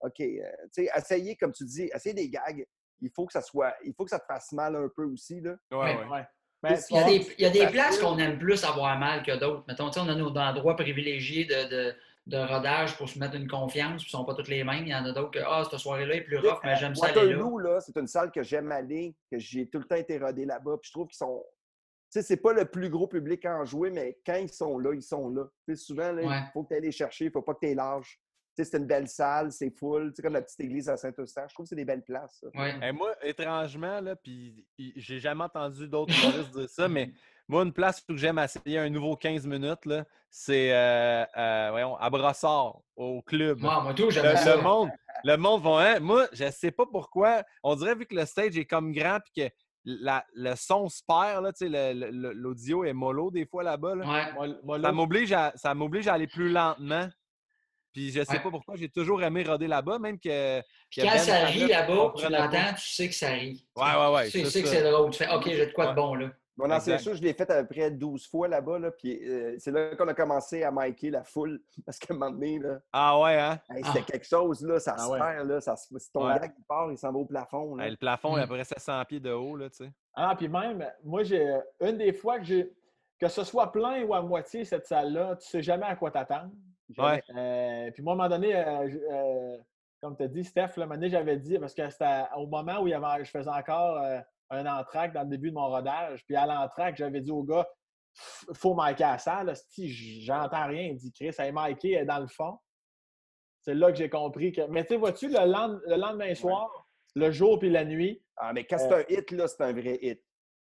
OK. 0.00 0.20
euh, 0.20 0.34
tu 0.74 0.84
sais, 0.84 0.90
essayer, 0.96 1.36
comme 1.36 1.52
tu 1.52 1.64
dis, 1.64 1.90
essayer 1.94 2.14
des 2.14 2.28
gags. 2.28 2.64
Il 3.00 3.10
faut 3.14 3.26
que 3.26 3.32
ça 3.32 3.42
soit. 3.42 3.74
Il 3.84 3.94
faut 3.96 4.04
que 4.04 4.10
ça 4.10 4.18
te 4.18 4.26
fasse 4.26 4.52
mal 4.52 4.74
un 4.76 4.88
peu 4.94 5.04
aussi. 5.04 5.40
Là. 5.40 5.56
Ouais, 5.72 5.78
Ouais. 5.78 5.96
ouais. 5.96 6.08
Ouais. 6.10 6.26
Mais 6.62 6.78
Il 6.90 6.96
y 6.96 6.98
a 6.98 7.04
des, 7.04 7.26
il 7.38 7.42
y 7.42 7.46
a 7.46 7.50
des 7.50 7.66
places 7.68 7.98
qu'on 7.98 8.18
aime 8.18 8.36
plus 8.38 8.64
avoir 8.64 8.98
mal 8.98 9.22
que 9.22 9.36
d'autres. 9.38 9.64
Mettons, 9.68 9.90
tu 9.90 9.94
sais, 9.94 10.00
on 10.04 10.08
a 10.08 10.14
nos 10.16 10.30
endroits 10.36 10.74
privilégiés 10.74 11.44
de, 11.44 11.68
de, 11.70 11.94
de 12.28 12.36
rodage 12.36 12.96
pour 12.98 13.08
se 13.08 13.18
mettre 13.18 13.36
une 13.36 13.48
confiance, 13.48 14.02
puis 14.02 14.12
ils 14.12 14.16
ne 14.16 14.20
sont 14.20 14.24
pas 14.24 14.34
tous 14.34 14.48
les 14.50 14.62
mêmes. 14.62 14.84
Il 14.84 14.90
y 14.90 14.94
en 14.94 15.04
a 15.04 15.12
d'autres 15.12 15.30
que, 15.30 15.38
ah, 15.44 15.62
cette 15.68 15.80
soirée-là 15.80 16.16
est 16.16 16.20
plus 16.24 16.36
rough, 16.38 16.58
mais 16.62 16.76
j'aime 16.76 16.94
ça 16.94 17.06
aller 17.06 17.14
là. 17.14 17.22
Waterloo, 17.22 17.58
là, 17.58 17.80
c'est 17.80 17.96
une 17.96 18.06
salle 18.06 18.30
que 18.30 18.42
j'aime 18.42 18.70
aller, 18.70 19.16
que 19.32 19.38
j'ai 19.38 19.66
tout 19.68 19.78
le 19.78 19.84
temps 19.84 19.96
été 19.96 20.18
rodé 20.18 20.44
là-bas. 20.44 20.76
Puis 20.80 20.88
je 20.88 20.92
trouve 20.92 21.08
qu'ils 21.08 21.16
sont. 21.16 21.42
Tu 22.12 22.20
sais, 22.20 22.22
c'est 22.22 22.36
pas 22.36 22.52
le 22.52 22.66
plus 22.66 22.90
gros 22.90 23.06
public 23.06 23.44
à 23.46 23.56
en 23.58 23.64
jouer, 23.64 23.90
mais 23.90 24.18
quand 24.26 24.36
ils 24.36 24.52
sont 24.52 24.78
là, 24.78 24.92
ils 24.94 25.02
sont 25.02 25.30
là. 25.30 25.44
Tu 25.66 25.74
sais, 25.74 25.82
souvent, 25.84 26.14
Ouais. 26.14 26.24
il 26.24 26.50
faut 26.52 26.62
que 26.64 26.68
tu 26.68 26.74
ailles 26.74 26.82
les 26.82 26.92
chercher, 26.92 27.24
il 27.26 27.30
faut 27.30 27.42
pas 27.42 27.54
que 27.54 27.60
tu 27.60 27.68
aies 27.68 27.74
l'âge. 27.74 28.18
Tu 28.56 28.64
sais, 28.64 28.70
c'est 28.70 28.78
une 28.78 28.86
belle 28.86 29.08
salle, 29.08 29.50
c'est 29.52 29.70
full. 29.70 30.10
Tu 30.10 30.16
sais, 30.16 30.22
comme 30.22 30.32
la 30.34 30.42
petite 30.42 30.60
église 30.60 30.88
à 30.90 30.96
Saint-Eustache. 30.98 31.50
Je 31.50 31.54
trouve 31.54 31.64
que 31.64 31.68
c'est 31.70 31.76
des 31.76 31.84
belles 31.86 32.04
places. 32.04 32.44
Ouais. 32.54 32.74
Et 32.82 32.92
moi, 32.92 33.14
étrangement, 33.22 34.00
là, 34.00 34.16
puis 34.16 34.66
j'ai 34.96 35.18
jamais 35.18 35.44
entendu 35.44 35.88
d'autres 35.88 36.12
humoristes 36.18 36.50
dire 36.52 36.68
ça, 36.68 36.88
mais 36.88 37.10
moi, 37.48 37.62
une 37.64 37.72
place 37.72 38.02
où 38.08 38.16
j'aime 38.16 38.38
essayer 38.38 38.78
un 38.78 38.90
nouveau 38.90 39.16
15 39.16 39.46
minutes, 39.46 39.86
là, 39.86 40.04
c'est 40.30 40.72
euh, 40.72 41.24
euh, 41.36 41.68
voyons, 41.70 41.96
à 41.96 42.10
Brossard, 42.10 42.78
au 42.96 43.22
club. 43.22 43.58
Moi, 43.60 43.80
moi, 43.82 43.94
tout, 43.94 44.10
j'aime 44.10 44.26
Le, 44.32 44.36
ça. 44.36 44.56
le 44.56 44.62
monde, 44.62 44.90
le 45.24 45.36
monde 45.36 45.62
vont, 45.62 45.78
hein, 45.78 45.98
moi, 46.00 46.26
je 46.32 46.50
sais 46.50 46.70
pas 46.70 46.84
pourquoi. 46.86 47.42
On 47.62 47.74
dirait 47.76 47.94
vu 47.94 48.04
que 48.06 48.14
le 48.14 48.26
stage 48.26 48.56
est 48.58 48.66
comme 48.66 48.92
grand 48.92 49.18
puis 49.20 49.44
que 49.46 49.54
la- 49.84 50.24
le 50.34 50.54
son 50.54 50.88
se 50.90 51.00
perd, 51.06 51.42
là, 51.44 51.52
tu 51.52 51.66
sais, 51.66 51.68
le- 51.70 51.98
le- 51.98 52.10
le- 52.10 52.32
l'audio 52.34 52.84
est 52.84 52.92
mollo 52.92 53.30
des 53.30 53.46
fois 53.46 53.62
là-bas. 53.62 53.94
là. 53.94 54.32
Ouais. 54.34 54.80
Ça 54.82 54.92
m'oblige 54.92 55.32
à, 55.32 55.52
ça 55.56 55.74
m'oblige 55.74 56.08
à 56.08 56.14
aller 56.14 56.26
plus 56.26 56.50
lentement. 56.50 57.08
Puis 57.94 58.10
je 58.12 58.22
sais 58.22 58.32
Ouais. 58.32 58.40
pas 58.40 58.50
pourquoi, 58.50 58.76
j'ai 58.76 58.90
toujours 58.90 59.22
aimé 59.22 59.42
roder 59.44 59.66
là-bas, 59.66 59.98
même 59.98 60.20
que. 60.20 60.60
Puis 60.90 61.00
quand 61.00 61.08
Ben 61.10 61.18
ça 61.18 61.38
rit 61.46 61.66
là-bas, 61.66 62.12
tu 62.18 62.28
l'entends, 62.30 62.74
tu 62.76 62.86
sais 62.86 63.08
que 63.08 63.14
ça 63.14 63.30
rit. 63.30 63.66
Ouais, 63.74 63.84
ouais, 63.84 64.14
ouais, 64.14 64.28
Tu 64.30 64.44
sais, 64.44 64.62
que 64.62 64.68
c'est 64.68 64.82
drôle. 64.90 65.10
Tu 65.10 65.16
fais, 65.24 65.32
OK, 65.34 65.44
j'ai 65.46 65.66
de 65.66 65.72
quoi 65.72 65.86
Ouais. 65.86 65.90
de 65.92 65.96
bon, 65.96 66.14
là. 66.14 66.28
Mon 66.58 66.70
ancien 66.70 66.98
show, 66.98 67.14
je 67.14 67.22
l'ai 67.22 67.32
fait 67.32 67.48
à 67.50 67.62
peu 67.62 67.68
près 67.74 67.90
12 67.90 68.26
fois 68.28 68.48
là-bas. 68.48 68.78
Là, 68.80 68.90
puis 68.90 69.18
euh, 69.28 69.54
c'est 69.58 69.70
là 69.70 69.94
qu'on 69.96 70.08
a 70.08 70.14
commencé 70.14 70.64
à 70.64 70.70
micer 70.72 71.10
la 71.10 71.22
foule. 71.24 71.60
Parce 71.86 71.98
qu'à 71.98 72.12
un 72.12 72.16
moment 72.16 72.30
donné, 72.32 72.58
là, 72.58 72.80
Ah 72.92 73.18
ouais, 73.20 73.38
hein? 73.38 73.60
hey, 73.70 73.84
c'était 73.84 74.00
Ah. 74.00 74.10
quelque 74.12 74.26
chose. 74.26 74.62
Là, 74.66 74.80
ça 74.80 74.94
Ah 74.98 75.02
se 75.04 75.10
ouais. 75.10 75.18
perd. 75.18 75.48
Là, 75.48 75.60
ça 75.60 75.76
se- 75.76 75.96
si 75.98 76.12
ton 76.12 76.26
Ouais. 76.26 76.34
il 76.42 76.64
part, 76.64 76.90
il 76.90 76.98
s'en 76.98 77.12
va 77.12 77.18
au 77.20 77.24
plafond. 77.24 77.76
Là. 77.76 77.84
Hey, 77.84 77.90
le 77.92 77.96
plafond 77.96 78.36
est 78.36 78.40
à 78.40 78.44
Mm. 78.44 78.48
peu 78.48 78.54
près 78.56 78.64
700 78.64 79.04
pieds 79.06 79.20
de 79.20 79.30
haut, 79.32 79.56
là, 79.56 79.70
tu 79.70 79.76
sais. 79.84 79.92
Ah, 80.14 80.34
puis 80.36 80.48
même, 80.48 80.84
moi, 81.04 81.22
j'ai 81.22 81.46
une 81.80 81.96
des 81.96 82.12
fois 82.12 82.38
que 82.38 82.44
j'ai. 82.44 82.72
Que 83.20 83.28
ce 83.28 83.42
soit 83.42 83.72
plein 83.72 84.02
ou 84.04 84.14
à 84.14 84.22
moitié, 84.22 84.64
cette 84.64 84.86
salle-là, 84.86 85.34
tu 85.36 85.48
sais 85.48 85.60
jamais 85.62 85.86
à 85.86 85.96
quoi 85.96 86.10
t'attendre. 86.10 86.50
Ouais. 86.96 87.20
Euh, 87.36 87.90
puis 87.90 88.02
moi, 88.02 88.12
à 88.12 88.14
un 88.14 88.16
moment 88.16 88.28
donné, 88.28 88.54
euh, 88.56 88.88
euh, 89.12 89.58
comme 90.00 90.16
tu 90.16 90.22
as 90.22 90.28
dit, 90.28 90.44
Steph, 90.44 90.60
là, 90.60 90.70
à 90.76 90.76
un 90.76 90.86
moment 90.86 90.94
donné, 90.94 91.08
j'avais 91.08 91.36
dit, 91.36 91.58
parce 91.58 91.74
que 91.74 91.90
c'était 91.90 92.22
au 92.36 92.46
moment 92.46 92.80
où 92.80 92.86
il 92.86 92.90
y 92.90 92.94
avait, 92.94 93.24
je 93.24 93.30
faisais 93.30 93.50
encore 93.50 93.98
euh, 93.98 94.20
un 94.50 94.66
entraque 94.66 95.12
dans 95.12 95.22
le 95.22 95.28
début 95.28 95.50
de 95.50 95.54
mon 95.54 95.66
rodage. 95.68 96.24
Puis 96.24 96.36
à 96.36 96.46
l'entraque, 96.46 96.96
j'avais 96.96 97.20
dit 97.20 97.30
au 97.30 97.42
gars, 97.42 97.68
faut 98.54 98.74
marquer 98.74 99.04
à 99.04 99.12
la 99.12 99.18
salle. 99.18 99.54
Si 99.68 100.22
j'entends 100.22 100.66
rien, 100.66 100.82
il 100.82 100.96
dit 100.96 101.12
Chris, 101.12 101.30
elle 101.38 101.54
est 101.56 101.84
elle 101.84 101.94
est 102.02 102.04
dans 102.04 102.18
le 102.20 102.26
fond. 102.28 102.58
C'est 103.62 103.74
là 103.74 103.90
que 103.92 103.98
j'ai 103.98 104.08
compris 104.08 104.52
que. 104.52 104.62
Mais 104.68 104.82
tu 104.84 104.90
sais, 104.94 104.96
vois-tu, 104.96 105.28
le, 105.28 105.34
lend- 105.50 105.78
le 105.86 105.96
lendemain 105.96 106.34
soir, 106.34 106.88
le 107.14 107.30
jour 107.30 107.58
puis 107.58 107.70
la 107.70 107.84
nuit, 107.84 108.22
Ah, 108.36 108.52
mais 108.52 108.64
quand 108.64 108.78
c'est 108.78 108.92
un 108.92 109.04
hit, 109.08 109.30
là, 109.32 109.46
c'est 109.48 109.62
un 109.62 109.72
vrai 109.72 109.98
hit. 110.00 110.22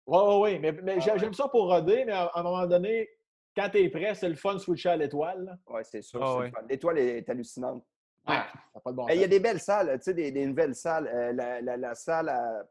oui, 0.05 0.19
oui, 0.21 0.35
oui. 0.53 0.59
Mais, 0.59 0.71
mais 0.71 0.97
Ah 1.01 1.13
ouais. 1.13 1.19
j'aime 1.19 1.33
ça 1.33 1.47
pour 1.47 1.67
roder, 1.67 2.03
mais 2.05 2.11
à, 2.11 2.23
à 2.25 2.39
un 2.39 2.43
moment 2.43 2.65
donné, 2.67 3.07
quand 3.55 3.69
tu 3.69 3.77
es 3.79 3.89
prêt, 3.89 4.13
c'est 4.15 4.27
le 4.29 4.35
fun 4.35 4.55
de 4.55 4.59
switcher 4.59 4.89
à 4.89 4.97
l'étoile. 4.97 5.43
là. 5.45 5.55
Oui, 5.67 5.81
c'est 5.83 6.01
sûr. 6.01 6.21
Ah 6.21 6.27
c'est 6.27 6.33
le 6.39 6.43
ouais. 6.45 6.51
fun. 6.51 6.61
L'étoile 6.69 6.97
est 6.97 7.29
hallucinante. 7.29 7.83
Ouais. 8.27 8.35
Ça 8.35 8.53
n'a 8.75 8.81
pas 8.81 8.91
de 8.91 8.95
bon 8.95 9.07
Il 9.07 9.19
y 9.21 9.23
a 9.23 9.27
des 9.27 9.39
belles 9.39 9.59
salles, 9.61 9.87
tu 9.97 10.03
sais, 10.03 10.13
des, 10.13 10.31
des 10.31 10.45
nouvelles 10.45 10.75
salles. 10.75 11.07
Euh, 11.07 11.31
la, 11.33 11.61
la- 11.61 11.77
la 11.77 11.95
salle 11.95 12.29
à, 12.29 12.63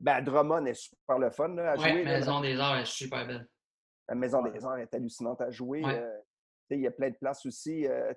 ben, 0.00 0.20
Drummond 0.22 0.64
est 0.66 0.74
super 0.74 1.18
le 1.18 1.30
fun 1.30 1.48
là, 1.48 1.72
à 1.72 1.76
Ouais, 1.76 1.90
jouer. 1.90 2.04
là. 2.04 2.18
Maison 2.18 2.40
des 2.40 2.58
Arts 2.58 2.78
est 2.78 2.84
super 2.86 3.26
belle. 3.26 3.48
La 4.08 4.14
Maison 4.14 4.42
des 4.42 4.64
Arts 4.64 4.78
est 4.78 4.92
hallucinante 4.94 5.40
à 5.40 5.50
jouer. 5.50 5.84
Ouais. 5.84 5.98
euh, 5.98 6.18
tu 6.68 6.74
sais, 6.74 6.78
il 6.78 6.80
y 6.82 6.86
a 6.86 6.90
plein 6.90 7.10
de 7.10 7.16
places 7.16 7.44
aussi. 7.46 7.86
euh, 7.86 8.12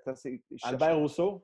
Albert 0.64 0.98
Rousseau, 0.98 1.44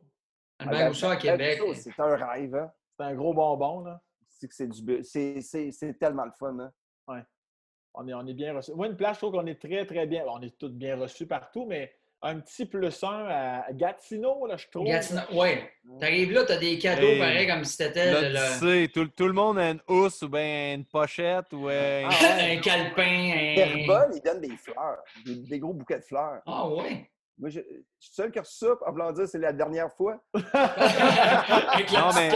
Albert 0.60 0.88
Rousseau 0.90 1.08
à 1.08 1.16
Québec. 1.18 1.60
Rousseau, 1.62 1.82
C'est 1.96 2.00
un 2.02 2.16
rêve. 2.16 2.56
Hein? 2.56 2.72
c'est 2.98 3.06
un 3.06 3.16
gros 3.16 3.34
bonbon. 3.34 3.82
Là. 3.84 4.02
C'est 4.28 4.48
que 4.48 4.56
c'est 4.56 4.68
du 4.68 4.82
bu- 4.84 5.04
c'est- 5.04 5.42
c'est 5.42 5.72
c'est 5.72 5.94
tellement 6.00 6.26
le 6.26 6.32
fun. 6.40 6.58
Hein? 6.60 7.24
On, 7.96 8.08
est, 8.08 8.14
on 8.14 8.26
est 8.28 8.34
bien 8.34 8.54
reçus. 8.56 8.72
Moi, 8.74 8.88
une 8.88 8.96
place, 8.96 9.16
je 9.18 9.22
trouve 9.26 9.32
qu'on 9.34 9.48
est 9.48 9.60
très, 9.60 9.86
très 9.86 10.06
bien. 10.06 10.24
On 10.28 10.40
est 10.42 10.56
tous 10.58 10.70
bien 10.70 10.96
reçus 10.96 11.26
partout, 11.26 11.66
mais 11.66 11.94
un 12.22 12.40
petit 12.40 12.66
plus 12.66 13.04
un 13.04 13.26
à 13.30 13.66
Gatineau, 13.72 14.46
là, 14.48 14.58
je 14.58 14.68
trouve. 14.70 14.86
Gatineau. 14.86 15.22
Ouais. 15.34 15.72
T'arrives 16.00 16.32
là, 16.34 16.44
t'as 16.46 16.58
des 16.58 16.78
cadeaux 16.78 17.08
Hey. 17.08 17.20
pareils 17.20 17.48
comme 17.48 17.64
si 17.64 17.78
t'étais 17.78 18.12
Là, 18.12 18.22
le- 18.22 18.28
tu 18.28 18.66
le- 18.66 18.72
sais, 18.84 18.88
tout, 18.94 19.08
tout 19.08 19.28
le 19.28 19.34
monde 19.34 19.58
a 19.60 19.70
une 19.72 19.82
housse 19.88 20.22
ou 20.22 20.30
bien 20.30 20.74
une 20.76 20.86
pochette 20.86 21.52
ou 21.54 21.70
euh, 21.70 22.04
Ah 22.06 22.10
ouais. 22.38 22.58
un 22.58 22.62
calepin. 22.62 23.02
Un... 23.04 24.12
Ils 24.14 24.22
donnent 24.24 24.42
des 24.42 24.58
fleurs, 24.58 24.98
des, 25.26 25.36
des 25.36 25.60
gros 25.60 25.74
bouquets 25.74 26.00
de 26.00 26.04
fleurs. 26.06 26.42
Ah 26.46 26.68
ouais. 26.68 27.10
Moi, 27.40 27.50
je, 27.50 27.60
je 27.62 28.06
suis 28.06 28.14
seul 28.14 28.32
qui 28.32 28.40
a 28.40 28.42
reçu 28.42 28.58
ça, 28.66 28.74
en 28.86 28.92
voulant 28.92 29.12
dire 29.14 29.26
c'est 29.28 29.38
la 29.40 29.54
dernière 29.54 29.92
fois. 29.94 30.18
Non, 31.94 32.10
mais- 32.16 32.32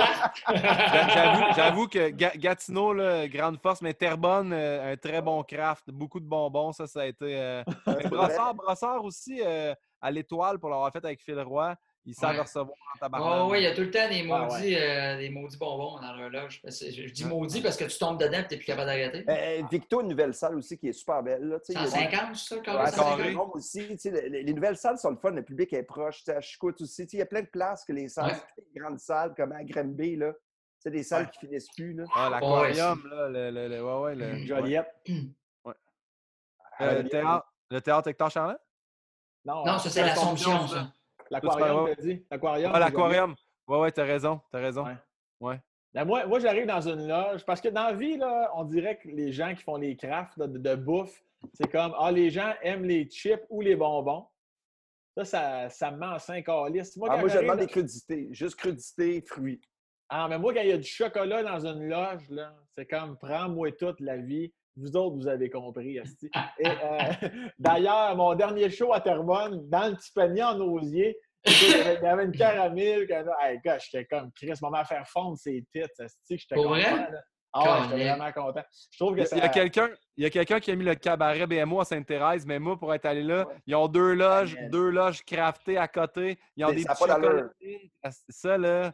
J'avoue, 1.14 1.44
j'avoue 1.56 1.88
que 1.88 2.10
Ga- 2.10 2.36
Gatineau, 2.38 2.94
là, 2.94 3.28
grande 3.28 3.60
force, 3.62 3.82
mais 3.82 3.94
Terrebonne, 3.94 4.54
euh, 4.54 4.94
un 4.94 4.98
très 4.98 5.22
bon 5.22 5.44
craft, 5.44 5.90
beaucoup 5.92 6.20
de 6.20 6.26
bonbons, 6.26 6.72
ça, 6.72 6.88
ça 6.88 7.02
a 7.02 7.06
été. 7.06 7.38
euh, 7.38 7.64
Brossard, 8.10 8.54
Brossard 8.56 9.04
aussi, 9.04 9.42
euh, 9.46 9.74
à 10.02 10.12
l'étoile, 10.12 10.60
pour 10.60 10.70
l'avoir 10.70 10.92
fait 10.92 11.04
avec 11.04 11.22
Phil 11.22 11.40
Roy, 11.42 11.76
ils 12.06 12.14
savent 12.16 12.36
Ouais. 12.36 12.42
recevoir 12.42 12.68
en 12.70 12.96
Ah 12.96 13.00
tabarnak. 13.00 13.52
ouais, 13.52 13.62
il 13.62 13.64
y 13.64 13.68
a 13.68 13.74
tout 13.74 13.82
le 13.82 13.92
temps 13.92 14.10
des 14.10 14.22
Ah 14.30 14.48
maudits, 14.48 14.76
euh, 14.76 15.18
des 15.18 15.30
maudits 15.30 15.58
bonbons 15.58 16.00
dans 16.02 16.14
leur 16.14 16.30
loge. 16.30 16.62
Je, 16.66 16.70
je 16.70 17.14
dis 17.14 17.24
Ouais. 17.24 17.30
maudits 17.30 17.62
parce 17.62 17.78
que 17.78 17.86
tu 17.86 17.98
tombes 17.98 18.20
dedans 18.20 18.40
et 18.40 18.48
tu 18.48 18.54
n'es 18.54 18.58
plus 18.58 18.66
capable 18.66 18.88
d'arrêter. 18.88 19.24
Euh, 19.30 19.64
Victo, 19.72 20.02
une 20.02 20.10
nouvelle 20.10 20.34
salle 20.34 20.56
aussi 20.56 20.78
qui 20.78 20.90
est 20.90 20.94
super 20.94 21.24
belle. 21.24 21.44
Là, 21.48 21.60
tu 21.60 21.68
sais, 21.72 21.74
il 21.74 21.76
y 21.76 21.82
a 21.82 21.86
des- 21.86 21.90
150, 21.92 22.36
c'est 22.36 22.50
ça, 22.50 22.56
Ouais, 22.56 22.62
carré, 22.62 22.86
c'est 22.88 22.96
150? 22.98 23.18
carré. 23.18 23.34
bon 23.36 23.50
aussi. 23.54 23.98
les, 24.06 24.30
les- 24.30 24.44
les 24.44 24.54
nouvelles 24.54 24.78
salles 24.78 24.98
sont 24.98 25.12
le 25.12 25.18
fun, 25.18 25.32
le 25.32 25.44
public 25.44 25.72
est 25.74 25.84
proche. 25.84 26.28
À 26.30 26.42
Chicoute 26.42 26.82
aussi. 26.82 27.04
Il 27.14 27.20
y 27.20 27.22
a 27.22 27.26
plein 27.26 27.42
de 27.42 27.48
places 27.48 27.86
que 27.86 27.94
les 27.94 28.08
salles, 28.10 28.32
Ouais. 28.32 28.38
c'est 28.56 28.74
des 28.74 28.80
grandes 28.80 29.00
salles 29.00 29.34
comme 29.36 29.52
à 29.54 29.64
Granby, 29.64 30.16
là. 30.18 30.34
Sais, 30.80 30.92
des 30.92 31.04
salles 31.04 31.24
Ouais. 31.26 31.32
qui 31.32 31.40
finissent 31.46 31.70
plus. 31.74 31.94
Là. 31.94 32.04
Ah, 32.14 32.30
l'aquarium, 32.30 33.02
là, 33.10 33.30
le, 33.30 33.50
le, 33.52 33.68
le- 33.70 33.84
ouais, 33.86 34.02
ouais, 34.02 34.16
le, 34.16 34.46
Joliette. 34.46 34.94
Euh, 36.82 37.04
le 37.04 37.08
théâtre, 37.10 37.46
le 37.70 37.82
théâtre 37.82 38.08
Hector 38.10 38.32
Charland? 38.32 38.58
Non, 39.46 39.78
ça, 39.78 39.90
c'est 39.92 40.02
l'Assomption, 40.02 40.68
ça. 40.68 40.92
L'aquarium, 41.30 41.88
t'as 41.88 42.02
dit? 42.02 42.26
L'aquarium. 42.30 42.72
Ah, 42.74 42.80
l'aquarium. 42.80 43.36
Ouais, 43.68 43.80
ouais, 43.80 43.92
t'as 43.92 44.04
raison. 44.04 44.42
T'as 44.52 44.60
raison. 44.60 44.86
Ouais. 44.86 44.98
Ouais. 45.40 45.60
Ben, 45.94 46.06
moi, 46.06 46.26
moi 46.26 46.40
j'arrive 46.40 46.66
dans 46.66 46.82
une 46.82 47.08
loge 47.08 47.46
parce 47.46 47.62
que 47.62 47.70
dans 47.70 47.84
la 47.84 47.94
vie, 47.94 48.18
là, 48.18 48.52
on 48.56 48.64
dirait 48.64 48.98
que 48.98 49.08
les 49.08 49.32
gens 49.32 49.54
qui 49.54 49.64
font 49.64 49.78
les 49.78 49.96
crafts 49.96 50.40
de, 50.40 50.58
de 50.58 50.76
bouffe, 50.76 51.24
c'est 51.54 51.72
comme 51.72 51.94
Ah, 52.00 52.12
les 52.12 52.30
gens 52.30 52.54
aiment 52.62 52.86
les 52.86 53.08
chips 53.10 53.44
ou 53.50 53.62
les 53.62 53.76
bonbons. 53.76 54.26
Ça, 55.16 55.26
ça, 55.26 55.70
ça 55.70 55.92
me 55.92 55.98
met 55.98 56.08
en 56.08 56.18
cinq 56.20 56.48
listes. 56.72 56.98
Moi, 56.98 57.10
Ah, 57.12 57.18
moi, 57.18 57.30
je 57.30 57.38
demande 57.38 57.60
des 57.60 57.68
crudités. 57.68 58.30
Juste 58.32 58.56
crudités, 58.56 59.22
fruits. 59.22 59.62
Ah, 60.10 60.28
mais 60.28 60.40
moi, 60.40 60.54
quand 60.54 60.62
il 60.62 60.70
y 60.70 60.72
a 60.72 60.78
du 60.78 60.88
chocolat 60.88 61.44
dans 61.44 61.66
une 61.66 61.88
loge, 61.88 62.30
là, 62.30 62.56
c'est 62.76 62.86
comme 62.88 63.18
prends-moi 63.18 63.72
toute 63.74 64.00
la 64.00 64.18
vie. 64.18 64.52
Vous 64.76 64.96
autres, 64.96 65.16
vous 65.18 65.28
avez 65.28 65.50
compris. 65.50 65.98
esti. 65.98 66.30
Et 66.60 66.68
euh, 66.68 67.30
d'ailleurs, 67.60 68.16
mon 68.16 68.34
dernier 68.36 68.70
show 68.70 68.94
à 68.94 69.02
Terrebonne, 69.02 69.70
dans 69.70 69.90
le 69.90 69.96
petit 69.96 70.12
panier 70.14 70.44
en 70.44 70.60
osier, 70.60 71.18
il 71.46 71.52
y 71.70 71.74
avait- 72.08 72.24
une 72.26 72.32
caramel. 72.32 73.08
Hey, 73.42 73.60
gars, 73.64 73.78
j'étais 73.78 74.06
comme 74.06 74.32
Chris, 74.32 74.54
maman 74.62 74.78
à 74.78 74.86
faire 74.86 75.08
fondre 75.08 75.38
ses 75.38 75.64
têtes. 75.74 75.92
J'étais 76.30 76.56
Pour 76.56 76.66
content. 76.66 76.76
vrai? 76.80 77.08
Ah 77.56 77.62
ouais, 77.82 77.88
j'étais 77.92 78.10
vraiment 78.10 78.32
content. 78.32 78.64
Je 78.92 78.98
trouve 78.98 79.12
Il 79.12 79.16
que 79.18 79.22
y 79.22 79.24
a- 79.24 79.26
ça. 79.28 79.36
il 79.38 79.40
y 79.40 79.46
a 79.46 79.50
quelqu'un 79.50 79.90
il 80.16 80.24
y 80.24 80.28
a 80.28 80.30
quelqu'un 80.30 80.60
qui 80.60 80.70
a 80.72 80.76
mis 80.76 80.86
le 80.86 80.94
cabaret 80.96 81.46
BMO 81.48 81.82
à 81.82 81.86
Sainte-Thérèse, 81.86 82.46
mais 82.46 82.60
moi, 82.60 82.78
pour 82.78 82.94
être 82.94 83.06
allé 83.06 83.24
là, 83.24 83.48
Ouais. 83.48 83.56
ils 83.66 83.76
ont 83.76 83.88
deux 83.88 84.14
loges, 84.14 84.56
Amen. 84.56 84.70
deux 84.70 84.90
loges 84.90 85.24
craftées 85.26 85.78
à 85.78 85.88
côté. 85.88 86.38
Ils 86.56 86.64
ont 86.66 86.70
Mais 86.70 86.76
des 86.76 86.82
ça 86.84 86.94
petits 86.94 87.08
pas. 87.08 87.20
Ah, 88.04 88.10
Ça, 88.30 88.58
là, 88.60 88.94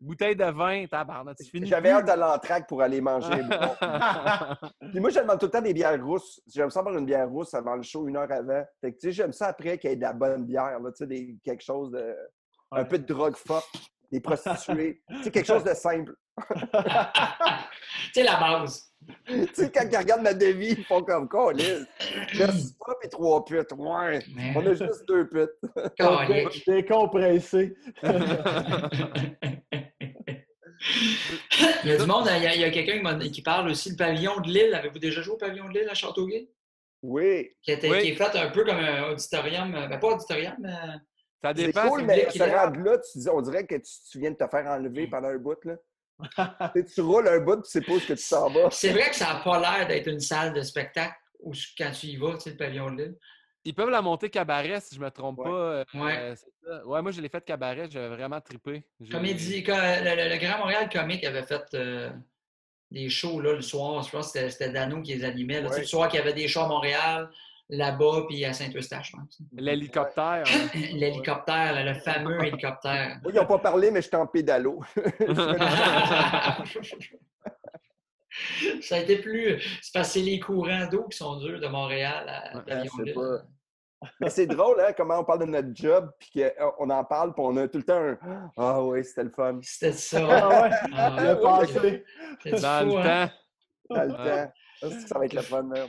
bouteille 0.00 0.36
de 0.36 0.44
vin, 0.44 0.86
tabarnak, 0.86 1.36
tu 1.36 1.44
finis 1.50 1.66
J'avais 1.68 1.90
hâte 1.90 2.08
à 2.08 2.16
l'entraque 2.16 2.66
pour 2.68 2.80
aller 2.82 3.00
manger. 3.00 3.42
Puis 4.90 5.00
moi, 5.00 5.10
je 5.10 5.20
demande 5.20 5.38
tout 5.38 5.46
le 5.46 5.50
temps 5.50 5.60
des 5.60 5.74
bières 5.74 6.02
rousses. 6.02 6.40
J'aime 6.52 6.70
ça 6.70 6.80
avoir 6.80 6.96
une 6.96 7.06
bière 7.06 7.28
rousse 7.28 7.52
avant 7.54 7.76
le 7.76 7.82
show, 7.82 8.08
une 8.08 8.16
heure 8.16 8.30
avant. 8.32 8.64
Fait 8.80 8.92
que, 8.92 8.98
tu 8.98 9.08
sais, 9.08 9.12
j'aime 9.12 9.32
ça 9.32 9.48
après 9.48 9.78
qu'il 9.78 9.90
y 9.90 9.92
ait 9.92 9.96
de 9.96 10.02
la 10.02 10.12
bonne 10.12 10.44
bière, 10.46 10.80
là, 10.80 10.90
tu 10.90 10.96
sais, 10.98 11.06
des- 11.06 11.36
quelque 11.44 11.62
chose 11.62 11.90
de... 11.92 12.16
Un 12.72 12.84
peu 12.84 12.98
de 12.98 13.06
drogue 13.06 13.34
forte, 13.36 13.68
des 14.12 14.20
prostituées. 14.20 15.02
tu 15.08 15.22
sais, 15.24 15.30
quelque 15.30 15.46
chose 15.46 15.64
de 15.64 15.74
simple. 15.74 16.14
Tu 16.48 16.56
sais, 18.14 18.22
la 18.22 18.38
base. 18.38 18.92
tu 19.26 19.46
sais, 19.52 19.70
quand 19.70 19.84
ils 19.90 19.96
regardent 19.96 20.22
ma 20.22 20.34
devis, 20.34 20.76
ils 20.78 20.84
font 20.84 21.02
comme 21.02 21.28
quoi, 21.28 21.52
Liz? 21.52 21.86
Juste 22.28 22.78
pas 22.78 22.94
et 23.02 23.08
trois 23.08 23.44
putes. 23.44 23.72
Ouais. 23.76 24.20
On 24.54 24.64
a 24.64 24.74
juste 24.74 25.04
deux 25.08 25.28
putes. 25.28 25.50
Décompressé. 26.66 27.76
Il 31.84 31.88
y 31.90 31.92
a 31.92 31.96
du 31.96 32.06
monde, 32.06 32.28
il 32.36 32.42
y 32.60 32.64
a, 32.64 32.70
quelqu'un 32.70 33.18
qui 33.18 33.42
parle 33.42 33.70
aussi, 33.70 33.90
le 33.90 33.96
pavillon 33.96 34.40
de 34.40 34.48
Lille. 34.48 34.74
Avez-vous 34.74 34.98
déjà 34.98 35.22
joué 35.22 35.34
au 35.34 35.38
pavillon 35.38 35.68
de 35.68 35.78
Lille 35.78 35.88
à 35.88 35.94
Châteauguay? 35.94 36.48
Oui. 37.02 37.50
Qui, 37.62 37.72
était- 37.72 37.88
Oui. 37.90 38.00
qui 38.02 38.08
est 38.10 38.14
fait 38.14 38.36
un 38.38 38.50
peu 38.50 38.64
comme 38.64 38.76
un 38.78 39.10
auditorium, 39.12 39.74
euh, 39.74 39.86
ben 39.86 39.98
pas 39.98 40.08
auditorium, 40.08 40.54
mais 40.60 40.68
Ça 41.42 41.52
C'est 41.56 41.66
dépend. 41.66 41.88
cool, 41.88 42.00
c'est- 42.00 42.06
mais 42.06 42.18
est- 42.18 42.54
rendre 42.56 42.80
là, 42.80 42.98
tu 42.98 43.18
dis, 43.18 43.28
on 43.30 43.40
dirait 43.40 43.66
que 43.66 43.76
tu, 43.76 43.90
tu 44.10 44.18
viens 44.20 44.30
de 44.32 44.36
te 44.36 44.46
faire 44.48 44.66
enlever 44.66 45.06
pendant 45.06 45.28
un 45.28 45.38
bout. 45.38 45.56
Là. 45.64 45.76
Tu 46.94 47.00
roules 47.00 47.28
un 47.28 47.40
bout, 47.40 47.62
tu 47.62 47.70
sais 47.70 47.80
pas 47.80 47.92
où 47.92 47.96
est-ce 47.96 48.08
que 48.08 48.12
tu 48.12 48.22
s'en 48.22 48.50
vas. 48.50 48.68
c'est 48.70 48.90
vrai 48.92 49.08
que 49.08 49.16
ça 49.16 49.32
n'a 49.32 49.40
pas 49.40 49.58
l'air 49.58 49.88
d'être 49.88 50.06
une 50.08 50.20
salle 50.20 50.52
de 50.52 50.60
spectacle 50.60 51.16
où, 51.38 51.52
quand 51.78 51.90
tu 51.92 52.08
y 52.08 52.16
vas, 52.18 52.34
tu 52.34 52.40
sais, 52.40 52.50
le 52.50 52.56
pavillon 52.58 52.90
de 52.90 53.02
Lille. 53.02 53.16
Ils 53.64 53.74
peuvent 53.74 53.90
la 53.90 54.00
monter 54.00 54.30
cabaret, 54.30 54.80
si 54.80 54.94
je 54.94 55.00
me 55.00 55.10
trompe 55.10 55.38
Ouais. 55.38 55.44
pas. 55.44 55.50
euh, 55.50 55.84
Ouais. 55.94 56.34
euh, 56.68 56.84
ouais, 56.84 57.02
moi, 57.02 57.10
je 57.10 57.20
l'ai 57.20 57.28
fait 57.28 57.44
cabaret, 57.44 57.88
j'avais 57.90 58.08
vraiment 58.08 58.40
trippé. 58.40 58.84
Comédie, 59.10 59.62
co- 59.62 59.72
le, 59.72 60.16
le- 60.16 60.28
le 60.34 60.38
Grand 60.40 60.58
Montréal 60.58 60.88
Comique 60.90 61.24
avait 61.24 61.42
fait 61.42 61.62
euh, 61.74 62.10
des 62.90 63.08
shows 63.10 63.40
là, 63.40 63.52
le 63.52 63.60
soir. 63.60 64.02
Je 64.02 64.10
pense 64.10 64.32
que 64.32 64.48
c'était- 64.48 64.70
Dano 64.72 65.02
qui 65.02 65.14
les 65.14 65.24
animait. 65.24 65.60
là. 65.60 65.68
Tu 65.68 65.68
sais, 65.68 65.74
Ouais. 65.74 65.80
Le 65.82 65.86
soir 65.86 66.08
qu'il 66.08 66.18
y 66.18 66.22
avait 66.22 66.32
des 66.32 66.48
shows 66.48 66.60
à 66.62 66.68
Montréal, 66.68 67.28
là-bas, 67.68 68.24
puis 68.28 68.44
à 68.46 68.52
Saint-Eustache, 68.52 69.12
je 69.12 69.16
pense. 69.16 69.38
L'hélicoptère. 69.52 70.42
L'hélicoptère, 70.74 71.72
là, 71.74 71.84
le 71.84 71.94
fameux 72.00 72.38
hélicoptère. 72.44 73.20
Ils 73.28 73.34
n'ont 73.34 73.46
pas 73.46 73.58
parlé, 73.58 73.90
mais 73.90 74.00
j'étais 74.02 74.16
en 74.16 74.26
pédalo. 74.26 74.80
Ça 78.82 78.96
a 78.96 78.98
été 78.98 79.16
plus. 79.18 79.60
C'est 79.82 79.92
parce 79.92 80.08
que 80.08 80.14
c'est 80.14 80.20
les 80.24 80.38
courants 80.40 80.86
d'eau 80.90 81.04
qui 81.08 81.16
sont 81.18 81.36
durs 81.38 81.60
de 81.60 81.66
Montréal 81.68 82.24
à 82.28 82.56
Ouais, 82.58 82.62
je 82.84 82.88
sais 82.90 83.02
Lille. 83.04 83.14
pas. 83.14 83.42
Mais 84.20 84.30
c'est 84.30 84.46
drôle, 84.46 84.80
hein, 84.80 84.92
comment 84.96 85.18
on 85.18 85.24
parle 85.24 85.40
de 85.40 85.44
notre 85.46 85.68
job, 85.74 86.10
puis 86.18 86.42
qu'on 86.78 86.88
en 86.88 87.04
parle, 87.04 87.34
puis 87.34 87.42
on 87.46 87.54
a 87.58 87.68
tout 87.68 87.78
le 87.78 87.84
temps 87.84 87.98
un 88.02 88.18
Ah 88.56 88.82
oui, 88.82 89.04
c'était 89.04 89.24
le 89.24 89.30
fun. 89.30 89.58
C'était 89.62 89.92
ça. 89.92 90.20
Ah 90.26 90.62
ouais. 90.62 90.70
Ah, 90.96 91.16
Le 91.18 91.34
ouais. 91.34 91.42
passé. 91.42 92.04
C'est 92.42 92.60
Dans 92.62 92.88
fou, 92.88 92.96
le 92.96 93.02
hein? 93.02 93.28
temps. 93.28 93.94
Dans 93.96 94.02
le 94.04 94.10
Ouais. 94.10 94.16
temps. 94.46 94.52
Ça, 94.80 94.88
c'est 94.90 95.02
que 95.02 95.08
ça 95.08 95.18
va 95.18 95.24
être 95.26 95.32
le 95.34 95.42
fun, 95.42 95.62
même. 95.64 95.88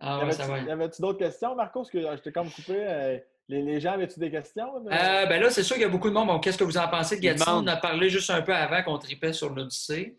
Ah 0.00 0.20
Y 0.22 0.24
ouais, 0.24 0.32
ça 0.32 0.46
va. 0.46 0.54
avait-tu 0.54 0.68
y 0.68 0.72
avait-tu 0.72 1.02
d'autres 1.02 1.18
questions, 1.18 1.54
Marco? 1.54 1.80
Parce 1.80 1.90
que 1.90 1.98
euh, 1.98 2.16
je 2.16 2.22
t'ai 2.22 2.32
comme 2.32 2.50
coupé. 2.50 2.76
euh, 2.78 3.18
les, 3.48 3.62
les 3.62 3.80
gens, 3.80 3.92
avaient-tu 3.92 4.18
des 4.20 4.30
questions? 4.30 4.76
Euh, 4.86 5.26
ben 5.26 5.42
là, 5.42 5.50
c'est 5.50 5.62
sûr 5.64 5.74
qu'il 5.74 5.82
y 5.82 5.86
a 5.86 5.90
beaucoup 5.90 6.08
de 6.08 6.14
monde. 6.14 6.28
Bon, 6.28 6.38
qu'est-ce 6.38 6.56
que 6.56 6.64
vous 6.64 6.78
en 6.78 6.88
pensez 6.88 7.16
de 7.16 7.20
Gatineau? 7.20 7.58
On 7.58 7.66
a 7.66 7.76
parlé 7.76 8.08
juste 8.08 8.30
un 8.30 8.40
peu 8.40 8.54
avant 8.54 8.82
qu'on 8.84 8.96
tripait 8.96 9.32
sur 9.34 9.50
l'Odyssée. 9.52 10.16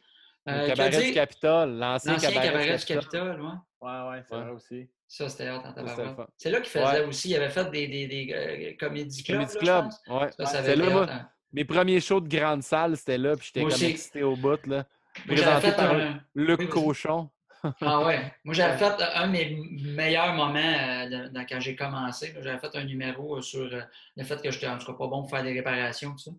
Le 0.48 0.54
Euh, 0.54 0.68
cabaret 0.68 1.04
du 1.06 1.14
Capitole. 1.14 1.78
L'ancien 1.78 2.14
L'ancien 2.14 2.30
cabaret, 2.30 2.48
cabaret 2.48 2.78
du 2.78 2.86
Capitole. 2.86 3.00
Capitole, 3.04 3.42
ouais. 3.42 3.52
Ouais, 3.82 4.10
ouais, 4.10 4.24
c'est 4.28 4.36
Ouais. 4.36 4.42
vrai 4.42 4.52
aussi. 4.52 4.90
Ça, 5.08 5.30
c'était 5.30 5.48
hâte 5.48 5.66
en. 5.66 6.26
C'est 6.38 6.50
là 6.52 6.60
qu'il 6.62 6.70
faisait 6.70 6.86
Ouais. 6.86 7.06
aussi. 7.06 7.30
Il 7.30 7.36
avait 7.36 7.50
fait 7.50 7.70
des, 7.70 7.88
des, 7.88 8.08
des 8.08 8.34
euh, 8.34 8.74
comédie 8.80 9.24
clubs. 9.24 9.40
Comedy 9.40 9.58
Club. 9.60 9.86
Ouais. 10.08 10.30
Ça, 10.38 10.46
ça 10.46 10.60
avait 10.60 10.76
là, 10.76 10.90
moi, 10.90 11.08
hein. 11.12 11.30
mes 11.52 11.66
premiers 11.66 12.00
shows 12.00 12.22
de 12.22 12.30
grande 12.30 12.64
salle, 12.64 12.96
c'était 12.98 13.18
là, 13.18 13.36
puis 13.36 13.48
j'étais 13.54 13.62
comme 13.70 13.90
excité 13.90 14.24
au 14.24 14.36
bout. 14.36 14.66
Là. 14.68 14.86
Moi, 15.28 15.36
j'avais 15.36 15.42
Présenté 15.60 15.68
fait 15.68 15.76
par 15.76 15.94
un. 15.96 16.20
Luc 16.36 16.60
Oui. 16.60 16.70
Cochon. 16.70 17.30
Ah 17.82 18.04
ouais. 18.04 18.34
Moi, 18.44 18.56
j'avais 18.56 18.76
fait 18.78 19.04
un 19.14 19.28
de 19.28 19.32
mes 19.34 19.56
meilleurs 19.94 20.34
moments 20.34 20.58
euh, 20.58 21.06
de- 21.06 21.28
de- 21.30 21.46
quand 21.48 21.60
j'ai 21.60 21.76
commencé. 21.76 22.34
J'avais 22.42 22.58
fait 22.58 22.76
un 22.76 22.84
numéro 22.86 23.40
sur 23.44 23.62
euh, 23.72 23.82
le 24.16 24.24
fait 24.24 24.42
que 24.42 24.50
j'étais 24.50 24.68
en 24.68 24.80
tout 24.80 24.88
cas 24.88 24.94
pas 24.94 25.06
bon 25.08 25.22
pour 25.22 25.30
faire 25.30 25.44
des 25.44 25.54
réparations, 25.54 26.12
tout 26.14 26.18
ça. 26.18 26.32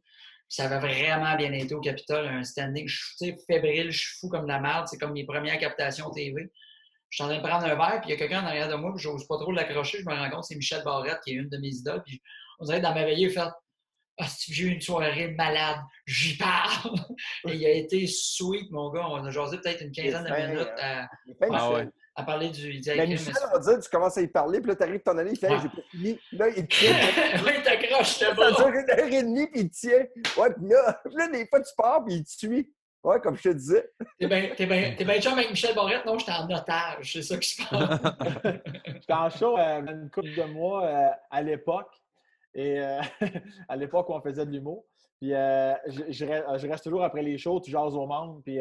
Ça 0.53 0.65
avait 0.65 0.81
vraiment 0.81 1.35
bien 1.35 1.51
été 1.55 1.75
au 1.75 1.81
Capitole, 1.81 2.27
un 2.27 2.45
standing. 2.45 2.87
Je 2.87 2.95
suis 2.95 3.17
tu 3.17 3.25
sais, 3.25 3.37
fébrile, 3.47 3.91
je 3.91 4.01
suis 4.01 4.19
fou 4.21 4.29
comme 4.29 4.43
de 4.43 4.49
la 4.49 4.61
merde. 4.61 4.87
C'est 4.87 4.99
comme 4.99 5.15
mes 5.15 5.25
premières 5.25 5.59
captations 5.59 6.11
TV. 6.11 6.53
Je 7.09 7.17
suis 7.17 7.25
en 7.25 7.29
train 7.29 7.39
de 7.39 7.43
prendre 7.43 7.65
un 7.65 7.75
verre, 7.75 8.03
puis 8.03 8.11
il 8.11 8.13
y 8.13 8.13
a 8.13 8.19
quelqu'un 8.19 8.43
en 8.43 8.47
arrière 8.47 8.69
de 8.69 8.75
moi, 8.75 8.93
puis 8.95 9.03
j'ose 9.03 9.27
pas 9.27 9.39
trop 9.39 9.51
l'accrocher. 9.51 10.01
Je 10.01 10.05
me 10.05 10.15
rends 10.15 10.29
compte, 10.29 10.45
c'est 10.45 10.55
Michel 10.55 10.83
Barrette, 10.85 11.21
qui 11.25 11.31
est 11.31 11.37
une 11.37 11.49
de 11.49 11.57
mes 11.57 11.69
idoles. 11.69 12.03
Puis 12.03 12.21
on 12.61 12.67
dirait 12.67 12.83
dans 12.83 12.93
ma 12.93 13.03
veillée, 13.03 13.29
il 13.29 13.33
fait 13.33 13.41
Ah, 14.19 14.29
si 14.29 14.53
j'ai 14.53 14.65
eu 14.65 14.69
une 14.69 14.81
soirée 14.83 15.29
malade, 15.29 15.79
j'y 16.05 16.37
parle. 16.37 16.97
Et 17.49 17.55
il 17.55 17.65
a 17.65 17.71
été 17.71 18.07
sweet, 18.07 18.71
mon 18.73 18.91
gars. 18.91 19.09
On 19.09 19.25
a 19.25 19.31
jasé 19.31 19.57
peut-être 19.57 19.81
une 19.81 19.93
quinzaine 19.93 20.25
de 20.25 20.49
minutes 20.49 20.69
hein. 20.83 21.07
à, 21.07 21.09
Il 21.25 21.35
Ah 21.51 21.71
ouais. 21.71 21.89
À 22.15 22.23
parler 22.25 22.51
du. 22.51 22.81
Mais 22.87 22.99
Hey, 22.99 23.09
Michel, 23.09 23.35
on 23.49 23.53
va 23.53 23.59
dire, 23.59 23.81
tu 23.81 23.89
commences 23.91 24.19
à 24.19 24.21
y 24.23 24.29
parler, 24.29 24.61
puis 24.61 24.69
là, 24.71 24.77
tu 24.77 24.83
arrives 24.83 25.01
ton 25.03 25.17
année, 25.19 25.31
il 25.33 25.39
fait 25.39 25.49
Ouais. 25.49 25.59
j'ai 25.63 25.69
pas 25.69 25.89
fini. 25.91 26.19
Là, 26.33 26.49
il 26.49 26.67
te 26.67 26.77
tient. 26.77 26.93
oui, 27.45 27.53
il 27.57 27.63
t'accroche 27.63 28.21
le 28.21 28.27
Ça 28.27 28.51
dure 28.53 28.67
une 28.69 28.91
heure 28.91 29.13
et 29.13 29.23
demie, 29.23 29.47
puis 29.49 29.61
il 29.61 29.71
te 29.71 29.75
tient. 29.77 30.07
Ouais, 30.43 30.53
puis 30.55 30.69
là, 30.69 31.01
là, 31.13 31.29
des 31.29 31.47
fois, 31.47 31.61
tu 31.61 31.73
pars, 31.77 32.05
puis 32.05 32.15
il 32.17 32.25
te 32.25 32.31
suit. 32.31 32.73
Ouais, 33.05 33.19
comme 33.21 33.37
je 33.37 33.43
te 33.43 33.49
disais. 33.55 33.91
T'es 34.21 34.29
bien 34.29 34.51
t'es 34.57 34.65
ben, 34.67 34.95
t'es 34.95 35.05
ben 35.05 35.21
chum 35.21 35.33
avec 35.33 35.51
Michel 35.51 35.75
Barrette? 35.75 36.05
Non, 36.07 36.17
j'étais 36.19 36.31
en 36.33 36.49
otage. 36.49 37.13
C'est 37.15 37.23
ça 37.23 37.37
qui 37.37 37.49
se 37.49 37.63
passe. 37.69 37.99
J'étais 38.87 39.13
en 39.13 39.29
show 39.29 39.59
euh, 39.59 39.81
une 39.81 40.09
couple 40.09 40.33
de 40.37 40.45
mois 40.45 40.85
euh, 40.87 41.09
à 41.31 41.43
l'époque. 41.43 41.91
Et 42.55 42.81
euh, 42.81 43.01
à 43.69 43.75
l'époque 43.77 44.09
où 44.09 44.13
on 44.13 44.21
faisait 44.21 44.47
de 44.47 44.53
l'humour. 44.53 44.85
Puis 45.21 45.35
euh, 45.35 45.75
je, 45.89 46.03
je 46.11 46.25
re- 46.27 46.59
je 46.61 46.67
reste 46.69 46.85
toujours 46.85 47.03
après 47.03 47.23
les 47.23 47.39
shows, 47.39 47.61
tu 47.61 47.73
jases 47.73 47.95
au 47.97 48.07
monde. 48.07 48.41
Puis 48.45 48.55
y 48.55 48.59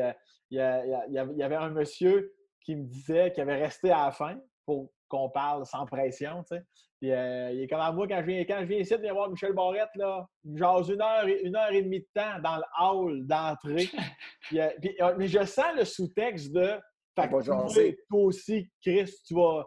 y 0.55 0.59
il 0.59 1.33
y 1.37 1.43
avait 1.43 1.55
un 1.55 1.69
monsieur 1.69 2.33
qui 2.63 2.75
me 2.75 2.83
disait 2.85 3.31
qu'il 3.31 3.41
avait 3.43 3.61
resté 3.61 3.91
à 3.91 4.05
la 4.05 4.11
fin 4.11 4.37
pour 4.65 4.91
qu'on 5.07 5.29
parle 5.29 5.65
sans 5.65 5.85
pression. 5.85 6.43
tu 6.49 6.55
sais. 6.55 6.63
Puis 7.01 7.11
euh, 7.11 7.51
il 7.51 7.63
est 7.63 7.67
comme 7.67 7.79
à 7.81 7.91
moi 7.91 8.07
quand 8.07 8.19
je 8.21 8.25
viens, 8.27 8.41
quand 8.41 8.59
je 8.59 8.65
viens 8.65 8.77
ici 8.77 8.93
de 8.93 8.97
venir 8.99 9.15
voir 9.15 9.29
Michel 9.29 9.53
Barrette, 9.53 9.89
là, 9.95 10.25
il 10.43 10.51
me 10.51 10.57
jase 10.57 10.89
une 10.89 11.01
heure, 11.01 11.27
et- 11.27 11.41
une 11.43 11.55
heure 11.55 11.71
et 11.71 11.81
demie 11.81 11.99
de 12.01 12.07
temps 12.13 12.39
dans 12.43 12.57
le 12.57 12.63
hall 12.79 13.25
d'entrée. 13.25 13.89
Puis, 14.41 14.59
euh, 14.61 14.69
puis, 14.79 14.95
euh, 15.01 15.15
mais 15.17 15.27
je 15.27 15.43
sens 15.45 15.73
le 15.75 15.83
sous-texte 15.85 16.51
de 16.53 16.79
fait 17.15 17.27
que 17.27 17.43
toi, 17.43 17.65
aussi, 18.11 18.69
Chris, 18.81 19.11
tu 19.27 19.33
vas. 19.33 19.65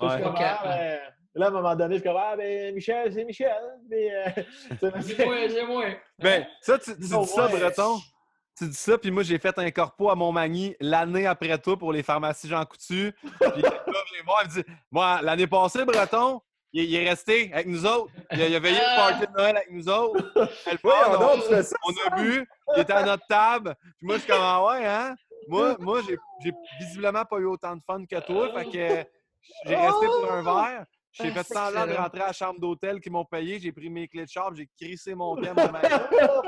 Ouais. 0.00 0.08
ah, 0.08 0.08
ouais. 0.08 0.20
ben, 0.24 1.00
là, 1.34 1.46
à 1.46 1.48
un 1.48 1.52
moment 1.52 1.74
donné, 1.74 1.94
je 1.96 2.00
suis 2.00 2.08
comme, 2.08 2.18
ah, 2.20 2.36
ben, 2.36 2.74
Michel, 2.74 3.12
c'est 3.12 3.24
Michel. 3.24 3.50
Euh, 3.92 4.24
C'est 4.80 5.24
moi, 5.24 5.36
c'est 5.48 5.66
moi. 5.66 5.84
Ben, 6.18 6.46
ça, 6.60 6.78
tu, 6.78 6.92
tu 6.94 7.00
dis 7.00 7.08
ça, 7.08 7.20
ouais. 7.46 7.58
Breton? 7.58 7.96
Tu 8.58 8.66
dis 8.66 8.74
ça, 8.74 8.96
puis 8.96 9.10
moi, 9.10 9.22
j'ai 9.22 9.38
fait 9.38 9.58
un 9.58 9.70
corpo 9.70 10.08
à 10.08 10.14
Montmagny 10.14 10.74
l'année 10.80 11.26
après 11.26 11.58
toi 11.58 11.76
pour 11.76 11.92
les 11.92 12.02
pharmacies 12.02 12.48
Jean 12.48 12.64
Coutu. 12.64 13.12
Puis 13.20 13.30
le 13.40 13.62
gars 13.62 13.82
vient 13.84 14.20
me 14.20 14.24
voir, 14.24 14.42
il 14.44 14.48
me 14.48 14.54
dit 14.54 14.64
Moi, 14.90 15.20
l'année 15.22 15.46
passée, 15.46 15.84
Breton, 15.84 16.40
il, 16.72 16.84
il 16.84 16.94
est 16.94 17.08
resté 17.08 17.50
avec 17.52 17.66
nous 17.66 17.84
autres. 17.84 18.10
Il 18.32 18.40
a, 18.40 18.48
il 18.48 18.54
a 18.54 18.58
veillé 18.58 18.78
le 18.78 18.96
party 18.96 19.26
de 19.26 19.32
Noël 19.38 19.56
avec 19.58 19.70
nous 19.70 19.88
autres. 19.88 20.32
Le 20.34 20.78
Oui, 20.84 20.92
on, 21.06 21.12
on, 21.12 21.52
a, 21.52 21.62
ça. 21.62 21.76
bu, 22.16 22.48
il 22.76 22.80
était 22.80 22.92
à 22.94 23.02
notre 23.04 23.26
table. 23.26 23.74
Puis 23.98 24.06
moi, 24.06 24.16
je 24.16 24.22
suis 24.22 24.30
comme 24.32 24.40
Ah 24.42 24.64
ouais, 24.64 24.86
hein? 24.86 25.14
Moi, 25.48 25.76
moi 25.78 26.00
j'ai 26.08 26.16
j'ai 26.42 26.52
visiblement 26.80 27.24
pas 27.24 27.38
eu 27.38 27.44
autant 27.44 27.76
de 27.76 27.82
fun 27.86 28.04
que 28.04 28.18
toi. 28.20 28.50
Fait 28.54 28.64
que 28.64 29.06
j'ai 29.66 29.76
resté 29.76 30.06
pour 30.06 30.32
un 30.32 30.42
verre. 30.42 30.84
J'ai 31.18 31.30
fait 31.30 31.42
semblant 31.44 31.86
de 31.86 31.92
rentrer 31.94 32.20
à 32.20 32.26
la 32.28 32.32
chambre 32.32 32.60
d'hôtel 32.60 33.00
qu'ils 33.00 33.12
m'ont 33.12 33.24
payé. 33.24 33.58
J'ai 33.58 33.72
pris 33.72 33.88
mes 33.88 34.06
clés 34.08 34.24
de 34.24 34.30
chambre, 34.30 34.54
j'ai 34.56 34.68
crissé 34.80 35.14
mon 35.14 35.34
camp. 35.42 35.54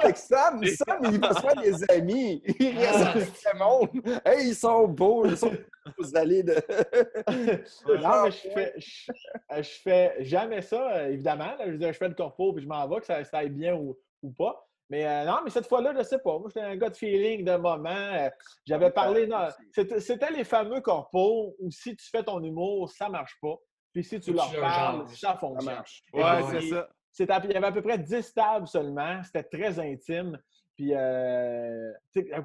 Fait 0.02 0.12
que 0.12 0.18
Sam, 0.18 0.62
Sam, 0.64 1.00
il 1.04 1.20
va 1.20 1.32
se 1.34 1.40
faire 1.40 1.56
des 1.62 1.90
amis. 1.90 2.42
Il 2.60 2.78
reste 2.78 2.98
Ah. 3.04 3.10
avec 3.10 3.32
le 3.52 3.58
monde. 3.58 4.20
Hey, 4.24 4.48
ils 4.48 4.54
sont 4.54 4.86
beaux. 4.88 5.24
Ils 5.26 5.36
sont 5.36 5.52
vous 5.98 6.14
allez 6.16 6.42
de. 6.42 6.54
non, 7.86 8.24
mais 8.24 8.30
je 8.30 8.50
fais, 8.50 8.74
je, 8.76 9.12
euh, 9.52 9.62
je 9.62 9.70
fais 9.82 10.16
jamais 10.20 10.60
ça, 10.62 10.96
euh, 10.96 11.08
évidemment. 11.08 11.54
là. 11.58 11.64
je 11.66 11.70
veux 11.72 11.78
dire, 11.78 11.92
je 11.92 11.98
fais 11.98 12.08
le 12.08 12.14
corpo 12.14 12.52
puis 12.52 12.62
je 12.62 12.68
m'en 12.68 12.86
vais, 12.88 13.00
que 13.00 13.06
ça, 13.06 13.24
ça 13.24 13.38
aille 13.38 13.48
bien 13.50 13.74
ou, 13.74 13.98
ou 14.22 14.30
pas. 14.32 14.64
Mais 14.90 15.06
euh, 15.06 15.24
non, 15.24 15.38
mais 15.44 15.50
cette 15.50 15.66
fois-là, 15.66 15.92
je 15.96 16.02
sais 16.02 16.18
pas. 16.18 16.38
Moi, 16.38 16.48
j'étais 16.48 16.66
un 16.66 16.76
gars 16.76 16.88
de 16.88 16.96
feeling, 16.96 17.44
de 17.44 17.56
moment. 17.56 18.30
J'avais 18.66 18.90
parlé. 18.90 19.26
non, 19.26 19.48
C'était 19.74 20.00
c'était 20.00 20.30
les 20.30 20.44
fameux 20.44 20.80
corpos 20.80 21.54
où 21.58 21.70
si 21.70 21.94
tu 21.96 22.08
fais 22.10 22.22
ton 22.22 22.42
humour, 22.42 22.90
ça 22.90 23.08
marche 23.08 23.36
pas. 23.40 23.54
Puis 23.92 24.04
si 24.04 24.20
tu 24.20 24.32
leur 24.32 24.50
parles, 24.60 25.08
ça 25.08 25.34
fonctionne. 25.36 25.82
Ouais, 26.12 26.42
c'est 26.50 26.68
ça. 26.68 26.88
Il 27.20 27.52
y 27.52 27.56
avait 27.56 27.66
à 27.66 27.72
peu 27.72 27.82
près 27.82 27.98
10 27.98 28.32
tables 28.34 28.68
seulement. 28.68 29.22
C'était 29.24 29.42
très 29.42 29.78
intime. 29.80 30.38
Puis, 30.76 30.94
euh, 30.94 31.92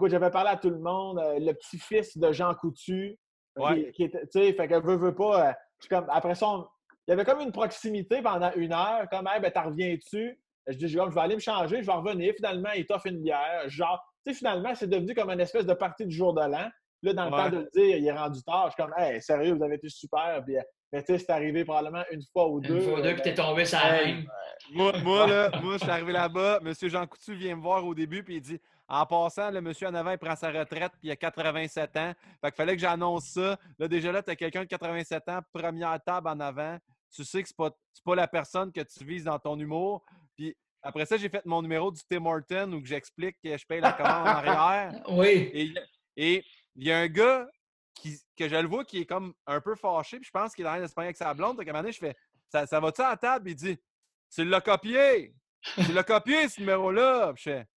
j'avais 0.08 0.32
parlé 0.32 0.50
à 0.50 0.58
tout 0.58 0.70
le 0.72 0.80
monde. 0.80 1.20
euh, 1.20 1.38
le 1.40 1.54
petit-fils 1.54 2.18
de 2.18 2.32
Jean 2.32 2.54
Coutu, 2.56 3.20
Ouais. 3.56 3.92
qui, 3.92 4.10
tu 4.10 4.18
sais, 4.32 4.54
fait 4.54 4.68
que 4.68 4.80
veut, 4.82 4.96
veut 4.96 5.14
pas. 5.14 5.50
euh, 5.50 5.54
je 5.80 5.86
suis 5.86 5.90
comme, 5.90 6.08
après 6.10 6.34
ça, 6.34 6.48
on- 6.48 6.68
il 7.08 7.12
y 7.12 7.14
avait 7.14 7.26
comme 7.26 7.42
une 7.42 7.52
proximité 7.52 8.22
pendant 8.24 8.52
une 8.56 8.74
heure. 8.74 9.08
Comme, 9.12 9.28
hey, 9.28 9.40
ben, 9.40 9.52
t'en 9.52 9.66
reviens-tu? 9.66 10.40
Je 10.66 10.78
dis, 10.78 10.88
je 10.88 10.98
vais 10.98 11.22
aller 11.22 11.36
me 11.36 11.40
changer, 11.42 11.82
je 11.82 11.86
vais 11.86 11.92
revenir. 11.94 12.34
Finalement, 12.36 12.72
il 12.76 12.86
t'offre 12.88 13.08
une 13.08 13.22
bière. 13.22 13.64
Genre, 13.68 14.02
tu 14.26 14.32
sais, 14.34 14.38
finalement, 14.40 14.74
c'est 14.74 14.88
devenu 14.88 15.14
comme 15.14 15.30
une 15.30 15.42
espèce 15.42 15.66
de 15.68 15.74
partie 15.74 16.06
du 16.08 16.16
jour 16.16 16.34
de 16.34 16.42
l'an. 16.42 16.70
Là, 17.04 17.14
dans 17.14 17.26
le 17.26 17.32
Ouais. 17.32 17.38
temps 17.44 17.50
de 17.50 17.58
le 17.58 17.70
dire, 17.74 17.98
il 17.98 18.08
est 18.08 18.12
rendu 18.12 18.42
tard. 18.44 18.68
Je 18.70 18.74
suis 18.74 18.84
comme, 18.84 18.94
hey, 18.98 19.22
sérieux, 19.22 19.54
vous 19.54 19.64
avez 19.64 19.76
été 19.76 19.90
super. 19.90 20.42
Puis, 20.46 20.58
euh, 20.58 20.62
mais 20.92 21.02
tu 21.04 21.14
sais, 21.14 21.20
c'est 21.20 21.32
arrivé 21.32 21.66
probablement 21.66 22.04
une 22.12 22.22
fois 22.32 22.48
ou 22.50 22.60
deux. 22.62 22.76
Une 22.78 22.82
fois 22.82 23.00
ou 23.00 23.02
deux, 23.02 23.10
euh, 23.10 23.14
puis 23.14 23.22
t'es 23.22 23.34
tombé 23.34 23.66
sur 23.66 23.78
la 23.80 23.92
même. 24.04 24.26
Moi, 24.72 24.94
moi, 25.04 25.28
là, 25.28 25.52
moi, 25.62 25.74
je 25.74 25.80
suis 25.80 25.90
arrivé 25.92 26.14
là-bas. 26.14 26.60
Monsieur 26.62 26.88
Jean 26.90 27.06
Coutu 27.06 27.36
vient 27.36 27.56
me 27.58 27.62
voir 27.62 27.86
au 27.86 27.94
début, 27.94 28.24
puis 28.24 28.36
il 28.38 28.42
dit 28.42 28.60
En 28.88 29.06
passant, 29.06 29.52
le 29.52 29.60
monsieur 29.60 29.88
en 29.88 29.94
avant, 29.94 30.12
il 30.12 30.18
prend 30.18 30.36
sa 30.36 30.50
retraite, 30.52 30.92
puis 31.00 31.10
il 31.10 31.12
a 31.12 31.16
87 31.16 31.98
ans. 31.98 32.14
Fait 32.42 32.48
qu'il 32.52 32.56
fallait 32.56 32.76
que 32.76 32.82
j'annonce 32.82 33.26
ça. 33.26 33.58
Là, 33.80 33.88
déjà 33.88 34.12
là, 34.12 34.24
tu 34.24 34.32
as 34.32 34.36
quelqu'un 34.36 34.62
de 34.62 34.68
87 34.68 35.28
ans, 35.30 35.40
première 35.52 36.02
table 36.04 36.28
en 36.30 36.40
avant. 36.40 36.78
Tu 37.14 37.24
sais 37.26 37.42
que 37.42 37.48
c'est 37.50 37.58
pas, 37.58 37.72
c'est 37.92 38.04
pas 38.04 38.16
la 38.16 38.28
personne 38.28 38.72
que 38.72 38.82
tu 38.82 39.04
vises 39.04 39.26
dans 39.26 39.38
ton 39.40 39.60
humour. 39.60 40.04
Puis 40.36 40.56
après 40.82 41.06
ça, 41.06 41.18
j'ai 41.18 41.30
fait 41.30 41.46
mon 41.46 41.62
numéro 41.62 41.92
du 41.92 42.02
Tim 42.10 42.26
Horton 42.26 42.72
où 42.74 42.82
que 42.82 42.88
j'explique 42.88 43.38
que 43.44 43.58
je 43.58 43.66
paye 43.66 43.82
la 43.82 43.92
commande 43.94 44.28
en 44.28 44.30
arrière. 44.30 44.94
Oui. 45.10 45.74
Et 46.16 46.44
il 46.76 46.88
y 46.88 46.92
a 46.92 47.00
un 47.00 47.08
gars 47.08 47.50
que 48.38 48.50
je 48.50 48.56
le 48.56 48.68
vois 48.68 48.86
qui 48.86 49.00
est 49.00 49.06
comme 49.06 49.34
un 49.46 49.62
peu 49.62 49.76
fâché, 49.76 50.18
puis 50.18 50.26
je 50.26 50.32
pense 50.32 50.54
qu'il 50.54 50.66
est 50.66 50.68
en 50.68 50.74
train 50.74 50.82
de 50.82 50.88
se 50.88 51.00
avec 51.00 51.16
sa 51.16 51.34
blonde. 51.34 51.58
Donc, 51.58 51.68
à 51.68 51.78
un 51.78 51.92
je 51.92 51.98
fais 51.98 52.16
Ça, 52.50 52.66
ça 52.66 52.80
va-tu 52.80 53.02
à 53.02 53.12
la 53.12 53.18
table? 53.18 53.50
Il 53.50 53.56
dit 53.56 53.78
Tu 54.34 54.44
l'as 54.44 54.62
copié! 54.62 55.36
Tu 55.76 55.94
l'as 55.94 56.04
copié, 56.04 56.50
ce 56.50 56.60
numéro-là! 56.60 57.34
Je 57.36 57.44
fais 57.44 57.68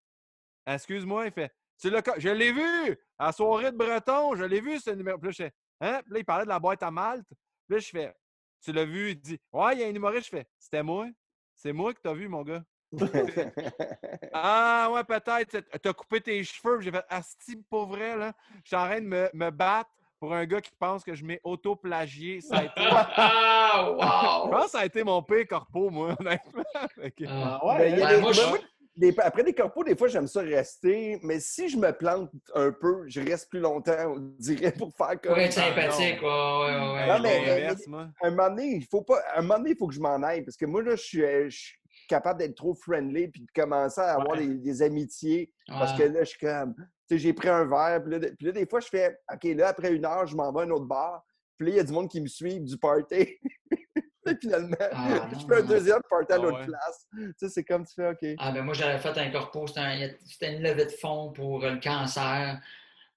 Excuse-moi, 0.65 1.27
il 1.27 1.31
fait 1.31 1.53
Tu 1.79 1.89
l'as 1.89 2.01
Je 2.17 2.29
l'ai 2.29 2.51
vu! 2.51 2.97
À 3.17 3.27
la 3.27 3.31
soirée 3.31 3.71
de 3.71 3.77
Breton, 3.77 4.35
je 4.35 4.43
l'ai 4.43 4.61
vu, 4.61 4.79
ce 4.79 4.89
numéro. 4.91 5.17
Puis 5.17 5.27
là, 5.27 5.31
je 5.31 5.43
fais 5.43 5.53
Hein? 5.79 6.01
Puis 6.03 6.13
là, 6.13 6.19
il 6.19 6.25
parlait 6.25 6.45
de 6.45 6.49
la 6.49 6.59
boîte 6.59 6.81
à 6.83 6.91
Malte. 6.91 7.27
Puis 7.29 7.75
là, 7.75 7.79
je 7.79 7.89
fais 7.89 8.15
Tu 8.61 8.71
l'as 8.71 8.85
vu? 8.85 9.11
Il 9.11 9.21
dit 9.21 9.39
Ouais, 9.51 9.75
il 9.75 9.79
y 9.79 9.83
a 9.83 9.87
un 9.87 9.93
humoriste. 9.93 10.25
Je 10.25 10.37
fais 10.37 10.47
C'était 10.59 10.83
moi. 10.83 11.07
C'est 11.55 11.73
moi 11.73 11.93
que 11.93 11.99
t'as 12.01 12.13
vu, 12.13 12.27
mon 12.27 12.43
gars. 12.43 12.63
Ah, 14.33 14.89
ouais, 14.91 15.03
peut-être. 15.03 15.57
T'as 15.81 15.93
coupé 15.93 16.21
tes 16.21 16.43
cheveux. 16.43 16.77
puis 16.77 16.85
J'ai 16.85 16.91
fait 16.91 17.05
Asti, 17.09 17.57
pas 17.69 17.85
vrai, 17.85 18.15
là. 18.17 18.33
Je 18.63 18.67
suis 18.67 18.75
en 18.75 18.85
train 18.85 19.01
de 19.01 19.05
me, 19.07 19.29
me 19.33 19.49
battre 19.49 19.89
pour 20.19 20.33
un 20.33 20.45
gars 20.45 20.61
qui 20.61 20.71
pense 20.79 21.03
que 21.03 21.13
je 21.13 21.23
m'ai 21.23 21.39
auto-plagié. 21.43 22.41
Ça 22.41 22.57
a 22.57 22.63
été- 22.63 22.73
Ah, 22.77 23.83
Je 23.87 24.45
wow! 24.45 24.49
pense 24.51 24.65
que 24.65 24.71
ça 24.71 24.79
a 24.79 24.85
été 24.85 25.03
mon 25.03 25.21
pire 25.21 25.47
corpo, 25.47 25.89
moi, 25.89 26.15
honnêtement. 26.19 26.63
Ah, 26.75 26.87
Ah 27.27 27.65
ouais, 27.65 27.77
Ben, 27.91 27.99
y 27.99 28.01
a 28.01 28.07
Ben, 28.07 28.15
des- 28.15 28.21
moi, 28.21 28.31
je- 28.31 28.41
moi, 28.47 28.57
des- 28.95 29.15
après 29.19 29.43
des 29.43 29.53
corpos, 29.53 29.83
des 29.83 29.95
fois, 29.95 30.07
j'aime 30.07 30.27
ça 30.27 30.41
rester, 30.41 31.19
mais 31.21 31.39
si 31.39 31.69
je 31.69 31.77
me 31.77 31.91
plante 31.91 32.31
un 32.55 32.71
peu, 32.71 33.03
je 33.07 33.21
reste 33.21 33.49
plus 33.49 33.59
longtemps, 33.59 34.13
on 34.15 34.19
dirait, 34.39 34.71
pour 34.71 34.91
faire 34.95 35.21
comme. 35.21 35.33
Pour 35.33 35.37
être 35.37 35.55
Ah, 35.59 35.67
sympathique, 35.67 36.21
ouais, 36.21 36.27
ouais, 36.27 36.93
ouais. 36.93 37.07
Non, 37.07 37.17
je 37.17 37.21
mais- 37.21 37.75
moi. 37.87 38.07
un 38.23 38.29
moment 38.31 38.49
donné, 38.49 38.65
il 38.77 38.85
faut 38.85 39.03
pas. 39.03 39.19
Un 39.35 39.41
moment 39.43 39.57
donné, 39.59 39.71
il 39.71 39.77
faut 39.77 39.87
que 39.87 39.93
je 39.93 39.99
m'en 39.99 40.21
aille. 40.23 40.41
Parce 40.43 40.57
que 40.57 40.65
moi, 40.65 40.81
là, 40.81 40.95
je 40.95 41.03
suis, 41.03 41.23
euh, 41.23 41.47
je 41.49 41.55
suis 41.57 41.77
capable 42.07 42.39
d'être 42.39 42.55
trop 42.55 42.73
friendly 42.73 43.27
puis 43.27 43.41
de 43.41 43.51
commencer 43.53 44.01
à 44.01 44.13
avoir 44.15 44.37
Ouais. 44.37 44.47
des, 44.47 44.55
des 44.55 44.81
amitiés. 44.81 45.51
Parce 45.67 45.97
que 45.97 46.03
là, 46.03 46.23
je 46.23 46.29
suis 46.29 46.39
comme. 46.39 46.73
Tu 46.75 46.83
sais, 47.15 47.17
j'ai 47.19 47.33
pris 47.33 47.49
un 47.49 47.65
verre. 47.65 48.01
Puis 48.03 48.11
là, 48.19 48.29
là, 48.41 48.51
des 48.51 48.65
fois, 48.65 48.79
je 48.79 48.87
fais 48.87 49.17
OK, 49.31 49.43
là, 49.55 49.69
après 49.69 49.93
une 49.93 50.05
heure, 50.05 50.25
je 50.27 50.35
m'en 50.35 50.51
vais 50.51 50.61
à 50.61 50.63
un 50.63 50.69
autre 50.71 50.85
bar. 50.85 51.23
Puis 51.57 51.67
là, 51.67 51.73
il 51.73 51.77
y 51.77 51.79
a 51.79 51.83
du 51.83 51.91
monde 51.93 52.09
qui 52.09 52.19
me 52.21 52.27
suit 52.27 52.59
du 52.59 52.77
party. 52.77 53.37
Et 54.29 54.35
finalement, 54.41 54.75
Ah, 54.91 55.29
je 55.31 55.45
fais 55.47 55.55
un 55.55 55.61
non. 55.61 55.67
deuxième 55.69 56.01
party 56.09 56.33
à 56.33 56.35
Ah 56.35 56.37
l'autre 56.39 56.59
ouais. 56.59 56.65
place. 56.65 57.07
Tu 57.13 57.33
sais, 57.37 57.49
c'est 57.49 57.63
comme 57.63 57.85
tu 57.85 57.93
fais 57.93 58.09
OK. 58.09 58.35
Ah, 58.39 58.51
ben 58.51 58.61
moi, 58.61 58.73
j'avais 58.73 58.97
fait 58.99 59.17
un 59.17 59.31
corpo, 59.31 59.65
c'était 59.67 59.79
un- 59.79 60.09
c'était 60.27 60.53
une 60.57 60.63
levée 60.63 60.85
de 60.85 60.91
fonds 60.91 61.31
pour 61.31 61.63
euh, 61.63 61.71
le 61.71 61.79
cancer. 61.79 62.59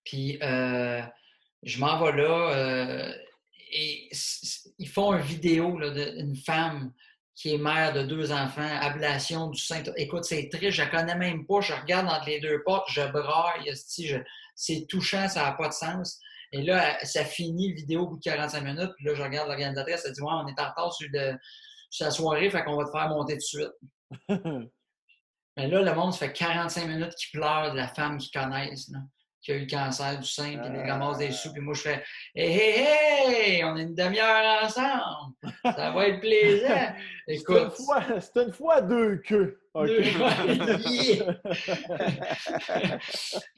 Puis, 0.05 0.39
euh, 0.41 1.03
je 1.65 1.81
m'en 1.81 1.99
vais 2.05 2.23
là 2.23 2.55
euh, 2.55 3.13
et 3.73 4.09
ils 4.79 4.89
font 4.89 5.13
une 5.15 5.21
vidéo 5.23 5.79
là, 5.81 5.91
d'une 5.91 6.37
femme 6.37 6.93
qui 7.41 7.55
est 7.55 7.59
mère 7.59 7.95
de 7.95 8.03
deux 8.03 8.33
enfants, 8.33 8.69
ablation 8.83 9.49
du 9.49 9.59
sein. 9.59 9.83
Écoute, 9.97 10.25
c'est 10.25 10.51
triste, 10.53 10.73
je 10.73 10.83
la 10.83 10.89
connais 10.89 11.15
même 11.15 11.47
pas. 11.47 11.63
Je 11.63 11.73
regarde 11.73 12.07
entre 12.07 12.27
les 12.27 12.39
deux 12.39 12.63
portes, 12.65 12.89
je 12.91 13.01
braille, 13.01 13.73
c'est 14.55 14.87
touchant, 14.87 15.27
ça 15.27 15.45
n'a 15.45 15.53
pas 15.53 15.69
de 15.69 15.73
sens. 15.73 16.21
Et 16.53 16.63
là, 16.63 16.99
ça 17.05 17.25
finit 17.25 17.71
la 17.71 17.75
vidéo 17.77 18.03
au 18.03 18.09
bout 18.09 18.17
de 18.19 18.23
45 18.25 18.61
minutes. 18.63 18.91
Puis 18.97 19.07
là, 19.07 19.15
je 19.15 19.23
regarde 19.23 19.49
l'organisatrice, 19.49 20.03
elle 20.05 20.13
dit 20.13 20.21
Ouais, 20.21 20.33
on 20.33 20.47
est 20.49 20.61
en 20.61 20.69
retard 20.69 20.93
sur, 20.93 21.09
le- 21.13 21.39
sur 21.89 22.05
la 22.05 22.11
soirée, 22.11 22.51
fait 22.51 22.63
qu'on 22.65 22.77
va 22.77 22.85
te 22.85 22.91
faire 22.91 23.09
monter 23.09 23.35
tout 23.35 23.59
de 23.59 23.63
suite. 24.29 24.29
Mais 25.57 25.67
là, 25.69 25.81
le 25.83 25.95
monde, 25.95 26.13
ça 26.13 26.19
fait 26.27 26.33
45 26.33 26.87
minutes 26.87 27.15
qu'ils 27.15 27.39
pleurent 27.41 27.73
de 27.73 27.77
la 27.77 27.89
femme 27.89 28.19
qu'ils 28.19 28.39
connaissent, 28.39 28.89
là, 28.91 28.99
qui 29.43 29.53
a 29.53 29.57
eu 29.57 29.61
le 29.61 29.67
cancer 29.67 30.19
du 30.19 30.29
sein, 30.29 30.59
puis 30.59 30.73
les 30.73 30.91
ramasse 30.91 31.19
des 31.19 31.31
sous. 31.33 31.53
Puis 31.53 31.61
moi, 31.63 31.75
je 31.75 31.81
fais 31.83 32.03
Hey, 32.35 32.51
hey, 32.53 33.35
hey, 33.57 33.65
on 33.65 33.77
est 33.77 33.83
une 33.83 33.95
demi-heure 33.95 34.63
ensemble. 34.65 35.35
Ça 35.65 35.91
va 35.91 36.09
être 36.09 36.21
plaisant. 36.21 36.69
C'est 37.27 37.35
une, 37.35 37.41
Écoute. 37.41 37.73
fois, 37.87 38.03
c'est 38.21 38.37
une 38.43 38.53
fois 38.53 38.81
deux 38.81 39.19
queues. 39.19 39.61
Deux- 39.77 40.03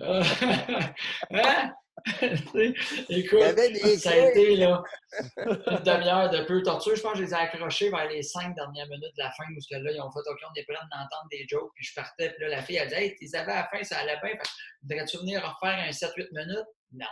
hein? 1.31 1.73
Il 2.55 2.75
y 3.09 3.21
Écoute, 3.21 3.43
avait 3.43 3.71
des 3.71 3.97
ça 3.97 4.11
a 4.11 4.17
été 4.17 4.57
là, 4.57 4.83
une 5.37 5.83
demi-heure 5.85 6.31
de 6.31 6.45
peu 6.45 6.63
torture. 6.63 6.97
Je 6.97 7.03
pense 7.03 7.13
que 7.13 7.19
je 7.19 7.25
les 7.25 7.31
ai 7.31 7.35
accrochés 7.35 7.91
vers 7.91 8.09
les 8.09 8.23
cinq 8.23 8.55
dernières 8.55 8.89
minutes 8.89 9.15
de 9.17 9.23
la 9.23 9.31
fin 9.33 9.45
où 9.57 9.61
ce 9.61 9.69
que 9.69 9.81
là, 9.81 9.93
ils 9.93 10.01
ont 10.01 10.11
fait 10.11 10.21
OK, 10.21 10.39
on 10.49 10.61
est 10.61 10.65
prêts 10.65 10.75
d'entendre 10.75 11.29
des 11.31 11.47
jokes. 11.49 11.71
Puis 11.75 11.85
je 11.85 11.95
partais, 11.95 12.31
puis 12.31 12.45
là, 12.45 12.57
la 12.57 12.63
fille, 12.63 12.77
elle 12.77 12.89
dit 12.89 12.95
Hey, 12.95 13.17
tu 13.17 13.37
avais 13.37 13.53
à 13.53 13.57
la 13.57 13.69
fin, 13.69 13.83
ça 13.85 13.99
allait 13.99 14.19
bien. 14.23 14.33
Voudrais-tu 14.83 15.19
venir 15.19 15.41
refaire 15.43 15.79
un 15.79 15.91
7-8 15.91 16.29
minutes? 16.33 16.67
Non. 16.93 17.07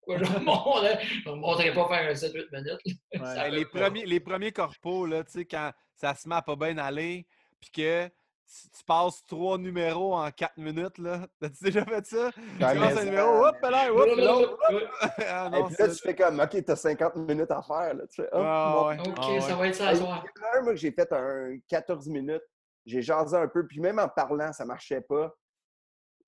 Quoi, 0.00 0.18
je 0.18 0.24
ne 0.24 0.38
me 0.38 1.34
montrerai 1.36 1.72
pas 1.72 1.88
faire 1.88 2.10
un 2.10 2.14
7-8 2.14 2.46
minutes. 2.52 3.52
Les, 3.52 3.64
premiers, 3.64 4.04
les 4.04 4.20
premiers 4.20 4.52
corpos, 4.52 5.06
là, 5.06 5.22
tu 5.24 5.32
sais, 5.32 5.44
quand 5.44 5.70
ça 5.94 6.14
se 6.14 6.28
met 6.28 6.34
à 6.34 6.42
pas 6.42 6.56
bien 6.56 6.76
aller, 6.78 7.26
puis 7.60 7.70
que 7.70 8.10
tu, 8.46 8.68
tu 8.70 8.84
passes 8.84 9.24
trois 9.26 9.56
numéros 9.58 10.14
en 10.14 10.30
quatre 10.30 10.56
minutes, 10.58 10.98
là. 10.98 11.26
T'as-tu 11.40 11.64
déjà 11.64 11.84
fait 11.84 12.06
ça? 12.06 12.30
Tu 12.32 12.40
mais 12.58 12.64
un 12.64 13.04
numéro, 13.04 13.46
hop, 13.46 13.56
là, 13.62 13.92
hop, 13.92 14.08
l'autre. 14.16 14.58
Ah, 15.28 15.50
Et 15.58 15.62
puis 15.64 15.74
là, 15.78 15.88
tu 15.88 15.94
fais 16.02 16.14
comme 16.14 16.40
OK, 16.40 16.64
t'as 16.64 16.76
50 16.76 17.16
minutes 17.16 17.50
à 17.50 17.62
faire. 17.62 17.94
Là. 17.94 18.06
Tu 18.08 18.22
fais, 18.22 18.28
oh, 18.32 18.36
Ah, 18.42 18.86
ouais. 18.88 18.98
OK, 19.00 19.14
Ah, 19.18 19.30
ouais. 19.32 19.40
ça 19.40 19.54
va 19.56 19.68
être 19.68 19.74
ça 19.74 19.90
ce 19.92 19.96
soir. 20.00 20.24
Il 20.36 20.40
y 20.40 20.44
en 20.44 20.46
a 20.48 20.58
un, 20.58 20.62
moi, 20.62 20.72
que 20.72 20.78
j'ai 20.78 20.92
fait 20.92 21.12
un 21.12 21.56
14 21.68 22.08
minutes. 22.08 22.42
J'ai 22.84 23.00
jasé 23.02 23.36
un 23.36 23.48
peu, 23.48 23.66
puis 23.66 23.80
même 23.80 23.98
en 23.98 24.08
parlant, 24.08 24.52
ça 24.52 24.64
marchait 24.64 25.00
pas. 25.00 25.32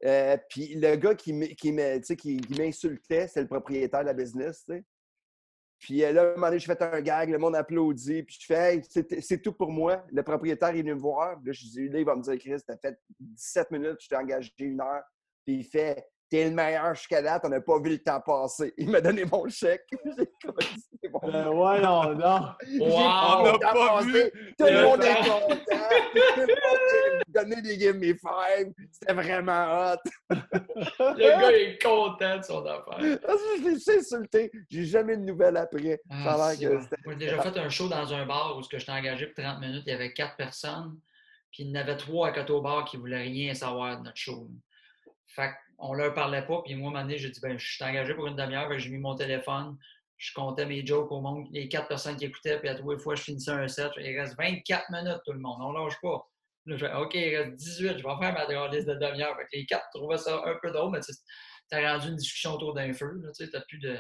Euh, 0.05 0.37
puis 0.51 0.75
le 0.75 0.97
gars 0.97 1.15
qui, 1.15 1.31
m- 1.31 1.55
qui, 1.57 1.73
me- 1.73 1.99
tu 1.99 2.05
sais, 2.05 2.17
qui, 2.17 2.37
qui 2.37 2.61
m'insultait, 2.61 3.27
c'est 3.27 3.41
le 3.41 3.47
propriétaire 3.49 4.01
de 4.01 4.07
la 4.07 4.13
business. 4.13 4.65
tu 4.67 4.75
sais. 4.75 4.85
Puis 5.85 6.03
euh, 6.03 6.13
là, 6.13 6.23
un 6.23 6.35
moment 6.37 6.47
donné, 6.47 6.59
j'ai 6.59 6.67
fait 6.67 6.81
un 6.81 7.01
gag, 7.03 7.29
le 7.29 7.37
monde 7.37 7.55
applaudit, 7.55 8.23
puis 8.23 8.39
je 8.41 8.47
fais 8.47 8.81
c'est 9.21 9.43
tout 9.43 9.53
pour 9.53 9.71
moi. 9.71 10.03
Le 10.11 10.23
propriétaire 10.23 10.71
est 10.71 10.81
venu 10.81 10.95
me 10.95 10.99
voir. 10.99 11.39
Là, 11.45 11.53
je 11.53 11.61
dis, 11.61 11.89
là, 11.91 11.99
il 11.99 12.07
va 12.07 12.17
me 12.17 12.23
dire, 12.23 12.39
Chris, 12.39 12.57
t'as 12.67 12.79
fait 12.79 12.99
17 13.21 13.71
minutes, 13.71 13.97
je 14.01 14.09
t'ai 14.09 14.17
engagé 14.17 14.51
une 14.61 14.81
heure. 14.81 15.03
Puis 15.45 15.57
il 15.57 15.65
fait 15.65 16.07
T'es 16.35 16.47
le 16.47 16.51
meilleur 16.51 16.97
jusqu'à 16.97 17.23
date, 17.23 17.43
on 17.45 17.49
n'a 17.49 17.61
pas 17.61 17.79
vu 17.79 17.91
le 17.91 17.99
temps 18.01 18.21
passer. 18.21 18.75
Il 18.77 18.91
m'a 18.91 19.01
donné 19.01 19.25
mon 19.25 19.49
chèque. 19.49 19.87
J'ai 20.05 20.25
dit, 20.25 20.83
C'est 21.01 21.09
bon. 21.09 21.21
Euh, 21.23 21.49
ouais, 21.49 21.81
non, 21.81 22.13
non. 22.13 22.49
Wow! 22.81 23.45
vu 23.45 23.51
On 23.51 23.53
n'a 23.53 23.59
pas 23.61 23.73
passer. 23.73 24.33
Tout 24.59 24.65
le 24.65 24.83
monde 24.83 25.05
est 25.05 25.15
content. 25.15 25.47
Tout 26.13 26.41
le 26.41 27.15
monde 27.15 27.23
donné 27.29 27.63
des 27.63 27.79
give 27.79 27.95
me 27.95 28.15
five. 28.15 28.73
C'était 28.91 29.13
vraiment 29.13 29.93
hot. 29.93 30.11
Le 30.29 31.41
gars 31.41 31.53
est 31.53 31.81
content 31.81 32.39
de 32.39 32.43
son 32.43 32.67
affaire. 32.67 33.21
Parce 33.25 33.41
que 33.41 33.59
je 33.59 33.93
l'ai 33.93 33.99
insulté. 33.99 34.51
J'ai 34.69 34.85
jamais 34.87 35.17
de 35.17 35.23
nouvelles 35.23 35.57
après. 35.57 36.01
Ah, 36.11 36.53
que 36.61 36.67
Moi, 36.67 36.89
j'ai 37.11 37.15
déjà 37.15 37.43
fait 37.43 37.57
un 37.61 37.69
show 37.69 37.87
dans 37.87 38.13
un 38.13 38.27
bar 38.27 38.59
où 38.59 38.63
je 38.69 38.77
t'ai 38.77 38.91
engagé 38.91 39.27
pour 39.27 39.45
30 39.45 39.61
minutes. 39.61 39.85
Il 39.87 39.91
y 39.91 39.95
avait 39.95 40.13
quatre 40.13 40.35
personnes. 40.35 40.99
Puis 41.53 41.63
il 41.63 41.71
y 41.71 41.79
en 41.79 41.81
avait 41.81 41.97
trois 41.97 42.31
à 42.31 42.33
côté 42.33 42.53
au 42.53 42.61
bar 42.61 42.85
qui 42.87 42.97
ne 42.97 43.03
voulaient 43.03 43.23
rien 43.23 43.55
savoir 43.55 44.01
de 44.01 44.03
notre 44.07 44.17
show. 44.17 44.49
Fait 45.29 45.53
qu'on 45.77 45.95
leur 45.95 46.15
parlait 46.15 46.45
pas. 46.47 46.63
Puis 46.63 46.75
moi, 46.75 46.89
à 46.89 46.91
un 46.91 46.93
moment 46.93 47.05
donné, 47.05 47.19
j'ai 47.19 47.31
dit 47.31 47.41
ben, 47.41 47.59
je 47.59 47.75
suis 47.75 47.85
engagé 47.85 48.15
pour 48.15 48.27
une 48.27 48.37
demi-heure. 48.37 48.71
J'ai 48.79 48.91
mis 48.91 48.99
mon 48.99 49.15
téléphone. 49.15 49.77
je 50.17 50.33
comptais 50.33 50.67
mes 50.67 50.85
jokes 50.87 51.11
au 51.11 51.21
monde, 51.21 51.47
les 51.51 51.69
quatre 51.69 51.89
personnes 51.89 52.17
qui 52.17 52.27
écoutaient, 52.27 52.59
puis 52.59 52.69
à 52.69 52.75
trois 52.75 52.99
fois, 52.99 53.15
je 53.15 53.23
finissais 53.23 53.51
un 53.51 53.69
set. 53.69 53.91
Il 53.99 54.19
reste 54.19 54.37
24 54.39 54.91
minutes, 54.91 55.21
tout 55.25 55.33
le 55.33 55.41
monde. 55.41 55.59
On 55.61 55.73
lâche 55.73 56.01
pas. 56.03 56.27
Là, 56.67 56.77
je 56.77 56.87
fais, 56.87 56.95
OK, 56.95 57.15
il 57.15 57.37
reste 57.37 57.57
18, 57.57 57.89
je 57.89 57.95
vais 57.95 58.03
faire 58.03 58.33
ma 58.33 58.69
liste 58.69 58.89
de 58.89 58.95
demi-heure. 58.95 59.37
les 59.53 59.67
quatre 59.67 59.87
trouvaient 59.93 60.19
ça 60.19 60.43
un 60.47 60.57
peu 60.63 60.71
drôle, 60.71 60.93
mais 60.93 61.01
tu 61.01 61.13
as 61.77 61.93
rendu 61.93 62.09
une 62.09 62.17
discussion 62.17 62.55
autour 62.55 62.73
d'un 62.73 62.93
feu. 62.93 63.21
Là, 63.23 63.31
tu 63.33 63.49
plus 63.69 63.79
de. 63.79 63.99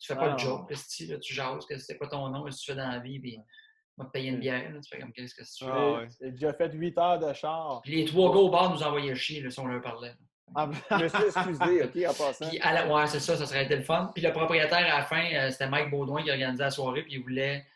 Tu 0.00 0.06
fais 0.06 0.18
pas 0.18 0.30
de 0.30 0.38
joke, 0.38 0.70
là, 0.70 0.76
tu 0.96 1.34
jases, 1.34 1.66
que 1.66 1.76
c'est 1.76 1.98
quoi 1.98 2.08
ton 2.08 2.26
nom, 2.30 2.42
qu'est-ce 2.44 2.56
que 2.56 2.62
tu 2.64 2.70
fais 2.72 2.76
dans 2.76 2.88
la 2.88 3.00
vie, 3.00 3.20
puis 3.20 3.38
on 3.98 4.02
va 4.02 4.06
te 4.06 4.12
payer 4.12 4.30
une 4.30 4.40
bière. 4.40 4.72
Là, 4.72 4.80
tu 4.80 4.88
fais 4.88 4.98
comme 4.98 5.12
qu'est-ce 5.12 5.34
que 5.34 5.42
tu 5.42 5.64
fais? 5.64 5.70
Ah, 5.70 6.04
J'ai 6.20 6.30
déjà 6.30 6.54
fait 6.54 6.72
8 6.72 6.98
heures 6.98 7.18
de 7.18 7.32
char. 7.34 7.82
Puis 7.82 7.96
les 7.96 8.04
trois 8.06 8.32
gars 8.32 8.38
au 8.38 8.48
bar 8.48 8.72
nous 8.72 8.82
envoyaient 8.82 9.14
chier 9.14 9.42
là, 9.42 9.50
si 9.50 9.60
on 9.60 9.66
leur 9.66 9.82
parlait. 9.82 10.14
Ah, 10.18 10.29
je 10.56 10.96
me 10.96 11.08
suis 11.08 11.24
excusé, 11.24 11.84
OK, 11.84 12.10
en 12.10 12.14
passant. 12.14 12.48
Puis 12.48 12.58
à 12.60 12.72
la... 12.72 12.92
Ouais, 12.92 13.06
c'est 13.06 13.20
ça, 13.20 13.36
ça 13.36 13.46
serait 13.46 13.64
été 13.64 13.76
le 13.76 13.82
fun. 13.82 14.10
Puis 14.14 14.22
le 14.22 14.32
propriétaire, 14.32 14.94
à 14.94 14.98
la 14.98 15.02
fin, 15.02 15.24
euh, 15.32 15.50
c'était 15.50 15.68
Mike 15.68 15.90
Baudouin 15.90 16.22
qui 16.22 16.30
organisait 16.30 16.64
la 16.64 16.70
soirée, 16.70 17.02
puis 17.02 17.14
il 17.14 17.22
voulait. 17.22 17.66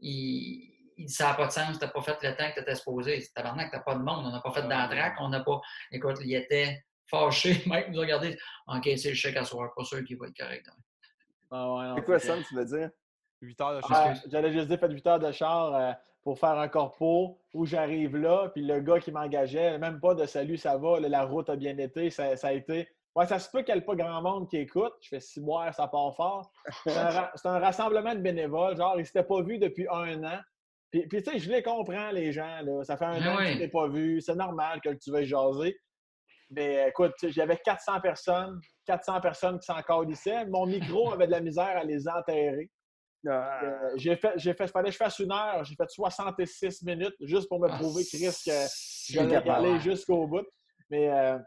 Il, 0.00 0.70
il 0.96 1.08
ça 1.08 1.28
n'a 1.28 1.34
pas 1.34 1.46
de 1.46 1.52
sens, 1.52 1.78
tu 1.78 1.84
n'as 1.84 1.90
pas 1.90 2.02
fait 2.02 2.18
le 2.22 2.34
temps 2.34 2.48
que 2.48 2.54
tu 2.54 2.60
étais 2.60 2.74
supposé. 2.74 3.20
C'est 3.20 3.32
tabarnak, 3.32 3.70
tu 3.70 3.76
n'as 3.76 3.82
pas 3.82 3.94
de 3.94 4.02
monde, 4.02 4.26
on 4.26 4.30
n'a 4.30 4.40
pas 4.40 4.52
fait 4.52 4.62
d'entraque, 4.62 5.16
on 5.20 5.28
n'a 5.28 5.40
pas. 5.40 5.60
Écoute, 5.92 6.16
il 6.24 6.34
était 6.34 6.84
fâché, 7.06 7.62
Mike 7.66 7.88
nous 7.90 7.98
a 7.98 8.02
regardé. 8.02 8.38
OK, 8.66 8.88
c'est 8.96 9.10
le 9.10 9.14
chèque 9.14 9.36
à 9.36 9.44
soir, 9.44 9.72
pas 9.76 9.84
sûr 9.84 10.04
qu'il 10.04 10.18
va 10.18 10.26
être 10.26 10.36
correct. 10.36 10.66
Ah 11.50 11.74
ouais, 11.74 11.92
c'est 11.96 12.04
quoi 12.04 12.18
ça, 12.18 12.36
tu 12.46 12.54
veux 12.54 12.64
dire? 12.64 12.90
8 13.40 13.60
heures 13.60 13.76
de 13.76 13.80
char. 13.82 13.90
Ah, 13.92 14.14
j'allais 14.30 14.52
juste 14.52 14.68
dire, 14.68 14.78
fait 14.78 14.90
8 14.90 15.06
heures 15.06 15.18
de 15.18 15.32
char 15.32 15.74
euh, 15.74 15.92
pour 16.28 16.38
faire 16.38 16.58
un 16.58 16.68
corpo 16.68 17.40
où 17.54 17.64
j'arrive 17.64 18.14
là, 18.18 18.50
puis 18.52 18.62
le 18.62 18.80
gars 18.80 19.00
qui 19.00 19.10
m'engageait, 19.10 19.78
même 19.78 19.98
pas 19.98 20.14
de 20.14 20.26
salut, 20.26 20.58
ça 20.58 20.76
va, 20.76 21.00
la 21.00 21.24
route 21.24 21.48
a 21.48 21.56
bien 21.56 21.78
été, 21.78 22.10
ça, 22.10 22.34
a 22.42 22.52
été. 22.52 22.86
Ouais, 23.16 23.26
ça 23.26 23.38
se 23.38 23.48
peut 23.50 23.62
qu'il 23.62 23.74
n'y 23.74 23.80
ait 23.80 23.82
pas 23.82 23.94
grand 23.94 24.20
monde 24.20 24.46
qui 24.46 24.58
écoute. 24.58 24.92
Je 25.00 25.08
fais 25.08 25.20
six 25.20 25.40
mois, 25.40 25.72
ça 25.72 25.88
part 25.88 26.14
fort. 26.14 26.52
C'est 26.84 26.98
un, 26.98 27.58
rassemblement 27.58 28.14
de 28.14 28.20
bénévoles. 28.20 28.76
Genre, 28.76 28.96
ils 28.96 29.00
ne 29.00 29.04
s'étaient 29.04 29.22
pas 29.22 29.40
vus 29.40 29.56
depuis 29.56 29.86
un 29.90 30.22
an. 30.22 30.38
Puis, 30.90 31.06
puis 31.06 31.22
tu 31.22 31.30
sais, 31.30 31.38
je 31.38 31.50
les 31.50 31.62
comprends, 31.62 32.10
les 32.10 32.30
gens. 32.30 32.60
Là. 32.60 32.84
Ça 32.84 32.98
fait 32.98 33.06
un 33.06 33.20
ben 33.20 33.28
an 33.28 33.36
que 33.38 33.56
tu 33.56 33.62
ne 33.62 33.66
pas 33.68 33.88
vu. 33.88 34.20
C'est 34.20 34.36
normal 34.36 34.82
que 34.82 34.90
tu 34.90 35.10
veuilles 35.10 35.24
jaser. 35.24 35.78
Mais 36.50 36.90
écoute, 36.90 37.14
j'avais 37.22 37.56
400 37.56 38.02
personnes, 38.02 38.60
400 38.84 39.22
personnes 39.22 39.58
qui 39.60 39.64
s'en 39.64 40.02
lycée. 40.02 40.44
Mon 40.50 40.66
micro 40.66 41.10
avait 41.10 41.26
de 41.26 41.32
la 41.32 41.40
misère 41.40 41.74
à 41.74 41.84
les 41.84 42.06
enterrer. 42.06 42.70
Ah. 43.26 43.64
Euh, 43.64 43.92
j'ai 43.96 44.16
fait, 44.16 44.32
j'ai 44.36 44.54
fait, 44.54 44.68
fallait 44.68 44.88
que 44.88 44.92
je 44.92 44.96
fasse 44.96 45.18
une 45.18 45.32
heure, 45.32 45.64
j'ai 45.64 45.74
fait 45.74 45.88
66 45.88 46.82
minutes 46.82 47.16
juste 47.20 47.48
pour 47.48 47.58
me 47.60 47.68
ah, 47.68 47.76
prouver, 47.76 48.04
Chris, 48.04 48.30
que 48.46 49.12
j'allais 49.12 49.50
aller 49.50 49.80
jusqu'au 49.80 50.26
bout. 50.26 50.46
Mais 50.90 51.10
euh, 51.10 51.38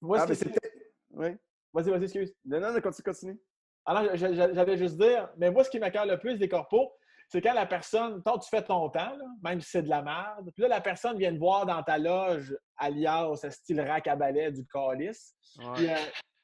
moi, 0.00 0.18
ah, 0.20 0.34
c'était. 0.34 0.70
Oui. 1.10 1.36
Vas-y, 1.72 1.90
vas-y, 1.90 2.04
excuse. 2.04 2.34
Non, 2.44 2.60
non, 2.60 2.80
continue, 2.80 3.04
continue. 3.04 3.40
Alors, 3.84 4.14
j'allais 4.14 4.76
juste 4.76 4.98
dire, 4.98 5.28
mais 5.36 5.50
moi, 5.50 5.64
ce 5.64 5.70
qui 5.70 5.78
m'accorde 5.78 6.08
le 6.08 6.18
plus 6.18 6.38
des 6.38 6.48
corpos, 6.48 6.92
c'est 7.28 7.40
quand 7.42 7.52
la 7.52 7.66
personne, 7.66 8.22
toi, 8.22 8.38
tu 8.38 8.48
fais 8.48 8.62
ton 8.62 8.88
temps, 8.88 9.16
même 9.42 9.60
si 9.60 9.70
c'est 9.70 9.82
de 9.82 9.88
la 9.88 10.02
merde, 10.02 10.50
puis 10.54 10.62
là, 10.62 10.68
la 10.68 10.80
personne 10.80 11.18
vient 11.18 11.32
te 11.32 11.38
voir 11.38 11.66
dans 11.66 11.82
ta 11.82 11.98
loge, 11.98 12.56
alias, 12.76 13.36
style 13.50 13.80
rack 13.80 14.06
à 14.06 14.16
balai 14.16 14.50
du 14.50 14.66
calice, 14.66 15.34
puis, 15.74 15.90
euh, 15.90 15.96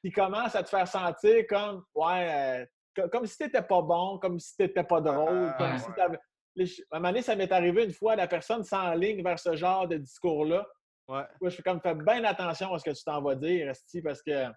il 0.03 0.13
commence 0.13 0.55
à 0.55 0.61
te 0.61 0.69
faire 0.69 0.87
sentir 0.87 1.45
comme, 1.49 1.83
ouais, 1.95 2.67
comme 3.11 3.25
si 3.25 3.37
t'étais 3.37 3.61
pas 3.61 3.81
bon, 3.81 4.19
comme 4.19 4.39
si 4.39 4.55
t'étais 4.55 4.83
pas 4.83 5.01
drôle, 5.01 5.53
comme 5.57 5.77
si 5.77 5.85
À 5.99 6.05
un 6.05 6.99
moment 6.99 7.09
donné, 7.09 7.21
ça 7.21 7.35
m'est 7.35 7.51
arrivé 7.51 7.83
une 7.83 7.93
fois, 7.93 8.15
la 8.15 8.27
personne 8.27 8.63
s'enligne 8.63 9.23
vers 9.23 9.39
ce 9.39 9.55
genre 9.55 9.87
de 9.87 9.97
discours-là. 9.97 10.65
Ouais. 11.07 11.23
je 11.43 11.49
fais 11.49 11.61
comme, 11.61 11.79
fais 11.81 11.93
bien 11.93 12.23
attention 12.23 12.73
à 12.73 12.79
ce 12.79 12.85
que 12.85 12.95
tu 12.95 13.03
t'en 13.03 13.21
vas 13.21 13.35
dire, 13.35 13.69
Esti, 13.69 14.01
parce 14.01 14.23
que. 14.23 14.47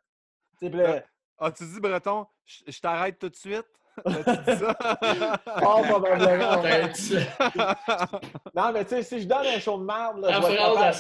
As-tu 1.41 1.64
dit, 1.64 1.80
Breton, 1.80 2.26
je 2.45 2.80
t'arrête 2.80 3.18
tout 3.18 3.28
de 3.28 3.36
suite? 3.36 3.66
Oh, 5.62 5.82
probablement. 5.88 6.62
non, 8.55 8.72
mais 8.72 8.84
tu 8.84 8.90
sais, 8.90 9.03
si 9.03 9.20
je 9.22 9.28
donne 9.28 9.46
un 9.46 9.59
show 9.59 9.78
de 9.78 9.84
merde. 9.84 10.20
Là, 10.20 10.92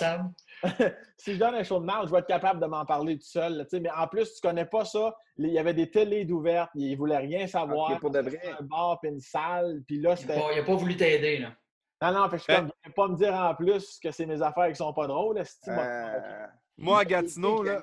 si 1.16 1.34
je 1.34 1.38
donne 1.38 1.54
un 1.54 1.62
show 1.62 1.78
de 1.80 1.84
merde, 1.84 2.06
je 2.06 2.12
vais 2.12 2.18
être 2.18 2.26
capable 2.26 2.60
de 2.60 2.66
m'en 2.66 2.84
parler 2.84 3.18
tout 3.18 3.26
seul. 3.26 3.66
mais 3.72 3.90
en 3.90 4.06
plus, 4.06 4.34
tu 4.34 4.40
connais 4.40 4.64
pas 4.64 4.84
ça. 4.84 5.14
Il 5.36 5.50
y 5.50 5.58
avait 5.58 5.74
des 5.74 5.90
télés 5.90 6.24
d'ouvertes. 6.24 6.70
Il 6.74 6.92
ne 6.92 6.96
voulait 6.96 7.18
rien 7.18 7.46
savoir. 7.46 7.90
Okay, 7.90 8.00
pour 8.00 8.10
de 8.10 8.20
vrai. 8.20 8.40
Un 8.58 8.64
bar 8.64 8.98
puis 9.00 9.10
une 9.10 9.20
salle. 9.20 9.82
Puis 9.86 10.00
là, 10.00 10.14
il 10.20 10.26
n'a 10.26 10.62
pas, 10.64 10.74
voulu 10.74 10.96
t'aider. 10.96 11.38
là. 11.38 11.52
Non, 12.00 12.12
non, 12.12 12.28
je 12.30 12.52
ne 12.52 12.66
vais 12.66 12.92
pas 12.94 13.08
me 13.08 13.16
dire 13.16 13.34
en 13.34 13.54
plus 13.54 13.98
que 14.02 14.10
c'est 14.10 14.26
mes 14.26 14.40
affaires 14.40 14.68
qui 14.68 14.76
sont 14.76 14.92
pas 14.92 15.06
drôles. 15.08 15.42
Euh... 15.68 16.46
Moi, 16.76 17.00
à 17.00 17.04
Gatineau, 17.04 17.62
là. 17.62 17.82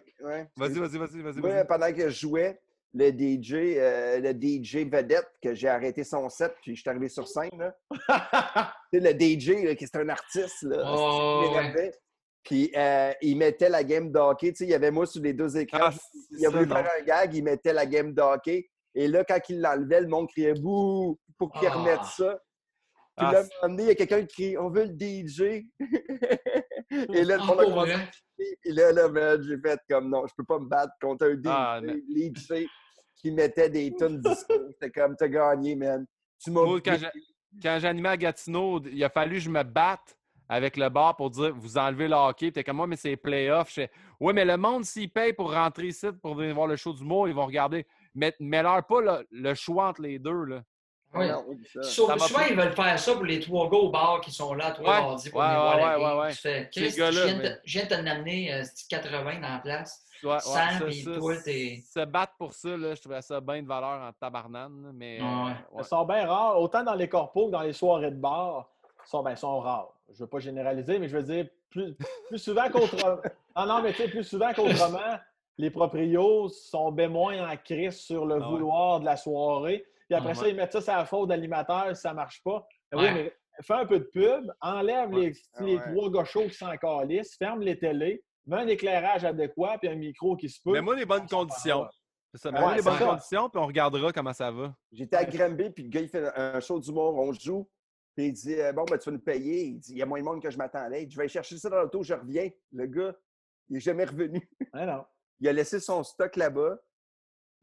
Vas-y, 0.55 0.79
vas-y, 0.79 0.97
vas-y. 0.97 1.21
Vas 1.21 1.33
Moi, 1.33 1.65
pendant 1.65 1.91
que 1.91 2.09
je 2.09 2.19
jouais, 2.21 2.59
le 2.95 3.09
DJ, 3.09 3.75
euh, 3.77 4.19
le 4.21 4.31
DJ 4.31 4.89
vedette, 4.89 5.29
que 5.43 5.53
j'ai 5.53 5.67
arrêté 5.67 6.03
son 6.03 6.29
set, 6.29 6.55
puis 6.61 6.75
je 6.75 6.81
suis 6.81 6.89
arrivé 6.89 7.09
sur 7.09 7.27
scène. 7.27 7.49
Là. 7.57 7.75
le 8.93 9.11
DJ, 9.11 9.75
qui 9.75 9.83
est 9.83 9.95
un 9.97 10.07
artiste, 10.09 10.63
là, 10.63 10.93
oh, 10.95 11.43
puis 12.43 12.71
euh, 12.75 13.11
il 13.21 13.37
mettait 13.37 13.69
la 13.69 13.83
game 13.83 14.11
d'hockey. 14.11 14.51
Tu 14.51 14.57
sais, 14.57 14.63
il 14.65 14.69
y 14.69 14.75
avait 14.75 14.91
moi 14.91 15.07
sur 15.07 15.21
les 15.21 15.33
deux 15.33 15.57
écrans. 15.57 15.79
Ah, 15.81 15.93
il 16.29 16.45
a 16.45 16.49
voulu 16.49 16.67
faire 16.67 16.87
un 16.99 17.03
gag, 17.03 17.33
il 17.33 17.43
mettait 17.43 17.73
la 17.73 17.87
game 17.87 18.13
d'hockey. 18.13 18.69
Et 18.93 19.07
là, 19.07 19.25
quand 19.25 19.39
il 19.49 19.59
l'enlevait, 19.59 20.01
le 20.01 20.07
monde 20.07 20.29
criait 20.29 20.53
bouh 20.53 21.19
pour 21.39 21.51
qu'il 21.51 21.67
remette 21.67 21.99
ah. 22.01 22.11
ça. 22.15 22.39
Puis 23.17 23.25
là, 23.25 23.39
à 23.39 23.41
un 23.41 23.43
moment 23.63 23.75
donné, 23.75 23.83
il 23.83 23.87
y 23.87 23.91
a 23.91 23.95
quelqu'un 23.95 24.25
qui 24.25 24.35
crie 24.35 24.57
On 24.57 24.69
veut 24.69 24.85
le 24.85 24.93
DJ. 24.93 25.65
et 26.91 27.23
là, 27.23 27.37
le 27.37 27.45
monde 27.45 27.59
a 27.59 27.63
commencé 27.65 27.95
Et 28.63 28.71
là, 28.71 28.91
là 28.91 29.41
j'ai 29.41 29.57
fait 29.57 29.79
comme 29.89 30.09
non, 30.09 30.27
je 30.27 30.33
peux 30.37 30.43
pas 30.43 30.59
me 30.59 30.67
battre 30.67 30.93
contre 31.01 31.25
un 31.25 31.33
DJ, 31.33 31.47
ah, 31.47 31.81
DJ 31.83 32.67
qui 33.25 33.31
mettait 33.31 33.69
des 33.69 33.91
tonnes 33.99 34.21
de 34.21 34.29
C'était 34.33 34.91
comme 34.91 35.15
t'as 35.15 35.27
gagné, 35.27 35.75
man. 35.75 36.05
Tu 36.39 36.51
m'as. 36.51 36.61
Quand 37.63 37.79
j'animais 37.79 38.09
à 38.09 38.17
Gatineau, 38.17 38.81
il 38.85 39.01
a 39.03 39.09
fallu 39.09 39.35
que 39.35 39.41
je 39.41 39.49
me 39.49 39.63
batte 39.63 40.17
avec 40.49 40.75
le 40.77 40.89
bar 40.89 41.15
pour 41.15 41.29
dire 41.29 41.55
vous 41.55 41.77
enlevez 41.77 42.07
le 42.07 42.15
hockey. 42.15 42.51
T'es 42.51 42.63
comme 42.63 42.77
moi, 42.77 42.85
mais 42.85 42.97
c'est 42.97 43.15
playoff. 43.15 43.79
Oui, 44.19 44.33
mais 44.33 44.45
le 44.45 44.57
monde, 44.57 44.83
s'il 44.83 45.09
paye 45.09 45.33
pour 45.33 45.53
rentrer 45.53 45.87
ici 45.87 46.07
pour 46.21 46.35
venir 46.35 46.53
voir 46.53 46.67
le 46.67 46.75
show 46.75 46.93
du 46.93 47.03
mot, 47.03 47.27
ils 47.27 47.33
vont 47.33 47.45
regarder. 47.45 47.87
Mais, 48.13 48.33
mais 48.39 48.61
leur 48.61 48.85
pas 48.85 49.23
le, 49.31 49.53
choix 49.53 49.87
entre 49.87 50.01
les 50.01 50.19
deux. 50.19 50.43
Là. 50.43 50.63
Oui. 51.15 51.27
souvent, 51.83 52.15
ils 52.49 52.55
veulent 52.55 52.73
faire 52.73 52.99
ça 52.99 53.13
pour 53.13 53.23
les 53.23 53.39
trois 53.39 53.69
gars 53.69 53.77
au 53.77 53.89
bar 53.89 54.21
qui 54.21 54.31
sont 54.31 54.53
là, 54.53 54.71
trois 54.71 55.01
mardis 55.01 55.29
pour 55.29 55.41
venir 55.41 55.59
voir 55.59 55.77
la 55.77 55.99
game. 55.99 56.31
Tu 56.31 56.37
fais, 56.37 56.69
je 56.71 57.71
viens 57.71 57.83
de 57.83 57.89
t'amener 57.89 58.53
euh, 58.53 58.63
80 58.89 59.39
dans 59.39 59.49
la 59.49 59.59
place. 59.59 60.01
Ouais, 60.23 60.39
100, 60.39 60.89
Se 60.89 62.05
battre 62.05 62.33
pour 62.37 62.53
ça, 62.53 62.69
là, 62.69 62.95
je 62.95 63.01
trouvais 63.01 63.21
ça 63.21 63.39
bien 63.41 63.61
de 63.61 63.67
valeur 63.67 64.01
en 64.01 64.11
tabarnane. 64.13 64.91
Mais, 64.93 65.19
Ils 65.77 65.83
sont 65.83 66.05
bien 66.05 66.27
rares, 66.27 66.59
autant 66.59 66.83
dans 66.83 66.95
les 66.95 67.07
corpos 67.07 67.47
que 67.47 67.51
dans 67.51 67.61
les 67.61 67.73
soirées 67.73 68.11
de 68.11 68.15
bar. 68.15 68.69
Ils 69.05 69.09
sont, 69.09 69.21
ben, 69.21 69.35
sont 69.35 69.59
rares 69.59 69.95
je 70.09 70.13
ne 70.13 70.19
veux 70.19 70.27
pas 70.27 70.39
généraliser, 70.39 70.99
mais 70.99 71.07
je 71.07 71.17
veux 71.17 71.23
dire, 71.23 71.47
plus, 71.69 71.95
souvent 72.37 72.69
qu'autrement. 72.69 73.17
non, 73.55 73.65
non, 73.65 73.81
mais 73.81 73.91
tu 73.91 74.03
sais, 74.03 74.07
plus 74.07 74.23
souvent 74.23 74.53
qu'autrement, 74.53 75.17
les 75.57 75.69
proprios 75.69 76.49
sont 76.49 76.91
bien 76.91 77.09
moins 77.09 77.49
en 77.49 77.57
crise 77.57 77.99
sur 77.99 78.25
le 78.25 78.35
ah 78.35 78.47
vouloir 78.47 78.99
de 78.99 79.05
la 79.05 79.17
soirée. 79.17 79.85
Puis 80.07 80.17
après 80.17 80.35
ça, 80.35 80.47
ils 80.47 80.55
mettent 80.55 80.73
ça 80.73 80.81
sur 80.81 80.93
la 80.93 81.05
faute 81.05 81.29
d'animateur 81.29 81.95
si 81.95 82.01
ça 82.01 82.11
ne 82.11 82.15
marche 82.15 82.41
pas. 82.43 82.65
Oui, 82.93 83.05
mais 83.13 83.33
fais 83.61 83.73
un 83.73 83.85
peu 83.85 83.99
de 83.99 84.05
pub, 84.05 84.51
enlève 84.61 85.11
les, 85.11 85.33
ah 85.55 85.63
les 85.63 85.77
trois 85.77 86.09
gauchos 86.09 86.47
qui 86.47 86.55
sont 86.55 86.67
en 86.67 86.77
calice, 86.77 87.35
ferme 87.37 87.61
les 87.61 87.77
télés, 87.77 88.23
mets 88.45 88.57
un 88.57 88.67
éclairage 88.67 89.25
adéquat 89.25 89.77
puis 89.79 89.89
un 89.89 89.95
micro 89.95 90.35
qui 90.35 90.49
se 90.49 90.61
peut. 90.61 90.71
Mets-moi 90.71 90.95
les 90.95 91.05
bonnes 91.05 91.27
conditions. 91.27 91.87
Ça, 92.35 92.51
mets-moi 92.51 92.75
les 92.75 92.81
bonnes 92.81 92.99
conditions, 92.99 93.49
puis 93.49 93.61
on 93.61 93.65
regardera 93.65 94.11
comment 94.11 94.33
ça 94.33 94.51
va. 94.51 94.75
J'étais 94.91 95.15
à 95.15 95.25
Granby, 95.25 95.69
puis 95.69 95.83
le 95.83 95.89
gars, 95.89 96.01
il 96.01 96.09
fait 96.09 96.31
un 96.35 96.59
show 96.59 96.79
d'humour, 96.79 97.15
on 97.17 97.31
joue. 97.31 97.67
Puis 98.15 98.27
il 98.27 98.33
dit 98.33 98.59
euh, 98.59 98.71
Bon, 98.73 98.85
ben, 98.85 98.97
tu 98.97 99.09
vas 99.09 99.15
nous 99.15 99.23
payer. 99.23 99.65
Il 99.65 99.79
dit 99.79 99.91
Il 99.93 99.97
y 99.97 100.01
a 100.01 100.05
moins 100.05 100.19
de 100.19 100.25
monde 100.25 100.41
que 100.41 100.49
je 100.49 100.57
m'attendais. 100.57 101.07
Je 101.09 101.17
vais 101.17 101.27
chercher 101.27 101.57
ça 101.57 101.69
dans 101.69 101.81
l'auto, 101.81 102.03
je 102.03 102.13
reviens. 102.13 102.49
Le 102.71 102.85
gars, 102.87 103.13
il 103.69 103.73
n'est 103.73 103.79
jamais 103.79 104.05
revenu. 104.05 104.49
non. 104.73 105.05
Il 105.39 105.49
a 105.49 105.53
laissé 105.53 105.79
son 105.79 106.03
stock 106.03 106.35
là-bas. 106.37 106.77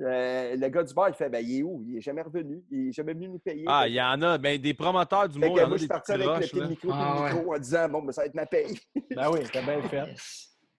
Euh, 0.00 0.56
le 0.56 0.68
gars 0.68 0.82
du 0.82 0.94
bar, 0.94 1.08
il 1.08 1.14
fait 1.14 1.28
Ben, 1.28 1.44
il 1.44 1.58
est 1.58 1.62
où? 1.62 1.82
Il 1.86 1.94
n'est 1.94 2.00
jamais 2.00 2.22
revenu. 2.22 2.64
Il 2.70 2.86
n'est 2.86 2.92
jamais 2.92 3.12
venu 3.14 3.28
nous 3.28 3.38
payer. 3.38 3.64
Ah, 3.66 3.86
il 3.86 3.94
y 3.94 4.02
en 4.02 4.20
a. 4.22 4.38
Ben, 4.38 4.60
des 4.60 4.74
promoteurs 4.74 5.28
du 5.28 5.38
monde. 5.38 5.50
Moi, 5.52 5.68
je 5.72 5.76
suis 5.78 5.88
parti 5.88 6.12
avec 6.12 6.26
le 6.26 6.38
petit 6.40 6.68
micro, 6.68 6.90
ah, 6.92 7.30
micro 7.32 7.54
en 7.54 7.58
disant 7.58 7.88
Bon, 7.88 8.02
ben, 8.02 8.12
ça 8.12 8.22
va 8.22 8.26
être 8.26 8.34
ma 8.34 8.46
paye. 8.46 8.78
ben 9.10 9.30
oui, 9.30 9.40
c'est 9.52 9.64
bien 9.64 9.82
fait. 9.82 10.14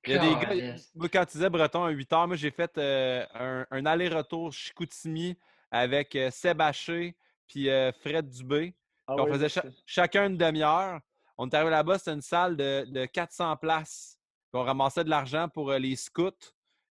Il 0.05 0.13
y 0.13 0.17
a 0.17 0.19
des 0.19 0.33
gars, 0.33 0.75
moi, 0.95 1.07
quand 1.07 1.25
tu 1.25 1.37
disais 1.37 1.49
Breton 1.49 1.83
à 1.83 1.89
8 1.89 2.13
heures, 2.13 2.27
moi, 2.27 2.35
j'ai 2.35 2.51
fait 2.51 2.77
euh, 2.77 3.23
un, 3.71 3.85
aller-retour 3.85 4.51
Chicoutimi 4.51 5.37
avec 5.71 6.17
Seb 6.31 6.59
Haché 6.59 7.15
puis 7.47 7.69
Fred 8.01 8.27
Dubé. 8.27 8.75
Ah 9.07 9.15
on 9.17 9.27
faisait 9.27 9.61
chacun 9.85 10.27
une 10.27 10.37
demi-heure. 10.37 10.99
On 11.37 11.49
est 11.49 11.55
arrivé 11.55 11.71
là-bas, 11.71 11.97
c'était 11.97 12.13
une 12.13 12.21
salle 12.21 12.55
de, 12.55 13.05
400 13.05 13.57
places. 13.57 14.17
on 14.53 14.63
ramassait 14.63 15.03
de 15.03 15.09
l'argent 15.09 15.49
pour 15.49 15.71
euh, 15.71 15.79
les 15.79 15.95
scouts 15.95 16.31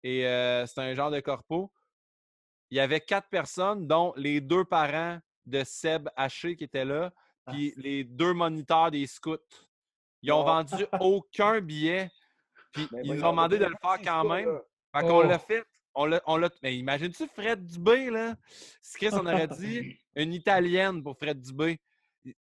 et 0.02 0.26
euh, 0.26 0.64
c'était 0.66 0.82
un 0.82 0.94
genre 0.94 1.10
de 1.10 1.20
corpo. 1.20 1.72
Il 2.70 2.76
y 2.76 2.80
avait 2.80 3.00
quatre 3.00 3.28
personnes, 3.28 3.86
dont 3.86 4.12
les 4.16 4.40
deux 4.40 4.64
parents 4.64 5.18
de 5.46 5.64
Seb 5.64 6.08
Haché 6.16 6.56
qui 6.56 6.64
étaient 6.64 6.84
là, 6.84 7.12
ah, 7.46 7.52
puis 7.52 7.72
les 7.76 8.04
deux 8.04 8.34
moniteurs 8.34 8.90
des 8.90 9.06
scouts. 9.06 9.36
Ils 10.22 10.30
n'ont 10.30 10.44
vendu 10.44 10.74
aucun 11.00 11.60
billet. 11.60 12.10
Puis 12.72 12.86
ben 12.90 13.00
ils 13.04 13.14
nous 13.14 13.24
ont 13.24 13.30
demandé 13.30 13.58
de 13.58 13.64
le 13.64 13.76
faire 13.80 13.98
quand 14.04 14.24
même. 14.24 14.60
Fait 14.94 15.02
qu'on 15.02 15.20
l'a 15.22 15.36
oh. 15.36 15.46
fait. 15.46 15.64
on 15.94 16.04
l'a, 16.06 16.20
on 16.26 16.36
l'a- 16.36 16.50
mais 16.62 16.76
imagine-tu 16.76 17.26
Fred 17.28 17.64
Dubé, 17.64 18.10
là? 18.10 18.36
Si 18.82 18.98
Chris, 18.98 19.10
on 19.12 19.24
aurait 19.24 19.48
dit 19.48 19.98
une 20.16 20.34
Italienne 20.34 21.02
pour 21.02 21.16
Fred 21.16 21.40
Dubé. 21.40 21.78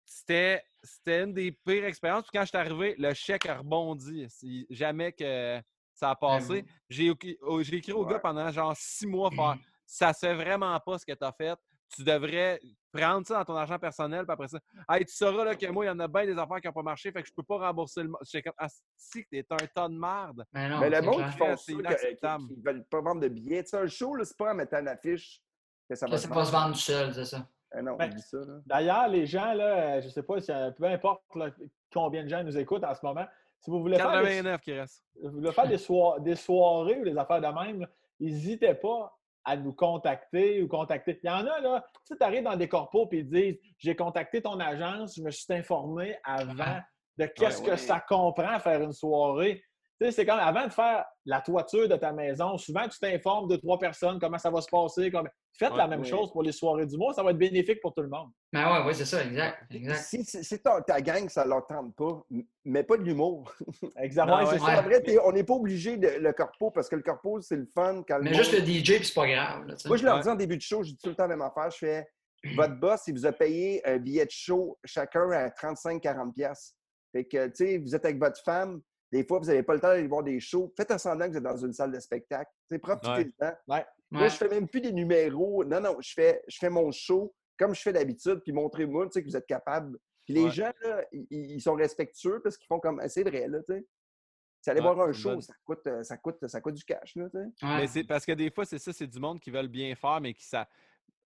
C'était, 0.05 0.63
c'était 0.83 1.25
une 1.25 1.33
des 1.33 1.51
pires 1.51 1.87
expériences. 1.87 2.23
Puis 2.25 2.31
quand 2.35 2.43
je 2.43 2.49
suis 2.49 2.59
arrivé, 2.59 2.95
le 2.99 3.13
chèque 3.15 3.47
a 3.47 3.59
rebondi. 3.59 4.27
C'est 4.29 4.67
jamais 4.71 5.13
que 5.13 5.61
ça 5.95 6.11
a 6.11 6.15
passé. 6.17 6.65
J'ai, 6.89 7.07
écrit- 7.09 7.39
oh, 7.43 7.63
j'ai 7.63 7.77
écrit 7.77 7.93
au 7.93 8.05
Ouais. 8.05 8.13
gars 8.13 8.19
pendant 8.21 8.51
genre 8.51 8.77
six 8.77 9.07
mois 9.07 9.31
faire 9.31 9.57
ça 9.87 10.13
se 10.13 10.21
fait 10.27 10.35
vraiment 10.35 10.79
pas 10.81 10.99
ce 10.99 11.07
que 11.07 11.13
tu 11.13 11.25
as 11.25 11.33
fait. 11.33 11.57
Tu 11.95 12.03
devrais 12.03 12.61
prendre 12.93 13.27
ça 13.27 13.39
dans 13.39 13.45
ton 13.45 13.57
argent 13.57 13.79
personnel, 13.79 14.25
puis 14.25 14.33
après 14.33 14.49
ça, 14.49 14.59
hey, 14.91 15.05
tu 15.05 15.15
sauras 15.15 15.45
là, 15.45 15.55
que 15.55 15.67
moi, 15.67 15.85
il 15.85 15.89
y 15.89 15.91
en 15.91 15.99
a 16.01 16.09
bien 16.09 16.25
des 16.27 16.37
affaires 16.39 16.61
qui 16.61 16.67
n'ont 16.67 16.73
pas 16.73 16.83
marché, 16.83 17.13
fait 17.13 17.23
que 17.23 17.29
je 17.29 17.35
peux 17.35 17.43
pas 17.43 17.59
rembourser 17.59 18.03
le. 18.03 18.11
J'étais 18.23 18.43
comme, 18.43 18.55
ah, 18.59 18.67
si, 18.97 19.25
t'es 19.31 19.45
un 19.51 19.57
tas 19.75 19.89
de 19.89 19.95
merde. 19.97 20.45
Mais 20.53 20.69
non, 20.69 20.79
Mais 20.81 20.91
le 20.91 20.97
c'est 20.97 21.03
monde 21.03 21.25
qui 21.31 21.37
font 21.39 21.57
C'est 21.57 21.73
ça, 22.21 22.39
qui 22.39 22.55
ne 22.57 22.65
veulent 22.65 22.85
pas 22.87 23.01
vendre 23.01 23.21
de 23.21 23.29
billets. 23.29 23.63
Tu 23.63 23.71
sais, 23.71 23.77
un 23.77 23.87
show, 23.87 24.17
c'est 24.25 24.37
pas 24.37 24.53
en 24.53 24.55
mettant 24.55 24.81
une 24.81 24.89
affiche 24.89 25.41
que 25.89 25.95
ça 25.95 26.07
va 26.07 26.13
Que 26.13 26.17
se 26.17 26.23
ça 26.29 26.35
vendre. 26.35 26.47
se 26.47 26.53
vendre 26.53 26.73
tout 26.75 26.81
seul, 26.81 27.15
c'est 27.15 27.25
ça. 27.27 27.47
Non, 27.83 27.97
Ben. 27.97 28.11
Là. 28.33 28.61
D'ailleurs, 28.67 29.09
les 29.09 29.27
gens, 29.27 29.53
là, 29.53 30.01
je 30.01 30.07
ne 30.07 30.11
sais 30.11 30.23
pas, 30.23 30.41
si, 30.41 30.51
euh, 30.53 30.71
peu 30.71 30.85
importe 30.85 31.23
là, 31.35 31.51
combien 31.93 32.23
de 32.25 32.29
gens 32.29 32.43
nous 32.45 32.57
écoutent 32.57 32.85
en 32.85 32.95
ce 32.95 33.05
moment, 33.05 33.27
si 33.61 33.71
vous 33.71 33.81
voulez 33.81 33.97
faire 33.97 34.11
des, 34.23 34.29
89 34.29 34.61
qui 34.61 34.73
reste. 34.73 35.05
vous 35.23 35.31
voulez 35.33 35.53
faire 35.53 35.67
des, 35.69 35.79
soi- 35.79 36.21
des 36.21 36.37
soirées 36.37 37.01
ou 37.01 37.05
des 37.05 37.17
affaires 37.19 37.41
de 37.41 37.47
même, 37.49 37.87
n'hésitez 38.21 38.75
pas 38.75 39.13
à 39.45 39.57
nous 39.57 39.73
contacter 39.73 40.63
ou 40.63 40.69
contacter. 40.69 41.21
Il 41.23 41.27
y 41.27 41.31
en 41.31 41.47
a, 41.47 41.61
là, 41.61 41.85
tu 41.95 42.01
sais, 42.05 42.17
tu 42.17 42.25
arrives 42.25 42.43
dans 42.43 42.57
des 42.57 42.69
corpos 42.69 43.09
et 43.13 43.19
ils 43.19 43.29
disent 43.29 43.59
J'ai 43.79 43.97
contacté 43.97 44.43
ton 44.43 44.59
agence, 44.59 45.17
je 45.17 45.23
me 45.23 45.31
suis 45.31 45.53
informé 45.53 46.17
avant 46.25 46.81
de 47.19 47.27
qu'est-ce 47.27 47.63
Ouais, 47.63 47.71
que 47.71 47.77
ça 47.77 48.01
comprend 48.01 48.59
faire 48.59 48.83
une 48.83 48.93
soirée. 48.93 49.63
Tu 50.01 50.07
sais, 50.07 50.13
c'est 50.13 50.27
comme 50.27 50.39
avant 50.39 50.67
de 50.67 50.73
faire 50.73 51.05
la 51.25 51.41
toiture 51.41 51.89
de 51.89 51.97
ta 51.97 52.13
maison, 52.13 52.59
souvent 52.59 52.89
tu 52.89 52.99
t'informes 52.99 53.49
de 53.49 53.57
trois 53.57 53.79
personnes 53.79 54.19
comment 54.19 54.39
ça 54.39 54.51
va 54.51 54.61
se 54.61 54.69
passer. 54.69 55.11
Comme... 55.11 55.29
Faites 55.57 55.73
la 55.77 55.85
Ouais, 55.85 55.91
même 55.91 56.01
ouais. 56.01 56.07
chose 56.07 56.33
pour 56.33 56.43
les 56.43 56.51
soirées 56.51 56.85
du 56.87 56.97
mois, 56.97 57.15
ça 57.15 57.23
va 57.23 57.31
être 57.31 57.39
bénéfique 57.39 57.81
pour 57.81 57.95
tout 57.95 58.03
le 58.03 58.09
monde. 58.09 58.31
Mais 58.53 58.65
ouais, 58.65 58.85
ouais, 58.85 58.93
c'est 58.95 59.05
ça, 59.05 59.25
exact. 59.25 59.63
exact. 59.71 59.99
Si, 60.03 60.25
si, 60.25 60.43
si 60.43 60.59
ta, 60.61 60.81
ta 60.83 61.01
gang, 61.01 61.29
ça 61.29 61.45
ne 61.45 61.51
leur 61.51 61.65
tente 61.67 61.95
pas, 61.95 62.23
mais 62.65 62.83
pas 62.83 62.97
de 62.97 63.03
l'humour. 63.05 63.55
Exactement. 63.97 64.39
Ah 64.41 64.47
c'est 64.47 64.53
ouais. 64.55 64.59
ça. 64.59 64.65
Ouais. 64.67 64.79
En 64.79 64.83
vrai, 64.83 65.03
t'es- 65.03 65.19
on 65.25 65.31
n'est 65.33 65.45
pas 65.45 65.55
obligé 65.55 65.97
de 65.97 66.09
le 66.21 66.33
corpo 66.33 66.71
parce 66.73 66.89
que 66.89 66.97
le 66.97 67.03
corpo, 67.03 67.41
c'est 67.41 67.57
le 67.57 67.67
fun. 67.67 68.03
Quand 68.07 68.17
le 68.19 68.25
Mais 68.25 68.31
monde- 68.33 68.39
juste 68.41 68.53
le 68.53 68.65
DJ, 68.67 68.97
puis 68.97 69.05
c'est 69.05 69.15
pas 69.15 69.29
grave. 69.29 69.67
là. 69.67 69.75
Moi, 69.87 69.97
je 69.97 70.05
leur 70.05 70.17
Ouais. 70.17 70.23
dis 70.23 70.29
en 70.29 70.35
début 70.35 70.57
de 70.57 70.63
show, 70.63 70.83
je 70.83 70.91
dis 70.91 70.99
tout 70.99 71.11
le 71.11 71.15
temps 71.15 71.23
la 71.25 71.37
même 71.37 71.43
affaire. 71.43 71.71
Je 71.71 71.79
fais 71.79 72.09
votre 72.57 72.75
boss, 72.81 73.03
il 73.07 73.15
vous 73.15 73.27
a 73.27 73.33
payé 73.33 73.81
un 73.87 73.99
billet 73.99 74.25
de 74.27 74.31
show 74.33 74.77
chacun 74.85 75.31
à 75.31 75.51
35-40$. 75.51 76.33
piastres. 76.33 76.77
Fait 77.13 77.25
que, 77.25 77.47
tu 77.47 77.53
sais, 77.65 77.79
vous 77.79 77.95
êtes 77.95 78.05
avec 78.05 78.19
votre 78.19 78.43
femme, 78.43 78.81
des 79.13 79.25
fois, 79.25 79.39
vous 79.39 79.47
n'avez 79.47 79.63
pas 79.63 79.75
le 79.75 79.81
temps 79.81 79.87
d'aller 79.89 80.09
voir 80.09 80.25
des 80.25 80.41
shows. 80.41 80.73
Faites 80.77 80.91
un 80.91 80.99
semblant 80.99 81.27
que 81.27 81.31
vous 81.33 81.37
êtes 81.39 81.45
dans 81.45 81.57
une 81.57 81.73
salle 81.73 81.93
de 81.93 82.01
spectacle. 82.01 82.51
Tu 82.69 82.75
sais, 82.75 82.79
profitez-en. 82.81 83.53
Moi, 83.69 83.77
Ouais. 83.79 83.85
Je 84.15 84.37
fais 84.37 84.49
même 84.49 84.69
plus 84.69 84.81
des 84.81 84.93
numéros. 84.93 85.65
Non, 85.65 85.81
non, 85.81 85.97
je 86.01 86.13
fais, 86.13 86.43
je 86.49 86.59
fais 86.59 86.71
mon 86.71 86.91
show 86.93 87.35
comme 87.59 87.75
je 87.75 87.81
fais 87.83 87.93
d'habitude, 87.93 88.41
puis 88.43 88.53
montrez-moi 88.53 89.07
tu 89.07 89.13
sais, 89.13 89.23
que 89.23 89.29
vous 89.29 89.37
êtes 89.37 89.47
capable. 89.47 89.99
Puis 90.25 90.35
les 90.35 90.45
Ouais. 90.45 90.51
gens, 90.51 90.73
là, 90.83 91.05
ils, 91.13 91.27
ils 91.31 91.61
sont 91.61 91.75
respectueux 91.75 92.41
parce 92.43 92.57
qu'ils 92.57 92.67
font 92.67 92.81
comme. 92.81 92.99
Ah, 93.01 93.09
C'est 93.09 93.23
vrai, 93.23 93.47
là, 93.49 93.59
tu 93.69 93.75
sais. 93.75 94.71
Aller 94.71 94.81
Ouais, 94.81 94.95
voir 94.95 95.09
un 95.09 95.13
show, 95.13 95.39
ça 95.43 95.53
coûte, 95.63 95.87
euh, 95.87 96.03
ça, 96.03 96.17
coûte, 96.17 96.47
ça 96.49 96.59
coûte 96.61 96.75
du 96.75 96.85
cash, 96.85 97.15
là, 97.17 97.27
tu 97.29 97.39
sais. 97.39 97.67
Ouais. 97.67 97.77
Mais 97.77 97.87
c'est 97.87 98.05
parce 98.05 98.25
que 98.25 98.33
des 98.33 98.51
fois, 98.51 98.65
c'est 98.65 98.79
ça, 98.79 98.93
c'est 98.95 99.07
du 99.07 99.21
monde 99.21 99.39
qui 99.39 99.51
veulent 99.51 99.69
bien 99.69 99.95
faire, 99.95 100.21
mais 100.23 100.33
qui 100.33 100.45
ça. 100.45 100.67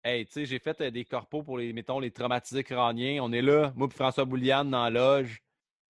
Hey, 0.04 0.26
tu 0.26 0.32
sais, 0.34 0.46
j'ai 0.46 0.60
fait 0.60 0.80
euh, 0.82 0.90
des 0.92 1.06
corpos 1.06 1.44
pour 1.44 1.58
les, 1.58 1.72
mettons, 1.74 2.00
les 2.00 2.12
traumatisés 2.12 2.64
crâniens. 2.64 3.22
On 3.24 3.32
est 3.32 3.42
là, 3.42 3.72
moi 3.76 3.88
et 3.92 3.94
François 3.96 4.26
Bouliane 4.26 4.70
dans 4.72 4.84
la 4.86 4.90
loge. 4.90 5.40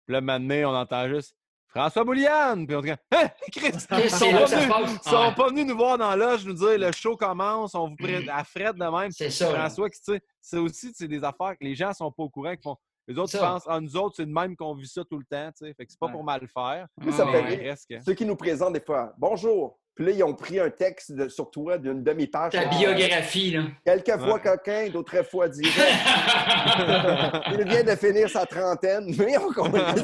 Puis 0.07 0.13
là, 0.13 0.21
maintenant, 0.21 0.73
on 0.73 0.75
entend 0.75 1.09
juste 1.09 1.37
François 1.77 2.05
Bouliane! 2.05 2.67
Puis 2.67 2.75
on 2.75 2.81
dit 2.81 2.91
Hein, 2.91 3.29
Chris! 3.53 3.69
Ils 4.03 4.11
sont, 4.11 4.33
là 4.33 4.45
venus, 4.47 4.65
ils 5.05 5.11
sont 5.11 5.17
Ouais. 5.17 5.35
pas 5.35 5.49
venus 5.49 5.67
nous 5.67 5.77
voir 5.77 5.99
dans 5.99 6.09
la 6.09 6.17
loge, 6.17 6.47
nous 6.47 6.55
dire 6.55 6.79
le 6.79 6.91
show 6.93 7.17
commence, 7.19 7.75
on 7.75 7.89
vous 7.89 7.97
prête 7.97 8.27
à 8.33 8.45
Fred 8.45 8.77
de 8.77 8.85
même. 8.99 9.11
C'est 9.11 9.29
ça. 9.29 9.51
François, 9.55 9.91
qui, 9.91 9.99
tu 10.01 10.13
sais, 10.15 10.21
c'est 10.41 10.57
aussi 10.57 10.93
c'est 10.95 11.07
des 11.07 11.23
affaires 11.23 11.53
que 11.53 11.65
les 11.65 11.75
gens 11.75 11.93
sont 11.93 12.11
pas 12.11 12.23
au 12.23 12.31
courant, 12.31 12.57
qui 12.57 12.63
font. 12.63 12.77
Les 13.09 13.17
autres 13.19 13.39
pensent, 13.39 13.65
ah, 13.69 13.81
nous 13.81 13.97
autres, 13.97 14.17
c'est 14.17 14.27
de 14.27 14.33
même 14.33 14.57
qu'on 14.57 14.75
vit 14.75 14.89
ça 14.89 15.03
tout 15.05 15.19
le 15.19 15.25
temps, 15.25 15.49
tu 15.57 15.65
sais. 15.67 15.75
Fait 15.75 15.85
que 15.87 15.93
c'est 15.93 15.99
pas 15.99 16.07
Ouais. 16.07 16.13
pour 16.13 16.25
mal 16.25 16.41
faire. 16.53 16.87
Moi, 17.01 17.13
ça 17.13 17.27
fait 17.27 17.41
rire. 17.43 17.75
Ceux 18.05 18.15
qui 18.15 18.25
nous 18.25 18.37
présentent 18.37 18.73
des 18.73 18.81
fois, 18.81 19.13
bonjour. 19.19 19.79
Puis 19.95 20.05
là, 20.05 20.11
ils 20.11 20.23
ont 20.25 20.35
pris 20.35 20.61
un 20.61 20.69
texte 20.69 21.13
de- 21.13 21.29
sur 21.29 21.51
toi 21.51 21.79
d'une 21.79 22.03
demi-page. 22.05 22.53
Ta 22.53 22.63
Ah, 22.63 22.67
biographie, 22.67 23.53
là. 23.53 23.63
Quelques 23.85 24.19
fois 24.19 24.35
Ouais. 24.35 24.41
coquin, 24.43 24.89
d'autres 24.91 25.23
fois 25.25 25.49
direct. 25.49 25.75
Il 27.53 27.65
vient 27.67 27.83
de 27.83 27.97
finir 27.97 28.29
sa 28.29 28.45
trentaine, 28.45 29.07
mais 29.19 29.39
on 29.39 29.53
comprend 29.53 29.95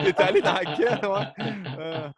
Il 0.00 0.06
est 0.08 0.20
allé 0.20 0.42
dans 0.42 0.60
quel, 0.76 1.08
ouais. 1.08 1.26
Euh, 1.78 2.08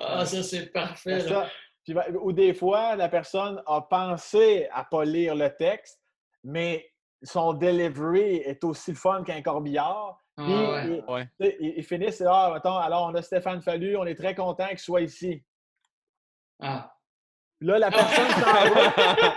Ah, 0.00 0.24
ça, 0.24 0.42
c'est 0.42 0.72
parfait. 0.72 1.18
Là. 1.18 1.28
ça. 1.28 1.46
Puis, 1.84 1.94
ben, 1.94 2.04
ou 2.22 2.32
des 2.32 2.54
fois, 2.54 2.94
la 2.96 3.08
personne 3.08 3.60
a 3.66 3.80
pensé 3.82 4.68
à 4.72 4.84
pas 4.84 5.04
lire 5.04 5.34
le 5.34 5.48
texte, 5.54 6.00
mais 6.44 6.86
son 7.22 7.52
delivery 7.54 8.36
est 8.36 8.62
aussi 8.64 8.94
fun 8.94 9.22
qu'un 9.24 9.42
corbillard. 9.42 10.18
Ah, 10.36 10.42
Puis, 10.44 10.52
ouais. 10.54 10.86
ils, 10.86 11.12
Ouais. 11.12 11.28
tu 11.40 11.46
sais, 11.46 11.56
ils- 11.60 11.74
ils 11.78 11.84
finissent, 11.84 12.22
ah, 12.26 12.50
mettons, 12.54 12.76
alors 12.76 13.08
on 13.10 13.14
a 13.14 13.22
Stéphane 13.22 13.60
Fallu, 13.62 13.96
on 13.96 14.04
est 14.06 14.14
très 14.14 14.34
content 14.34 14.66
qu'il 14.68 14.78
soit 14.78 15.02
ici. 15.02 15.42
Ah. 16.60 16.92
Là, 17.60 17.78
la 17.78 17.90
personne 17.90 18.28
s'en 18.30 18.40
va. 18.74 19.34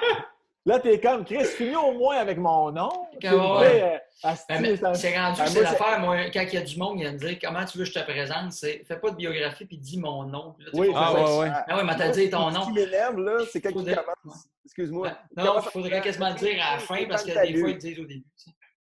Là, 0.68 0.80
t'es 0.80 1.00
comme, 1.00 1.26
Chris, 1.26 1.44
finis 1.44 1.76
au 1.76 1.92
moins 1.94 2.16
avec 2.18 2.40
mon 2.40 2.72
nom. 2.72 2.90
ouais. 3.22 3.30
euh, 3.32 3.98
Ben, 4.24 4.36
ça- 4.78 4.94
c'est 4.96 5.16
rendu 5.20 5.42
que 5.42 5.48
c'est 5.50 5.62
l'affaire, 5.62 6.00
moi, 6.00 6.18
quand 6.34 6.42
il 6.42 6.54
y 6.54 6.58
a 6.58 6.62
du 6.62 6.80
monde, 6.80 6.94
il 6.98 7.02
vient 7.04 7.12
me 7.12 7.18
dire 7.20 7.38
comment 7.40 7.64
tu 7.66 7.78
veux 7.78 7.84
que 7.84 7.90
je 7.92 8.00
te 8.00 8.04
présente, 8.04 8.52
c'est 8.54 8.84
fais 8.88 8.98
pas 8.98 9.12
de 9.12 9.16
biographie 9.16 9.66
puis 9.66 9.78
dis 9.78 10.00
mon 10.00 10.24
nom. 10.24 10.56
Là, 10.58 10.70
Oui, 10.74 10.90
Ah, 10.96 11.14
ouais, 11.14 11.38
ouais. 11.40 11.52
Ah 11.68 11.78
ouais, 11.78 11.84
mais 11.84 11.96
t'as 11.96 12.10
dit 12.10 12.30
ton 12.32 12.50
Ce 12.50 12.56
nom. 12.56 12.66
qui 12.66 12.72
m'énerve, 12.72 13.18
là, 13.20 13.44
c'est 13.52 13.62
quand 13.62 13.70
il 13.70 13.76
commence. 13.96 14.48
Excuse-moi. 14.66 15.12
Il 15.38 15.44
Non, 15.44 15.60
il 15.64 15.70
faudrait 15.72 16.02
quasiment 16.02 16.30
le 16.30 16.36
dire 16.36 16.58
à 16.64 16.74
la 16.74 16.80
fin 16.80 17.06
parce 17.08 17.24
que 17.24 17.32
des 17.32 17.60
fois, 17.60 17.70
ils 17.70 17.78
disent 17.78 18.00
au 18.00 18.06
début. 18.06 18.26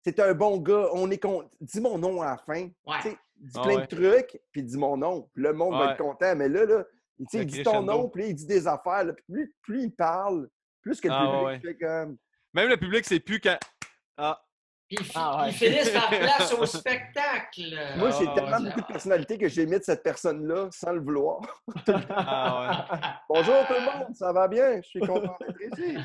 C'est 0.04 0.20
un 0.20 0.34
bon 0.34 0.58
gars. 0.58 0.90
On 0.94 1.10
est 1.10 1.18
con... 1.18 1.48
Dis 1.62 1.80
mon 1.82 1.98
nom 1.98 2.22
à 2.22 2.32
la 2.32 2.38
fin. 2.38 2.68
Ouais. 2.86 2.98
Tu 3.02 3.10
sais, 3.10 3.18
dis 3.38 3.52
Ah 3.56 3.62
plein 3.64 3.76
ouais. 3.78 3.88
de 3.88 3.96
trucs, 3.96 4.40
puis 4.52 4.64
dis 4.64 4.78
mon 4.78 4.98
nom. 4.98 5.30
Puis 5.34 5.44
le 5.44 5.54
monde 5.54 5.74
va 5.74 5.92
être 5.94 5.98
content. 5.98 6.36
Mais 6.36 6.50
là, 6.50 6.66
là 6.66 6.84
tu 7.18 7.26
sais, 7.30 7.38
Le 7.40 7.44
il 7.44 7.48
dit 7.48 7.64
ton 7.64 7.82
nom, 7.82 8.10
puis 8.10 8.28
il 8.28 8.36
dit 8.36 8.46
des 8.46 8.68
affaires. 8.68 9.06
là, 9.06 9.14
puis 9.14 9.24
plus, 9.32 9.56
plus 9.62 9.84
il 9.86 9.92
parle, 9.96 10.50
plus 10.82 11.00
que 11.00 11.08
le 11.08 11.14
Ah, 11.14 11.26
public 11.26 11.46
ouais. 11.46 11.60
fait 11.60 11.78
comme. 11.78 12.18
Même 12.54 12.70
le 12.70 12.78
public, 12.78 13.06
c'est 13.06 13.20
plus 13.20 13.40
quand. 13.40 13.58
Ah, 14.18 14.45
Puis 14.88 14.98
ils 15.02 15.12
Ah, 15.16 15.42
ouais. 15.44 15.50
ils 15.50 15.54
finissent 15.54 15.90
par 15.90 16.10
place 16.20 16.54
au 16.54 16.66
spectacle. 16.66 17.76
Moi, 17.98 18.12
j'ai 18.12 18.28
Ah, 18.30 18.34
tellement 18.36 18.58
ouais. 18.58 18.64
beaucoup 18.70 18.82
de 18.82 18.86
personnalité 18.86 19.38
que 19.38 19.48
j'ai 19.50 19.66
mis 19.66 19.80
de 19.80 19.84
cette 19.84 20.04
personne-là 20.04 20.68
sans 20.72 20.92
le 20.92 21.02
vouloir. 21.02 21.40
ah 22.10 23.20
Bonjour 23.30 23.56
tout 23.68 23.74
le 23.74 23.86
monde, 23.86 24.16
ça 24.16 24.32
va 24.32 24.48
bien? 24.48 24.82
Je 24.82 24.88
suis 24.88 25.00
content 25.00 25.36
d'être 25.42 25.80
ici. 25.80 25.98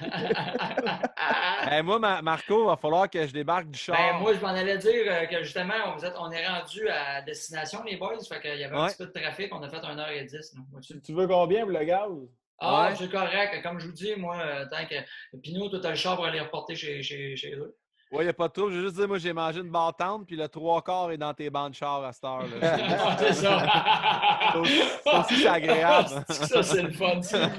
Hey, 1.71 1.83
moi, 1.83 1.99
Ma- 1.99 2.23
Marco, 2.23 2.63
il 2.63 2.67
va 2.67 2.77
falloir 2.77 3.09
que 3.11 3.27
je 3.27 3.33
débarque 3.33 3.69
du 3.69 3.79
char. 3.79 3.97
Ben, 3.97 4.19
moi, 4.19 4.33
je 4.35 4.41
m'en 4.41 4.49
allais 4.49 4.79
dire 4.79 5.05
euh, 5.07 5.27
que 5.27 5.43
justement, 5.43 5.75
on, 5.89 5.97
vous 5.97 6.05
êtes- 6.05 6.15
on 6.19 6.31
est 6.31 6.47
rendu 6.47 6.89
à 6.89 7.21
destination, 7.23 7.83
les 7.85 7.97
boys. 7.97 8.19
Fait 8.29 8.41
qu'il 8.41 8.59
y 8.59 8.65
avait 8.65 8.75
un 8.77 8.83
Ouais. 8.85 8.89
petit 8.89 8.97
peu 8.99 9.07
de 9.07 9.13
trafic. 9.13 9.55
On 9.55 9.63
a 9.63 9.69
fait 9.69 9.77
1h10. 9.85 10.55
là. 10.57 10.63
Vois-tu? 10.73 11.01
Tu 11.03 11.13
veux 11.13 11.27
combien 11.27 11.63
pour 11.63 11.71
le 11.71 11.85
gaz? 11.85 12.09
Ah, 12.59 12.89
Ouais. 12.89 12.95
c'est 12.97 13.11
correct. 13.11 13.63
Comme 13.63 13.79
je 13.81 13.87
vous 13.87 13.93
dis, 13.93 14.15
moi, 14.17 14.37
euh, 14.39 14.67
tant 14.71 14.85
que. 14.87 15.39
Pinot, 15.39 15.69
toi, 15.69 15.81
t'as 15.83 15.91
le 15.91 15.97
char 15.97 16.17
pour 16.17 16.27
aller 16.27 16.41
reporter 16.41 16.75
chez, 16.77 17.03
chez, 17.03 17.37
chez 17.37 17.55
eux. 17.55 17.77
Ouais, 18.13 18.23
il 18.23 18.25
n'y 18.25 18.31
a 18.31 18.33
pas 18.33 18.49
de 18.49 18.53
trouble. 18.53 18.73
Je 18.73 18.79
veux 18.79 18.83
juste 18.85 18.97
dire, 18.97 19.07
moi, 19.07 19.19
j'ai 19.19 19.33
mangé 19.33 19.61
une 19.61 19.71
bâtante, 19.71 20.27
puis 20.27 20.35
le 20.35 20.49
trois 20.49 20.83
quarts 20.83 21.13
est 21.13 21.17
dans 21.17 21.33
tes 21.33 21.49
bancs 21.49 21.71
de 21.71 21.77
char 21.77 22.03
à 22.05 22.13
cette 22.13 22.25
heure. 22.25 22.43
là. 22.61 23.17
C'est 23.19 23.33
ça. 23.35 23.59
Ça 25.05 25.21
aussi, 25.21 25.37
c'est 25.43 25.49
agréable. 25.49 26.09
ça, 26.29 26.63
c'est 26.63 26.83
le 26.83 26.91
fun. 26.93 27.23
ça. 27.23 27.51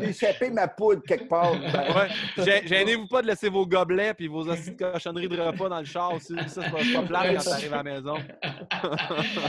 J'ai 0.00 0.08
échappé 0.08 0.50
ma 0.50 0.68
poudre 0.68 1.02
quelque 1.06 1.28
part? 1.28 1.52
Ouais. 1.52 2.08
Gê- 2.38 2.66
Gênez-vous 2.66 3.06
pas 3.08 3.20
de 3.20 3.26
laisser 3.26 3.48
vos 3.50 3.66
gobelets 3.66 4.14
puis 4.14 4.26
vos 4.26 4.44
cochonneries 4.78 5.28
de 5.28 5.40
repas 5.40 5.68
dans 5.68 5.78
le 5.80 5.84
char 5.84 6.14
aussi. 6.14 6.34
Ça, 6.48 6.62
c'est 6.62 6.70
pas, 6.70 6.78
c'est 6.82 6.92
pas 6.94 7.02
plate 7.02 7.36
quand 7.36 7.50
t'arrives 7.50 7.74
à 7.74 7.76
la 7.78 7.82
maison. 7.82 8.14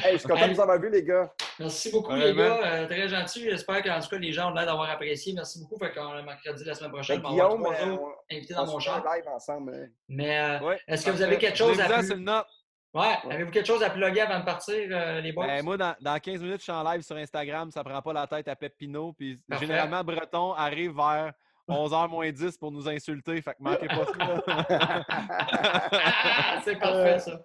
hey, 0.04 0.14
je 0.14 0.18
suis 0.18 0.28
content 0.28 0.48
de 0.48 0.54
vous 0.54 0.62
avoir 0.62 0.80
vu, 0.80 0.90
les 0.92 1.04
gars. 1.04 1.32
Merci 1.60 1.92
beaucoup, 1.92 2.12
Ouais, 2.12 2.32
les 2.32 2.36
gars. 2.36 2.60
Euh, 2.66 2.86
très 2.88 3.08
gentil. 3.08 3.42
J'espère 3.44 3.84
qu'en 3.84 4.00
tout 4.00 4.10
cas, 4.10 4.18
les 4.18 4.32
gens 4.34 4.52
ont 4.52 4.54
l'air 4.54 4.66
d'avoir 4.66 4.90
apprécié. 4.90 5.34
Merci 5.34 5.60
beaucoup. 5.62 5.78
Fait 5.78 5.92
qu'on 5.94 6.14
le 6.14 6.24
mercredi 6.24 6.64
la 6.66 6.74
semaine 6.74 6.92
prochaine, 6.92 7.22
Ben, 7.22 7.30
on 7.30 7.36
va 7.36 7.70
euh, 7.70 7.98
on, 7.98 8.36
invités 8.36 8.54
on 8.58 8.66
dans 8.66 8.72
mon 8.74 8.80
char. 8.80 9.06
un 9.06 9.16
live 9.16 9.24
ensemble. 9.34 9.74
hein. 9.76 9.88
Mais 10.10 10.38
euh, 10.42 10.60
Ouais. 10.68 10.80
est-ce 10.88 11.06
que 11.06 11.12
vous 11.12 11.22
avez 11.22 11.38
quelque 11.38 11.58
chose 11.58 11.80
à 11.80 11.86
plus... 11.88 12.16
note. 12.16 12.46
Ouais, 12.94 13.16
avez-vous 13.30 13.52
quelque 13.52 13.68
chose 13.68 13.82
à 13.84 13.90
plugger 13.90 14.20
avant 14.22 14.40
de 14.42 14.46
partir, 14.46 14.76
euh, 14.92 15.22
les 15.22 15.32
boys? 15.32 15.48
Ben, 15.48 15.64
moi, 15.64 15.78
dans, 15.78 15.96
dans 16.02 16.20
15 16.20 16.42
minutes, 16.42 16.58
je 16.58 16.64
suis 16.64 16.72
en 16.74 16.84
live 16.84 17.02
sur 17.04 17.16
Instagram. 17.16 17.72
Ça 17.72 17.84
prend 17.86 18.02
pas 18.02 18.12
la 18.12 18.28
tête 18.28 18.50
à 18.50 18.56
Pep 18.58 18.76
Pinot. 18.78 19.14
Puis 19.14 19.40
Parfait. 19.50 19.66
généralement, 19.66 20.04
Breton 20.04 20.54
arrive 20.54 20.94
vers 20.96 21.32
11h 21.70 22.10
moins 22.10 22.30
10 22.30 22.58
pour 22.58 22.70
nous 22.70 22.90
insulter. 22.90 23.42
Fait 23.42 23.52
que 23.52 23.58
manquez 23.62 23.88
pas 23.88 24.06
ça. 24.06 25.06
Ah, 25.08 26.62
c'est 26.66 26.76
parfait, 26.78 27.20
ça. 27.20 27.40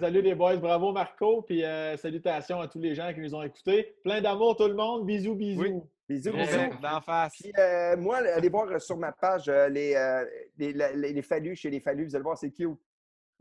Salut 0.00 0.22
les 0.22 0.34
boys, 0.34 0.56
bravo 0.56 0.92
Marco, 0.92 1.42
puis 1.42 1.64
euh, 1.64 1.96
salutations 1.96 2.60
à 2.60 2.68
tous 2.68 2.78
les 2.78 2.94
gens 2.94 3.12
qui 3.12 3.20
nous 3.20 3.34
ont 3.34 3.42
écoutés. 3.42 3.96
Plein 4.04 4.20
d'amour 4.20 4.56
tout 4.56 4.68
le 4.68 4.74
monde, 4.74 5.04
bisous, 5.06 5.34
bisous. 5.34 5.62
Oui. 5.62 5.72
Bisous, 6.08 6.30
Ouais. 6.30 6.46
bisous. 6.46 6.80
D'en 6.80 7.00
face. 7.00 7.32
Puis, 7.34 7.52
euh, 7.58 7.96
moi, 7.96 8.18
allez 8.18 8.48
voir 8.48 8.66
euh, 8.70 8.78
sur 8.78 8.96
ma 8.96 9.12
page 9.12 9.48
euh, 9.48 9.68
les, 9.68 9.94
euh, 9.94 10.24
les, 10.56 10.72
les, 10.72 11.12
les 11.12 11.22
Fallus 11.22 11.56
chez 11.56 11.70
les 11.70 11.80
Fallus. 11.80 12.06
Vous 12.06 12.14
allez 12.14 12.22
voir, 12.22 12.38
c'est 12.38 12.50
cute. 12.50 12.68
Vous 12.68 12.78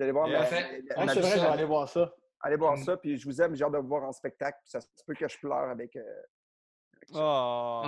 allez 0.04 0.12
voir. 0.12 0.28
Ma- 0.28 0.34
la- 0.40 0.48
Ah, 0.96 1.06
c'est 1.08 1.20
vrai, 1.20 1.30
je 1.32 1.42
vais 1.42 1.48
aller 1.48 1.66
voir 1.66 1.88
ça. 1.88 2.14
Allez 2.42 2.56
voir 2.58 2.74
Mm. 2.78 2.84
ça. 2.84 2.98
Puis 2.98 3.18
je 3.18 3.26
vous 3.26 3.42
aime. 3.42 3.56
J'ai 3.56 3.64
hâte 3.64 3.72
de 3.74 3.78
vous 3.78 3.88
voir 3.88 4.04
en 4.04 4.12
spectacle. 4.12 4.58
Puis 4.64 4.72
ça 4.72 4.82
se 4.82 4.88
peut 5.06 5.14
que 5.14 5.28
je 5.28 5.38
pleure 5.38 5.54
avec, 5.70 5.96
euh, 5.96 6.04
Oh. 7.14 7.82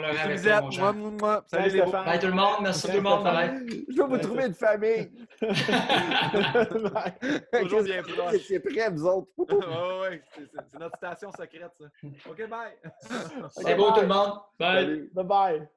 Merci, 0.00 0.28
Lisette. 0.28 0.70
Jean. 0.70 0.92
Mouah, 0.92 1.10
mouah. 1.10 1.44
Salut 1.46 1.70
les 1.70 1.82
beaux. 1.82 1.90
Bye 1.92 2.18
tout 2.18 2.26
le 2.26 2.32
monde. 2.32 2.56
Merci 2.62 2.86
tout 2.88 2.92
le 2.94 3.00
monde. 3.00 3.24
Bye. 3.24 3.84
Je 3.88 3.96
vais 3.96 4.08
vous 4.08 4.18
trouver 4.18 4.46
une 4.46 4.54
famille. 4.54 5.10
Bye. 5.40 7.14
Toujours 7.62 7.82
bien 7.82 8.02
proche. 8.02 8.40
C'est 8.46 8.60
prêt, 8.60 8.90
vous 8.90 9.06
autres. 9.06 9.28
ouais, 9.38 10.00
ouais. 10.10 10.22
C'est- 10.34 10.78
notre 10.78 10.96
station 10.96 11.30
secrète, 11.32 11.72
ça. 11.78 11.86
OK, 12.30 12.48
bye. 12.48 12.72
C'est 13.50 13.74
beau 13.76 13.90
tout 13.92 14.00
le 14.00 14.06
monde. 14.08 14.32
Bye. 14.58 14.74
Salut. 14.84 15.10
Bye 15.14 15.24
bye. 15.24 15.68